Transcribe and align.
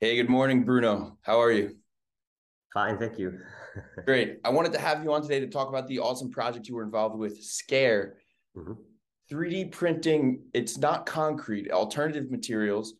Hey, 0.00 0.16
good 0.16 0.28
morning, 0.28 0.64
Bruno. 0.64 1.18
How 1.22 1.40
are 1.40 1.52
you? 1.52 1.76
Fine, 2.72 2.98
thank 2.98 3.18
you. 3.18 3.38
Great. 4.04 4.38
I 4.44 4.50
wanted 4.50 4.72
to 4.72 4.80
have 4.80 5.04
you 5.04 5.12
on 5.12 5.22
today 5.22 5.38
to 5.40 5.46
talk 5.46 5.68
about 5.68 5.86
the 5.86 6.00
awesome 6.00 6.30
project 6.30 6.68
you 6.68 6.74
were 6.74 6.82
involved 6.82 7.16
with, 7.16 7.42
Scare. 7.42 8.16
Mhm. 8.56 8.76
3D 9.30 9.66
printing, 9.66 10.42
it's 10.52 10.76
not 10.76 11.06
concrete, 11.06 11.70
alternative 11.70 12.30
materials. 12.30 12.94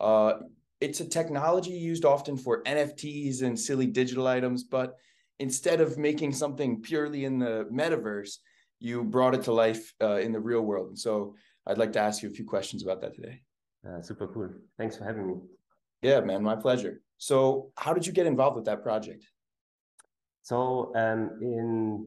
Uh, 0.00 0.34
it's 0.80 1.00
a 1.00 1.04
technology 1.08 1.70
used 1.70 2.04
often 2.04 2.36
for 2.36 2.62
NFTs 2.64 3.42
and 3.42 3.58
silly 3.58 3.86
digital 3.86 4.26
items, 4.26 4.64
but 4.64 4.96
instead 5.38 5.80
of 5.80 5.98
making 5.98 6.32
something 6.32 6.80
purely 6.80 7.24
in 7.26 7.38
the 7.38 7.68
metaverse, 7.70 8.38
you 8.80 9.04
brought 9.04 9.34
it 9.34 9.42
to 9.44 9.52
life 9.52 9.92
uh, 10.00 10.16
in 10.16 10.32
the 10.32 10.40
real 10.40 10.62
world. 10.62 10.88
And 10.88 10.98
so 10.98 11.36
I'd 11.66 11.78
like 11.78 11.92
to 11.92 12.00
ask 12.00 12.22
you 12.22 12.28
a 12.30 12.32
few 12.32 12.46
questions 12.46 12.82
about 12.82 13.00
that 13.02 13.14
today. 13.14 13.42
Uh, 13.86 14.00
super 14.00 14.26
cool. 14.26 14.50
Thanks 14.78 14.96
for 14.96 15.04
having 15.04 15.26
me. 15.26 15.34
Yeah, 16.02 16.20
man, 16.20 16.42
my 16.42 16.54
pleasure. 16.54 17.00
So, 17.18 17.72
how 17.76 17.92
did 17.92 18.06
you 18.06 18.12
get 18.12 18.26
involved 18.26 18.56
with 18.56 18.64
that 18.66 18.82
project? 18.82 19.24
So, 20.42 20.92
um, 20.94 21.38
in 21.42 22.06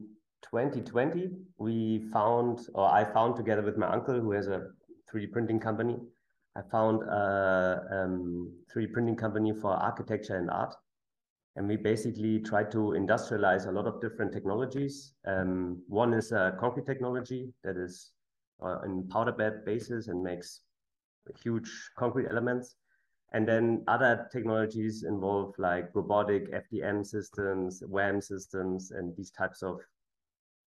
2020, 0.50 1.30
we 1.58 2.08
found, 2.12 2.60
or 2.74 2.88
I 2.88 3.04
found 3.04 3.36
together 3.36 3.62
with 3.62 3.76
my 3.76 3.88
uncle, 3.88 4.18
who 4.18 4.32
has 4.32 4.48
a 4.48 4.68
3D 5.12 5.30
printing 5.30 5.60
company, 5.60 5.98
I 6.56 6.62
found 6.70 7.02
a 7.02 7.82
um, 7.90 8.52
3D 8.74 8.92
printing 8.92 9.16
company 9.16 9.52
for 9.52 9.70
architecture 9.70 10.36
and 10.36 10.50
art. 10.50 10.74
And 11.56 11.68
we 11.68 11.76
basically 11.76 12.40
tried 12.40 12.70
to 12.72 12.94
industrialize 12.96 13.66
a 13.66 13.70
lot 13.70 13.86
of 13.86 14.00
different 14.00 14.32
technologies. 14.32 15.12
Um, 15.26 15.82
one 15.86 16.14
is 16.14 16.32
a 16.32 16.56
concrete 16.58 16.86
technology 16.86 17.52
that 17.62 17.76
is 17.76 18.12
uh, 18.64 18.80
in 18.86 19.06
powder 19.08 19.32
bed 19.32 19.64
basis 19.66 20.08
and 20.08 20.22
makes 20.22 20.60
huge 21.42 21.70
concrete 21.98 22.28
elements. 22.30 22.76
And 23.32 23.48
then 23.48 23.82
other 23.88 24.28
technologies 24.30 25.04
involve 25.04 25.54
like 25.58 25.88
robotic 25.94 26.52
FDM 26.52 27.06
systems, 27.06 27.82
WAM 27.88 28.20
systems, 28.20 28.90
and 28.90 29.16
these 29.16 29.30
types 29.30 29.62
of 29.62 29.80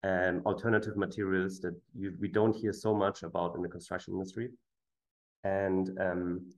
um, 0.02 0.42
alternative 0.46 0.96
materials 0.96 1.60
that 1.60 1.78
you, 1.94 2.14
we 2.20 2.28
don't 2.28 2.56
hear 2.56 2.72
so 2.72 2.94
much 2.94 3.22
about 3.22 3.54
in 3.54 3.62
the 3.62 3.68
construction 3.68 4.14
industry. 4.14 4.48
And 5.44 5.90
um, 6.00 6.52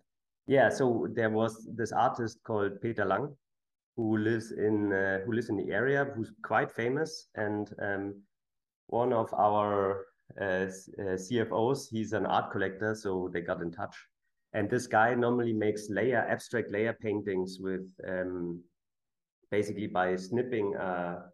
yeah, 0.47 0.69
so 0.69 1.09
there 1.13 1.31
was 1.31 1.69
this 1.75 1.91
artist 1.91 2.39
called 2.45 2.81
Peter 2.81 3.05
Lang, 3.05 3.35
who 3.97 4.17
lives 4.19 4.53
in 4.53 4.93
uh, 4.93 5.21
who 5.27 5.33
lives 5.33 5.49
in 5.49 5.57
the 5.57 5.73
area, 5.73 6.07
who's 6.15 6.31
quite 6.45 6.71
famous, 6.71 7.29
and 7.35 7.75
um, 7.83 8.15
one 8.87 9.13
of 9.13 9.33
our 9.35 10.07
uh, 10.41 10.67
uh 11.03 11.17
CFOs, 11.17 11.89
he's 11.91 12.13
an 12.13 12.27
art 12.27 12.53
collector, 12.53 12.95
so 12.95 13.29
they 13.33 13.41
got 13.41 13.61
in 13.61 13.73
touch 13.73 13.97
and 14.53 14.71
this 14.71 14.87
guy 14.87 15.15
normally 15.15 15.53
makes 15.53 15.89
layer 15.91 16.27
abstract 16.29 16.71
layer 16.71 16.93
paintings 16.93 17.59
with 17.61 17.87
um, 18.07 18.61
basically 19.51 19.87
by 19.87 20.17
snipping 20.17 20.75
a, 20.77 21.25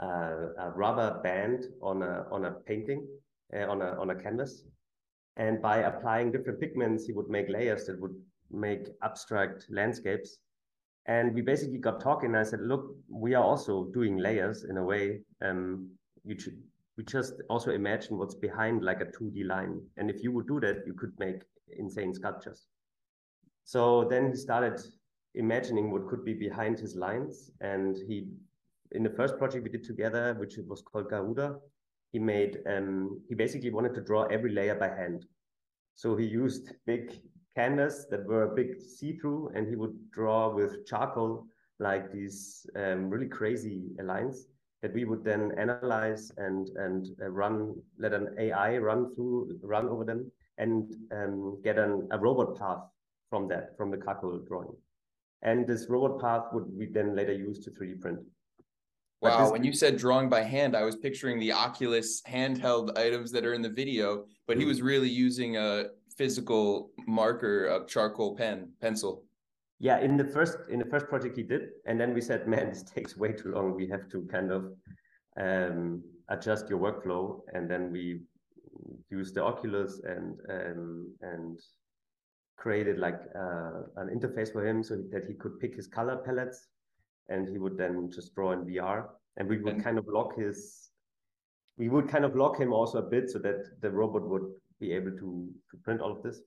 a, 0.00 0.06
a, 0.06 0.70
rubber 0.74 1.20
band 1.22 1.66
on 1.82 2.02
a 2.02 2.26
on 2.30 2.44
a 2.44 2.52
painting 2.66 3.06
uh, 3.54 3.66
on 3.66 3.82
a 3.82 3.98
on 4.00 4.10
a 4.10 4.14
canvas, 4.14 4.64
and 5.36 5.60
by 5.60 5.78
applying 5.78 6.32
different 6.32 6.60
pigments, 6.60 7.06
he 7.06 7.12
would 7.12 7.28
make 7.28 7.48
layers 7.48 7.86
that 7.86 8.00
would 8.00 8.14
make 8.50 8.88
abstract 9.02 9.66
landscapes. 9.70 10.38
And 11.06 11.34
we 11.34 11.40
basically 11.40 11.78
got 11.78 12.00
talking. 12.00 12.34
I 12.34 12.42
said, 12.42 12.60
look, 12.62 12.96
we 13.08 13.34
are 13.34 13.44
also 13.44 13.84
doing 13.94 14.16
layers 14.16 14.64
in 14.64 14.76
a 14.76 14.82
way. 14.82 15.20
Um, 15.40 15.90
you 16.24 16.36
should 16.38 16.58
we 16.96 17.04
just 17.04 17.34
also 17.50 17.70
imagine 17.72 18.16
what's 18.16 18.34
behind 18.34 18.82
like 18.82 19.00
a 19.00 19.06
2D 19.06 19.46
line. 19.46 19.80
And 19.96 20.10
if 20.10 20.22
you 20.22 20.32
would 20.32 20.46
do 20.46 20.60
that, 20.60 20.86
you 20.86 20.94
could 20.94 21.12
make 21.18 21.42
insane 21.76 22.14
sculptures. 22.14 22.66
So 23.64 24.06
then 24.08 24.30
he 24.30 24.36
started 24.36 24.80
imagining 25.34 25.90
what 25.90 26.08
could 26.08 26.24
be 26.24 26.34
behind 26.34 26.78
his 26.78 26.96
lines. 26.96 27.50
And 27.60 27.96
he, 27.96 28.28
in 28.92 29.02
the 29.02 29.10
first 29.10 29.38
project 29.38 29.64
we 29.64 29.70
did 29.70 29.84
together, 29.84 30.34
which 30.38 30.56
was 30.66 30.82
called 30.82 31.10
Garuda, 31.10 31.56
he 32.12 32.18
made, 32.18 32.58
um, 32.66 33.20
he 33.28 33.34
basically 33.34 33.70
wanted 33.70 33.94
to 33.94 34.00
draw 34.00 34.24
every 34.24 34.52
layer 34.52 34.74
by 34.74 34.88
hand. 34.88 35.26
So 35.94 36.16
he 36.16 36.26
used 36.26 36.72
big 36.86 37.20
canvas 37.56 38.06
that 38.10 38.24
were 38.26 38.54
big 38.54 38.80
see-through 38.80 39.50
and 39.54 39.66
he 39.66 39.76
would 39.76 39.94
draw 40.12 40.54
with 40.54 40.86
charcoal 40.86 41.46
like 41.78 42.12
these 42.12 42.66
um, 42.76 43.10
really 43.10 43.28
crazy 43.28 43.82
lines 44.02 44.46
that 44.82 44.92
we 44.94 45.04
would 45.04 45.24
then 45.24 45.52
analyze 45.58 46.30
and 46.36 46.68
and 46.76 47.08
uh, 47.22 47.28
run 47.28 47.74
let 47.98 48.12
an 48.12 48.34
AI 48.38 48.78
run 48.78 49.14
through 49.14 49.58
run 49.62 49.88
over 49.88 50.04
them 50.04 50.30
and 50.58 50.94
um, 51.12 51.60
get 51.62 51.78
an, 51.78 52.08
a 52.10 52.18
robot 52.18 52.58
path 52.58 52.82
from 53.30 53.48
that, 53.48 53.76
from 53.76 53.90
the 53.90 53.98
charcoal 53.98 54.38
drawing. 54.46 54.74
And 55.42 55.66
this 55.66 55.86
robot 55.88 56.20
path 56.20 56.44
would 56.52 56.66
we 56.76 56.86
then 56.86 57.14
later 57.14 57.32
use 57.32 57.58
to 57.60 57.70
3D 57.70 58.00
print. 58.00 58.18
Wow, 59.20 59.44
this, 59.44 59.52
when 59.52 59.64
you 59.64 59.72
said 59.72 59.96
drawing 59.96 60.28
by 60.28 60.42
hand, 60.42 60.76
I 60.76 60.82
was 60.82 60.96
picturing 60.96 61.38
the 61.38 61.52
Oculus 61.52 62.22
handheld 62.22 62.98
items 62.98 63.32
that 63.32 63.44
are 63.44 63.54
in 63.54 63.62
the 63.62 63.70
video, 63.70 64.24
but 64.46 64.56
he 64.56 64.62
mm-hmm. 64.62 64.68
was 64.68 64.82
really 64.82 65.08
using 65.08 65.56
a 65.56 65.84
physical 66.16 66.90
marker, 67.06 67.66
a 67.66 67.86
charcoal 67.86 68.36
pen, 68.36 68.70
pencil. 68.80 69.24
Yeah, 69.78 70.00
in 70.00 70.16
the 70.16 70.24
first 70.24 70.56
in 70.70 70.78
the 70.78 70.86
first 70.86 71.06
project 71.08 71.36
he 71.36 71.42
did, 71.42 71.68
and 71.86 72.00
then 72.00 72.14
we 72.14 72.20
said, 72.20 72.46
man, 72.52 72.68
this 72.70 72.82
takes 72.82 73.16
way 73.16 73.32
too 73.32 73.52
long. 73.52 73.74
We 73.74 73.88
have 73.88 74.08
to 74.10 74.22
kind 74.30 74.50
of 74.50 74.72
um, 75.38 76.02
adjust 76.28 76.68
your 76.68 76.78
workflow, 76.78 77.40
and 77.52 77.70
then 77.70 77.90
we 77.90 78.20
use 79.10 79.32
the 79.32 79.42
Oculus 79.42 80.00
and 80.04 80.38
um, 80.50 81.14
and 81.22 81.60
created 82.56 82.98
like 82.98 83.20
uh, 83.34 83.82
an 83.96 84.08
interface 84.08 84.52
for 84.52 84.66
him 84.66 84.82
so 84.82 84.96
that 85.12 85.24
he 85.26 85.34
could 85.34 85.60
pick 85.60 85.74
his 85.74 85.86
color 85.86 86.16
palettes 86.24 86.68
and 87.28 87.48
he 87.48 87.58
would 87.58 87.76
then 87.76 88.10
just 88.10 88.34
draw 88.34 88.52
in 88.52 88.64
VR 88.64 89.08
and 89.36 89.48
we 89.48 89.58
would 89.58 89.74
and 89.74 89.84
kind 89.84 89.98
of 89.98 90.06
lock 90.08 90.36
his 90.36 90.90
we 91.76 91.88
would 91.88 92.08
kind 92.08 92.24
of 92.24 92.34
lock 92.34 92.58
him 92.58 92.72
also 92.72 92.98
a 92.98 93.02
bit 93.02 93.30
so 93.30 93.38
that 93.40 93.80
the 93.82 93.90
robot 93.90 94.26
would 94.26 94.46
be 94.80 94.92
able 94.92 95.10
to 95.10 95.48
to 95.70 95.76
print 95.84 96.00
all 96.00 96.12
of 96.12 96.22
this. 96.22 96.40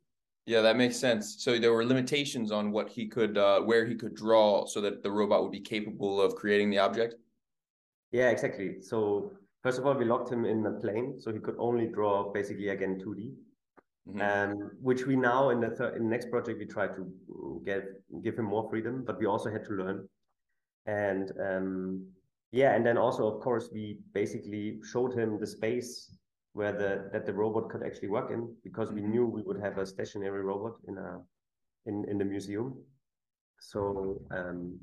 Yeah 0.46 0.62
that 0.62 0.78
makes 0.78 0.98
sense. 0.98 1.44
So 1.44 1.60
there 1.60 1.74
were 1.74 1.86
limitations 1.86 2.52
on 2.52 2.72
what 2.72 2.90
he 2.90 3.08
could 3.08 3.38
uh, 3.38 3.62
where 3.62 3.86
he 3.86 3.96
could 3.96 4.16
draw 4.16 4.66
so 4.66 4.82
that 4.82 5.04
the 5.04 5.12
robot 5.12 5.44
would 5.44 5.52
be 5.52 5.62
capable 5.62 6.20
of 6.20 6.36
creating 6.36 6.72
the 6.72 6.80
object? 6.80 7.16
Yeah 8.12 8.30
exactly. 8.30 8.82
So 8.82 9.32
First 9.62 9.78
of 9.78 9.86
all, 9.86 9.94
we 9.94 10.06
locked 10.06 10.32
him 10.32 10.46
in 10.46 10.66
a 10.66 10.72
plane, 10.72 11.20
so 11.20 11.34
he 11.34 11.40
could 11.40 11.56
only 11.60 11.88
draw 11.88 12.32
basically 12.32 12.70
again 12.70 13.00
2D. 13.00 13.34
Mm-hmm. 14.08 14.22
Um, 14.22 14.72
which 14.82 15.06
we 15.06 15.16
now 15.16 15.50
in 15.50 15.60
the 15.60 15.70
third, 15.70 15.96
in 15.96 16.04
the 16.04 16.10
next 16.10 16.32
project 16.32 16.58
we 16.58 16.66
try 16.66 16.88
to 16.88 17.62
get 17.66 17.84
give 18.24 18.40
him 18.40 18.46
more 18.46 18.68
freedom, 18.70 19.04
but 19.06 19.20
we 19.20 19.26
also 19.26 19.52
had 19.52 19.66
to 19.66 19.74
learn. 19.74 20.08
And 20.86 21.32
um, 21.40 22.08
yeah, 22.52 22.74
and 22.76 22.86
then 22.86 22.98
also 22.98 23.28
of 23.28 23.42
course 23.42 23.70
we 23.72 24.00
basically 24.14 24.80
showed 24.84 25.14
him 25.14 25.40
the 25.40 25.46
space 25.46 26.18
where 26.54 26.72
the 26.72 27.10
that 27.12 27.26
the 27.26 27.34
robot 27.34 27.70
could 27.70 27.84
actually 27.84 28.08
work 28.08 28.32
in 28.32 28.56
because 28.64 28.90
mm-hmm. 28.90 29.04
we 29.04 29.10
knew 29.12 29.26
we 29.26 29.44
would 29.44 29.60
have 29.60 29.78
a 29.78 29.86
stationary 29.86 30.42
robot 30.42 30.78
in 30.88 30.98
a 30.98 31.22
in 31.86 32.06
in 32.10 32.18
the 32.18 32.26
museum. 32.26 32.82
So 33.60 34.22
um, 34.32 34.80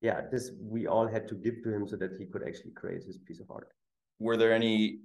yeah, 0.00 0.22
this 0.30 0.52
we 0.60 0.86
all 0.86 1.08
had 1.08 1.28
to 1.28 1.34
give 1.34 1.62
to 1.64 1.74
him 1.74 1.86
so 1.86 1.96
that 1.96 2.12
he 2.18 2.24
could 2.24 2.44
actually 2.46 2.70
create 2.70 3.02
his 3.02 3.18
piece 3.18 3.40
of 3.40 3.50
art 3.50 3.68
were 4.18 4.36
there 4.36 4.52
any 4.52 5.00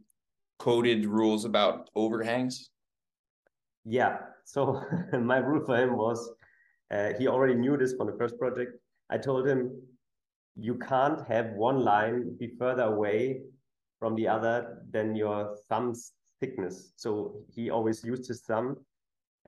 coded 0.60 1.06
rules 1.06 1.46
about 1.46 1.90
overhangs? 1.96 2.70
Yeah. 3.86 4.18
So 4.46 4.82
my 5.14 5.38
rule 5.38 5.66
for 5.66 5.78
him 5.78 5.98
was 5.98 6.32
uh, 6.92 7.14
he 7.18 7.28
already 7.28 7.56
knew 7.56 7.78
this 7.78 7.94
from 7.94 8.08
the 8.08 8.18
first 8.18 8.38
project. 8.38 8.78
I 9.10 9.18
told 9.18 9.48
him 9.48 9.72
you 10.56 10.76
can't 10.76 11.26
have 11.28 11.52
one 11.52 11.80
line 11.84 12.36
be 12.40 12.52
further 12.60 12.84
away 12.84 13.42
from 14.00 14.16
the 14.16 14.28
other 14.28 14.84
than 14.92 15.16
your 15.16 15.58
thumb's 15.70 16.14
thickness. 16.40 16.94
So 16.96 17.36
he 17.54 17.70
always 17.70 18.04
used 18.04 18.28
his 18.28 18.42
thumb. 18.42 18.78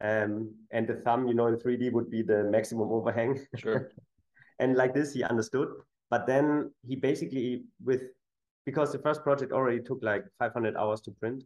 Um, 0.01 0.53
and 0.71 0.87
the 0.87 0.95
thumb, 1.05 1.27
you 1.27 1.33
know, 1.33 1.47
in 1.47 1.55
3D 1.57 1.91
would 1.91 2.09
be 2.09 2.21
the 2.21 2.43
maximum 2.45 2.89
overhang. 2.91 3.45
Sure. 3.55 3.91
and 4.59 4.75
like 4.75 4.93
this, 4.93 5.13
he 5.13 5.23
understood. 5.23 5.69
But 6.09 6.27
then 6.27 6.71
he 6.87 6.95
basically, 6.95 7.63
with 7.83 8.01
because 8.65 8.91
the 8.91 8.99
first 8.99 9.23
project 9.23 9.51
already 9.51 9.81
took 9.81 9.99
like 10.01 10.25
500 10.39 10.75
hours 10.75 11.01
to 11.01 11.11
print. 11.11 11.43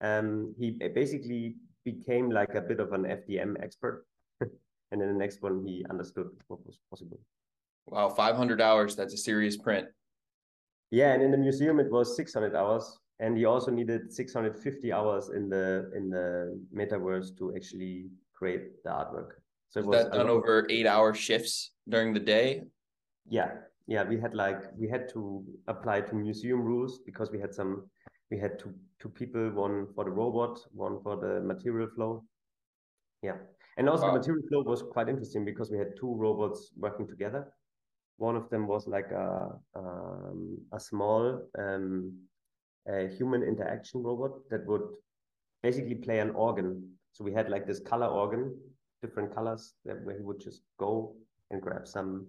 Um, 0.00 0.54
he 0.58 0.70
basically 0.94 1.56
became 1.84 2.30
like 2.30 2.54
a 2.54 2.60
bit 2.60 2.80
of 2.80 2.92
an 2.92 3.04
FDM 3.04 3.62
expert. 3.62 4.06
and 4.40 5.00
then 5.00 5.08
the 5.08 5.18
next 5.18 5.42
one, 5.42 5.64
he 5.64 5.84
understood 5.90 6.28
what 6.48 6.64
was 6.66 6.78
possible. 6.90 7.20
Wow, 7.86 8.08
500 8.08 8.60
hours. 8.60 8.96
That's 8.96 9.14
a 9.14 9.18
serious 9.18 9.56
print. 9.56 9.88
Yeah, 10.90 11.12
and 11.12 11.22
in 11.22 11.30
the 11.30 11.36
museum, 11.36 11.80
it 11.80 11.90
was 11.90 12.16
600 12.16 12.54
hours. 12.54 12.98
And 13.20 13.36
he 13.36 13.44
also 13.44 13.70
needed 13.70 14.12
650 14.12 14.92
hours 14.92 15.30
in 15.30 15.48
the 15.48 15.90
in 15.94 16.10
the 16.10 16.60
metaverse 16.74 17.36
to 17.38 17.54
actually 17.54 18.06
create 18.32 18.82
the 18.82 18.90
artwork. 18.90 19.38
So 19.68 19.80
it 19.80 19.86
was 19.86 20.04
that 20.04 20.12
done 20.12 20.28
over 20.28 20.66
eight 20.68 20.86
hour 20.86 21.14
shifts 21.14 21.70
during 21.88 22.12
the 22.12 22.20
day? 22.20 22.62
Yeah, 23.28 23.52
yeah, 23.86 24.02
we 24.04 24.18
had 24.18 24.34
like 24.34 24.62
we 24.76 24.88
had 24.88 25.08
to 25.10 25.44
apply 25.68 26.00
to 26.02 26.14
museum 26.14 26.60
rules 26.62 27.00
because 27.04 27.30
we 27.30 27.38
had 27.38 27.54
some 27.54 27.90
we 28.30 28.38
had 28.38 28.58
two 28.58 28.74
two 28.98 29.10
people, 29.10 29.50
one 29.50 29.86
for 29.94 30.04
the 30.04 30.10
robot, 30.10 30.58
one 30.72 31.00
for 31.02 31.16
the 31.16 31.40
material 31.40 31.88
flow. 31.94 32.24
Yeah. 33.22 33.36
And 33.76 33.88
also 33.88 34.04
wow. 34.06 34.12
the 34.12 34.18
material 34.18 34.42
flow 34.48 34.62
was 34.62 34.82
quite 34.82 35.08
interesting 35.08 35.44
because 35.44 35.70
we 35.70 35.78
had 35.78 35.96
two 35.96 36.14
robots 36.14 36.70
working 36.76 37.06
together. 37.06 37.52
One 38.16 38.36
of 38.36 38.48
them 38.48 38.66
was 38.66 38.86
like 38.86 39.10
a 39.10 39.58
um, 39.74 40.58
a 40.72 40.80
small 40.80 41.42
um, 41.58 42.12
a 42.88 43.08
human 43.08 43.42
interaction 43.42 44.02
robot 44.02 44.32
that 44.50 44.66
would 44.66 44.82
basically 45.62 45.96
play 45.96 46.20
an 46.20 46.30
organ. 46.30 46.90
So 47.12 47.24
we 47.24 47.32
had 47.32 47.50
like 47.50 47.66
this 47.66 47.80
color 47.80 48.06
organ, 48.06 48.56
different 49.02 49.34
colors, 49.34 49.74
that 49.84 50.02
where 50.04 50.16
he 50.16 50.22
would 50.22 50.40
just 50.40 50.62
go 50.78 51.16
and 51.50 51.60
grab 51.60 51.86
some 51.86 52.26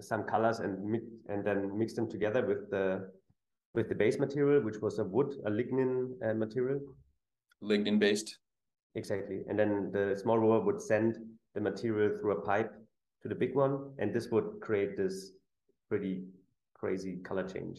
some 0.00 0.24
colors 0.24 0.60
and 0.60 0.84
mix 0.84 1.04
and 1.28 1.44
then 1.44 1.76
mix 1.76 1.94
them 1.94 2.08
together 2.08 2.44
with 2.46 2.70
the 2.70 3.10
with 3.74 3.88
the 3.88 3.94
base 3.94 4.18
material, 4.18 4.62
which 4.62 4.80
was 4.80 4.98
a 4.98 5.04
wood, 5.04 5.34
a 5.46 5.50
lignin 5.50 6.12
uh, 6.24 6.34
material. 6.34 6.80
Lignin 7.62 7.98
based. 7.98 8.38
Exactly. 8.94 9.42
And 9.48 9.58
then 9.58 9.90
the 9.92 10.16
small 10.20 10.38
robot 10.38 10.64
would 10.66 10.80
send 10.80 11.16
the 11.54 11.60
material 11.60 12.16
through 12.20 12.32
a 12.32 12.40
pipe 12.42 12.72
to 13.22 13.28
the 13.28 13.34
big 13.34 13.54
one, 13.54 13.90
and 13.98 14.14
this 14.14 14.28
would 14.30 14.60
create 14.60 14.96
this 14.96 15.32
pretty 15.88 16.22
crazy 16.74 17.16
color 17.24 17.48
change. 17.48 17.78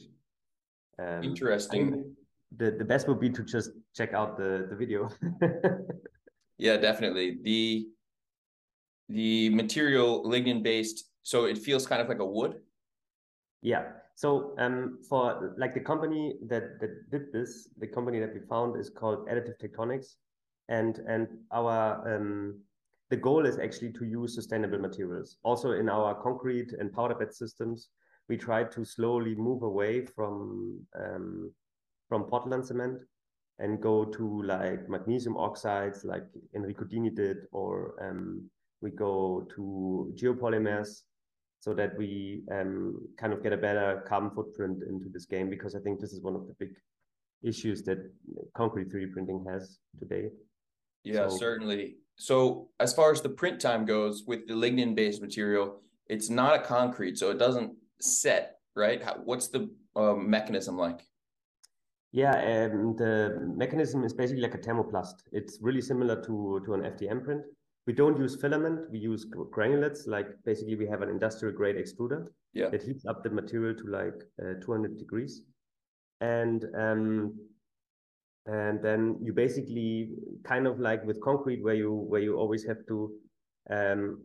Um, 1.00 1.24
Interesting. 1.24 2.16
The 2.58 2.72
the 2.72 2.86
best 2.86 3.08
would 3.08 3.20
be 3.20 3.30
to 3.30 3.44
just 3.44 3.72
check 3.96 4.14
out 4.14 4.38
the 4.38 4.68
the 4.70 4.76
video. 4.76 5.10
yeah, 6.58 6.78
definitely. 6.78 7.38
The 7.44 7.88
the 9.10 9.50
material 9.50 10.24
lignin 10.24 10.64
based, 10.64 11.06
so 11.26 11.46
it 11.46 11.58
feels 11.58 11.88
kind 11.88 12.02
of 12.02 12.08
like 12.08 12.20
a 12.20 12.26
wood. 12.26 12.62
Yeah. 13.64 13.86
So 14.14 14.54
um, 14.60 15.00
for 15.10 15.56
like 15.58 15.74
the 15.74 15.80
company 15.80 16.36
that 16.48 16.80
that 16.80 17.10
did 17.10 17.34
this, 17.34 17.68
the 17.80 17.88
company 17.88 18.20
that 18.20 18.34
we 18.34 18.42
found 18.48 18.80
is 18.80 18.92
called 18.92 19.28
Additive 19.28 19.58
Tectonics, 19.60 20.18
and 20.70 21.00
and 21.08 21.28
our 21.52 22.16
um, 22.16 22.62
the 23.10 23.18
goal 23.18 23.48
is 23.48 23.58
actually 23.58 23.92
to 23.94 24.06
use 24.06 24.36
sustainable 24.36 24.78
materials. 24.78 25.38
Also 25.44 25.72
in 25.72 25.90
our 25.90 26.14
concrete 26.22 26.74
and 26.80 26.94
powder 26.94 27.16
bed 27.16 27.34
systems, 27.34 27.90
we 28.30 28.38
try 28.38 28.64
to 28.64 28.86
slowly 28.86 29.34
move 29.34 29.64
away 29.64 30.06
from 30.06 30.80
um, 30.96 31.52
from 32.08 32.26
Portland 32.26 32.68
cement 32.68 33.00
and 33.58 33.82
go 33.82 34.06
to 34.06 34.44
like 34.44 34.88
magnesium 34.88 35.38
oxides, 35.38 36.06
like 36.06 36.28
Enrico 36.54 36.86
Dini 36.86 37.14
did, 37.16 37.38
or 37.52 37.96
um, 38.00 38.48
we 38.82 38.92
go 38.92 39.48
to 39.56 40.14
geopolymers 40.16 41.02
so 41.66 41.74
that 41.74 41.98
we 41.98 42.44
um, 42.52 43.02
kind 43.18 43.34
of 43.34 43.42
get 43.42 43.52
a 43.52 43.58
better 43.58 44.04
carbon 44.08 44.30
footprint 44.30 44.84
into 44.88 45.10
this 45.10 45.26
game 45.26 45.50
because 45.50 45.74
I 45.74 45.80
think 45.80 46.00
this 46.00 46.14
is 46.14 46.22
one 46.22 46.36
of 46.36 46.46
the 46.46 46.54
big 46.60 46.76
issues 47.42 47.82
that 47.86 47.98
concrete 48.56 48.90
3D 48.92 49.12
printing 49.14 49.44
has 49.50 49.80
today. 50.00 50.30
Yeah, 51.04 51.28
so, 51.28 51.38
certainly. 51.38 51.96
So 52.18 52.70
as 52.80 52.94
far 52.94 53.12
as 53.12 53.24
the 53.24 53.30
print 53.30 53.60
time 53.60 53.84
goes 53.84 54.26
with 54.28 54.48
the 54.48 54.54
lignin 54.54 54.94
based 54.94 55.24
material, 55.24 55.82
it's 56.08 56.30
not 56.30 56.54
a 56.54 56.60
concrete, 56.60 57.18
so 57.18 57.32
it 57.32 57.40
doesn't 57.40 57.72
set, 58.00 58.60
right? 58.76 59.04
How, 59.04 59.16
what's 59.24 59.48
the 59.48 59.68
uh, 59.96 60.14
mechanism 60.14 60.78
like? 60.78 61.00
Yeah, 62.12 62.36
um, 62.74 62.96
the 62.96 63.40
mechanism 63.58 64.04
is 64.04 64.14
basically 64.14 64.44
like 64.44 64.54
a 64.54 64.60
thermoplast. 64.60 65.16
It's 65.32 65.58
really 65.62 65.82
similar 65.82 66.22
to, 66.26 66.62
to 66.64 66.76
an 66.76 66.82
FDM 66.82 67.24
print. 67.24 67.42
We 67.88 67.94
don't 67.94 68.18
use 68.18 68.36
filament, 68.36 68.90
we 68.92 69.00
use 69.00 69.26
granulates. 69.26 70.08
Like 70.08 70.28
basically, 70.44 70.76
we 70.76 70.88
have 70.88 71.02
an 71.02 71.10
industrial 71.10 71.56
grade 71.56 71.76
extruder 71.76 72.28
yeah. 72.54 72.70
that 72.70 72.82
heats 72.82 73.06
up 73.06 73.24
the 73.24 73.30
material 73.30 73.76
to 73.76 73.88
like 73.88 74.24
uh, 74.42 74.60
200 74.62 74.98
degrees. 74.98 75.42
And 76.22 76.66
um, 76.76 77.34
and 78.48 78.82
then 78.82 79.18
you 79.22 79.34
basically 79.34 80.12
kind 80.44 80.68
of 80.68 80.80
like 80.80 81.04
with 81.06 81.20
concrete 81.22 81.64
where 81.64 81.74
you 81.74 81.92
where 81.94 82.22
you 82.22 82.38
always 82.38 82.64
have 82.64 82.86
to 82.88 83.12
um, 83.70 84.22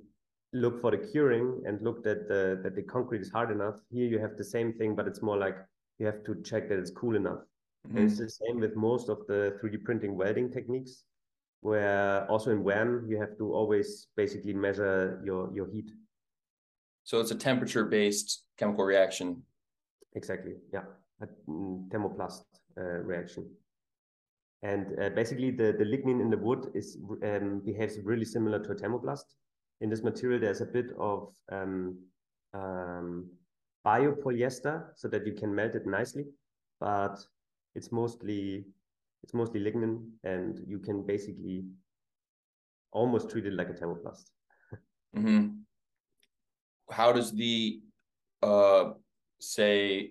look 0.53 0.81
for 0.81 0.91
the 0.91 0.99
curing 0.99 1.63
and 1.67 1.81
look 1.81 2.05
that 2.05 2.29
the 2.29 2.61
that 2.63 2.75
the 2.75 2.83
concrete 2.83 3.23
is 3.23 3.31
hard 3.31 3.51
enough 3.51 3.77
here 3.91 4.07
you 4.07 4.19
have 4.19 4.37
the 4.37 4.45
same 4.45 4.73
thing 4.75 4.95
but 4.95 5.07
it's 5.07 5.23
more 5.23 5.39
like 5.39 5.57
you 5.99 6.07
have 6.07 6.23
to 6.25 6.35
check 6.43 6.69
that 6.69 6.79
it's 6.79 6.91
cool 6.91 7.17
enough 7.17 7.41
mm-hmm. 7.89 7.99
it's 7.99 8.19
the 8.19 8.29
same 8.29 8.61
with 8.61 8.77
most 8.77 9.09
of 9.09 9.19
the 9.27 9.57
3d 9.63 9.85
printing 9.85 10.17
welding 10.17 10.51
techniques 10.51 11.05
where 11.61 12.31
also 12.31 12.51
in 12.51 12.63
WAM 12.65 13.07
you 13.09 13.19
have 13.19 13.37
to 13.39 13.53
always 13.53 14.09
basically 14.17 14.53
measure 14.53 15.21
your 15.25 15.53
your 15.55 15.69
heat. 15.71 15.91
So 17.05 17.21
it's 17.21 17.31
a 17.31 17.35
temperature 17.35 17.85
based 17.85 18.45
chemical 18.57 18.85
reaction. 18.85 19.43
Exactly 20.15 20.55
yeah. 20.73 20.85
A 21.21 21.27
mm, 21.49 21.89
thermoplast 21.89 22.45
uh, 22.79 23.03
reaction. 23.05 23.47
And 24.63 24.99
uh, 25.01 25.09
basically, 25.11 25.51
the, 25.51 25.73
the 25.73 25.85
lignin 25.85 26.21
in 26.21 26.29
the 26.29 26.37
wood 26.37 26.71
is 26.75 26.99
um, 27.25 27.63
behaves 27.65 27.99
really 28.03 28.27
similar 28.27 28.59
to 28.59 28.73
a 28.73 28.75
thermoplast. 28.75 29.25
In 29.81 29.89
this 29.89 30.03
material, 30.03 30.39
there's 30.39 30.61
a 30.61 30.67
bit 30.67 30.93
of 30.99 31.33
um, 31.51 31.97
um, 32.53 33.31
biopolyester 33.87 34.89
so 34.97 35.09
that 35.09 35.27
you 35.27 35.33
can 35.33 35.55
melt 35.55 35.75
it 35.75 35.87
nicely, 35.87 36.27
but 36.79 37.19
it's 37.75 37.91
mostly 37.91 38.67
it's 39.23 39.35
mostly 39.35 39.61
lignin, 39.61 40.11
and 40.25 40.61
you 40.67 40.79
can 40.79 41.07
basically 41.07 41.65
almost 42.93 43.31
treat 43.31 43.47
it 43.47 43.55
like 43.55 43.69
a 43.69 43.75
thermoplast. 43.75 44.31
mm-hmm. 45.17 45.49
How 46.91 47.13
does 47.13 47.33
the 47.33 47.81
uh, 48.43 48.93
say 49.41 50.11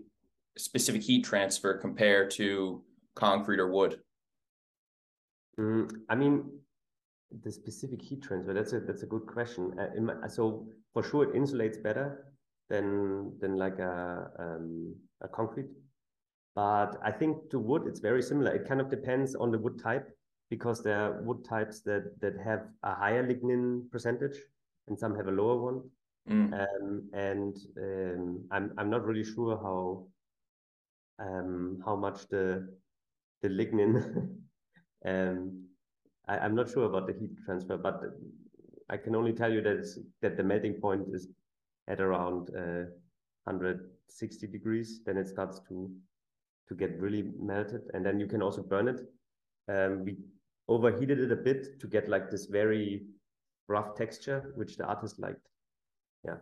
specific 0.57 1.01
heat 1.01 1.25
transfer 1.25 1.77
compare 1.77 2.27
to 2.29 2.83
concrete 3.15 3.59
or 3.59 3.69
wood? 3.71 4.00
Mm, 5.59 5.91
I 6.09 6.15
mean, 6.15 6.45
the 7.44 7.51
specific 7.51 8.01
heat 8.01 8.23
transfer. 8.23 8.53
That's 8.53 8.73
a 8.73 8.79
that's 8.79 9.03
a 9.03 9.06
good 9.06 9.25
question. 9.25 9.77
Uh, 9.77 10.01
my, 10.01 10.27
so 10.27 10.67
for 10.94 11.03
sure, 11.03 11.23
it 11.23 11.33
insulates 11.35 11.81
better 11.81 12.33
than 12.69 13.33
than 13.39 13.57
like 13.57 13.79
a 13.79 14.29
um, 14.39 14.95
a 15.21 15.27
concrete. 15.27 15.67
But 16.55 16.97
I 17.03 17.11
think 17.11 17.49
to 17.51 17.59
wood, 17.59 17.83
it's 17.87 17.99
very 17.99 18.21
similar. 18.21 18.51
It 18.51 18.67
kind 18.67 18.81
of 18.81 18.89
depends 18.89 19.35
on 19.35 19.51
the 19.51 19.59
wood 19.59 19.79
type 19.81 20.09
because 20.49 20.83
there 20.83 20.99
are 20.99 21.21
wood 21.21 21.45
types 21.45 21.81
that 21.81 22.19
that 22.21 22.33
have 22.43 22.67
a 22.83 22.93
higher 22.95 23.23
lignin 23.25 23.89
percentage 23.91 24.37
and 24.87 24.99
some 24.99 25.15
have 25.15 25.27
a 25.27 25.31
lower 25.31 25.57
one. 25.57 25.81
Mm. 26.29 26.53
Um, 26.53 27.09
and 27.13 27.55
um, 27.77 28.45
I'm 28.51 28.73
I'm 28.77 28.89
not 28.89 29.05
really 29.05 29.23
sure 29.23 29.57
how 29.57 30.07
um, 31.19 31.81
how 31.85 31.95
much 31.95 32.27
the 32.27 32.68
the 33.41 33.49
lignin 33.49 34.35
Um, 35.06 35.65
I, 36.27 36.45
am 36.45 36.56
not 36.56 36.69
sure 36.69 36.85
about 36.85 37.07
the 37.07 37.13
heat 37.13 37.31
transfer, 37.45 37.77
but 37.77 38.01
I 38.89 38.97
can 38.97 39.15
only 39.15 39.33
tell 39.33 39.51
you 39.51 39.61
that 39.61 39.85
that 40.21 40.37
the 40.37 40.44
melting 40.44 40.75
point 40.75 41.07
is 41.13 41.27
at 41.87 42.01
around 42.01 42.49
uh, 42.49 42.85
160 43.45 44.47
degrees. 44.47 45.01
Then 45.06 45.18
it 45.18 45.27
starts 45.27 45.61
to 45.69 45.91
to 46.69 46.76
get 46.76 46.99
really 46.99 47.31
melted, 47.40 47.81
and 47.94 48.06
then 48.06 48.19
you 48.19 48.28
can 48.28 48.42
also 48.42 48.64
burn 48.64 48.88
it. 48.88 49.02
Um, 49.68 50.06
we 50.06 50.18
overheated 50.68 51.19
it 51.19 51.31
a 51.31 51.35
bit 51.35 51.80
to 51.81 51.88
get 51.88 52.07
like 52.07 52.30
this 52.30 52.45
very 52.45 53.04
rough 53.68 53.95
texture, 53.95 54.54
which 54.56 54.78
the 54.78 54.85
artist 54.85 55.19
liked. 55.19 55.47
Yeah, 56.23 56.38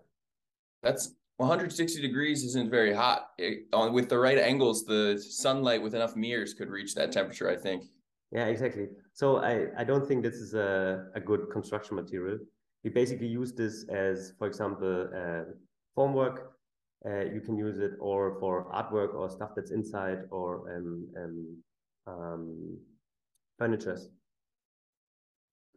that's 0.83 1.15
160 1.37 2.01
degrees 2.01 2.43
isn't 2.43 2.69
very 2.69 2.93
hot. 2.93 3.29
It, 3.37 3.67
on 3.73 3.93
with 3.93 4.09
the 4.09 4.17
right 4.17 4.37
angles, 4.37 4.85
the 4.85 5.17
sunlight 5.17 5.81
with 5.81 5.95
enough 5.95 6.15
mirrors 6.15 6.53
could 6.53 6.69
reach 6.69 6.93
that 6.95 7.11
temperature. 7.11 7.49
I 7.49 7.55
think. 7.55 7.83
Yeah, 8.31 8.45
exactly. 8.47 8.87
So 9.13 9.37
I, 9.37 9.67
I 9.77 9.83
don't 9.83 10.05
think 10.05 10.21
this 10.21 10.35
is 10.35 10.53
a, 10.53 11.07
a 11.15 11.19
good 11.19 11.49
construction 11.51 11.95
material. 11.95 12.39
We 12.83 12.89
basically 12.89 13.27
use 13.27 13.53
this 13.53 13.85
as, 13.89 14.33
for 14.37 14.47
example, 14.47 15.09
uh, 15.15 15.43
formwork. 15.97 16.39
Uh, 17.05 17.25
you 17.25 17.41
can 17.41 17.57
use 17.57 17.77
it 17.77 17.91
or 17.99 18.37
for 18.39 18.71
artwork 18.73 19.13
or 19.13 19.29
stuff 19.29 19.51
that's 19.55 19.71
inside 19.71 20.19
or 20.31 20.75
um, 20.75 21.07
um, 21.17 21.57
um, 22.07 22.77
furnitures. 23.57 24.09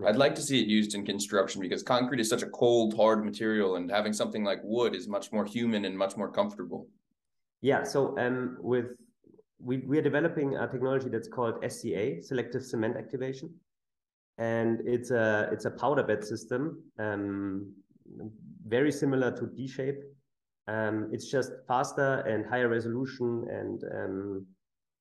I'd 0.06 0.16
like 0.16 0.34
to 0.36 0.42
see 0.42 0.60
it 0.60 0.66
used 0.66 0.94
in 0.94 1.04
construction 1.04 1.60
because 1.60 1.82
concrete 1.82 2.20
is 2.20 2.28
such 2.28 2.42
a 2.42 2.48
cold, 2.48 2.96
hard 2.96 3.22
material, 3.22 3.76
and 3.76 3.90
having 3.90 4.14
something 4.14 4.44
like 4.44 4.60
wood 4.62 4.94
is 4.94 5.06
much 5.06 5.30
more 5.30 5.44
human 5.44 5.84
and 5.84 5.96
much 5.96 6.16
more 6.16 6.30
comfortable. 6.30 6.88
Yeah. 7.60 7.82
So 7.82 8.16
um, 8.18 8.56
with 8.60 8.86
we, 9.62 9.78
we 9.78 9.98
are 9.98 10.02
developing 10.02 10.56
a 10.56 10.66
technology 10.66 11.08
that's 11.08 11.28
called 11.28 11.62
SCA, 11.68 12.22
selective 12.22 12.64
cement 12.64 12.96
activation. 12.96 13.52
And 14.38 14.80
it's 14.86 15.10
a, 15.10 15.48
it's 15.52 15.66
a 15.66 15.70
powder 15.70 16.02
bed 16.02 16.24
system, 16.24 16.82
um, 16.98 17.74
very 18.66 18.90
similar 18.90 19.30
to 19.36 19.46
D-Shape. 19.46 20.00
Um, 20.70 21.10
it's 21.12 21.28
just 21.28 21.50
faster 21.66 22.10
and 22.30 22.46
higher 22.46 22.68
resolution. 22.68 23.44
And 23.50 23.82
um, 23.98 24.46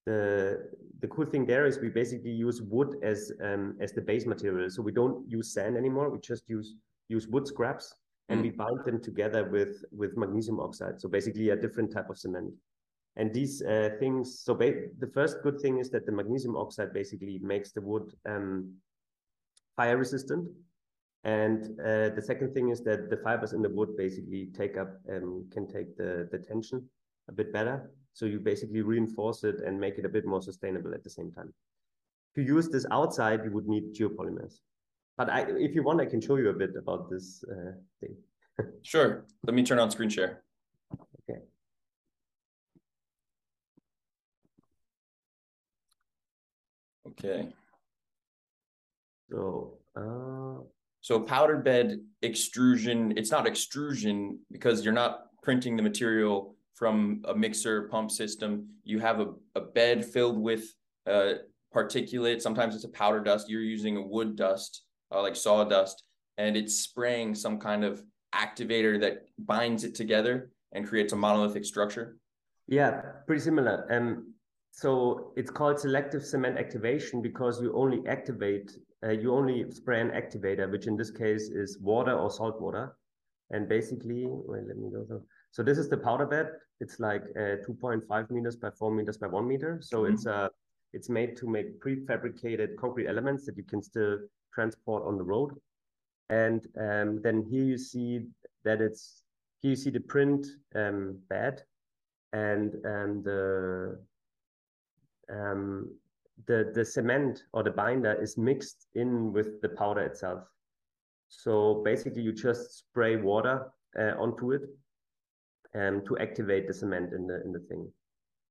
the, 0.06 0.70
the 1.02 1.08
cool 1.08 1.26
thing 1.26 1.46
there 1.46 1.66
is 1.68 1.80
we 1.80 1.90
basically 1.90 2.32
use 2.32 2.62
wood 2.62 2.96
as, 3.04 3.32
um, 3.44 3.78
as 3.80 3.92
the 3.94 4.02
base 4.02 4.26
material. 4.26 4.70
So 4.72 4.82
we 4.82 4.92
don't 4.92 5.30
use 5.30 5.54
sand 5.54 5.78
anymore. 5.78 6.10
We 6.10 6.20
just 6.20 6.44
use, 6.48 6.76
use 7.08 7.28
wood 7.28 7.46
scraps 7.48 7.94
and 8.30 8.40
mm. 8.40 8.44
we 8.44 8.50
bind 8.50 8.80
them 8.86 9.00
together 9.02 9.44
with, 9.46 9.84
with 9.92 10.18
magnesium 10.18 10.60
oxide. 10.60 11.00
So 11.00 11.08
basically 11.08 11.50
a 11.50 11.56
different 11.56 11.94
type 11.94 12.10
of 12.10 12.18
cement. 12.18 12.52
And 13.16 13.34
these 13.34 13.62
uh, 13.62 13.90
things, 14.00 14.40
so 14.40 14.56
the 14.56 15.12
first 15.14 15.38
good 15.44 15.60
thing 15.60 15.78
is 15.78 15.90
that 15.92 16.06
the 16.06 16.12
magnesium 16.12 16.56
oxide 16.56 16.94
basically 16.94 17.40
makes 17.44 17.72
the 17.74 17.82
wood 17.82 18.12
um, 18.28 18.74
fire 19.76 19.98
resistant. 19.98 20.48
And 21.24 21.80
uh, 21.82 22.10
the 22.16 22.24
second 22.26 22.54
thing 22.54 22.70
is 22.70 22.82
that 22.84 23.10
the 23.10 23.18
fibers 23.18 23.54
in 23.54 23.62
the 23.62 23.70
wood 23.70 23.98
basically 23.98 24.50
take 24.58 24.78
up 24.78 25.02
um, 25.14 25.48
can 25.52 25.68
take 25.68 25.98
the 25.98 26.30
the 26.32 26.40
tension 26.40 26.88
a 27.28 27.34
bit 27.34 27.52
better. 27.52 27.92
So 28.14 28.26
you 28.26 28.40
basically 28.40 28.82
reinforce 28.82 29.44
it 29.44 29.62
and 29.66 29.80
make 29.80 29.98
it 29.98 30.06
a 30.06 30.10
bit 30.10 30.26
more 30.26 30.42
sustainable 30.42 30.94
at 30.94 31.04
the 31.04 31.10
same 31.10 31.32
time. 31.32 31.54
To 32.36 32.42
use 32.42 32.70
this 32.70 32.86
outside, 32.92 33.44
you 33.44 33.52
would 33.52 33.68
need 33.68 33.94
geopolymers. 33.94 34.60
But 35.18 35.30
I, 35.30 35.42
if 35.50 35.76
you 35.76 35.84
want, 35.84 36.00
I 36.00 36.06
can 36.06 36.22
show 36.22 36.38
you 36.38 36.50
a 36.50 36.54
bit 36.54 36.72
about 36.78 37.10
this 37.10 37.44
uh, 37.52 37.74
thing. 38.00 38.16
sure. 38.82 39.26
Let 39.44 39.54
me 39.54 39.64
turn 39.64 39.80
on 39.80 39.92
screen 39.92 40.10
share. 40.10 40.44
Okay. 41.30 41.42
Okay. 47.10 47.50
So, 49.30 49.78
uh, 49.96 50.64
so 51.02 51.20
powder 51.20 51.58
bed 51.58 52.00
extrusion, 52.22 53.14
it's 53.18 53.32
not 53.32 53.48
extrusion 53.48 54.40
because 54.52 54.84
you're 54.84 54.94
not 54.94 55.28
printing 55.44 55.76
the 55.76 55.84
material 55.84 56.56
from 56.74 57.22
a 57.28 57.36
mixer 57.36 57.84
pump 57.90 58.12
system. 58.12 58.68
You 58.84 59.00
have 59.00 59.20
a, 59.20 59.34
a 59.56 59.62
bed 59.62 60.06
filled 60.06 60.40
with 60.40 60.74
uh, 61.08 61.34
particulate. 61.76 62.42
Sometimes 62.42 62.76
it's 62.76 62.84
a 62.84 62.90
powder 62.90 63.20
dust. 63.20 63.50
You're 63.50 63.62
using 63.62 63.98
a 63.98 64.02
wood 64.02 64.36
dust, 64.36 64.84
uh, 65.12 65.22
like 65.22 65.36
sawdust, 65.36 66.04
and 66.38 66.56
it's 66.56 66.76
spraying 66.76 67.36
some 67.36 67.60
kind 67.60 67.84
of 67.84 68.04
activator 68.34 69.00
that 69.02 69.26
binds 69.40 69.84
it 69.84 69.96
together 69.96 70.52
and 70.72 70.88
creates 70.88 71.14
a 71.14 71.16
monolithic 71.16 71.66
structure. 71.66 72.18
Yeah, 72.68 73.02
pretty 73.26 73.42
similar. 73.42 73.88
Um, 73.92 74.34
so 74.72 75.34
it's 75.36 75.52
called 75.52 75.80
selective 75.80 76.24
cement 76.24 76.58
activation 76.58 77.22
because 77.22 77.62
you 77.62 77.74
only 77.74 78.08
activate, 78.08 78.72
uh, 79.04 79.12
you 79.12 79.34
only 79.34 79.70
spray 79.72 80.02
an 80.02 80.10
activator, 80.10 80.70
which 80.70 80.88
in 80.88 80.98
this 80.98 81.12
case 81.12 81.50
is 81.50 81.80
water 81.80 82.14
or 82.14 82.30
salt 82.30 82.60
water. 82.62 82.96
And 83.52 83.68
basically, 83.68 84.26
wait, 84.28 84.68
let 84.68 84.78
me 84.78 84.90
go 84.92 85.06
through. 85.06 85.24
So 85.52 85.64
this 85.64 85.78
is 85.78 85.90
the 85.90 85.98
powder 85.98 86.26
bed. 86.26 86.50
It's 86.80 87.00
like 87.00 87.24
uh, 87.36 87.58
2.5 87.68 88.30
meters 88.30 88.56
by 88.56 88.70
4 88.70 88.92
meters 88.92 89.18
by 89.18 89.28
1 89.28 89.48
meter. 89.48 89.80
So 89.82 90.02
mm-hmm. 90.02 90.14
it's 90.14 90.28
uh, 90.28 90.50
it's 90.94 91.10
made 91.10 91.38
to 91.38 91.48
make 91.48 91.80
prefabricated 91.82 92.76
concrete 92.78 93.08
elements 93.08 93.46
that 93.46 93.58
you 93.58 93.64
can 93.64 93.82
still 93.82 94.18
transport 94.54 95.04
on 95.06 95.18
the 95.18 95.24
road. 95.24 95.52
And 96.30 96.66
um, 96.80 97.22
then 97.22 97.46
here 97.50 97.64
you 97.64 97.78
see 97.78 98.26
that 98.64 98.82
it's 98.82 99.24
here 99.62 99.72
you 99.72 99.76
see 99.76 99.90
the 99.90 100.00
print 100.00 100.46
um, 100.76 101.18
bed 101.30 101.64
and 102.34 102.74
and 102.84 103.24
the 103.24 104.00
um, 105.32 105.92
the 106.48 106.72
the 106.74 106.86
cement 106.86 107.44
or 107.54 107.64
the 107.64 107.72
binder 107.72 108.14
is 108.14 108.38
mixed 108.38 108.88
in 108.96 109.34
with 109.34 109.62
the 109.62 109.70
powder 109.70 110.02
itself. 110.02 110.44
So 111.28 111.82
basically, 111.86 112.22
you 112.22 112.34
just 112.34 112.80
spray 112.80 113.16
water 113.16 113.72
uh, 113.98 114.14
onto 114.18 114.52
it 114.52 114.62
um, 115.76 116.04
to 116.08 116.18
activate 116.18 116.68
the 116.68 116.74
cement 116.74 117.14
in 117.14 117.28
the 117.28 117.42
in 117.44 117.52
the 117.52 117.60
thing. 117.60 117.92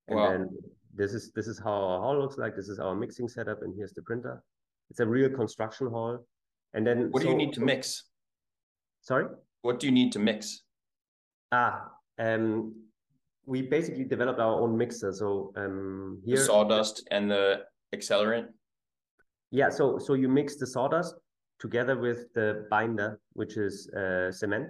And 0.08 0.16
wow. 0.18 0.30
then 0.30 0.50
this 0.94 1.12
is 1.12 1.32
this 1.32 1.46
is 1.46 1.58
how 1.58 1.72
our 1.72 2.00
hall 2.00 2.20
looks 2.20 2.38
like. 2.38 2.56
This 2.56 2.68
is 2.68 2.78
our 2.78 2.94
mixing 2.94 3.28
setup, 3.28 3.62
and 3.62 3.74
here's 3.74 3.92
the 3.92 4.02
printer. 4.02 4.42
It's 4.90 5.00
a 5.00 5.06
real 5.06 5.30
construction 5.30 5.88
hall. 5.88 6.26
And 6.74 6.86
then 6.86 7.10
what 7.10 7.22
so, 7.22 7.26
do 7.26 7.32
you 7.32 7.36
need 7.36 7.52
to 7.54 7.60
mix? 7.60 8.04
Sorry. 9.02 9.26
What 9.62 9.80
do 9.80 9.86
you 9.86 9.92
need 9.92 10.12
to 10.12 10.18
mix? 10.18 10.62
Ah, 11.50 11.90
um, 12.18 12.74
we 13.46 13.62
basically 13.62 14.04
developed 14.04 14.38
our 14.38 14.60
own 14.60 14.76
mixer. 14.76 15.12
So 15.12 15.52
um, 15.56 16.20
here 16.24 16.36
the 16.36 16.44
sawdust 16.44 17.08
and 17.10 17.30
the 17.30 17.62
accelerant. 17.94 18.48
Yeah. 19.50 19.70
So 19.70 19.98
so 19.98 20.14
you 20.14 20.28
mix 20.28 20.56
the 20.56 20.66
sawdust 20.66 21.14
together 21.58 21.98
with 21.98 22.32
the 22.34 22.66
binder, 22.70 23.20
which 23.32 23.56
is 23.56 23.88
uh, 23.90 24.30
cement, 24.30 24.68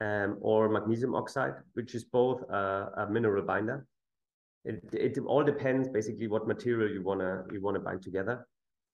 um, 0.00 0.38
or 0.40 0.68
magnesium 0.68 1.14
oxide, 1.14 1.54
which 1.74 1.94
is 1.94 2.04
both 2.04 2.42
a, 2.50 2.90
a 2.98 3.06
mineral 3.10 3.44
binder. 3.44 3.86
It, 4.64 4.82
it 4.92 5.18
all 5.26 5.44
depends 5.44 5.88
basically 5.88 6.26
what 6.26 6.46
material 6.46 6.90
you 6.90 7.02
wanna 7.02 7.44
you 7.52 7.60
wanna 7.60 7.78
bind 7.80 8.02
together, 8.02 8.46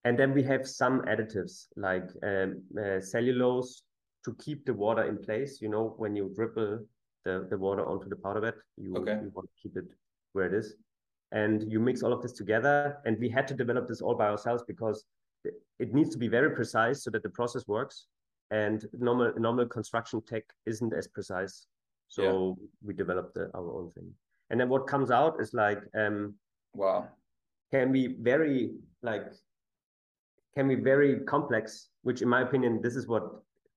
and 0.04 0.18
then 0.18 0.34
we 0.34 0.42
have 0.42 0.68
some 0.68 1.00
additives 1.02 1.66
like 1.76 2.08
um, 2.22 2.62
uh, 2.78 3.00
cellulose 3.00 3.82
to 4.24 4.34
keep 4.34 4.66
the 4.66 4.74
water 4.74 5.04
in 5.04 5.16
place. 5.16 5.60
You 5.62 5.70
know 5.70 5.94
when 5.96 6.14
you 6.14 6.30
dribble 6.36 6.80
the, 7.24 7.46
the 7.48 7.56
water 7.56 7.86
onto 7.86 8.08
the 8.08 8.16
powder 8.16 8.40
bed, 8.40 8.54
you, 8.76 8.94
okay. 8.96 9.18
you 9.22 9.30
want 9.34 9.48
to 9.48 9.62
keep 9.62 9.76
it 9.76 9.86
where 10.34 10.46
it 10.46 10.54
is, 10.54 10.74
and 11.32 11.70
you 11.70 11.80
mix 11.80 12.02
all 12.02 12.12
of 12.12 12.22
this 12.22 12.32
together. 12.32 12.98
And 13.04 13.18
we 13.18 13.28
had 13.28 13.48
to 13.48 13.54
develop 13.54 13.88
this 13.88 14.00
all 14.00 14.14
by 14.14 14.28
ourselves 14.28 14.62
because 14.66 15.04
it 15.78 15.92
needs 15.92 16.10
to 16.10 16.18
be 16.18 16.28
very 16.28 16.50
precise 16.50 17.02
so 17.02 17.10
that 17.10 17.22
the 17.22 17.30
process 17.30 17.66
works 17.66 18.06
and 18.52 18.86
normal 18.98 19.32
normal 19.36 19.66
construction 19.66 20.22
tech 20.22 20.44
isn't 20.66 20.92
as 20.92 21.08
precise 21.08 21.66
so 22.08 22.56
yeah. 22.60 22.66
we 22.86 22.94
developed 22.94 23.34
the, 23.34 23.50
our 23.54 23.72
own 23.78 23.90
thing 23.92 24.08
and 24.50 24.60
then 24.60 24.68
what 24.68 24.86
comes 24.86 25.10
out 25.10 25.40
is 25.40 25.54
like 25.54 25.82
um 25.98 26.34
wow 26.74 27.08
can 27.72 27.90
be 27.90 28.16
very 28.20 28.72
like 29.02 29.24
can 30.54 30.68
be 30.68 30.74
very 30.74 31.20
complex 31.20 31.88
which 32.02 32.20
in 32.20 32.28
my 32.28 32.42
opinion 32.42 32.80
this 32.82 32.94
is 32.94 33.08
what 33.08 33.24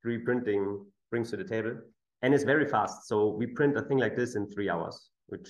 3D 0.05 0.25
printing 0.25 0.85
brings 1.09 1.31
to 1.31 1.37
the 1.37 1.43
table 1.43 1.75
and 2.21 2.33
it's 2.33 2.43
very 2.43 2.67
fast 2.67 3.07
so 3.07 3.29
we 3.29 3.47
print 3.47 3.77
a 3.77 3.81
thing 3.81 3.97
like 3.97 4.15
this 4.15 4.35
in 4.35 4.45
three 4.47 4.69
hours 4.69 5.09
which 5.27 5.49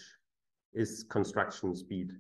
is 0.75 1.05
construction 1.10 1.75
speed 1.75 2.12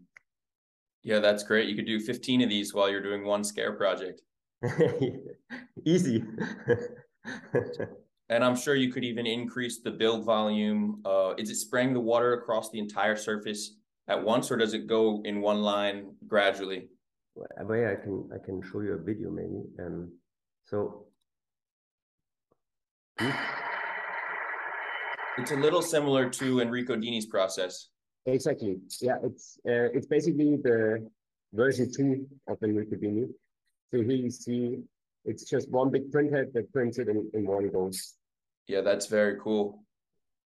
yeah 1.03 1.19
that's 1.19 1.43
great 1.43 1.67
you 1.67 1.75
could 1.75 1.85
do 1.85 1.99
15 1.99 2.41
of 2.41 2.49
these 2.49 2.73
while 2.73 2.89
you're 2.89 3.03
doing 3.03 3.23
one 3.23 3.43
scare 3.43 3.73
project 3.73 4.21
Easy. 5.85 6.23
and 8.29 8.43
I'm 8.43 8.55
sure 8.55 8.75
you 8.75 8.91
could 8.91 9.03
even 9.03 9.25
increase 9.25 9.81
the 9.81 9.91
build 9.91 10.25
volume. 10.25 11.01
Uh, 11.05 11.33
is 11.37 11.49
it 11.49 11.55
spraying 11.55 11.93
the 11.93 11.99
water 11.99 12.33
across 12.33 12.69
the 12.71 12.79
entire 12.79 13.15
surface 13.15 13.75
at 14.07 14.23
once, 14.23 14.51
or 14.51 14.57
does 14.57 14.73
it 14.73 14.87
go 14.87 15.21
in 15.25 15.41
one 15.41 15.61
line 15.61 16.13
gradually? 16.27 16.87
Well, 17.35 17.47
I 17.59 17.95
can 17.95 18.29
I 18.33 18.37
can 18.43 18.61
show 18.61 18.81
you 18.81 18.93
a 18.93 18.97
video 18.97 19.29
maybe. 19.29 19.63
Um, 19.79 20.11
so 20.65 21.07
it's 25.37 25.51
a 25.51 25.55
little 25.55 25.81
similar 25.81 26.29
to 26.29 26.61
Enrico 26.61 26.95
Dini's 26.95 27.25
process. 27.25 27.89
Exactly. 28.25 28.77
Yeah, 29.01 29.17
it's 29.23 29.59
uh, 29.67 29.89
it's 29.93 30.07
basically 30.07 30.57
the 30.57 31.07
version 31.53 31.91
two 31.91 32.27
of 32.47 32.59
the 32.59 32.67
Enrico 32.67 32.95
Dini. 32.95 33.27
So 33.91 34.01
here 34.01 34.11
you 34.11 34.31
see 34.31 34.79
it's 35.25 35.43
just 35.43 35.69
one 35.71 35.89
big 35.91 36.11
printhead 36.11 36.53
that 36.53 36.71
prints 36.71 36.97
it 36.97 37.07
in, 37.07 37.29
in 37.33 37.45
one 37.45 37.69
go. 37.69 37.91
Yeah, 38.67 38.81
that's 38.81 39.07
very 39.07 39.39
cool. 39.39 39.83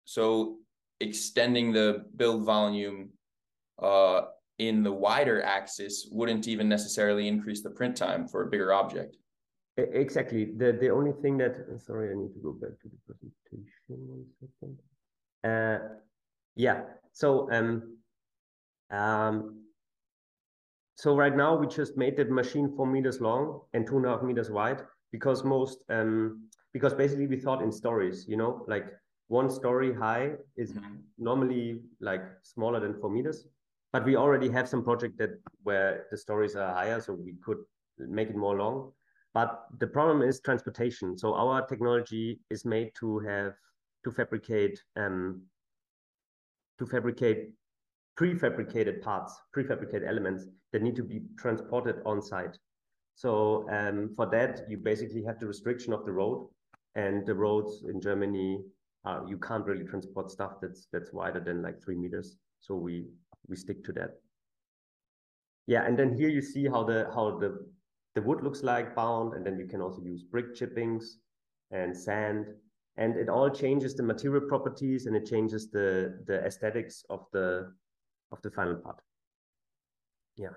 So 0.05 0.59
extending 1.01 1.73
the 1.73 2.05
build 2.17 2.45
volume 2.45 3.11
uh, 3.81 4.23
in 4.59 4.83
the 4.83 4.93
wider 4.93 5.43
axis 5.43 6.09
wouldn't 6.11 6.49
even 6.49 6.69
necessarily 6.69 7.29
increase 7.29 7.63
the 7.63 7.71
print 7.71 7.97
time 7.97 8.27
for 8.27 8.43
a 8.43 8.51
bigger 8.51 8.73
object. 8.73 9.17
Exactly. 9.77 10.47
The 10.47 10.73
the 10.73 10.91
only 10.91 11.13
thing 11.23 11.39
that 11.39 11.55
sorry, 11.87 12.11
I 12.11 12.15
need 12.15 12.35
to 12.35 12.41
go 12.41 12.53
back 12.53 12.71
to 12.83 12.89
the 12.89 12.99
presentation 13.07 13.69
one 13.89 14.25
second. 14.41 14.79
Uh, 15.45 15.79
yeah. 16.57 16.83
So 17.19 17.51
um, 17.51 17.99
um, 18.93 19.65
so 20.95 21.17
right 21.17 21.37
now 21.37 21.57
we 21.57 21.67
just 21.67 21.97
made 21.97 22.17
that 22.19 22.31
machine 22.31 22.73
four 22.77 22.87
meters 22.87 23.21
long 23.21 23.63
and 23.73 23.85
two 23.85 23.97
and 23.97 24.07
a 24.07 24.11
half 24.11 24.23
meters 24.23 24.51
wide 24.51 24.83
because 25.11 25.43
most 25.43 25.83
um 25.89 26.49
because 26.73 26.95
basically 26.95 27.27
we 27.27 27.37
thought 27.37 27.61
in 27.61 27.73
stories, 27.73 28.27
you 28.29 28.37
know, 28.37 28.65
like 28.69 28.87
one 29.27 29.51
story 29.51 29.93
high 29.93 30.35
is 30.57 30.75
mm-hmm. 30.75 30.95
normally 31.19 31.81
like 32.01 32.23
smaller 32.45 32.79
than 32.79 32.95
four 33.01 33.11
meters. 33.11 33.49
But 33.93 34.05
we 34.05 34.15
already 34.15 34.49
have 34.51 34.69
some 34.69 34.85
project 34.85 35.19
that 35.19 35.31
where 35.65 36.07
the 36.13 36.17
stories 36.17 36.55
are 36.55 36.73
higher, 36.73 37.01
so 37.01 37.15
we 37.15 37.35
could 37.45 37.59
make 37.99 38.29
it 38.29 38.37
more 38.37 38.57
long. 38.57 38.93
But 39.35 39.65
the 39.81 39.89
problem 39.89 40.23
is 40.23 40.41
transportation. 40.41 41.19
So 41.19 41.35
our 41.35 41.67
technology 41.67 42.39
is 42.49 42.65
made 42.65 42.93
to 43.01 43.19
have 43.21 43.55
to 44.05 44.13
fabricate 44.13 44.79
um 44.95 45.43
to 46.79 46.87
fabricate 46.87 47.51
prefabricated 48.19 49.01
parts, 49.01 49.35
prefabricated 49.57 50.07
elements 50.07 50.47
that 50.73 50.83
need 50.83 50.97
to 50.97 51.05
be 51.05 51.23
transported 51.39 51.97
on 52.05 52.21
site. 52.21 52.57
So 53.15 53.69
um, 53.71 54.11
for 54.15 54.27
that, 54.31 54.63
you 54.69 54.77
basically 54.77 55.23
have 55.25 55.39
the 55.39 55.47
restriction 55.47 55.93
of 55.93 56.05
the 56.05 56.13
road, 56.13 56.49
and 56.95 57.27
the 57.27 57.35
roads 57.35 57.85
in 57.89 58.01
Germany, 58.01 58.61
uh, 59.05 59.21
you 59.27 59.39
can't 59.39 59.65
really 59.65 59.85
transport 59.85 60.31
stuff 60.31 60.55
that's 60.61 60.89
that's 60.93 61.13
wider 61.13 61.41
than 61.41 61.63
like 61.63 61.83
three 61.83 61.97
meters. 61.97 62.37
So 62.61 62.75
we 62.75 63.07
we 63.49 63.57
stick 63.57 63.85
to 63.85 63.93
that. 63.93 64.11
Yeah, 65.67 65.85
and 65.85 65.99
then 65.99 66.17
here 66.17 66.29
you 66.29 66.43
see 66.43 66.67
how 66.67 66.83
the 66.83 67.11
how 67.15 67.39
the 67.39 67.67
the 68.15 68.23
wood 68.23 68.43
looks 68.43 68.63
like 68.63 68.97
bound, 68.97 69.35
and 69.35 69.47
then 69.47 69.59
you 69.59 69.67
can 69.67 69.81
also 69.81 70.03
use 70.03 70.23
brick 70.23 70.55
chippings 70.55 71.19
and 71.71 71.97
sand, 71.97 72.47
and 72.99 73.17
it 73.17 73.29
all 73.29 73.49
changes 73.49 73.95
the 73.95 74.03
material 74.03 74.43
properties 74.47 75.07
and 75.07 75.17
it 75.17 75.25
changes 75.25 75.71
the 75.71 76.19
the 76.27 76.45
aesthetics 76.45 77.05
of 77.09 77.25
the 77.33 77.73
of 78.33 78.43
the 78.43 78.51
final 78.51 78.77
part. 78.77 79.01
Yeah. 80.37 80.57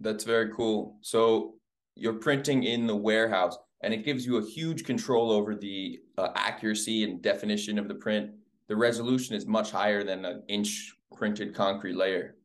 That's 0.00 0.24
very 0.24 0.50
cool. 0.52 0.96
So 1.02 1.54
you're 1.94 2.14
printing 2.14 2.64
in 2.64 2.86
the 2.86 2.96
warehouse 2.96 3.56
and 3.82 3.94
it 3.94 4.04
gives 4.04 4.26
you 4.26 4.38
a 4.38 4.44
huge 4.44 4.84
control 4.84 5.30
over 5.30 5.54
the 5.54 6.00
uh, 6.18 6.28
accuracy 6.34 7.04
and 7.04 7.22
definition 7.22 7.78
of 7.78 7.86
the 7.86 7.94
print. 7.94 8.30
The 8.68 8.76
resolution 8.76 9.36
is 9.36 9.46
much 9.46 9.70
higher 9.70 10.02
than 10.02 10.24
an 10.24 10.42
inch 10.48 10.92
printed 11.14 11.54
concrete 11.54 11.94
layer. 11.94 12.36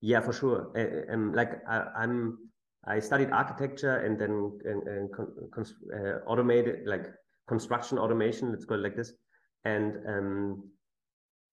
Yeah, 0.00 0.20
for 0.20 0.32
sure. 0.32 0.72
Um, 1.10 1.32
like 1.32 1.62
I, 1.66 2.02
am 2.02 2.38
I 2.86 3.00
studied 3.00 3.30
architecture 3.30 3.98
and 3.98 4.18
then 4.18 4.58
and, 4.64 4.82
and 4.86 5.10
uh, 5.18 6.18
automated 6.26 6.86
like 6.86 7.06
construction 7.48 7.98
automation. 7.98 8.50
Let's 8.50 8.64
call 8.64 8.78
it 8.78 8.82
like 8.82 8.96
this. 8.96 9.12
And 9.64 9.96
um, 10.06 10.70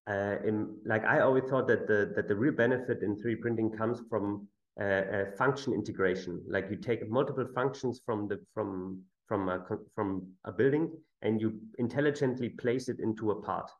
uh, 0.08 0.36
in, 0.46 0.75
like 0.86 1.06
I 1.06 1.22
always 1.22 1.46
thought 1.50 1.68
that 1.68 1.88
the 1.88 2.13
that 2.16 2.28
the 2.28 2.36
real 2.36 2.54
benefit 2.54 3.02
in 3.02 3.16
3D 3.16 3.42
printing 3.42 3.72
comes 3.72 4.02
from 4.10 4.48
uh, 4.80 4.84
uh, 4.84 5.25
function 5.38 5.74
integration. 5.74 6.42
Like 6.48 6.70
you 6.70 6.78
take 6.78 7.10
multiple 7.10 7.48
functions 7.54 8.02
from 8.06 8.28
the 8.28 8.40
from 8.54 9.02
from 9.28 9.50
a, 9.50 9.66
from 9.96 10.28
a 10.46 10.52
building 10.52 10.92
and 11.22 11.42
you 11.42 11.60
intelligently 11.80 12.50
place 12.50 12.90
it 12.90 13.00
into 13.00 13.32
a 13.32 13.42
part. 13.42 13.72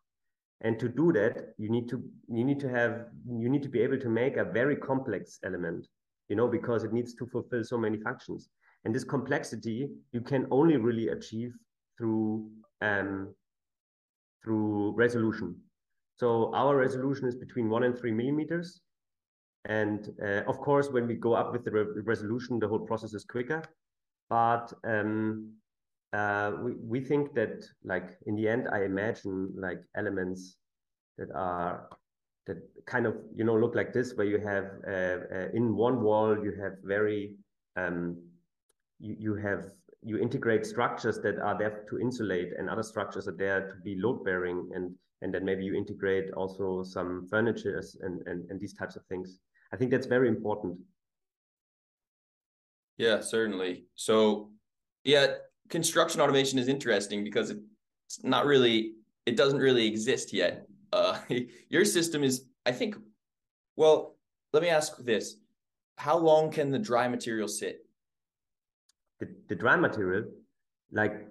And 0.62 0.80
to 0.80 0.88
do 0.88 1.12
that, 1.14 1.54
you 1.58 1.70
need 1.70 1.90
to 1.90 2.02
you 2.30 2.44
need 2.44 2.60
to 2.62 2.70
have 2.70 3.08
you 3.28 3.50
need 3.50 3.64
to 3.64 3.70
be 3.70 3.82
able 3.82 4.00
to 4.00 4.10
make 4.10 4.38
a 4.38 4.46
very 4.46 4.76
complex 4.78 5.40
element, 5.44 5.88
you 6.34 6.38
know, 6.38 6.48
because 6.48 6.84
it 6.84 6.92
needs 6.92 7.14
to 7.14 7.28
fulfill 7.28 7.64
so 7.64 7.78
many 7.78 7.98
functions. 8.08 8.50
And 8.84 8.96
this 8.96 9.04
complexity 9.04 9.88
you 10.14 10.22
can 10.22 10.48
only 10.50 10.78
really 10.78 11.10
achieve 11.10 11.52
through 11.96 12.50
um, 12.82 13.36
through 14.44 14.96
resolution. 14.96 15.56
So 16.16 16.52
our 16.56 16.76
resolution 16.76 17.28
is 17.28 17.36
between 17.36 17.70
one 17.70 17.84
and 17.84 17.96
three 17.96 18.12
millimeters. 18.12 18.82
And 19.66 20.00
uh, 20.28 20.42
of 20.52 20.58
course, 20.58 20.88
when 20.90 21.06
we 21.08 21.16
go 21.28 21.34
up 21.42 21.52
with 21.54 21.64
the 21.66 21.72
re 21.78 21.84
resolution, 22.14 22.58
the 22.58 22.68
whole 22.68 22.86
process 22.90 23.14
is 23.14 23.26
quicker. 23.36 23.62
But 24.28 24.74
um, 24.94 25.54
uh, 26.14 26.50
we, 26.64 26.72
we 26.94 27.00
think 27.10 27.36
that 27.36 27.64
like 27.84 28.10
in 28.26 28.36
the 28.36 28.48
end, 28.54 28.64
I 28.78 28.80
imagine 28.86 29.54
like 29.68 29.82
elements 29.96 30.58
that 31.20 31.30
are 31.36 31.88
that 32.46 32.58
kind 32.86 33.06
of 33.06 33.16
you 33.36 33.44
know 33.44 33.56
look 33.56 33.76
like 33.76 33.94
this, 33.94 34.14
where 34.16 34.28
you 34.28 34.40
have 34.40 34.66
uh, 34.88 35.36
uh, 35.36 35.48
in 35.54 35.76
one 35.76 36.02
wall 36.02 36.38
you 36.44 36.54
have 36.62 36.74
very 36.84 37.36
um, 37.76 38.18
you, 39.00 39.16
you 39.20 39.36
have 39.36 39.72
you 40.02 40.18
integrate 40.18 40.66
structures 40.66 41.20
that 41.20 41.40
are 41.40 41.58
there 41.58 41.86
to 41.90 42.00
insulate 42.00 42.50
and 42.58 42.70
other 42.70 42.84
structures 42.84 43.28
are 43.28 43.38
there 43.38 43.70
to 43.70 43.76
be 43.84 43.96
load 43.96 44.24
bearing 44.26 44.70
and 44.76 44.94
and 45.24 45.34
then 45.34 45.46
maybe 45.46 45.64
you 45.64 45.74
integrate 45.74 46.32
also 46.34 46.84
some 46.84 47.26
furnitures 47.30 47.96
and, 48.02 48.22
and, 48.28 48.50
and 48.52 48.60
these 48.60 48.74
types 48.74 48.98
of 48.98 49.06
things. 49.06 49.40
I 49.72 49.78
think 49.78 49.90
that's 49.90 50.06
very 50.06 50.28
important. 50.28 50.78
Yeah, 52.98 53.22
certainly. 53.22 53.86
So, 53.96 54.52
yeah, 55.06 55.36
construction 55.70 56.20
automation 56.20 56.60
is 56.60 56.68
interesting 56.68 57.24
because 57.24 57.52
it's 57.52 58.22
not 58.22 58.46
really, 58.46 58.96
it 59.26 59.38
doesn't 59.38 59.60
really 59.60 59.88
exist 59.88 60.34
yet. 60.34 60.68
Uh, 60.94 61.18
your 61.70 61.86
system 61.86 62.24
is, 62.24 62.46
I 62.66 62.72
think, 62.72 62.96
well, 63.76 64.16
let 64.54 64.62
me 64.62 64.70
ask 64.70 64.98
this. 64.98 65.38
How 65.98 66.18
long 66.18 66.52
can 66.52 66.72
the 66.72 66.80
dry 66.80 67.08
material 67.08 67.48
sit? 67.48 67.86
The, 69.20 69.28
the 69.48 69.56
dry 69.56 69.76
material, 69.76 70.26
like 70.92 71.28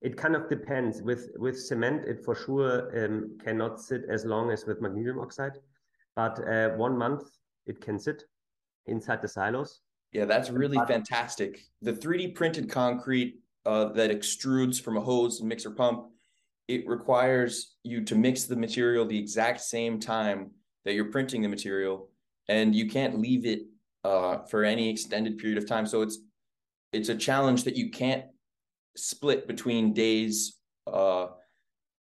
it 0.00 0.16
kind 0.16 0.36
of 0.36 0.48
depends. 0.48 1.02
With 1.02 1.30
with 1.36 1.58
cement, 1.58 2.04
it 2.06 2.24
for 2.24 2.34
sure 2.34 2.72
um, 3.04 3.38
cannot 3.42 3.80
sit 3.80 4.02
as 4.08 4.24
long 4.24 4.50
as 4.50 4.66
with 4.66 4.80
magnesium 4.80 5.18
oxide, 5.20 5.56
but 6.14 6.38
uh, 6.46 6.70
one 6.70 6.96
month 6.96 7.24
it 7.66 7.80
can 7.80 7.98
sit 7.98 8.24
inside 8.86 9.22
the 9.22 9.28
silos. 9.28 9.80
Yeah, 10.12 10.26
that's 10.26 10.50
really 10.50 10.76
but, 10.76 10.88
fantastic. 10.88 11.60
The 11.82 11.92
3D 11.92 12.34
printed 12.34 12.70
concrete 12.70 13.40
uh, 13.66 13.86
that 13.92 14.10
extrudes 14.10 14.80
from 14.80 14.96
a 14.96 15.00
hose 15.00 15.40
and 15.40 15.48
mixer 15.48 15.70
pump, 15.70 16.08
it 16.68 16.86
requires 16.86 17.76
you 17.82 18.04
to 18.04 18.14
mix 18.14 18.44
the 18.44 18.56
material 18.56 19.06
the 19.06 19.18
exact 19.18 19.60
same 19.60 19.98
time 19.98 20.50
that 20.84 20.94
you're 20.94 21.10
printing 21.10 21.42
the 21.42 21.48
material, 21.48 22.10
and 22.48 22.74
you 22.74 22.88
can't 22.88 23.18
leave 23.18 23.46
it 23.46 23.62
uh, 24.04 24.38
for 24.44 24.64
any 24.64 24.88
extended 24.88 25.38
period 25.38 25.58
of 25.58 25.66
time. 25.66 25.86
So 25.86 26.02
it's 26.02 26.18
it's 26.92 27.08
a 27.08 27.16
challenge 27.16 27.64
that 27.64 27.76
you 27.76 27.90
can't 27.90 28.24
split 28.96 29.46
between 29.46 29.92
days, 29.92 30.56
uh, 30.86 31.28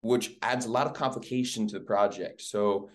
which 0.03 0.33
adds 0.43 0.67
a 0.67 0.71
lot 0.71 0.87
of 0.87 0.93
complication 0.93 1.67
to 1.69 1.79
the 1.79 1.85
project. 1.85 2.43
So, 2.43 2.91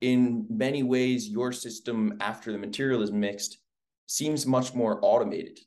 in 0.00 0.46
many 0.48 0.82
ways, 0.82 1.28
your 1.28 1.52
system 1.52 2.16
after 2.20 2.52
the 2.52 2.58
material 2.58 3.02
is 3.02 3.12
mixed 3.12 3.58
seems 4.06 4.46
much 4.46 4.74
more 4.74 4.98
automated. 5.02 5.58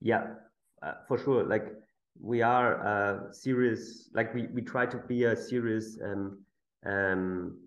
Yeah, 0.00 0.34
uh, 0.82 0.94
for 1.06 1.18
sure. 1.18 1.44
Like 1.44 1.74
we 2.22 2.42
are 2.42 2.74
a 2.74 3.34
serious, 3.34 4.10
like 4.14 4.34
we, 4.34 4.46
we 4.48 4.62
try 4.62 4.86
to 4.86 4.98
be 4.98 5.24
a 5.24 5.36
serious 5.36 5.98
um, 6.04 6.38
um, 6.84 7.58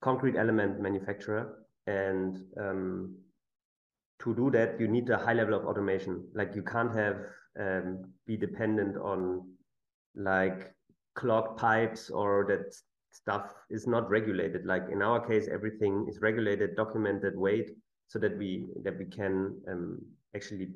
concrete 0.00 0.36
element 0.36 0.80
manufacturer. 0.80 1.64
And 1.86 2.38
um, 2.60 3.16
to 4.20 4.34
do 4.34 4.50
that, 4.50 4.80
you 4.80 4.88
need 4.88 5.08
a 5.10 5.16
high 5.16 5.32
level 5.32 5.54
of 5.54 5.64
automation. 5.64 6.24
Like 6.34 6.54
you 6.54 6.62
can't 6.62 6.94
have 6.94 7.16
um, 7.58 8.04
be 8.26 8.36
dependent 8.36 8.96
on 8.96 9.48
like 10.14 10.74
clogged 11.14 11.58
pipes 11.58 12.10
or 12.10 12.46
that 12.48 12.74
stuff 13.12 13.54
is 13.70 13.86
not 13.86 14.10
regulated. 14.10 14.66
Like 14.66 14.84
in 14.90 15.02
our 15.02 15.24
case, 15.26 15.48
everything 15.50 16.06
is 16.08 16.20
regulated, 16.20 16.76
documented, 16.76 17.36
weight, 17.36 17.70
so 18.08 18.18
that 18.18 18.36
we 18.36 18.66
that 18.82 18.98
we 18.98 19.04
can 19.04 19.54
um, 19.68 20.00
actually 20.34 20.68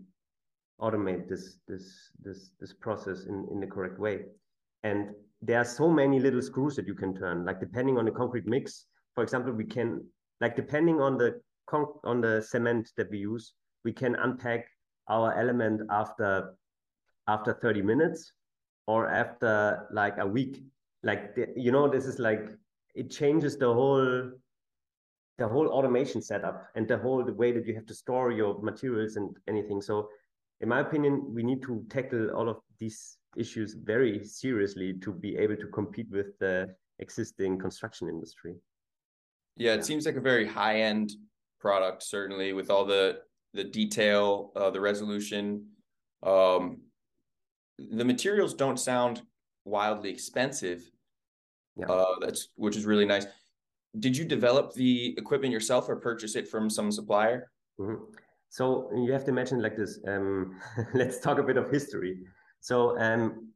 automate 0.81 1.29
this 1.29 1.59
this 1.69 2.11
this 2.23 2.51
this 2.61 2.73
process 2.73 3.25
in 3.27 3.47
in 3.51 3.61
the 3.61 3.67
correct 3.67 3.99
way. 3.99 4.21
And 4.83 5.11
there 5.41 5.59
are 5.59 5.65
so 5.65 5.89
many 5.89 6.21
little 6.21 6.43
screws 6.43 6.77
that 6.77 6.87
you 6.87 6.95
can 6.95 7.15
turn. 7.15 7.45
Like 7.45 7.61
depending 7.61 7.99
on 7.99 8.05
the 8.05 8.11
concrete 8.11 8.47
mix, 8.47 8.87
for 9.15 9.23
example, 9.23 9.53
we 9.53 9.65
can 9.65 10.05
like 10.41 10.57
depending 10.57 11.01
on 11.01 11.17
the 11.19 11.41
on 12.05 12.21
the 12.21 12.43
cement 12.43 12.91
that 12.97 13.11
we 13.11 13.19
use, 13.19 13.55
we 13.85 13.93
can 13.93 14.15
unpack 14.17 14.67
our 15.09 15.37
element 15.39 15.83
after 15.91 16.55
after 17.29 17.55
30 17.55 17.83
minutes 17.83 18.33
or 18.87 19.09
after 19.09 19.87
like 19.93 20.17
a 20.19 20.27
week 20.27 20.65
like 21.03 21.35
the, 21.35 21.49
you 21.57 21.73
know 21.73 21.89
this 21.89 22.07
is 22.07 22.19
like 22.19 22.49
it 22.95 23.11
changes 23.11 23.57
the 23.57 23.73
whole 23.73 24.31
the 25.39 25.49
whole 25.49 25.69
automation 25.69 26.21
setup 26.21 26.67
and 26.75 26.87
the 26.87 26.97
whole 26.97 27.25
the 27.25 27.33
way 27.33 27.53
that 27.53 27.67
you 27.67 27.75
have 27.75 27.87
to 27.87 27.95
store 27.95 28.31
your 28.31 28.61
materials 28.61 29.17
and 29.17 29.37
anything 29.49 29.81
so 29.81 30.09
in 30.63 30.69
my 30.69 30.81
opinion 30.81 31.35
we 31.35 31.43
need 31.43 31.63
to 31.63 31.85
tackle 31.91 32.31
all 32.31 32.49
of 32.49 32.59
these 32.79 33.19
issues 33.37 33.75
very 33.75 34.25
seriously 34.25 34.95
to 34.95 35.13
be 35.13 35.37
able 35.37 35.57
to 35.57 35.67
compete 35.69 36.11
with 36.11 36.39
the 36.39 36.69
existing 36.99 37.59
construction 37.59 38.09
industry 38.09 38.55
yeah 39.57 39.73
it 39.73 39.77
yeah. 39.77 39.83
seems 39.83 40.07
like 40.07 40.17
a 40.17 40.21
very 40.21 40.47
high 40.47 40.81
end 40.81 41.13
product 41.61 42.03
certainly 42.03 42.53
with 42.53 42.71
all 42.71 42.85
the 42.85 43.19
the 43.55 43.65
detail 43.65 44.53
uh, 44.57 44.71
the 44.71 44.81
resolution 44.81 45.67
um 46.23 46.79
the 47.91 48.05
materials 48.05 48.55
don't 48.55 48.79
sound 48.79 49.23
wildly 49.65 50.11
expensive. 50.11 50.91
Yeah. 51.77 51.87
Uh, 51.87 52.15
that's 52.21 52.49
which 52.57 52.77
is 52.77 52.85
really 52.85 53.07
nice. 53.07 53.27
Did 53.99 54.17
you 54.17 54.25
develop 54.25 54.73
the 54.75 55.15
equipment 55.19 55.53
yourself 55.53 55.89
or 55.89 55.97
purchase 55.97 56.37
it 56.37 56.49
from 56.49 56.71
some 56.71 56.91
supplier? 56.91 57.51
Mm-hmm. 57.81 58.05
So 58.53 58.91
you 58.95 59.11
have 59.13 59.25
to 59.25 59.31
imagine 59.31 59.63
like 59.63 59.79
this. 59.79 59.99
Um, 60.07 60.61
let's 60.95 61.19
talk 61.19 61.39
a 61.39 61.43
bit 61.43 61.57
of 61.57 61.71
history. 61.71 62.19
So 62.61 62.99
um, 62.99 63.49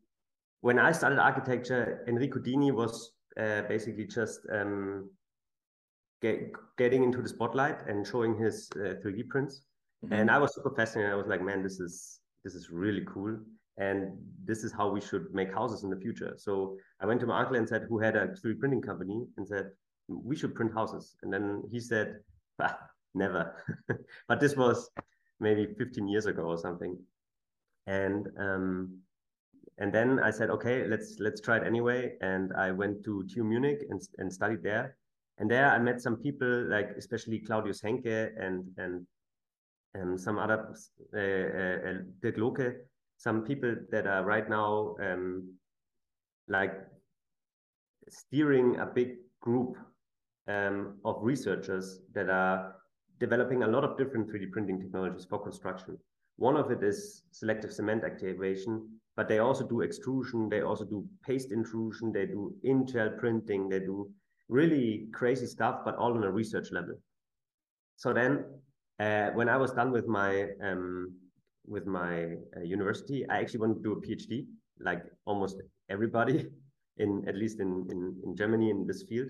when 0.63 0.79
I 0.79 0.91
started 0.91 1.19
architecture, 1.19 2.03
Enrico 2.09 2.39
Dini 2.39 2.73
was 2.73 3.13
uh, 3.39 3.61
basically 3.69 4.07
just 4.07 4.41
um, 4.51 5.11
get, 6.23 6.51
getting 6.79 7.05
into 7.05 7.21
the 7.21 7.29
spotlight 7.29 7.87
and 7.87 8.07
showing 8.07 8.39
his 8.39 8.71
uh, 8.77 8.95
3D 9.05 9.29
prints. 9.29 9.61
Mm-hmm. 10.03 10.15
And 10.15 10.31
I 10.31 10.39
was 10.39 10.55
super 10.55 10.75
fascinated. 10.75 11.13
I 11.13 11.17
was 11.17 11.27
like, 11.27 11.43
man, 11.43 11.63
this 11.63 11.79
is 11.79 12.21
this 12.43 12.55
is 12.55 12.71
really 12.71 13.05
cool 13.13 13.37
and 13.77 14.17
this 14.47 14.65
is 14.65 14.73
how 14.73 14.89
we 14.89 15.03
should 15.03 15.27
make 15.35 15.53
houses 15.53 15.85
in 15.85 15.91
the 15.91 16.01
future. 16.01 16.33
So 16.39 16.79
I 17.01 17.07
went 17.07 17.21
to 17.21 17.27
my 17.27 17.41
uncle 17.41 17.57
and 17.57 17.69
said, 17.69 17.85
who 17.87 17.99
had 17.99 18.17
a 18.17 18.29
3D 18.29 18.61
printing 18.61 18.81
company, 18.81 19.27
and 19.37 19.47
said, 19.47 19.67
we 20.09 20.37
should 20.37 20.55
print 20.55 20.73
houses. 20.73 21.17
And 21.23 21.31
then 21.31 21.65
he 21.71 21.81
said, 21.81 22.21
ah, 22.63 22.79
never. 23.17 23.57
but 24.29 24.41
this 24.41 24.57
was 24.57 24.91
maybe 25.41 25.67
15 25.79 26.09
years 26.09 26.27
ago 26.27 26.43
or 26.43 26.59
something. 26.59 26.97
And 27.87 28.29
um, 28.39 28.99
and 29.79 29.93
then 29.93 30.21
I 30.21 30.31
said, 30.31 30.51
okay, 30.51 30.87
let's 30.87 31.17
let's 31.19 31.41
try 31.41 31.59
it 31.59 31.67
anyway. 31.67 32.15
And 32.21 32.53
I 32.57 32.71
went 32.71 33.05
to 33.05 33.25
TU 33.33 33.45
Munich 33.45 33.85
and, 33.91 34.01
and 34.19 34.33
studied 34.33 34.63
there. 34.63 34.97
And 35.39 35.51
there 35.51 35.71
I 35.71 35.79
met 35.79 36.01
some 36.01 36.17
people, 36.17 36.69
like 36.69 36.91
especially 36.97 37.41
Klaudius 37.41 37.83
Henke 37.83 38.33
and 38.39 38.65
and 38.79 39.07
um, 40.01 40.19
some 40.19 40.39
other 40.39 40.75
uh, 41.15 41.19
uh, 41.19 41.91
uh 41.91 42.03
Dirk 42.23 42.37
Lowke, 42.37 42.75
some 43.19 43.43
people 43.43 43.77
that 43.91 44.07
are 44.07 44.25
right 44.25 44.49
now 44.49 44.97
um, 45.01 45.55
like 46.49 46.75
steering 48.09 48.77
a 48.79 48.87
big 48.87 49.17
group 49.41 49.77
um, 50.49 50.97
of 51.05 51.17
researchers 51.23 52.01
that 52.15 52.31
are 52.31 52.76
developing 53.19 53.63
a 53.63 53.67
lot 53.67 53.85
of 53.85 53.97
different 53.97 54.29
3D 54.29 54.51
printing 54.51 54.81
technologies 54.81 55.27
for 55.29 55.43
construction. 55.43 55.99
One 56.37 56.57
of 56.57 56.71
it 56.71 56.83
is 56.83 57.23
selective 57.31 57.73
cement 57.73 58.05
activation, 58.05 58.89
but 59.17 59.29
they 59.29 59.39
also 59.39 59.67
do 59.67 59.81
extrusion, 59.81 60.49
they 60.49 60.61
also 60.61 60.85
do 60.85 61.07
paste 61.25 61.51
intrusion, 61.51 62.13
they 62.13 62.27
do 62.27 62.55
in-gel 62.63 63.11
printing, 63.19 63.69
they 63.69 63.81
do 63.81 64.11
really 64.49 65.09
crazy 65.13 65.47
stuff, 65.47 65.81
but 65.85 65.97
all 65.97 66.13
on 66.13 66.25
a 66.25 66.31
research 66.31 66.71
level. 66.71 66.95
So 67.97 68.13
then, 68.13 68.45
uh, 69.01 69.31
when 69.31 69.49
I 69.49 69.57
was 69.57 69.73
done 69.73 69.91
with 69.91 70.07
my 70.07 70.49
um, 70.63 71.15
with 71.67 71.87
my 71.87 72.37
uh, 72.57 72.61
university, 72.63 73.29
I 73.29 73.39
actually 73.39 73.61
wanted 73.61 73.77
to 73.77 73.83
do 73.83 73.93
a 73.93 74.01
PhD, 74.01 74.47
like 74.79 75.05
almost 75.25 75.63
everybody 75.89 76.47
in 76.99 77.25
at 77.27 77.37
least 77.37 77.61
in 77.61 77.87
in, 77.91 78.17
in 78.25 78.37
Germany 78.37 78.71
in 78.71 78.87
this 78.87 79.03
field. 79.03 79.29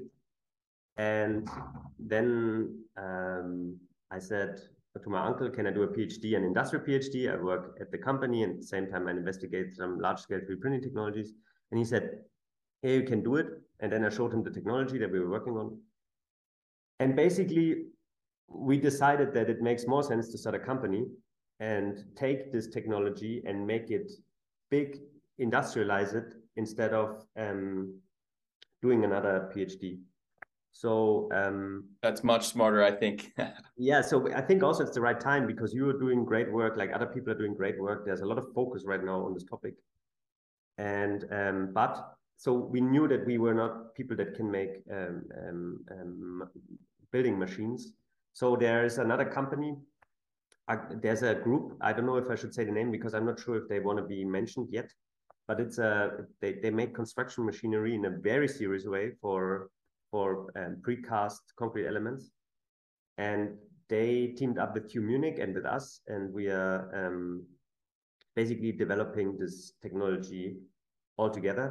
And 0.96 1.48
then 1.98 2.78
um, 2.96 3.76
I 4.11 4.18
said 4.18 4.61
to 5.02 5.11
my 5.11 5.26
uncle, 5.26 5.50
can 5.50 5.66
I 5.66 5.70
do 5.70 5.82
a 5.82 5.88
PhD, 5.88 6.37
an 6.37 6.44
industrial 6.44 6.85
PhD? 6.85 7.32
I 7.32 7.37
work 7.42 7.76
at 7.80 7.90
the 7.90 7.98
company 7.98 8.42
and 8.42 8.54
at 8.54 8.61
the 8.61 8.66
same 8.66 8.87
time 8.90 9.09
I 9.09 9.11
investigate 9.11 9.74
some 9.76 9.98
large 9.98 10.20
scale 10.20 10.40
3D 10.40 10.61
printing 10.61 10.82
technologies. 10.82 11.35
And 11.70 11.78
he 11.78 11.85
said, 11.85 12.20
hey, 12.82 12.94
you 12.96 13.02
can 13.02 13.22
do 13.22 13.37
it. 13.37 13.46
And 13.80 13.92
then 13.92 14.04
I 14.04 14.09
showed 14.09 14.32
him 14.32 14.42
the 14.42 14.50
technology 14.50 14.98
that 14.98 15.11
we 15.11 15.20
were 15.20 15.30
working 15.30 15.54
on. 15.54 15.78
And 16.98 17.14
basically, 17.14 17.88
we 18.48 18.78
decided 18.78 19.35
that 19.35 19.50
it 19.50 19.61
makes 19.61 19.87
more 19.87 20.02
sense 20.02 20.28
to 20.30 20.38
start 20.38 20.54
a 20.54 20.59
company 20.59 21.04
and 21.61 22.04
take 22.16 22.52
this 22.52 22.68
technology 22.68 23.42
and 23.46 23.66
make 23.66 23.90
it 23.90 24.11
big, 24.70 24.98
industrialize 25.40 26.14
it 26.14 26.35
instead 26.56 26.94
of 26.94 27.26
um, 27.37 27.98
doing 28.82 29.04
another 29.04 29.50
PhD. 29.54 29.98
So 30.76 31.30
um, 31.32 31.84
that's 32.02 32.22
much 32.22 32.48
smarter, 32.48 32.84
I 32.84 32.90
think. 32.90 33.32
yeah, 33.78 34.02
so 34.02 34.30
I 34.34 34.42
think 34.42 34.62
also 34.62 34.82
it's 34.84 34.92
the 34.92 35.00
right 35.00 35.18
time 35.18 35.46
because 35.46 35.72
you 35.72 35.88
are 35.88 35.98
doing 35.98 36.22
great 36.22 36.52
work, 36.52 36.76
like 36.76 36.92
other 36.92 37.06
people 37.06 37.32
are 37.32 37.38
doing 37.38 37.54
great 37.54 37.80
work. 37.80 38.04
There's 38.04 38.20
a 38.20 38.26
lot 38.26 38.36
of 38.36 38.52
focus 38.54 38.84
right 38.84 39.02
now 39.02 39.24
on 39.24 39.32
this 39.32 39.44
topic, 39.44 39.72
and 40.76 41.24
um, 41.32 41.70
but 41.72 42.12
so 42.36 42.52
we 42.52 42.82
knew 42.82 43.08
that 43.08 43.24
we 43.24 43.38
were 43.38 43.54
not 43.54 43.94
people 43.94 44.18
that 44.18 44.34
can 44.34 44.50
make 44.50 44.82
um, 44.92 45.24
um, 45.48 45.84
um 45.90 46.50
building 47.10 47.38
machines. 47.38 47.94
So 48.34 48.54
there's 48.54 48.98
another 48.98 49.24
company. 49.24 49.76
Uh, 50.68 50.76
there's 51.02 51.22
a 51.22 51.36
group. 51.36 51.78
I 51.80 51.94
don't 51.94 52.04
know 52.04 52.16
if 52.16 52.28
I 52.28 52.34
should 52.34 52.52
say 52.52 52.64
the 52.64 52.72
name 52.72 52.90
because 52.90 53.14
I'm 53.14 53.24
not 53.24 53.40
sure 53.40 53.56
if 53.56 53.66
they 53.66 53.80
want 53.80 53.98
to 53.98 54.04
be 54.04 54.26
mentioned 54.26 54.68
yet. 54.70 54.90
But 55.48 55.58
it's 55.58 55.78
a 55.78 56.26
they, 56.42 56.52
they 56.62 56.70
make 56.70 56.94
construction 56.94 57.46
machinery 57.46 57.94
in 57.94 58.04
a 58.04 58.10
very 58.10 58.46
serious 58.48 58.84
way 58.84 59.12
for 59.22 59.70
for 60.16 60.50
um, 60.57 60.79
precast 60.87 61.42
concrete 61.59 61.87
elements. 61.87 62.31
And 63.18 63.59
they 63.90 64.29
teamed 64.38 64.59
up 64.59 64.72
with 64.72 64.90
TU 64.90 65.02
Munich 65.02 65.38
and 65.38 65.55
with 65.55 65.66
us, 65.66 66.00
and 66.09 66.33
we 66.33 66.48
are 66.48 66.79
um, 67.00 67.44
basically 68.35 68.72
developing 68.72 69.37
this 69.38 69.74
technology 69.83 70.57
all 71.18 71.29
together. 71.29 71.68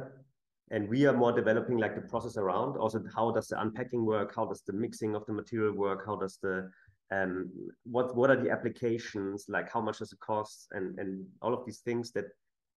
And 0.70 0.88
we 0.88 1.06
are 1.06 1.12
more 1.12 1.32
developing 1.32 1.78
like 1.78 1.96
the 1.96 2.08
process 2.12 2.36
around. 2.36 2.76
Also, 2.76 3.02
how 3.16 3.32
does 3.32 3.48
the 3.48 3.60
unpacking 3.60 4.04
work? 4.04 4.32
How 4.36 4.46
does 4.46 4.62
the 4.62 4.72
mixing 4.72 5.16
of 5.16 5.26
the 5.26 5.32
material 5.32 5.74
work? 5.74 6.06
How 6.06 6.14
does 6.14 6.38
the 6.40 6.70
um, 7.10 7.50
what 7.96 8.16
what 8.16 8.30
are 8.30 8.40
the 8.44 8.50
applications? 8.50 9.46
Like 9.48 9.68
how 9.74 9.80
much 9.80 9.98
does 9.98 10.12
it 10.12 10.20
cost? 10.20 10.68
And 10.70 10.98
and 11.00 11.26
all 11.42 11.54
of 11.54 11.64
these 11.66 11.80
things 11.86 12.12
that 12.12 12.26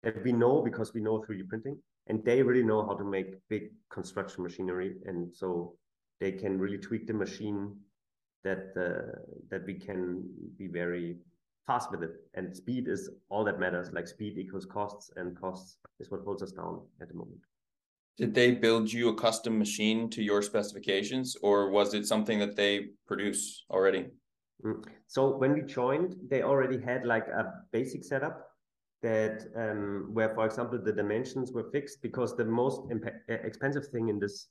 that 0.04 0.24
we 0.24 0.32
know 0.32 0.62
because 0.62 0.94
we 0.94 1.02
know 1.02 1.20
3D 1.20 1.48
printing 1.48 1.78
and 2.08 2.24
they 2.24 2.42
really 2.42 2.64
know 2.64 2.86
how 2.86 2.96
to 2.96 3.04
make 3.04 3.36
big 3.50 3.72
construction 3.90 4.44
machinery. 4.44 4.96
And 5.06 5.34
so 5.34 5.76
they 6.20 6.32
can 6.32 6.58
really 6.58 6.78
tweak 6.78 7.08
the 7.08 7.14
machine 7.14 7.76
that 8.44 8.72
uh, 8.76 9.20
that 9.50 9.66
we 9.66 9.74
can 9.74 10.24
be 10.58 10.68
very 10.68 11.18
fast 11.66 11.92
with 11.92 12.04
it. 12.04 12.12
And 12.34 12.56
speed 12.56 12.88
is 12.88 13.10
all 13.30 13.44
that 13.44 13.60
matters. 13.60 13.92
Like 13.92 14.08
speed 14.08 14.38
equals 14.38 14.66
costs 14.66 15.12
and 15.18 15.40
costs 15.40 15.78
is 16.00 16.10
what 16.10 16.22
holds 16.22 16.42
us 16.42 16.52
down 16.52 16.82
at 17.02 17.10
the 17.10 17.14
moment. 17.14 17.42
Did 18.18 18.34
they 18.34 18.52
build 18.52 18.92
you 18.92 19.10
a 19.10 19.16
custom 19.16 19.60
machine 19.60 20.10
to 20.12 20.24
your 20.24 20.42
specifications 20.42 21.36
or 21.44 21.70
was 21.70 21.94
it 21.94 22.08
something 22.08 22.40
that 22.40 22.56
they 22.56 22.88
produce 23.06 23.66
already? 23.70 24.08
Mm. 24.66 24.84
so 25.06 25.38
when 25.38 25.54
we 25.54 25.62
joined 25.62 26.16
they 26.32 26.42
already 26.42 26.80
had 26.80 27.06
like 27.06 27.28
a 27.28 27.54
basic 27.72 28.04
setup 28.04 28.47
that 29.04 29.46
um, 29.56 30.10
where, 30.12 30.34
for 30.34 30.46
example, 30.46 30.80
the 30.84 30.92
dimensions 30.92 31.52
were 31.52 31.70
fixed 31.72 32.02
because 32.02 32.36
the 32.36 32.46
most 32.46 32.82
expensive 33.28 33.88
thing 33.88 34.10
in 34.10 34.20
this 34.20 34.48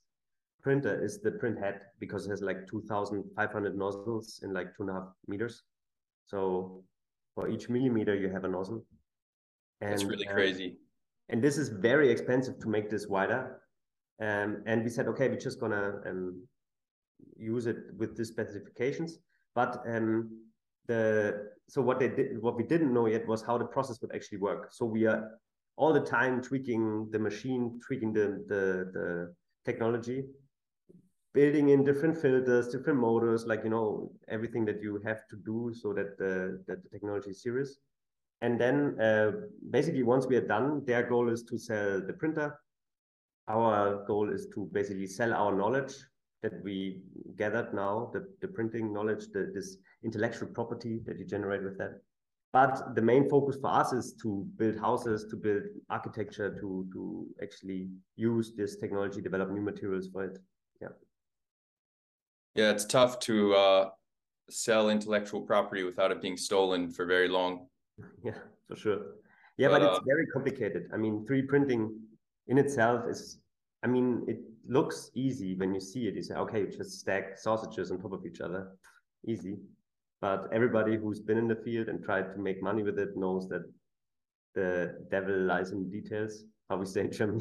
printer 0.61 1.03
is 1.03 1.21
the 1.21 1.31
print 1.31 1.59
head 1.59 1.81
because 1.99 2.25
it 2.25 2.29
has 2.29 2.41
like 2.41 2.67
2,500 2.67 3.77
nozzles 3.77 4.41
in 4.43 4.53
like 4.53 4.75
two 4.75 4.83
and 4.83 4.89
a 4.89 4.93
half 4.93 5.07
meters. 5.27 5.63
So 6.25 6.83
for 7.35 7.49
each 7.49 7.69
millimeter, 7.69 8.15
you 8.15 8.29
have 8.29 8.45
a 8.45 8.47
nozzle. 8.47 8.85
And, 9.81 9.91
That's 9.91 10.05
really 10.05 10.27
um, 10.27 10.33
crazy. 10.33 10.77
And 11.29 11.43
this 11.43 11.57
is 11.57 11.69
very 11.69 12.09
expensive 12.09 12.59
to 12.59 12.69
make 12.69 12.89
this 12.89 13.07
wider. 13.07 13.61
Um, 14.21 14.63
and 14.65 14.83
we 14.83 14.89
said, 14.89 15.07
okay, 15.07 15.27
we're 15.27 15.37
just 15.37 15.59
gonna 15.59 16.01
um, 16.05 16.41
use 17.37 17.67
it 17.67 17.77
with 17.97 18.17
the 18.17 18.25
specifications. 18.25 19.19
But 19.53 19.83
um, 19.87 20.46
the 20.87 21.49
so 21.67 21.81
what 21.81 21.99
they 21.99 22.07
did 22.07 22.41
what 22.41 22.55
we 22.55 22.63
didn't 22.63 22.93
know 22.93 23.07
yet 23.07 23.27
was 23.27 23.41
how 23.41 23.57
the 23.57 23.65
process 23.65 24.01
would 24.01 24.13
actually 24.15 24.39
work. 24.39 24.69
So 24.71 24.85
we 24.85 25.05
are 25.05 25.31
all 25.75 25.93
the 25.93 26.01
time 26.01 26.41
tweaking 26.41 27.09
the 27.11 27.19
machine 27.19 27.79
tweaking 27.85 28.13
the 28.13 28.43
the, 28.47 28.91
the 28.93 29.35
technology 29.65 30.23
building 31.33 31.69
in 31.69 31.83
different 31.83 32.17
filters 32.17 32.69
different 32.69 32.99
motors 32.99 33.45
like 33.45 33.63
you 33.63 33.69
know 33.69 34.11
everything 34.27 34.65
that 34.65 34.81
you 34.81 34.99
have 35.05 35.27
to 35.27 35.35
do 35.45 35.71
so 35.81 35.93
that 35.93 36.17
the 36.17 36.63
that 36.67 36.81
the 36.83 36.89
technology 36.89 37.31
is 37.31 37.43
serious. 37.43 37.77
And 38.41 38.61
then 38.61 38.99
uh, 39.01 39.31
basically 39.71 40.03
once 40.03 40.27
we 40.27 40.35
are 40.35 40.47
done 40.47 40.83
their 40.85 41.03
goal 41.03 41.29
is 41.29 41.43
to 41.43 41.57
sell 41.57 42.01
the 42.01 42.13
printer. 42.13 42.59
Our 43.47 44.05
goal 44.05 44.31
is 44.31 44.47
to 44.53 44.69
basically 44.73 45.07
sell 45.07 45.33
our 45.33 45.55
knowledge 45.55 45.93
that 46.43 46.63
we 46.63 47.01
gathered 47.35 47.73
now, 47.73 48.09
the, 48.13 48.27
the 48.41 48.47
printing 48.47 48.93
knowledge, 48.93 49.25
the, 49.33 49.51
this 49.53 49.77
intellectual 50.03 50.47
property 50.47 51.01
that 51.05 51.17
you 51.17 51.25
generate 51.25 51.63
with 51.63 51.77
that. 51.77 52.01
But 52.53 52.95
the 52.95 53.01
main 53.01 53.29
focus 53.29 53.57
for 53.61 53.71
us 53.71 53.91
is 53.91 54.13
to 54.21 54.47
build 54.55 54.77
houses, 54.79 55.25
to 55.29 55.35
build 55.35 55.63
architecture, 55.89 56.49
to 56.59 56.87
to 56.93 57.27
actually 57.43 57.89
use 58.15 58.53
this 58.55 58.77
technology, 58.77 59.21
develop 59.21 59.51
new 59.51 59.61
materials 59.61 60.07
for 60.07 60.23
it. 60.23 60.39
Yeah. 60.81 60.87
Yeah, 62.55 62.71
it's 62.71 62.85
tough 62.85 63.19
to 63.19 63.53
uh, 63.53 63.89
sell 64.49 64.89
intellectual 64.89 65.41
property 65.41 65.83
without 65.83 66.11
it 66.11 66.21
being 66.21 66.37
stolen 66.37 66.91
for 66.91 67.05
very 67.05 67.27
long. 67.27 67.67
Yeah, 68.23 68.39
for 68.67 68.75
sure. 68.75 68.99
Yeah, 69.57 69.69
but, 69.69 69.81
but 69.81 69.89
it's 69.89 69.99
uh, 69.99 70.03
very 70.05 70.27
complicated. 70.27 70.89
I 70.93 70.97
mean, 70.97 71.25
3D 71.25 71.47
printing 71.47 71.99
in 72.47 72.57
itself 72.57 73.09
is, 73.09 73.39
I 73.87 73.89
mean, 73.89 74.25
it 74.27 74.39
looks 74.67 75.11
easy 75.15 75.55
when 75.55 75.73
you 75.73 75.79
see 75.79 76.07
it. 76.07 76.15
You 76.15 76.21
say, 76.21 76.35
okay, 76.35 76.59
you 76.59 76.67
just 76.67 76.99
stack 76.99 77.37
sausages 77.37 77.89
on 77.89 78.01
top 78.01 78.11
of 78.11 78.25
each 78.25 78.41
other. 78.41 78.75
Easy. 79.25 79.55
But 80.19 80.49
everybody 80.51 80.97
who's 80.97 81.21
been 81.21 81.37
in 81.37 81.47
the 81.47 81.55
field 81.55 81.87
and 81.87 82.03
tried 82.03 82.33
to 82.33 82.37
make 82.37 82.61
money 82.61 82.83
with 82.83 82.99
it 82.99 83.15
knows 83.15 83.47
that 83.47 83.63
the 84.55 85.07
devil 85.09 85.39
lies 85.39 85.71
in 85.71 85.89
details, 85.89 86.43
how 86.69 86.75
we 86.75 86.85
say 86.85 87.01
in 87.01 87.11
German. 87.13 87.39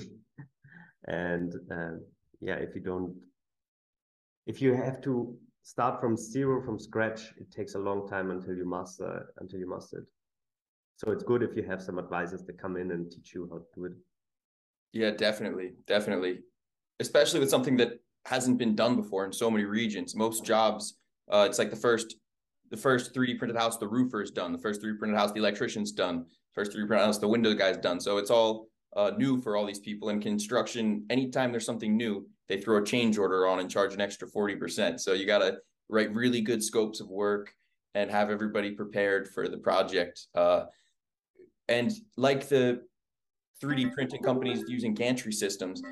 and 1.08 1.52
uh, 1.68 1.96
yeah, 2.40 2.54
if 2.54 2.76
you 2.76 2.80
don't, 2.80 3.16
if 4.46 4.62
you 4.62 4.72
have 4.74 5.00
to 5.00 5.36
start 5.64 6.00
from 6.00 6.16
zero, 6.16 6.62
from 6.62 6.78
scratch, 6.78 7.22
it 7.38 7.50
takes 7.50 7.74
a 7.74 7.78
long 7.78 8.06
time 8.06 8.30
until 8.30 8.54
you 8.54 8.70
master 8.70 9.32
until 9.38 9.58
you 9.58 9.68
master 9.68 9.98
it. 9.98 10.04
So 10.98 11.10
it's 11.10 11.24
good 11.24 11.42
if 11.42 11.56
you 11.56 11.64
have 11.64 11.82
some 11.82 11.98
advisors 11.98 12.44
that 12.44 12.56
come 12.56 12.76
in 12.76 12.92
and 12.92 13.10
teach 13.10 13.34
you 13.34 13.48
how 13.50 13.58
to 13.58 13.66
do 13.74 13.84
it. 13.86 13.92
Yeah, 14.92 15.10
definitely, 15.10 15.72
definitely 15.86 16.40
especially 17.00 17.40
with 17.40 17.50
something 17.50 17.76
that 17.76 18.00
hasn't 18.24 18.58
been 18.58 18.74
done 18.74 18.96
before 18.96 19.24
in 19.24 19.32
so 19.32 19.50
many 19.50 19.64
regions. 19.64 20.16
Most 20.16 20.44
jobs, 20.44 20.98
uh, 21.30 21.46
it's 21.48 21.58
like 21.58 21.70
the 21.70 21.76
first 21.76 22.16
the 22.70 22.76
first 22.76 23.14
3D 23.14 23.38
printed 23.38 23.56
house 23.56 23.76
the 23.76 23.86
roofer 23.86 24.20
is 24.20 24.32
done, 24.32 24.50
the 24.50 24.58
first 24.58 24.82
3D 24.82 24.98
printed 24.98 25.16
house 25.16 25.30
the 25.30 25.38
electrician's 25.38 25.92
done, 25.92 26.26
first 26.52 26.72
3D 26.72 26.88
printed 26.88 27.06
house 27.06 27.18
the 27.18 27.28
window 27.28 27.54
guy's 27.54 27.76
done. 27.76 28.00
So 28.00 28.16
it's 28.18 28.30
all 28.30 28.66
uh, 28.96 29.12
new 29.16 29.40
for 29.40 29.56
all 29.56 29.64
these 29.64 29.78
people 29.78 30.08
in 30.08 30.20
construction. 30.20 31.04
Anytime 31.08 31.52
there's 31.52 31.64
something 31.64 31.96
new, 31.96 32.26
they 32.48 32.60
throw 32.60 32.82
a 32.82 32.84
change 32.84 33.18
order 33.18 33.46
on 33.46 33.60
and 33.60 33.70
charge 33.70 33.94
an 33.94 34.00
extra 34.00 34.26
40%. 34.26 34.98
So 34.98 35.12
you 35.12 35.26
got 35.26 35.38
to 35.38 35.58
write 35.88 36.12
really 36.12 36.40
good 36.40 36.62
scopes 36.62 36.98
of 36.98 37.08
work 37.08 37.54
and 37.94 38.10
have 38.10 38.30
everybody 38.30 38.72
prepared 38.72 39.28
for 39.28 39.46
the 39.46 39.58
project. 39.58 40.26
Uh, 40.34 40.64
and 41.68 41.92
like 42.16 42.48
the 42.48 42.82
3D 43.62 43.92
printing 43.92 44.22
companies 44.22 44.64
using 44.68 44.94
gantry 44.94 45.32
systems, 45.32 45.82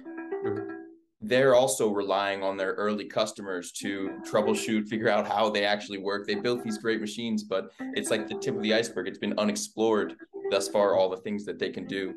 they're 1.21 1.55
also 1.55 1.91
relying 1.91 2.43
on 2.43 2.57
their 2.57 2.73
early 2.75 3.07
customers 3.07 3.73
to 3.73 4.11
troubleshoot, 4.27 4.89
figure 4.89 5.09
out 5.09 5.27
how 5.27 5.49
they 5.49 5.65
actually 5.65 5.99
work. 5.99 6.27
They 6.27 6.35
built 6.35 6.63
these 6.63 6.79
great 6.79 7.01
machines, 7.01 7.45
but 7.45 7.71
it's 7.95 8.11
like 8.11 8.29
the 8.29 8.35
tip 8.35 8.57
of 8.57 8.63
the 8.63 8.75
iceberg. 8.75 9.09
It's 9.09 9.19
been 9.19 9.39
unexplored 9.39 10.17
thus 10.51 10.69
far, 10.69 10.97
all 10.97 11.09
the 11.09 11.17
things 11.19 11.45
that 11.47 11.59
they 11.59 11.71
can 11.71 11.87
do. 11.87 12.15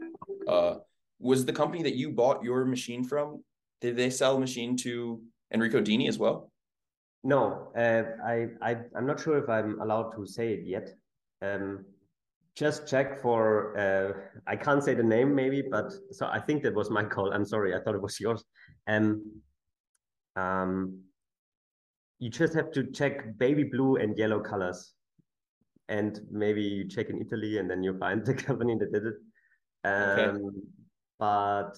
Uh, 0.48 0.76
was 1.20 1.46
the 1.46 1.54
company 1.54 1.82
that 1.84 1.96
you 1.96 2.12
bought 2.12 2.44
your 2.44 2.66
machine 2.66 3.04
from, 3.04 3.44
did 3.80 3.96
they 3.96 4.10
sell 4.10 4.38
a 4.38 4.40
machine 4.40 4.76
to 4.78 5.22
Enrico 5.54 5.82
Dini 5.82 6.10
as 6.10 6.18
well? 6.18 6.52
No, 7.24 7.70
uh, 7.78 8.04
I, 8.26 8.48
I, 8.62 8.78
I'm 8.96 9.08
not 9.08 9.20
sure 9.20 9.38
if 9.38 9.50
I'm 9.50 9.80
allowed 9.80 10.12
to 10.16 10.26
say 10.26 10.54
it 10.54 10.66
yet. 10.66 10.94
Um, 11.42 11.86
just 12.58 12.88
check 12.88 13.22
for, 13.22 13.78
uh, 13.78 14.14
I 14.48 14.56
can't 14.56 14.84
say 14.84 14.96
the 14.96 15.04
name 15.04 15.36
maybe, 15.36 15.62
but 15.62 15.94
so 16.12 16.26
I 16.26 16.40
think 16.40 16.64
that 16.64 16.74
was 16.74 16.90
my 16.90 17.04
call. 17.04 17.32
I'm 17.32 17.46
sorry, 17.46 17.76
I 17.76 17.80
thought 17.80 17.94
it 17.94 18.02
was 18.02 18.20
yours. 18.20 18.44
Um, 18.88 19.42
um, 20.36 21.02
you 22.18 22.32
just 22.32 22.56
have 22.56 22.72
to 22.72 22.92
check 22.92 23.38
baby 23.38 23.64
blue 23.64 23.98
and 23.98 24.18
yellow 24.18 24.40
colors. 24.40 24.94
And 25.88 26.20
maybe 26.32 26.64
you 26.64 26.88
check 26.88 27.10
in 27.10 27.22
Italy 27.22 27.60
and 27.60 27.70
then 27.70 27.84
you 27.84 27.96
find 28.00 28.26
the 28.26 28.34
company 28.34 28.76
that 28.80 28.92
did 28.92 29.06
it. 29.06 29.16
Um, 29.84 30.36
okay. 30.36 30.38
But 31.20 31.78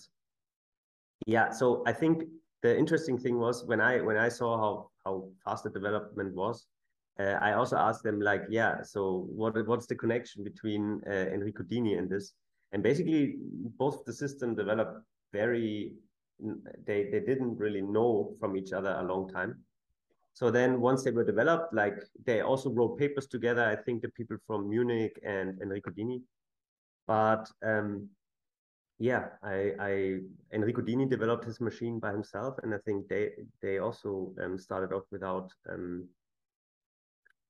yeah, 1.27 1.51
so 1.51 1.83
I 1.85 1.91
think 1.91 2.23
the 2.63 2.77
interesting 2.77 3.17
thing 3.17 3.37
was 3.37 3.65
when 3.65 3.81
I 3.81 3.99
when 4.01 4.17
I 4.17 4.29
saw 4.29 4.57
how 4.57 4.89
how 5.05 5.29
fast 5.45 5.63
the 5.65 5.69
development 5.69 6.35
was, 6.35 6.65
uh, 7.19 7.38
I 7.41 7.53
also 7.53 7.75
asked 7.75 8.03
them 8.03 8.21
like, 8.21 8.43
yeah, 8.49 8.82
so 8.82 9.27
what 9.29 9.53
what's 9.67 9.88
the 9.88 9.95
connection 9.95 10.43
between 10.43 11.01
uh, 11.05 11.27
Enrico 11.34 11.63
Dini 11.63 11.97
and 11.97 12.10
this? 12.10 12.34
And 12.71 12.82
basically, 12.82 13.36
both 13.77 14.05
the 14.05 14.13
system 14.13 14.55
developed 14.55 15.03
very. 15.34 15.93
They 16.86 17.10
they 17.12 17.19
didn't 17.19 17.58
really 17.58 17.82
know 17.82 18.36
from 18.39 18.55
each 18.55 18.71
other 18.71 18.95
a 18.97 19.03
long 19.03 19.27
time. 19.27 19.62
So 20.34 20.49
then 20.49 20.79
once 20.79 21.03
they 21.03 21.12
were 21.12 21.25
developed, 21.25 21.73
like 21.73 21.97
they 22.25 22.39
also 22.39 22.69
wrote 22.69 22.97
papers 22.97 23.27
together. 23.27 23.65
I 23.65 23.75
think 23.75 24.01
the 24.01 24.10
people 24.10 24.38
from 24.47 24.69
Munich 24.69 25.19
and 25.25 25.60
Enrico 25.62 25.91
Dini. 25.91 26.21
But 27.08 27.51
um, 27.62 28.08
yeah, 28.99 29.29
I, 29.43 29.73
I 29.79 30.19
Enrico 30.53 30.82
Dini 30.82 31.10
developed 31.10 31.43
his 31.43 31.60
machine 31.60 31.99
by 31.99 32.13
himself, 32.13 32.55
and 32.63 32.73
I 32.73 32.77
think 32.86 33.10
they 33.10 33.32
they 33.62 33.79
also 33.79 34.32
um, 34.41 34.58
started 34.58 34.93
off 34.93 35.03
without 35.12 35.51
um, 35.69 36.08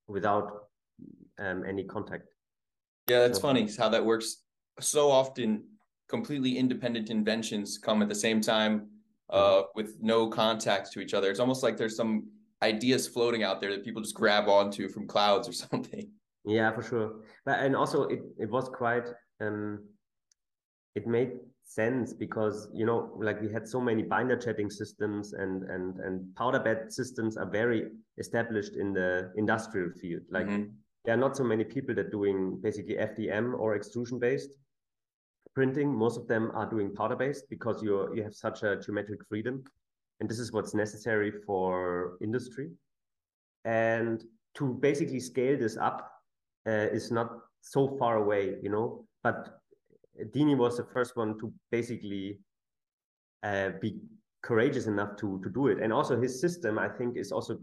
without 0.09 0.69
um, 1.37 1.63
any 1.65 1.83
contact. 1.83 2.23
Yeah, 3.09 3.19
that's 3.19 3.39
so, 3.39 3.43
funny 3.43 3.69
how 3.77 3.89
that 3.89 4.03
works. 4.03 4.43
So 4.79 5.09
often, 5.09 5.63
completely 6.09 6.57
independent 6.57 7.09
inventions 7.09 7.77
come 7.77 8.01
at 8.01 8.09
the 8.09 8.15
same 8.15 8.41
time 8.41 8.87
uh, 9.29 9.39
mm-hmm. 9.39 9.61
with 9.75 9.97
no 10.01 10.27
contact 10.27 10.91
to 10.93 10.99
each 10.99 11.13
other. 11.13 11.29
It's 11.29 11.39
almost 11.39 11.63
like 11.63 11.77
there's 11.77 11.95
some 11.95 12.27
ideas 12.61 13.07
floating 13.07 13.43
out 13.43 13.61
there 13.61 13.71
that 13.71 13.85
people 13.85 14.01
just 14.01 14.15
grab 14.15 14.49
onto 14.49 14.89
from 14.89 15.07
clouds 15.07 15.47
or 15.47 15.53
something. 15.69 16.09
Yeah, 16.45 16.71
for 16.71 16.81
sure. 16.81 17.21
But 17.45 17.59
and 17.59 17.75
also 17.75 18.03
it 18.03 18.21
it 18.39 18.49
was 18.49 18.69
quite 18.69 19.05
um 19.41 19.83
it 20.95 21.05
made 21.05 21.31
sense 21.69 22.13
because 22.13 22.67
you 22.73 22.83
know 22.83 23.11
like 23.21 23.39
we 23.41 23.51
had 23.51 23.67
so 23.67 23.79
many 23.79 24.01
binder 24.01 24.35
jetting 24.35 24.71
systems 24.71 25.33
and 25.33 25.63
and 25.69 25.99
and 25.99 26.35
powder 26.35 26.59
bed 26.59 26.91
systems 26.91 27.37
are 27.37 27.49
very 27.49 27.91
established 28.17 28.75
in 28.75 28.91
the 28.91 29.31
industrial 29.35 29.91
field. 30.01 30.23
Like 30.31 30.47
mm-hmm. 30.47 30.71
there 31.05 31.13
are 31.13 31.23
not 31.25 31.37
so 31.37 31.43
many 31.43 31.63
people 31.63 31.93
that 31.95 32.09
doing 32.11 32.59
basically 32.61 32.95
fdm 32.95 33.57
or 33.59 33.75
extrusion 33.75 34.17
based 34.17 34.49
printing. 35.53 35.93
Most 35.93 36.17
of 36.17 36.27
them 36.27 36.51
are 36.55 36.69
doing 36.69 36.93
powder 36.93 37.15
based 37.15 37.45
because 37.49 37.83
you 37.83 38.13
you 38.15 38.23
have 38.23 38.33
such 38.33 38.63
a 38.63 38.77
geometric 38.77 39.21
freedom. 39.29 39.63
And 40.19 40.27
this 40.27 40.39
is 40.39 40.51
what's 40.51 40.73
necessary 40.73 41.31
for 41.45 42.17
industry. 42.19 42.71
And 43.63 44.23
to 44.55 44.73
basically 44.73 45.19
scale 45.19 45.57
this 45.57 45.77
up 45.77 46.11
uh, 46.67 46.87
is 46.97 47.11
not 47.11 47.29
so 47.61 47.95
far 47.99 48.17
away 48.17 48.55
you 48.63 48.69
know 48.69 49.05
but 49.21 49.58
Dini 50.33 50.57
was 50.57 50.77
the 50.77 50.85
first 50.93 51.15
one 51.15 51.37
to 51.39 51.53
basically 51.71 52.39
uh, 53.43 53.71
be 53.81 53.99
courageous 54.41 54.87
enough 54.87 55.15
to 55.17 55.39
to 55.43 55.49
do 55.49 55.67
it, 55.67 55.79
and 55.79 55.93
also 55.93 56.19
his 56.19 56.39
system, 56.39 56.79
I 56.79 56.89
think, 56.89 57.17
is 57.17 57.31
also 57.31 57.59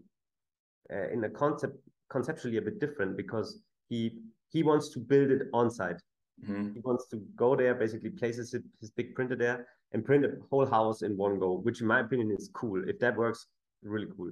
uh, 0.92 1.09
in 1.12 1.25
a 1.25 1.31
concept 1.31 1.77
conceptually 2.09 2.59
a 2.59 2.62
bit 2.62 2.79
different 2.81 3.16
because 3.16 3.61
he 3.88 4.19
he 4.51 4.62
wants 4.62 4.90
to 4.90 5.01
build 5.01 5.31
it 5.31 5.42
on 5.53 5.71
site. 5.71 6.01
Mm-hmm. 6.42 6.75
He 6.75 6.81
wants 6.81 7.09
to 7.09 7.16
go 7.35 7.57
there, 7.57 7.75
basically 7.75 8.11
places 8.11 8.55
it, 8.55 8.62
his 8.81 8.90
big 8.90 9.14
printer 9.14 9.37
there, 9.37 9.66
and 9.92 10.05
print 10.05 10.25
a 10.25 10.33
whole 10.51 10.66
house 10.66 11.03
in 11.03 11.16
one 11.16 11.38
go, 11.38 11.59
which 11.59 11.81
in 11.81 11.87
my 11.87 12.01
opinion 12.01 12.31
is 12.31 12.51
cool. 12.53 12.83
If 12.88 12.99
that 13.01 13.16
works, 13.16 13.47
really 13.83 14.09
cool. 14.16 14.31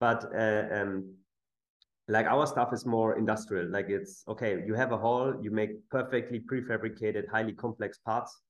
But 0.00 0.24
uh, 0.34 0.68
um, 0.72 1.14
like 2.10 2.26
our 2.26 2.46
stuff 2.46 2.72
is 2.72 2.84
more 2.84 3.16
industrial. 3.16 3.70
Like 3.70 3.88
it's 3.88 4.24
okay 4.28 4.62
you 4.66 4.74
have 4.74 4.92
a 4.92 4.98
hall 4.98 5.34
you 5.40 5.50
make 5.50 5.70
perfectly 5.90 6.40
prefabricated 6.40 7.28
highly 7.28 7.52
complex 7.52 7.98
parts 7.98 8.40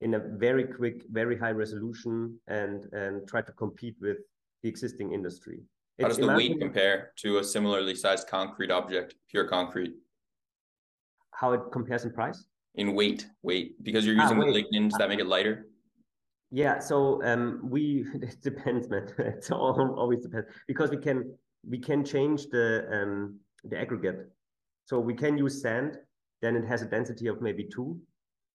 in 0.00 0.14
a 0.14 0.18
very 0.18 0.64
quick 0.64 1.04
very 1.10 1.36
high 1.38 1.50
resolution 1.50 2.38
and 2.48 2.86
and 2.92 3.28
try 3.28 3.42
to 3.42 3.52
compete 3.52 3.96
with 4.00 4.18
the 4.62 4.68
existing 4.68 5.12
industry. 5.12 5.60
How 6.00 6.08
does 6.08 6.16
the 6.16 6.28
weight 6.28 6.58
compare 6.58 7.12
to 7.16 7.38
a 7.38 7.44
similarly 7.44 7.94
sized 7.94 8.26
concrete 8.26 8.70
object 8.70 9.14
pure 9.30 9.46
concrete? 9.46 9.94
How 11.32 11.52
it 11.52 11.60
compares 11.72 12.04
in 12.04 12.12
price? 12.12 12.44
In 12.76 12.94
weight 12.94 13.26
weight 13.42 13.82
because 13.82 14.06
you're 14.06 14.18
ah, 14.18 14.22
using 14.22 14.42
ah, 14.42 14.46
the 14.46 14.52
lignins 14.58 14.92
that 14.98 15.08
make 15.10 15.20
it 15.20 15.26
lighter? 15.26 15.66
Yeah 16.50 16.78
so 16.78 17.22
um 17.22 17.60
we 17.62 18.06
it 18.14 18.40
depends 18.40 18.88
man. 18.88 19.12
It 19.18 19.50
always 19.52 20.20
depends. 20.20 20.46
Because 20.66 20.88
we 20.90 20.96
can 20.96 21.18
we 21.68 21.78
can 21.78 22.04
change 22.04 22.48
the 22.48 22.86
um, 22.90 23.38
the 23.64 23.78
aggregate. 23.78 24.30
So 24.84 24.98
we 24.98 25.14
can 25.14 25.38
use 25.38 25.60
sand, 25.62 25.98
then 26.42 26.56
it 26.56 26.66
has 26.66 26.82
a 26.82 26.86
density 26.86 27.26
of 27.26 27.40
maybe 27.40 27.64
two. 27.64 28.00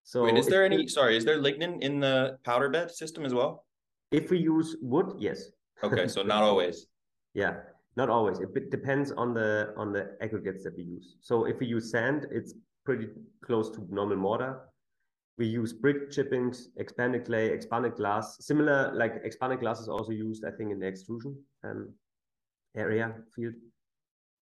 So 0.03 0.23
Wait, 0.23 0.37
is 0.37 0.47
there 0.47 0.65
any 0.65 0.87
sorry, 0.87 1.17
is 1.17 1.25
there 1.25 1.39
lignin 1.39 1.81
in 1.81 1.99
the 1.99 2.37
powder 2.43 2.69
bed 2.69 2.91
system 2.91 3.25
as 3.25 3.33
well? 3.33 3.65
If 4.11 4.29
we 4.29 4.37
use 4.37 4.75
wood, 4.81 5.15
yes. 5.17 5.49
Okay, 5.83 6.07
so 6.07 6.21
not 6.33 6.43
always. 6.43 6.87
yeah, 7.33 7.55
not 7.95 8.09
always. 8.09 8.39
It 8.39 8.69
depends 8.69 9.11
on 9.11 9.33
the 9.33 9.73
on 9.77 9.91
the 9.91 10.15
aggregates 10.21 10.63
that 10.63 10.75
we 10.77 10.83
use. 10.83 11.17
So 11.21 11.45
if 11.45 11.59
we 11.59 11.67
use 11.67 11.91
sand, 11.91 12.27
it's 12.31 12.53
pretty 12.85 13.07
close 13.43 13.69
to 13.71 13.87
normal 13.89 14.17
mortar. 14.17 14.61
We 15.37 15.47
use 15.47 15.73
brick 15.73 16.11
chippings, 16.11 16.69
expanded 16.77 17.25
clay, 17.25 17.47
expanded 17.47 17.95
glass. 17.95 18.37
Similar, 18.39 18.93
like 18.95 19.21
expanded 19.23 19.59
glass 19.59 19.81
is 19.81 19.89
also 19.89 20.11
used, 20.11 20.45
I 20.45 20.51
think, 20.51 20.71
in 20.71 20.79
the 20.79 20.87
extrusion. 20.87 21.35
Um, 21.63 21.89
area 22.75 23.13
field. 23.35 23.53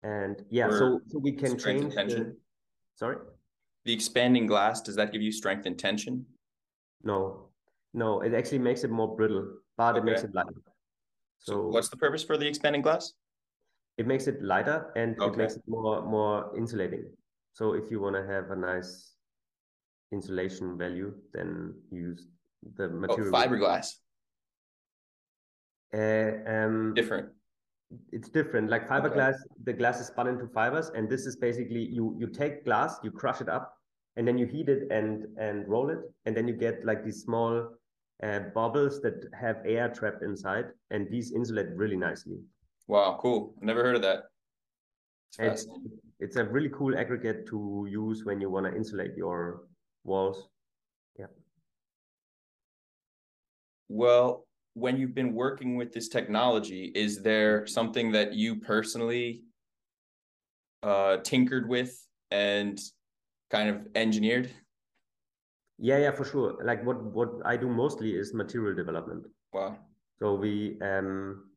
And 0.02 0.44
yeah, 0.50 0.70
so, 0.70 1.00
so 1.06 1.18
we 1.18 1.32
can 1.32 1.58
change 1.58 1.94
the, 1.94 2.36
sorry? 2.96 3.18
The 3.84 3.92
expanding 3.92 4.46
glass, 4.46 4.80
does 4.80 4.96
that 4.96 5.12
give 5.12 5.22
you 5.22 5.32
strength 5.32 5.66
and 5.66 5.78
tension? 5.78 6.26
No, 7.04 7.48
no, 7.94 8.20
it 8.20 8.34
actually 8.34 8.58
makes 8.58 8.84
it 8.84 8.90
more 8.90 9.16
brittle, 9.16 9.54
but 9.76 9.96
okay. 9.96 9.98
it 9.98 10.04
makes 10.04 10.22
it 10.22 10.34
lighter. 10.34 10.54
So, 11.38 11.52
so, 11.52 11.68
what's 11.68 11.88
the 11.88 11.96
purpose 11.96 12.22
for 12.22 12.36
the 12.36 12.46
expanding 12.46 12.82
glass? 12.82 13.12
It 13.98 14.06
makes 14.06 14.26
it 14.26 14.42
lighter 14.42 14.90
and 14.96 15.20
okay. 15.20 15.32
it 15.32 15.36
makes 15.36 15.56
it 15.56 15.62
more 15.66 16.02
more 16.02 16.56
insulating. 16.56 17.04
So 17.52 17.74
if 17.74 17.90
you 17.90 18.00
want 18.00 18.16
to 18.16 18.26
have 18.26 18.50
a 18.50 18.56
nice 18.56 19.12
insulation 20.12 20.78
value, 20.78 21.12
then 21.34 21.74
use 21.90 22.26
the 22.76 22.84
oh, 22.84 22.88
material. 22.88 23.36
Oh, 23.36 23.38
fiberglass. 23.38 23.96
Uh, 25.94 26.50
um, 26.50 26.94
Different 26.94 27.28
it's 28.12 28.28
different. 28.28 28.70
Like 28.70 28.88
fiberglass, 28.88 29.34
okay. 29.34 29.62
the 29.64 29.72
glass 29.72 30.00
is 30.00 30.06
spun 30.08 30.28
into 30.28 30.46
fibers, 30.48 30.90
and 30.94 31.08
this 31.08 31.26
is 31.26 31.36
basically 31.36 31.86
you 31.90 32.14
you 32.18 32.26
take 32.26 32.64
glass, 32.64 32.98
you 33.02 33.10
crush 33.10 33.40
it 33.40 33.48
up, 33.48 33.74
and 34.16 34.26
then 34.26 34.38
you 34.38 34.46
heat 34.46 34.68
it 34.68 34.90
and 34.90 35.26
and 35.38 35.68
roll 35.68 35.90
it, 35.90 35.98
and 36.26 36.36
then 36.36 36.48
you 36.48 36.54
get 36.54 36.84
like 36.84 37.04
these 37.04 37.22
small 37.22 37.68
uh, 38.22 38.40
bubbles 38.54 39.00
that 39.00 39.24
have 39.38 39.56
air 39.64 39.88
trapped 39.88 40.22
inside, 40.22 40.66
and 40.90 41.10
these 41.10 41.32
insulate 41.32 41.68
really 41.74 41.96
nicely. 41.96 42.38
Wow, 42.86 43.18
cool! 43.20 43.54
Never 43.60 43.82
heard 43.82 43.96
of 43.96 44.02
that. 44.02 44.24
It's, 45.38 45.66
it's 46.20 46.36
a 46.36 46.44
really 46.44 46.68
cool 46.68 46.96
aggregate 46.96 47.46
to 47.46 47.86
use 47.90 48.24
when 48.24 48.40
you 48.40 48.50
want 48.50 48.66
to 48.66 48.76
insulate 48.76 49.16
your 49.16 49.62
walls. 50.04 50.48
Yeah. 51.18 51.26
Well, 53.88 54.46
when 54.74 54.96
you've 54.96 55.14
been 55.14 55.34
working 55.34 55.76
with 55.76 55.92
this 55.92 56.08
technology, 56.08 56.92
is 56.94 57.22
there 57.22 57.66
something 57.66 58.12
that 58.12 58.32
you 58.32 58.56
personally 58.56 59.42
uh, 60.82 61.18
tinkered 61.18 61.68
with 61.68 61.96
and 62.30 62.80
kind 63.50 63.68
of 63.68 63.86
engineered? 63.94 64.50
Yeah, 65.78 65.98
yeah, 65.98 66.12
for 66.12 66.24
sure. 66.24 66.58
Like 66.64 66.84
what 66.86 67.02
what 67.02 67.30
I 67.44 67.56
do 67.56 67.68
mostly 67.68 68.14
is 68.14 68.32
material 68.32 68.74
development. 68.74 69.26
Wow. 69.52 69.78
So 70.20 70.34
we 70.34 70.78
um 70.80 71.50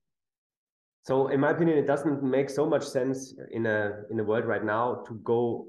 so 1.04 1.28
in 1.28 1.40
my 1.40 1.52
opinion 1.52 1.78
it 1.78 1.86
doesn't 1.86 2.24
make 2.24 2.50
so 2.50 2.66
much 2.66 2.84
sense 2.84 3.36
in 3.52 3.66
a 3.68 4.02
in 4.10 4.20
a 4.20 4.24
world 4.24 4.46
right 4.46 4.64
now 4.64 5.04
to 5.08 5.16
go 5.24 5.68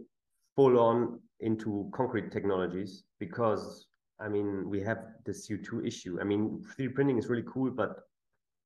full 0.57 0.79
on 0.79 1.21
into 1.41 1.91
concrete 1.95 2.33
technologies 2.33 3.05
because 3.19 3.87
I 4.19 4.29
mean, 4.29 4.69
we 4.69 4.81
have 4.81 4.99
the 5.25 5.33
CO2 5.33 5.87
issue. 5.87 6.19
I 6.21 6.25
mean, 6.25 6.65
3D 6.79 6.95
printing 6.95 7.19
is 7.19 7.29
really 7.29 7.45
cool, 7.47 7.71
but 7.71 8.01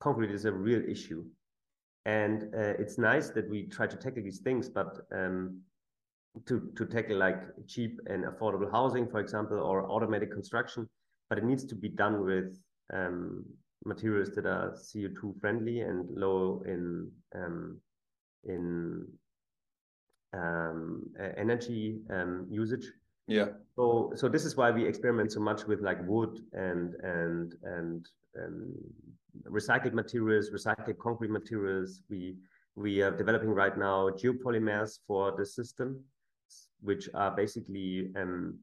concrete 0.00 0.30
is 0.30 0.44
a 0.44 0.52
real 0.52 0.82
issue. 0.88 1.24
And 2.06 2.44
uh, 2.54 2.74
it's 2.78 2.98
nice 2.98 3.30
that 3.30 3.48
we 3.50 3.64
try 3.64 3.86
to 3.86 3.96
tackle 3.96 4.22
these 4.22 4.38
things, 4.38 4.68
but 4.68 5.00
um, 5.12 5.60
to, 6.46 6.70
to 6.76 6.86
tackle 6.86 7.18
like 7.18 7.42
cheap 7.66 8.00
and 8.06 8.24
affordable 8.24 8.70
housing, 8.70 9.08
for 9.08 9.20
example, 9.20 9.58
or 9.58 9.90
automatic 9.90 10.32
construction, 10.32 10.88
but 11.28 11.38
it 11.38 11.44
needs 11.44 11.64
to 11.64 11.74
be 11.74 11.88
done 11.88 12.24
with 12.24 12.56
um, 12.92 13.44
materials 13.84 14.30
that 14.34 14.46
are 14.46 14.72
CO2 14.72 15.40
friendly 15.40 15.80
and 15.80 16.08
low 16.16 16.62
in 16.66 17.10
um, 17.34 17.78
in 18.44 19.06
um, 20.32 21.02
energy 21.36 22.00
um, 22.10 22.46
usage. 22.50 22.86
Yeah. 23.30 23.50
So 23.76 24.12
so 24.16 24.28
this 24.28 24.44
is 24.44 24.56
why 24.56 24.72
we 24.72 24.84
experiment 24.84 25.30
so 25.30 25.40
much 25.40 25.64
with 25.64 25.80
like 25.80 25.98
wood 26.04 26.40
and 26.52 26.94
and 27.02 27.54
and 27.62 28.08
um, 28.36 28.74
recycled 29.48 29.92
materials, 29.92 30.50
recycled 30.50 30.98
concrete 30.98 31.30
materials. 31.30 32.02
We 32.10 32.36
we 32.74 33.02
are 33.02 33.16
developing 33.16 33.50
right 33.50 33.78
now 33.78 34.10
geopolymers 34.10 34.98
for 35.06 35.32
the 35.38 35.46
system, 35.46 36.02
which 36.80 37.08
are 37.14 37.30
basically 37.30 38.10
um, 38.16 38.58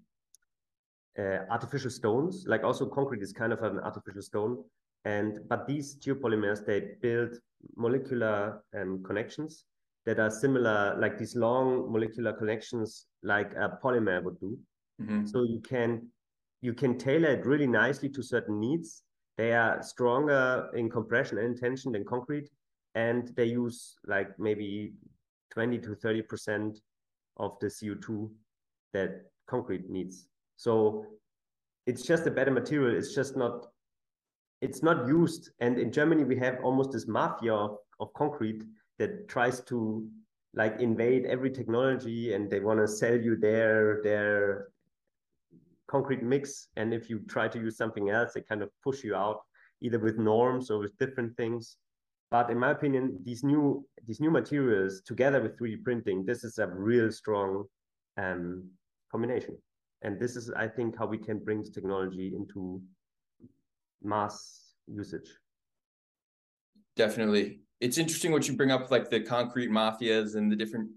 uh, 1.17 1.45
artificial 1.49 1.89
stones. 1.89 2.43
Like 2.45 2.65
also 2.65 2.85
concrete 2.87 3.21
is 3.21 3.31
kind 3.31 3.53
of 3.53 3.63
an 3.63 3.79
artificial 3.79 4.21
stone, 4.21 4.65
and 5.05 5.39
but 5.47 5.65
these 5.65 5.95
geopolymers 5.95 6.65
they 6.65 6.95
build 7.01 7.39
molecular 7.77 8.61
um, 8.77 9.01
connections 9.01 9.63
that 10.07 10.19
are 10.19 10.31
similar, 10.31 10.95
like 10.97 11.17
these 11.17 11.35
long 11.35 11.91
molecular 11.91 12.31
connections, 12.31 13.07
like 13.23 13.51
a 13.55 13.77
polymer 13.83 14.23
would 14.23 14.39
do. 14.39 14.57
Mm-hmm. 15.01 15.25
So 15.25 15.43
you 15.43 15.59
can 15.59 16.07
you 16.61 16.73
can 16.73 16.97
tailor 16.97 17.31
it 17.31 17.45
really 17.45 17.67
nicely 17.67 18.09
to 18.09 18.23
certain 18.23 18.57
needs. 18.57 19.03
They 19.37 19.51
are 19.51 19.83
stronger 19.83 20.69
in 20.73 20.89
compression 20.89 21.37
and 21.39 21.57
tension 21.57 21.91
than 21.91 22.05
concrete, 22.05 22.49
and 22.95 23.33
they 23.35 23.45
use 23.45 23.97
like 24.07 24.29
maybe 24.39 24.93
20 25.51 25.77
to 25.79 25.95
30 25.95 26.21
percent 26.21 26.79
of 27.35 27.59
the 27.59 27.67
CO2 27.67 28.31
that 28.93 29.25
concrete 29.45 29.89
needs. 29.89 30.29
So 30.55 31.05
it's 31.85 32.03
just 32.03 32.25
a 32.27 32.31
better 32.31 32.51
material. 32.51 32.97
It's 32.97 33.13
just 33.13 33.35
not 33.35 33.67
it's 34.61 34.81
not 34.81 35.05
used. 35.05 35.49
And 35.59 35.77
in 35.77 35.91
Germany, 35.91 36.23
we 36.23 36.37
have 36.37 36.59
almost 36.63 36.93
this 36.93 37.07
mafia 37.07 37.53
of, 37.53 37.77
of 37.99 38.13
concrete 38.13 38.63
that 38.99 39.27
tries 39.27 39.61
to 39.61 40.07
like 40.53 40.79
invade 40.79 41.25
every 41.25 41.51
technology 41.51 42.33
and 42.33 42.49
they 42.49 42.59
want 42.59 42.79
to 42.79 42.87
sell 42.87 43.15
you 43.15 43.35
their 43.35 44.01
their 44.03 44.69
concrete 45.87 46.23
mix. 46.23 46.67
And 46.75 46.93
if 46.93 47.09
you 47.09 47.19
try 47.27 47.47
to 47.47 47.59
use 47.59 47.77
something 47.77 48.09
else 48.09 48.33
they 48.33 48.41
kind 48.41 48.61
of 48.61 48.69
push 48.83 49.03
you 49.03 49.15
out 49.15 49.41
either 49.81 49.99
with 49.99 50.17
norms 50.17 50.71
or 50.71 50.79
with 50.79 50.97
different 50.97 51.37
things. 51.37 51.77
But 52.31 52.49
in 52.49 52.57
my 52.57 52.71
opinion 52.71 53.19
these 53.23 53.43
new 53.43 53.85
these 54.05 54.19
new 54.19 54.31
materials 54.31 55.01
together 55.01 55.41
with 55.41 55.57
3d 55.59 55.83
printing 55.83 56.25
this 56.25 56.43
is 56.43 56.57
a 56.57 56.67
real 56.67 57.11
strong 57.11 57.65
um, 58.17 58.69
combination. 59.11 59.57
And 60.01 60.19
this 60.19 60.35
is 60.35 60.51
i 60.51 60.67
think 60.67 60.97
how 60.97 61.05
we 61.05 61.17
can 61.17 61.39
bring 61.39 61.59
this 61.61 61.69
technology 61.69 62.33
into 62.35 62.81
mass 64.03 64.73
usage. 64.87 65.29
Definitely 66.95 67.61
it's 67.79 67.97
interesting 67.97 68.31
what 68.31 68.47
you 68.47 68.55
bring 68.55 68.71
up, 68.71 68.89
like 68.89 69.09
the 69.09 69.19
concrete 69.19 69.69
mafias 69.69 70.35
and 70.35 70.51
the 70.51 70.55
different 70.55 70.89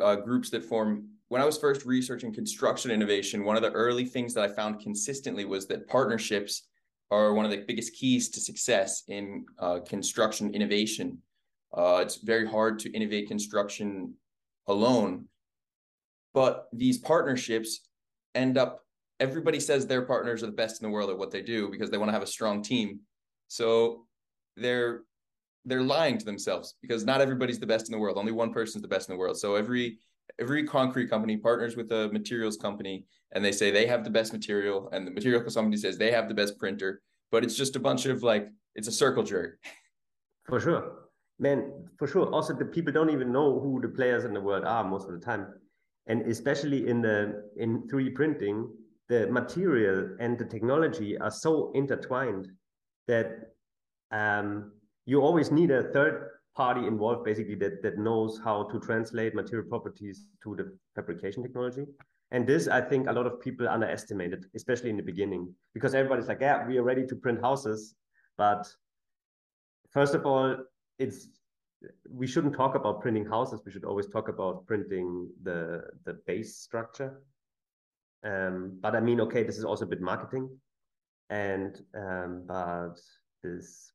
uh, 0.00 0.16
groups 0.16 0.50
that 0.50 0.64
form. 0.64 1.08
When 1.28 1.40
I 1.40 1.44
was 1.44 1.58
first 1.58 1.84
researching 1.84 2.32
construction 2.32 2.90
innovation, 2.90 3.44
one 3.44 3.56
of 3.56 3.62
the 3.62 3.72
early 3.72 4.04
things 4.04 4.34
that 4.34 4.44
I 4.44 4.48
found 4.48 4.80
consistently 4.80 5.44
was 5.44 5.66
that 5.66 5.88
partnerships 5.88 6.68
are 7.10 7.34
one 7.34 7.44
of 7.44 7.50
the 7.50 7.64
biggest 7.66 7.94
keys 7.94 8.28
to 8.30 8.40
success 8.40 9.02
in 9.08 9.44
uh, 9.58 9.80
construction 9.80 10.54
innovation. 10.54 11.18
Uh, 11.76 11.98
it's 12.00 12.16
very 12.16 12.46
hard 12.46 12.78
to 12.80 12.92
innovate 12.92 13.26
construction 13.26 14.14
alone, 14.68 15.26
but 16.32 16.68
these 16.72 16.98
partnerships 16.98 17.80
end 18.34 18.56
up. 18.56 18.80
Everybody 19.20 19.60
says 19.60 19.86
their 19.86 20.02
partners 20.02 20.42
are 20.42 20.46
the 20.46 20.52
best 20.52 20.82
in 20.82 20.88
the 20.88 20.92
world 20.92 21.10
at 21.10 21.18
what 21.18 21.30
they 21.30 21.42
do 21.42 21.68
because 21.70 21.90
they 21.90 21.98
want 21.98 22.08
to 22.08 22.12
have 22.12 22.22
a 22.22 22.26
strong 22.26 22.62
team. 22.62 23.00
So 23.48 24.06
they're 24.56 25.02
they're 25.64 25.82
lying 25.82 26.18
to 26.18 26.24
themselves 26.24 26.74
because 26.82 27.04
not 27.04 27.20
everybody's 27.20 27.58
the 27.58 27.66
best 27.66 27.86
in 27.86 27.92
the 27.92 27.98
world. 27.98 28.18
Only 28.18 28.32
one 28.32 28.52
person's 28.52 28.82
the 28.82 28.88
best 28.88 29.08
in 29.08 29.14
the 29.14 29.18
world. 29.18 29.38
So 29.38 29.56
every 29.56 29.98
every 30.40 30.64
concrete 30.66 31.08
company 31.08 31.36
partners 31.36 31.76
with 31.76 31.92
a 31.92 32.08
materials 32.08 32.56
company 32.56 33.04
and 33.32 33.44
they 33.44 33.52
say 33.52 33.70
they 33.70 33.86
have 33.86 34.04
the 34.04 34.10
best 34.10 34.32
material 34.32 34.88
and 34.92 35.06
the 35.06 35.10
material 35.10 35.40
company 35.42 35.76
says 35.76 35.96
they 35.96 36.10
have 36.10 36.28
the 36.28 36.34
best 36.34 36.58
printer, 36.58 37.02
but 37.30 37.44
it's 37.44 37.56
just 37.56 37.76
a 37.76 37.80
bunch 37.80 38.06
of 38.06 38.22
like 38.22 38.48
it's 38.74 38.88
a 38.88 38.92
circle 38.92 39.22
jerk. 39.22 39.58
For 40.46 40.60
sure. 40.60 41.04
Man, 41.38 41.72
for 41.98 42.06
sure. 42.06 42.26
Also 42.32 42.54
the 42.54 42.64
people 42.64 42.92
don't 42.92 43.10
even 43.10 43.32
know 43.32 43.58
who 43.58 43.80
the 43.80 43.88
players 43.88 44.24
in 44.24 44.32
the 44.32 44.40
world 44.40 44.64
are 44.64 44.84
most 44.84 45.08
of 45.08 45.14
the 45.14 45.18
time. 45.18 45.46
And 46.06 46.22
especially 46.30 46.86
in 46.86 47.00
the 47.00 47.50
in 47.56 47.88
3D 47.88 48.14
printing, 48.14 48.68
the 49.08 49.26
material 49.26 50.16
and 50.20 50.38
the 50.38 50.44
technology 50.44 51.18
are 51.18 51.30
so 51.30 51.72
intertwined 51.74 52.48
that 53.08 53.54
um, 54.12 54.72
you 55.06 55.20
always 55.20 55.50
need 55.50 55.70
a 55.70 55.84
third 55.92 56.30
party 56.56 56.86
involved 56.86 57.24
basically 57.24 57.56
that, 57.56 57.82
that 57.82 57.98
knows 57.98 58.40
how 58.42 58.64
to 58.64 58.78
translate 58.80 59.34
material 59.34 59.68
properties 59.68 60.26
to 60.42 60.54
the 60.54 60.76
fabrication 60.94 61.42
technology. 61.42 61.84
And 62.30 62.46
this, 62.46 62.68
I 62.68 62.80
think 62.80 63.08
a 63.08 63.12
lot 63.12 63.26
of 63.26 63.40
people 63.40 63.68
underestimated, 63.68 64.46
especially 64.54 64.90
in 64.90 64.96
the 64.96 65.02
beginning, 65.02 65.54
because 65.72 65.94
everybody's 65.94 66.28
like, 66.28 66.40
yeah, 66.40 66.66
we 66.66 66.78
are 66.78 66.82
ready 66.82 67.06
to 67.06 67.16
print 67.16 67.40
houses. 67.40 67.94
But 68.36 68.66
first 69.90 70.14
of 70.14 70.26
all, 70.26 70.56
it's 70.98 71.28
we 72.10 72.26
shouldn't 72.26 72.54
talk 72.54 72.74
about 72.74 73.02
printing 73.02 73.26
houses. 73.26 73.60
We 73.64 73.70
should 73.70 73.84
always 73.84 74.08
talk 74.08 74.28
about 74.28 74.66
printing 74.66 75.28
the 75.42 75.84
the 76.04 76.14
base 76.26 76.56
structure. 76.56 77.22
Um, 78.24 78.78
but 78.80 78.96
I 78.96 79.00
mean, 79.00 79.20
okay, 79.20 79.42
this 79.42 79.58
is 79.58 79.64
also 79.64 79.84
a 79.84 79.88
bit 79.88 80.00
marketing, 80.00 80.48
and 81.30 81.80
um, 81.94 82.44
but 82.46 82.96
this 83.42 83.92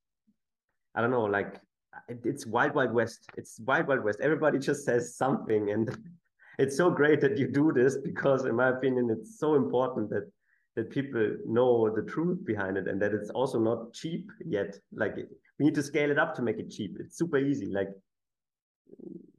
I 0.95 1.01
don't 1.01 1.11
know, 1.11 1.25
like 1.25 1.55
uh, 1.93 1.99
it, 2.07 2.19
it's 2.23 2.45
wild, 2.45 2.73
wild 2.75 2.93
west. 2.93 3.29
It's 3.37 3.59
wild, 3.59 3.87
wild 3.87 4.03
west. 4.03 4.19
Everybody 4.21 4.59
just 4.59 4.85
says 4.85 5.15
something, 5.15 5.71
and 5.71 5.95
it's 6.59 6.75
so 6.75 6.89
great 6.89 7.21
that 7.21 7.37
you 7.37 7.47
do 7.47 7.71
this 7.73 7.97
because, 7.97 8.45
in 8.45 8.55
my 8.55 8.69
opinion, 8.69 9.09
it's 9.09 9.39
so 9.39 9.55
important 9.55 10.09
that 10.09 10.31
that 10.75 10.89
people 10.91 11.35
know 11.45 11.93
the 11.93 12.03
truth 12.03 12.45
behind 12.45 12.77
it 12.77 12.87
and 12.87 13.01
that 13.01 13.13
it's 13.13 13.29
also 13.31 13.59
not 13.59 13.91
cheap 13.91 14.31
yet. 14.45 14.77
Like 14.93 15.15
we 15.57 15.65
need 15.65 15.75
to 15.75 15.83
scale 15.83 16.11
it 16.11 16.19
up 16.19 16.35
to 16.35 16.41
make 16.41 16.57
it 16.57 16.69
cheap. 16.69 16.97
It's 16.99 17.17
super 17.17 17.37
easy. 17.37 17.65
Like 17.65 17.89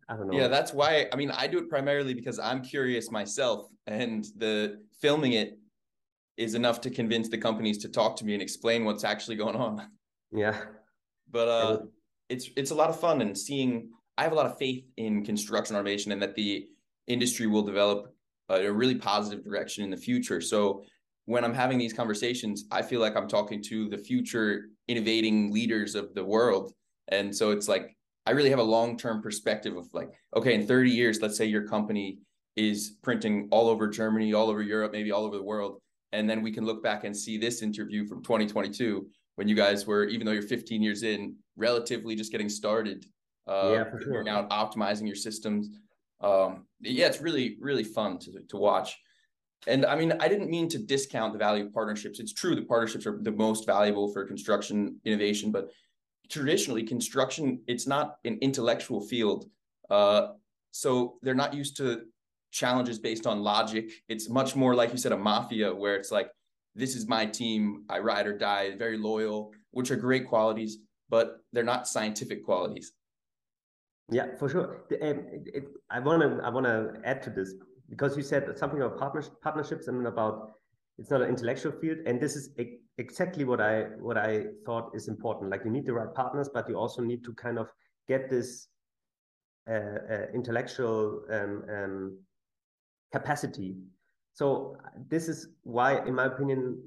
I 0.08 0.16
don't 0.16 0.28
know. 0.28 0.36
Yeah, 0.36 0.48
that's 0.48 0.72
why. 0.72 1.06
I 1.12 1.16
mean, 1.16 1.30
I 1.30 1.46
do 1.46 1.58
it 1.58 1.68
primarily 1.68 2.14
because 2.14 2.38
I'm 2.38 2.62
curious 2.62 3.10
myself, 3.10 3.68
and 3.86 4.26
the 4.36 4.80
filming 5.00 5.34
it 5.34 5.58
is 6.36 6.54
enough 6.54 6.80
to 6.80 6.90
convince 6.90 7.28
the 7.28 7.38
companies 7.38 7.78
to 7.78 7.88
talk 7.88 8.16
to 8.16 8.24
me 8.24 8.32
and 8.34 8.42
explain 8.42 8.84
what's 8.84 9.04
actually 9.04 9.36
going 9.36 9.56
on. 9.56 9.88
Yeah. 10.32 10.60
But 11.30 11.48
uh, 11.48 11.78
it's 12.28 12.50
it's 12.56 12.70
a 12.70 12.74
lot 12.74 12.90
of 12.90 12.98
fun 12.98 13.20
and 13.20 13.36
seeing. 13.36 13.90
I 14.18 14.24
have 14.24 14.32
a 14.32 14.34
lot 14.34 14.46
of 14.46 14.58
faith 14.58 14.84
in 14.96 15.24
construction 15.24 15.76
automation 15.76 16.12
and 16.12 16.20
that 16.20 16.34
the 16.34 16.66
industry 17.06 17.46
will 17.46 17.62
develop 17.62 18.14
a, 18.48 18.66
a 18.66 18.72
really 18.72 18.96
positive 18.96 19.42
direction 19.44 19.82
in 19.84 19.90
the 19.90 19.96
future. 19.96 20.40
So 20.40 20.84
when 21.24 21.44
I'm 21.44 21.54
having 21.54 21.78
these 21.78 21.92
conversations, 21.92 22.64
I 22.70 22.82
feel 22.82 23.00
like 23.00 23.16
I'm 23.16 23.28
talking 23.28 23.62
to 23.64 23.88
the 23.88 23.96
future 23.96 24.66
innovating 24.88 25.52
leaders 25.52 25.94
of 25.94 26.12
the 26.14 26.24
world. 26.24 26.72
And 27.08 27.34
so 27.34 27.50
it's 27.50 27.68
like 27.68 27.96
I 28.26 28.32
really 28.32 28.50
have 28.50 28.58
a 28.58 28.64
long-term 28.64 29.22
perspective 29.22 29.76
of 29.76 29.88
like, 29.92 30.10
okay, 30.36 30.54
in 30.54 30.66
30 30.66 30.90
years, 30.90 31.20
let's 31.22 31.36
say 31.36 31.46
your 31.46 31.66
company 31.66 32.18
is 32.56 32.96
printing 33.02 33.48
all 33.50 33.68
over 33.68 33.88
Germany, 33.88 34.34
all 34.34 34.50
over 34.50 34.62
Europe, 34.62 34.92
maybe 34.92 35.12
all 35.12 35.24
over 35.24 35.36
the 35.36 35.42
world. 35.42 35.80
And 36.12 36.28
then 36.28 36.42
we 36.42 36.52
can 36.52 36.64
look 36.64 36.82
back 36.82 37.04
and 37.04 37.16
see 37.16 37.38
this 37.38 37.62
interview 37.62 38.06
from 38.06 38.22
2022 38.22 39.06
when 39.40 39.48
you 39.48 39.54
guys 39.54 39.86
were, 39.86 40.04
even 40.04 40.26
though 40.26 40.32
you're 40.32 40.42
15 40.42 40.82
years 40.82 41.02
in, 41.02 41.34
relatively 41.56 42.14
just 42.14 42.30
getting 42.30 42.50
started, 42.50 43.06
uh, 43.48 43.70
yeah, 43.72 43.84
for 43.84 43.98
sure. 43.98 44.28
out 44.28 44.50
optimizing 44.50 45.06
your 45.06 45.16
systems. 45.16 45.70
Um, 46.20 46.66
yeah, 46.82 47.06
it's 47.06 47.22
really, 47.22 47.56
really 47.58 47.82
fun 47.82 48.18
to, 48.18 48.32
to 48.50 48.58
watch. 48.58 48.98
And 49.66 49.86
I 49.86 49.96
mean, 49.96 50.12
I 50.20 50.28
didn't 50.28 50.50
mean 50.50 50.68
to 50.68 50.78
discount 50.78 51.32
the 51.32 51.38
value 51.38 51.64
of 51.64 51.72
partnerships. 51.72 52.20
It's 52.20 52.34
true 52.34 52.54
that 52.54 52.68
partnerships 52.68 53.06
are 53.06 53.18
the 53.18 53.32
most 53.32 53.64
valuable 53.64 54.12
for 54.12 54.26
construction 54.26 55.00
innovation, 55.06 55.50
but 55.50 55.70
traditionally, 56.28 56.82
construction, 56.82 57.62
it's 57.66 57.86
not 57.86 58.16
an 58.26 58.36
intellectual 58.42 59.00
field. 59.00 59.46
Uh, 59.88 60.32
so 60.70 61.16
they're 61.22 61.34
not 61.34 61.54
used 61.54 61.78
to 61.78 62.02
challenges 62.50 62.98
based 62.98 63.26
on 63.26 63.40
logic. 63.40 63.90
It's 64.06 64.28
much 64.28 64.54
more 64.54 64.74
like 64.74 64.92
you 64.92 64.98
said, 64.98 65.12
a 65.12 65.16
mafia 65.16 65.74
where 65.74 65.96
it's 65.96 66.10
like, 66.10 66.30
this 66.80 66.96
is 66.96 67.06
my 67.06 67.26
team. 67.26 67.84
I 67.88 67.98
ride 67.98 68.26
or 68.26 68.36
die, 68.36 68.74
very 68.76 68.98
loyal, 68.98 69.52
which 69.70 69.90
are 69.90 69.96
great 69.96 70.26
qualities, 70.26 70.78
but 71.08 71.38
they're 71.52 71.62
not 71.64 71.86
scientific 71.86 72.44
qualities. 72.44 72.92
Yeah, 74.10 74.36
for 74.38 74.48
sure. 74.48 74.84
Um, 75.02 75.18
it, 75.58 75.64
I 75.88 76.00
want 76.00 76.22
to 76.22 76.44
I 76.44 76.48
want 76.50 76.66
to 76.66 76.94
add 77.04 77.22
to 77.22 77.30
this 77.30 77.54
because 77.88 78.16
you 78.16 78.22
said 78.22 78.58
something 78.58 78.80
about 78.80 78.98
partners, 78.98 79.30
partnerships 79.42 79.86
and 79.86 80.06
about 80.06 80.52
it's 80.98 81.10
not 81.10 81.22
an 81.22 81.28
intellectual 81.28 81.72
field, 81.72 81.98
and 82.06 82.20
this 82.20 82.34
is 82.36 82.50
exactly 82.98 83.44
what 83.44 83.60
I 83.60 83.82
what 84.00 84.18
I 84.18 84.46
thought 84.66 84.90
is 84.94 85.08
important. 85.08 85.50
Like 85.50 85.62
you 85.64 85.70
need 85.70 85.86
the 85.86 85.94
right 85.94 86.12
partners, 86.12 86.50
but 86.52 86.68
you 86.68 86.76
also 86.76 87.02
need 87.02 87.22
to 87.24 87.32
kind 87.34 87.58
of 87.58 87.68
get 88.08 88.28
this 88.28 88.68
uh, 89.70 89.98
uh, 90.12 90.26
intellectual 90.34 91.22
um, 91.30 91.64
um, 91.72 92.18
capacity 93.12 93.76
so 94.40 94.74
this 95.10 95.28
is 95.28 95.48
why, 95.64 96.02
in 96.06 96.14
my 96.14 96.24
opinion, 96.24 96.82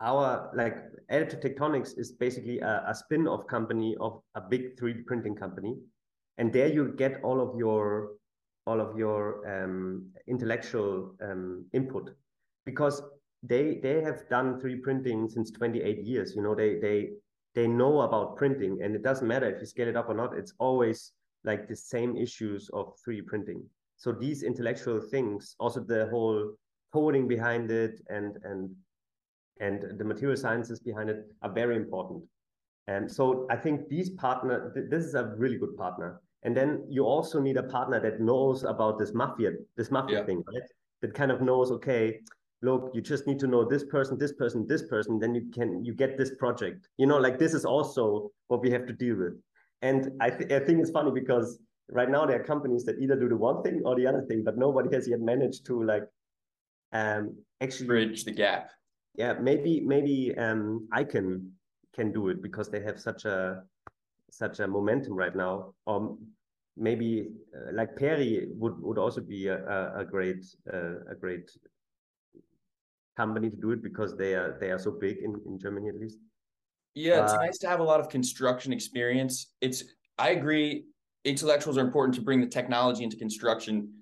our 0.00 0.50
like 0.54 0.76
Additive 1.12 1.42
Tectonics 1.44 1.98
is 1.98 2.12
basically 2.12 2.60
a, 2.60 2.82
a 2.88 2.94
spin-off 2.94 3.46
company 3.46 3.94
of 4.00 4.22
a 4.34 4.40
big 4.40 4.74
3D 4.78 5.04
printing 5.04 5.34
company, 5.34 5.76
and 6.38 6.50
there 6.50 6.68
you 6.68 6.94
get 6.96 7.20
all 7.22 7.42
of 7.42 7.58
your 7.58 8.12
all 8.66 8.80
of 8.80 8.96
your 8.96 9.20
um, 9.46 10.06
intellectual 10.28 11.14
um, 11.20 11.66
input 11.74 12.08
because 12.64 13.02
they 13.42 13.80
they 13.82 14.00
have 14.00 14.26
done 14.30 14.58
3D 14.58 14.80
printing 14.80 15.28
since 15.28 15.50
28 15.50 16.06
years. 16.06 16.34
You 16.34 16.40
know, 16.40 16.54
they 16.54 16.78
they 16.78 17.10
they 17.54 17.66
know 17.66 18.00
about 18.00 18.38
printing, 18.38 18.80
and 18.82 18.96
it 18.96 19.02
doesn't 19.02 19.28
matter 19.28 19.50
if 19.50 19.60
you 19.60 19.66
scale 19.66 19.88
it 19.88 19.96
up 19.96 20.08
or 20.08 20.14
not. 20.14 20.38
It's 20.38 20.54
always 20.58 21.12
like 21.44 21.68
the 21.68 21.76
same 21.76 22.16
issues 22.16 22.70
of 22.72 22.94
3D 23.06 23.26
printing. 23.26 23.62
So 23.98 24.10
these 24.10 24.42
intellectual 24.42 25.02
things, 25.02 25.54
also 25.60 25.80
the 25.80 26.06
whole 26.06 26.54
coding 26.92 27.28
behind 27.28 27.70
it, 27.70 28.00
and 28.08 28.36
and 28.44 28.70
and 29.60 29.98
the 29.98 30.04
material 30.04 30.36
sciences 30.36 30.80
behind 30.80 31.10
it 31.10 31.26
are 31.42 31.52
very 31.52 31.76
important. 31.76 32.22
And 32.86 33.10
so 33.10 33.46
I 33.50 33.56
think 33.56 33.88
these 33.88 34.10
partner, 34.10 34.72
th 34.74 34.88
this 34.90 35.04
is 35.04 35.14
a 35.14 35.24
really 35.36 35.58
good 35.58 35.76
partner. 35.76 36.20
And 36.44 36.56
then 36.56 36.84
you 36.88 37.04
also 37.04 37.40
need 37.40 37.56
a 37.56 37.64
partner 37.64 38.00
that 38.00 38.20
knows 38.20 38.62
about 38.62 38.98
this 38.98 39.12
mafia, 39.12 39.50
this 39.76 39.90
mafia 39.90 40.18
yeah. 40.18 40.24
thing, 40.24 40.42
right? 40.52 40.68
That 41.02 41.12
kind 41.12 41.30
of 41.32 41.40
knows, 41.42 41.70
okay, 41.72 42.20
look, 42.62 42.90
you 42.94 43.00
just 43.00 43.26
need 43.26 43.38
to 43.40 43.46
know 43.46 43.64
this 43.64 43.84
person, 43.84 44.18
this 44.18 44.32
person, 44.32 44.66
this 44.66 44.84
person, 44.84 45.18
then 45.18 45.34
you 45.34 45.50
can 45.52 45.84
you 45.84 45.94
get 45.94 46.16
this 46.16 46.34
project. 46.36 46.88
You 46.96 47.06
know, 47.06 47.18
like 47.18 47.38
this 47.38 47.54
is 47.54 47.64
also 47.64 48.30
what 48.48 48.60
we 48.62 48.70
have 48.70 48.86
to 48.86 48.92
deal 48.92 49.16
with. 49.16 49.34
And 49.82 50.00
I, 50.20 50.30
th 50.30 50.50
I 50.58 50.60
think 50.64 50.80
it's 50.82 50.90
funny 50.90 51.12
because 51.22 51.48
right 51.98 52.10
now 52.16 52.22
there 52.26 52.40
are 52.40 52.44
companies 52.54 52.84
that 52.86 52.96
either 53.02 53.16
do 53.24 53.28
the 53.28 53.40
one 53.50 53.62
thing 53.64 53.76
or 53.84 53.94
the 54.00 54.06
other 54.10 54.22
thing, 54.28 54.40
but 54.48 54.56
nobody 54.56 54.88
has 54.96 55.04
yet 55.12 55.20
managed 55.20 55.66
to 55.66 55.74
like 55.92 56.04
um 56.92 57.36
actually 57.60 57.86
bridge 57.86 58.24
the 58.24 58.32
gap. 58.32 58.70
Yeah, 59.14 59.34
maybe 59.34 59.80
maybe 59.80 60.34
um 60.38 60.88
ICON 60.92 61.52
can 61.94 62.12
do 62.12 62.28
it 62.28 62.42
because 62.42 62.70
they 62.70 62.80
have 62.80 62.98
such 63.00 63.24
a 63.24 63.62
such 64.30 64.60
a 64.60 64.66
momentum 64.66 65.14
right 65.14 65.34
now. 65.34 65.74
Or 65.86 66.16
maybe 66.76 67.28
uh, 67.54 67.72
like 67.72 67.96
Peri 67.96 68.48
would 68.50 68.80
would 68.80 68.98
also 68.98 69.20
be 69.20 69.48
a, 69.48 69.58
a, 69.66 70.00
a 70.00 70.04
great 70.04 70.44
uh, 70.72 71.00
a 71.10 71.14
great 71.14 71.50
company 73.16 73.50
to 73.50 73.56
do 73.56 73.72
it 73.72 73.82
because 73.82 74.16
they 74.16 74.34
are 74.34 74.56
they 74.60 74.70
are 74.70 74.78
so 74.78 74.92
big 74.92 75.18
in, 75.18 75.40
in 75.46 75.58
Germany 75.58 75.88
at 75.88 75.96
least. 75.96 76.18
Yeah, 76.94 77.22
it's 77.22 77.32
uh, 77.32 77.36
nice 77.36 77.58
to 77.58 77.68
have 77.68 77.80
a 77.80 77.84
lot 77.84 78.00
of 78.00 78.08
construction 78.08 78.72
experience. 78.72 79.52
It's 79.60 79.84
I 80.18 80.30
agree 80.30 80.84
intellectuals 81.24 81.76
are 81.78 81.84
important 81.84 82.14
to 82.14 82.22
bring 82.22 82.40
the 82.40 82.46
technology 82.46 83.04
into 83.04 83.16
construction. 83.16 83.92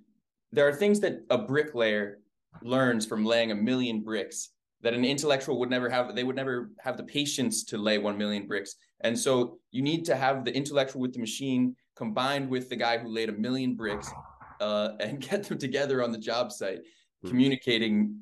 There 0.53 0.69
are 0.69 0.73
things 0.73 1.01
that 1.01 1.21
a 1.31 1.39
bricklayer 1.39 2.21
learns 2.63 3.07
from 3.07 3.25
laying 3.25 3.51
a 3.51 3.55
million 3.55 4.01
bricks 4.01 4.51
that 4.83 4.95
an 4.95 5.05
intellectual 5.05 5.59
would 5.59 5.71
never 5.71 5.89
have 5.89 6.15
they 6.15 6.25
would 6.25 6.37
never 6.37 6.71
have 6.79 6.97
the 6.97 7.03
patience 7.03 7.65
to 7.65 7.79
lay 7.79 7.99
1 7.99 8.17
million 8.17 8.47
bricks. 8.47 8.77
And 9.01 9.19
so 9.19 9.59
you 9.71 9.83
need 9.83 10.05
to 10.07 10.17
have 10.17 10.45
the 10.45 10.55
intellectual 10.55 11.01
with 11.01 11.13
the 11.13 11.19
machine 11.19 11.77
combined 11.97 12.49
with 12.49 12.69
the 12.69 12.77
guy 12.77 12.99
who 12.99 13.09
laid 13.09 13.29
a 13.29 13.33
million 13.33 13.75
bricks 13.75 14.11
uh, 14.61 14.91
and 15.01 15.21
get 15.29 15.45
them 15.45 15.59
together 15.59 16.03
on 16.03 16.13
the 16.13 16.19
job 16.19 16.53
site 16.53 16.79
mm-hmm. 16.79 17.29
communicating 17.29 18.21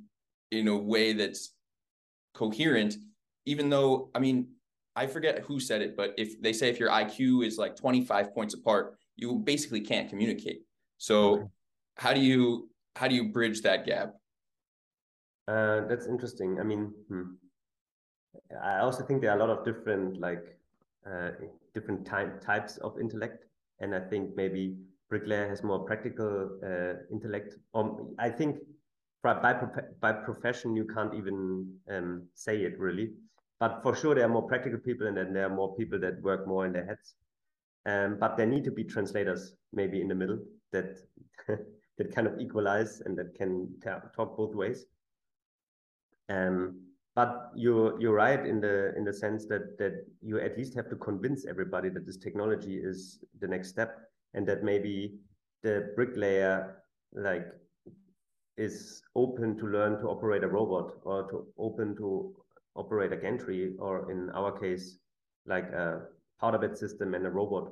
in 0.51 0.69
a 0.69 0.77
way 0.77 1.13
that's 1.13 1.55
coherent 2.35 2.97
even 3.47 3.71
though 3.71 4.11
i 4.15 4.19
mean 4.19 4.49
i 4.97 5.07
forget 5.07 5.39
who 5.41 5.61
said 5.61 5.81
it 5.81 5.97
but 5.97 6.13
if 6.19 6.41
they 6.43 6.53
say 6.53 6.69
if 6.69 6.81
your 6.81 6.91
iq 6.91 7.47
is 7.47 7.59
like 7.59 7.77
25 7.77 8.35
points 8.35 8.55
apart 8.55 8.99
you 9.17 9.35
basically 9.37 9.81
can't 9.81 10.09
communicate. 10.09 10.63
So 10.99 11.51
how 11.97 12.13
do 12.13 12.21
you 12.21 12.69
how 12.97 13.09
do 13.09 13.15
you 13.15 13.33
bridge 13.33 13.63
that 13.63 13.87
gap 13.87 14.15
uh, 15.49 15.87
that's 15.89 16.07
interesting. 16.07 16.59
I 16.61 16.63
mean 16.63 16.93
hmm. 17.09 17.35
i 18.63 18.79
also 18.79 19.05
think 19.05 19.21
there 19.21 19.31
are 19.31 19.37
a 19.37 19.47
lot 19.47 19.51
of 19.51 19.65
different 19.65 20.21
like 20.21 20.59
uh, 21.07 21.31
different 21.75 22.07
ty 22.07 22.27
types 22.41 22.79
of 22.79 22.99
intellect. 22.99 23.45
And 23.81 23.95
i 23.95 24.01
think 24.01 24.37
maybe 24.37 24.77
bricklayer 25.11 25.49
has 25.49 25.63
more 25.63 25.81
practical 25.81 26.59
uh, 26.65 26.95
intellect. 27.13 27.57
Um, 27.75 28.15
i 28.19 28.31
think 28.31 28.59
by 29.23 29.55
by 30.01 30.13
profession 30.13 30.77
you 30.77 30.85
can't 30.85 31.15
even 31.15 31.69
um, 31.91 32.23
say 32.35 32.63
it 32.63 32.79
really. 32.79 33.13
But 33.61 33.83
for 33.83 33.95
sure 33.95 34.15
there 34.15 34.25
are 34.25 34.35
more 34.37 34.47
practical 34.47 34.79
people 34.79 35.07
and 35.07 35.17
then 35.17 35.33
there 35.33 35.47
are 35.47 35.55
more 35.55 35.75
people 35.77 35.99
that 36.01 36.21
work 36.23 36.47
more 36.47 36.67
in 36.67 36.73
their 36.73 36.85
heads. 36.87 37.15
Um, 37.87 38.17
but 38.19 38.37
there 38.37 38.47
need 38.47 38.65
to 38.65 38.71
be 38.71 38.85
translators 38.85 39.57
maybe 39.73 40.01
in 40.01 40.09
the 40.09 40.15
middle 40.15 40.39
that 40.73 40.99
that 41.99 42.15
kind 42.15 42.27
of 42.27 42.41
equalize 42.41 43.03
and 43.03 43.17
that 43.19 43.35
can 43.35 43.69
talk 43.83 44.37
both 44.37 44.55
ways 44.55 44.87
um, 46.29 46.81
but 47.15 47.51
you're 47.55 48.01
you're 48.01 48.15
right 48.15 48.45
in 48.45 48.61
the 48.61 48.95
in 48.97 49.05
the 49.05 49.13
sense 49.13 49.47
that 49.47 49.79
that 49.79 50.05
you 50.21 50.39
at 50.41 50.57
least 50.57 50.75
have 50.75 50.89
to 50.89 50.97
convince 50.97 51.47
everybody 51.47 51.89
that 51.89 52.07
this 52.07 52.17
technology 52.17 52.77
is 52.77 53.25
the 53.41 53.47
next 53.47 53.69
step 53.69 53.99
and 54.35 54.47
that 54.47 54.65
maybe 54.65 55.15
the 55.63 55.93
bricklayer 55.95 56.83
like 57.13 57.47
is 58.57 59.03
open 59.15 59.57
to 59.57 59.67
learn 59.67 59.99
to 60.01 60.07
operate 60.09 60.45
a 60.45 60.49
robot 60.49 60.93
or 61.05 61.29
to 61.31 61.47
open 61.59 61.97
to 61.97 62.35
operate 62.77 63.13
a 63.13 63.17
gantry 63.17 63.75
or 63.79 64.11
in 64.11 64.31
our 64.31 64.53
case 64.53 64.99
like 65.47 65.65
a 65.73 66.03
powder 66.41 66.59
bed 66.59 66.77
system 66.77 67.15
and 67.15 67.27
a 67.27 67.31
robot. 67.31 67.71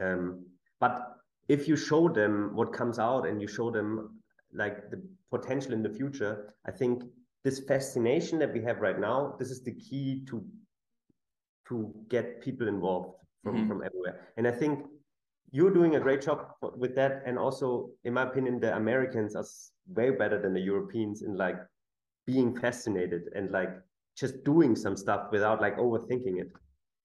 Um, 0.00 0.46
but 0.80 1.16
if 1.48 1.68
you 1.68 1.76
show 1.76 2.08
them 2.08 2.54
what 2.54 2.72
comes 2.72 2.98
out 2.98 3.26
and 3.26 3.40
you 3.40 3.48
show 3.48 3.70
them 3.70 4.20
like 4.52 4.90
the 4.90 5.02
potential 5.30 5.72
in 5.72 5.82
the 5.82 5.90
future 5.90 6.54
i 6.66 6.70
think 6.70 7.02
this 7.44 7.60
fascination 7.60 8.38
that 8.38 8.52
we 8.52 8.62
have 8.62 8.80
right 8.80 8.98
now 8.98 9.34
this 9.38 9.50
is 9.50 9.62
the 9.62 9.72
key 9.72 10.24
to 10.26 10.44
to 11.68 11.94
get 12.08 12.40
people 12.42 12.68
involved 12.68 13.14
from, 13.42 13.56
mm-hmm. 13.56 13.68
from 13.68 13.82
everywhere 13.84 14.28
and 14.36 14.46
i 14.46 14.50
think 14.50 14.86
you're 15.50 15.72
doing 15.72 15.96
a 15.96 16.00
great 16.00 16.20
job 16.20 16.48
with 16.76 16.94
that 16.96 17.22
and 17.26 17.38
also 17.38 17.90
in 18.04 18.12
my 18.12 18.22
opinion 18.22 18.58
the 18.58 18.74
americans 18.74 19.36
are 19.36 19.44
way 19.88 20.10
better 20.10 20.40
than 20.40 20.54
the 20.54 20.60
Europeans 20.60 21.22
in 21.22 21.36
like 21.36 21.56
being 22.26 22.58
fascinated 22.58 23.22
and 23.34 23.50
like 23.50 23.70
just 24.16 24.44
doing 24.44 24.74
some 24.76 24.96
stuff 24.96 25.28
without 25.30 25.60
like 25.60 25.76
overthinking 25.76 26.40
it. 26.40 26.50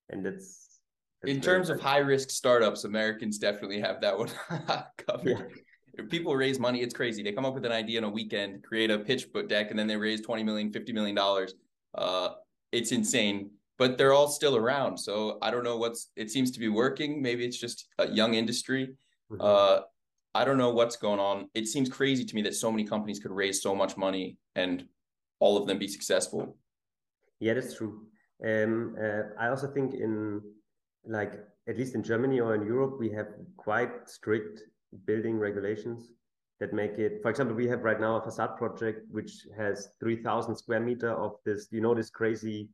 And 0.09 0.25
it's, 0.25 0.79
in 1.23 1.41
terms 1.41 1.69
of 1.69 1.81
high 1.81 1.97
risk 1.97 2.29
startups, 2.29 2.85
Americans 2.85 3.37
definitely 3.37 3.81
have 3.81 3.99
that 4.01 4.17
one 4.17 4.29
covered. 4.97 5.27
Yeah. 5.27 5.37
People 6.03 6.35
raise 6.35 6.59
money, 6.59 6.81
it's 6.81 6.93
crazy. 6.93 7.23
They 7.23 7.31
come 7.31 7.45
up 7.45 7.53
with 7.53 7.65
an 7.65 7.71
idea 7.71 7.97
in 7.97 8.03
a 8.03 8.09
weekend, 8.09 8.63
create 8.63 8.91
a 8.91 8.99
pitch 8.99 9.31
book 9.31 9.49
deck, 9.49 9.69
and 9.69 9.79
then 9.79 9.87
they 9.87 9.97
raise 9.97 10.21
20 10.21 10.43
million, 10.43 10.71
50 10.71 10.93
million 10.93 11.15
dollars. 11.15 11.53
Uh, 11.95 12.29
it's 12.71 12.91
insane, 12.91 13.51
but 13.77 13.97
they're 13.97 14.13
all 14.13 14.27
still 14.27 14.55
around. 14.55 14.97
So 14.97 15.37
I 15.41 15.51
don't 15.51 15.63
know 15.63 15.77
what's 15.77 16.11
it 16.15 16.29
seems 16.29 16.51
to 16.51 16.59
be 16.59 16.69
working. 16.69 17.21
Maybe 17.21 17.45
it's 17.45 17.57
just 17.57 17.87
a 17.97 18.07
young 18.07 18.35
industry. 18.35 18.95
Mm-hmm. 19.31 19.41
Uh, 19.41 19.81
I 20.35 20.45
don't 20.45 20.57
know 20.57 20.69
what's 20.69 20.95
going 20.95 21.19
on. 21.19 21.49
It 21.53 21.67
seems 21.67 21.89
crazy 21.89 22.23
to 22.23 22.35
me 22.35 22.41
that 22.43 22.55
so 22.55 22.71
many 22.71 22.83
companies 22.83 23.19
could 23.19 23.31
raise 23.31 23.61
so 23.61 23.73
much 23.73 23.97
money 23.97 24.37
and 24.55 24.85
all 25.39 25.57
of 25.57 25.67
them 25.67 25.79
be 25.79 25.87
successful. 25.87 26.55
Yeah, 27.39 27.53
that's 27.55 27.75
true. 27.75 28.05
Um, 28.45 28.95
uh, 29.01 29.33
I 29.39 29.49
also 29.49 29.67
think 29.67 29.93
in 29.93 30.41
like 31.05 31.33
at 31.67 31.77
least 31.77 31.95
in 31.95 32.03
Germany 32.03 32.39
or 32.39 32.55
in 32.55 32.65
Europe, 32.65 32.97
we 32.99 33.09
have 33.11 33.27
quite 33.57 34.09
strict 34.09 34.61
building 35.05 35.37
regulations 35.37 36.11
that 36.59 36.73
make 36.73 36.99
it. 36.99 37.21
For 37.21 37.29
example, 37.29 37.55
we 37.55 37.67
have 37.67 37.83
right 37.83 37.99
now 37.99 38.17
a 38.17 38.21
facade 38.21 38.57
project 38.57 39.05
which 39.11 39.47
has 39.57 39.89
three 39.99 40.21
thousand 40.21 40.55
square 40.55 40.79
meter 40.79 41.11
of 41.11 41.35
this. 41.45 41.67
You 41.71 41.81
know 41.81 41.93
this 41.93 42.09
crazy 42.09 42.69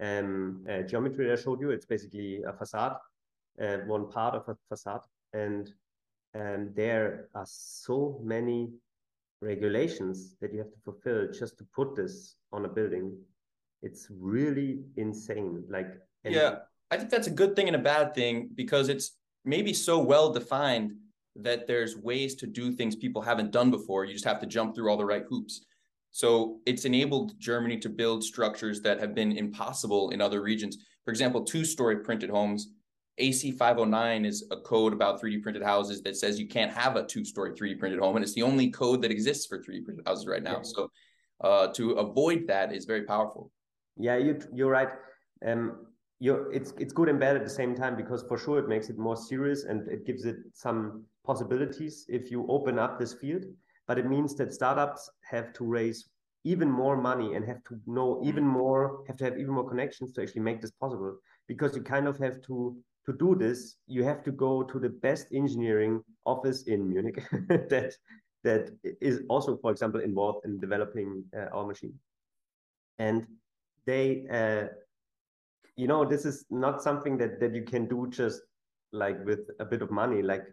um, 0.00 0.64
uh, 0.68 0.82
geometry 0.82 1.26
that 1.26 1.38
I 1.38 1.42
showed 1.42 1.60
you. 1.60 1.70
It's 1.70 1.86
basically 1.86 2.42
a 2.42 2.52
facade, 2.52 2.96
uh, 3.62 3.78
one 3.86 4.10
part 4.10 4.34
of 4.34 4.48
a 4.48 4.56
facade, 4.68 5.02
and 5.32 5.70
and 6.34 6.74
there 6.74 7.28
are 7.34 7.46
so 7.46 8.20
many 8.22 8.70
regulations 9.40 10.36
that 10.40 10.52
you 10.52 10.58
have 10.58 10.70
to 10.70 10.78
fulfill 10.84 11.28
just 11.32 11.58
to 11.58 11.64
put 11.74 11.94
this 11.94 12.36
on 12.52 12.64
a 12.64 12.68
building 12.68 13.16
it's 13.82 14.08
really 14.10 14.80
insane 14.96 15.64
like 15.68 15.86
yeah 16.24 16.56
i 16.90 16.96
think 16.96 17.10
that's 17.10 17.28
a 17.28 17.30
good 17.30 17.54
thing 17.54 17.68
and 17.68 17.76
a 17.76 17.78
bad 17.78 18.14
thing 18.14 18.50
because 18.54 18.88
it's 18.88 19.16
maybe 19.44 19.72
so 19.72 19.98
well 19.98 20.32
defined 20.32 20.92
that 21.42 21.66
there's 21.66 21.96
ways 21.96 22.34
to 22.34 22.46
do 22.46 22.72
things 22.72 22.96
people 22.96 23.22
haven't 23.22 23.50
done 23.50 23.70
before 23.70 24.04
you 24.04 24.12
just 24.12 24.24
have 24.24 24.40
to 24.40 24.46
jump 24.46 24.74
through 24.74 24.90
all 24.90 24.96
the 24.96 25.04
right 25.04 25.24
hoops 25.28 25.64
so 26.10 26.58
it's 26.66 26.84
enabled 26.84 27.38
germany 27.38 27.78
to 27.78 27.88
build 27.88 28.22
structures 28.22 28.80
that 28.80 29.00
have 29.00 29.14
been 29.14 29.32
impossible 29.32 30.10
in 30.10 30.20
other 30.20 30.42
regions 30.42 30.78
for 31.04 31.10
example 31.10 31.44
two 31.44 31.64
story 31.64 31.98
printed 31.98 32.30
homes 32.30 32.68
AC 33.18 33.50
509 33.52 34.24
is 34.24 34.46
a 34.50 34.56
code 34.56 34.92
about 34.92 35.20
3D 35.20 35.42
printed 35.42 35.62
houses 35.62 36.02
that 36.02 36.16
says 36.16 36.38
you 36.38 36.46
can't 36.46 36.72
have 36.72 36.96
a 36.96 37.04
two 37.04 37.24
story 37.24 37.52
3D 37.52 37.78
printed 37.78 38.00
home. 38.00 38.16
And 38.16 38.24
it's 38.24 38.34
the 38.34 38.42
only 38.42 38.70
code 38.70 39.02
that 39.02 39.10
exists 39.10 39.46
for 39.46 39.58
3D 39.58 39.84
printed 39.84 40.06
houses 40.06 40.26
right 40.26 40.42
now. 40.42 40.62
So 40.62 40.90
uh, 41.42 41.68
to 41.68 41.92
avoid 41.92 42.46
that 42.46 42.72
is 42.72 42.84
very 42.84 43.04
powerful. 43.04 43.50
Yeah, 43.96 44.16
you, 44.16 44.40
you're 44.52 44.70
right. 44.70 44.88
Um, 45.44 45.86
you're, 46.20 46.52
it's, 46.52 46.72
it's 46.78 46.92
good 46.92 47.08
and 47.08 47.18
bad 47.18 47.36
at 47.36 47.44
the 47.44 47.50
same 47.50 47.74
time 47.74 47.96
because 47.96 48.24
for 48.26 48.38
sure 48.38 48.58
it 48.58 48.68
makes 48.68 48.88
it 48.88 48.98
more 48.98 49.16
serious 49.16 49.64
and 49.64 49.86
it 49.88 50.06
gives 50.06 50.24
it 50.24 50.36
some 50.52 51.04
possibilities 51.28 52.06
if 52.08 52.30
you 52.32 52.46
open 52.48 52.78
up 52.78 52.98
this 52.98 53.12
field. 53.12 53.44
But 53.86 53.98
it 53.98 54.06
means 54.06 54.34
that 54.36 54.52
startups 54.52 55.08
have 55.30 55.52
to 55.54 55.64
raise 55.64 56.08
even 56.44 56.70
more 56.70 56.96
money 56.96 57.34
and 57.34 57.44
have 57.44 57.62
to 57.68 57.78
know 57.86 58.20
even 58.24 58.44
more, 58.46 59.04
have 59.06 59.16
to 59.18 59.24
have 59.24 59.38
even 59.38 59.54
more 59.54 59.68
connections 59.68 60.12
to 60.12 60.22
actually 60.22 60.42
make 60.42 60.60
this 60.60 60.72
possible. 60.72 61.16
Because 61.46 61.76
you 61.76 61.82
kind 61.82 62.08
of 62.08 62.18
have 62.18 62.40
to 62.48 62.76
to 63.06 63.12
do 63.14 63.34
this, 63.34 63.76
you 63.86 64.04
have 64.04 64.22
to 64.22 64.30
go 64.30 64.62
to 64.62 64.78
the 64.78 64.90
best 65.06 65.28
engineering 65.32 66.02
office 66.26 66.64
in 66.64 66.86
Munich 66.86 67.16
that 67.48 67.94
that 68.44 68.70
is 69.00 69.22
also, 69.28 69.56
for 69.56 69.70
example, 69.70 70.00
involved 70.00 70.44
in 70.44 70.60
developing 70.60 71.24
uh, 71.36 71.46
our 71.56 71.66
machine. 71.66 71.94
And 72.98 73.26
they, 73.86 74.26
uh, 74.30 74.64
you 75.76 75.86
know, 75.86 76.04
this 76.04 76.24
is 76.26 76.44
not 76.50 76.82
something 76.82 77.16
that 77.18 77.40
that 77.40 77.54
you 77.54 77.64
can 77.72 77.88
do 77.88 78.06
just 78.10 78.42
like 78.92 79.24
with 79.24 79.40
a 79.58 79.64
bit 79.64 79.82
of 79.82 79.90
money. 79.90 80.22
Like 80.22 80.44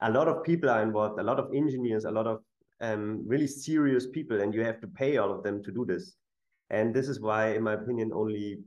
a 0.00 0.10
lot 0.10 0.28
of 0.28 0.44
people 0.44 0.68
are 0.68 0.82
involved, 0.82 1.18
a 1.18 1.22
lot 1.22 1.38
of 1.38 1.52
engineers, 1.54 2.04
a 2.04 2.10
lot 2.10 2.26
of 2.26 2.40
um, 2.80 3.22
really 3.26 3.46
serious 3.46 4.06
people, 4.06 4.40
and 4.40 4.52
you 4.52 4.62
have 4.62 4.80
to 4.80 4.86
pay 4.86 5.16
all 5.16 5.32
of 5.32 5.42
them 5.42 5.62
to 5.62 5.72
do 5.72 5.84
this. 5.84 6.16
And 6.70 6.94
this 6.94 7.08
is 7.08 7.20
why, 7.20 7.54
in 7.54 7.62
my 7.62 7.74
opinion, 7.74 8.10
only 8.12 8.58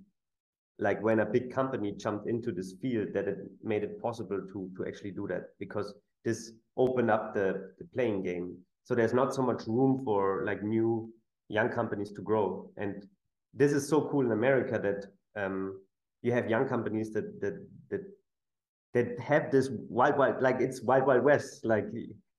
like 0.79 1.01
when 1.03 1.19
a 1.19 1.25
big 1.25 1.51
company 1.51 1.91
jumped 1.91 2.27
into 2.27 2.51
this 2.51 2.73
field 2.81 3.09
that 3.13 3.27
it 3.27 3.37
made 3.63 3.83
it 3.83 4.01
possible 4.01 4.41
to 4.51 4.69
to 4.77 4.85
actually 4.87 5.11
do 5.11 5.27
that 5.27 5.43
because 5.59 5.93
this 6.23 6.53
opened 6.77 7.11
up 7.11 7.33
the, 7.33 7.71
the 7.77 7.85
playing 7.93 8.23
game 8.23 8.57
so 8.85 8.95
there's 8.95 9.13
not 9.13 9.33
so 9.33 9.41
much 9.41 9.63
room 9.67 10.01
for 10.03 10.43
like 10.45 10.63
new 10.63 11.11
young 11.49 11.69
companies 11.69 12.11
to 12.11 12.21
grow 12.21 12.69
and 12.77 13.05
this 13.53 13.71
is 13.71 13.87
so 13.87 14.07
cool 14.09 14.25
in 14.25 14.31
america 14.31 14.79
that 14.81 15.05
um, 15.41 15.79
you 16.21 16.31
have 16.31 16.49
young 16.49 16.67
companies 16.67 17.11
that 17.11 17.39
that 17.41 17.55
that 18.93 19.19
have 19.19 19.51
this 19.51 19.69
wild 19.87 20.17
wild 20.17 20.41
like 20.41 20.59
it's 20.59 20.81
wild 20.81 21.05
wild 21.05 21.23
west 21.23 21.65
like 21.65 21.85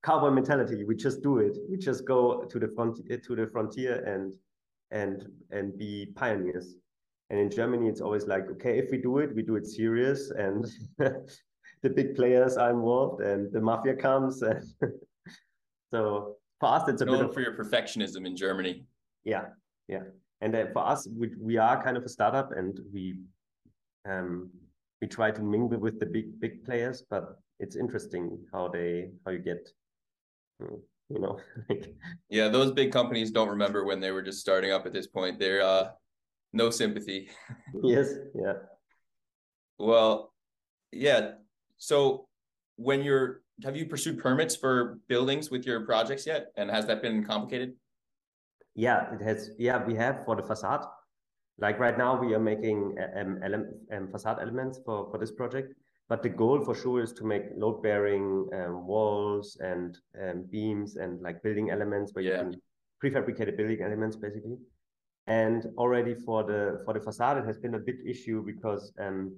cowboy 0.03 0.31
mentality. 0.31 0.83
We 0.83 0.95
just 0.95 1.21
do 1.21 1.37
it. 1.37 1.57
We 1.69 1.77
just 1.77 2.05
go 2.05 2.43
to 2.43 2.59
the 2.59 2.67
front 2.75 2.97
to 3.07 3.35
the 3.35 3.47
frontier 3.47 4.03
and 4.03 4.33
and 4.91 5.27
and 5.51 5.77
be 5.77 6.07
pioneers. 6.15 6.75
And 7.29 7.39
in 7.39 7.49
Germany, 7.49 7.87
it's 7.87 8.01
always 8.01 8.27
like, 8.27 8.49
okay, 8.51 8.77
if 8.77 8.91
we 8.91 8.97
do 8.97 9.19
it, 9.19 9.33
we 9.33 9.41
do 9.41 9.55
it 9.55 9.65
serious, 9.65 10.31
and 10.31 10.65
the 10.97 11.89
big 11.89 12.15
players 12.15 12.57
are 12.57 12.71
involved, 12.71 13.21
and 13.21 13.51
the 13.53 13.61
mafia 13.61 13.95
comes, 13.95 14.41
and 14.41 14.61
so 15.91 16.35
for 16.59 16.69
us, 16.73 16.89
it's 16.89 17.01
a 17.01 17.05
Known 17.05 17.17
bit 17.17 17.25
of, 17.27 17.33
for 17.33 17.39
your 17.39 17.53
perfectionism 17.53 18.25
in 18.25 18.35
Germany. 18.35 18.83
Yeah, 19.23 19.45
yeah, 19.87 20.03
and 20.41 20.53
uh, 20.53 20.65
for 20.73 20.85
us, 20.85 21.07
we 21.07 21.31
we 21.39 21.55
are 21.55 21.81
kind 21.81 21.95
of 21.95 22.03
a 22.03 22.09
startup, 22.09 22.51
and 22.51 22.77
we 22.93 23.15
um 24.05 24.49
we 25.01 25.07
try 25.07 25.31
to 25.31 25.41
mingle 25.41 25.79
with 25.79 25.99
the 25.99 26.05
big 26.05 26.39
big 26.39 26.63
players, 26.63 27.03
but 27.09 27.39
it's 27.59 27.75
interesting 27.75 28.37
how 28.53 28.67
they 28.67 29.11
how 29.25 29.31
you 29.31 29.39
get 29.39 29.69
you 30.59 31.19
know 31.19 31.39
like 31.69 31.95
yeah 32.29 32.47
those 32.47 32.71
big 32.71 32.91
companies 32.91 33.31
don't 33.31 33.49
remember 33.49 33.83
when 33.83 33.99
they 33.99 34.11
were 34.11 34.21
just 34.21 34.39
starting 34.39 34.71
up 34.71 34.85
at 34.85 34.93
this 34.93 35.07
point 35.07 35.39
they're 35.39 35.63
uh 35.63 35.89
no 36.53 36.69
sympathy. 36.69 37.29
yes. 37.83 38.13
Yeah. 38.35 38.53
Well, 39.77 40.33
yeah. 40.91 41.31
So 41.77 42.27
when 42.75 43.03
you're 43.03 43.41
have 43.63 43.75
you 43.75 43.85
pursued 43.85 44.19
permits 44.19 44.55
for 44.55 44.99
buildings 45.07 45.51
with 45.51 45.65
your 45.65 45.81
projects 45.85 46.25
yet? 46.25 46.47
And 46.57 46.69
has 46.69 46.87
that 46.87 47.01
been 47.01 47.23
complicated? 47.23 47.73
Yeah, 48.75 49.13
it 49.13 49.21
has. 49.21 49.51
Yeah, 49.57 49.83
we 49.85 49.95
have 49.95 50.25
for 50.25 50.35
the 50.35 50.43
facade. 50.43 50.85
Like 51.61 51.79
right 51.79 51.95
now, 51.95 52.19
we 52.19 52.33
are 52.33 52.39
making 52.39 52.97
um, 53.15 53.39
um, 53.93 54.07
facade 54.11 54.39
elements 54.41 54.79
for, 54.83 55.09
for 55.11 55.19
this 55.19 55.31
project. 55.31 55.73
But 56.09 56.23
the 56.23 56.29
goal 56.29 56.65
for 56.65 56.75
sure 56.75 57.01
is 57.01 57.13
to 57.13 57.23
make 57.23 57.43
load 57.55 57.81
bearing 57.83 58.49
um, 58.53 58.85
walls 58.85 59.57
and 59.61 59.97
um, 60.21 60.45
beams 60.51 60.97
and 60.97 61.21
like 61.21 61.41
building 61.43 61.69
elements 61.69 62.13
where 62.13 62.25
yeah. 62.25 62.31
you 62.31 62.37
can 62.37 62.61
prefabricated 63.01 63.55
building 63.55 63.81
elements 63.81 64.17
basically. 64.17 64.57
And 65.27 65.67
already 65.77 66.15
for 66.15 66.43
the 66.43 66.81
for 66.83 66.95
the 66.95 66.99
facade, 66.99 67.37
it 67.37 67.45
has 67.45 67.59
been 67.59 67.75
a 67.75 67.79
big 67.79 67.97
issue 68.05 68.43
because 68.43 68.91
um, 68.99 69.37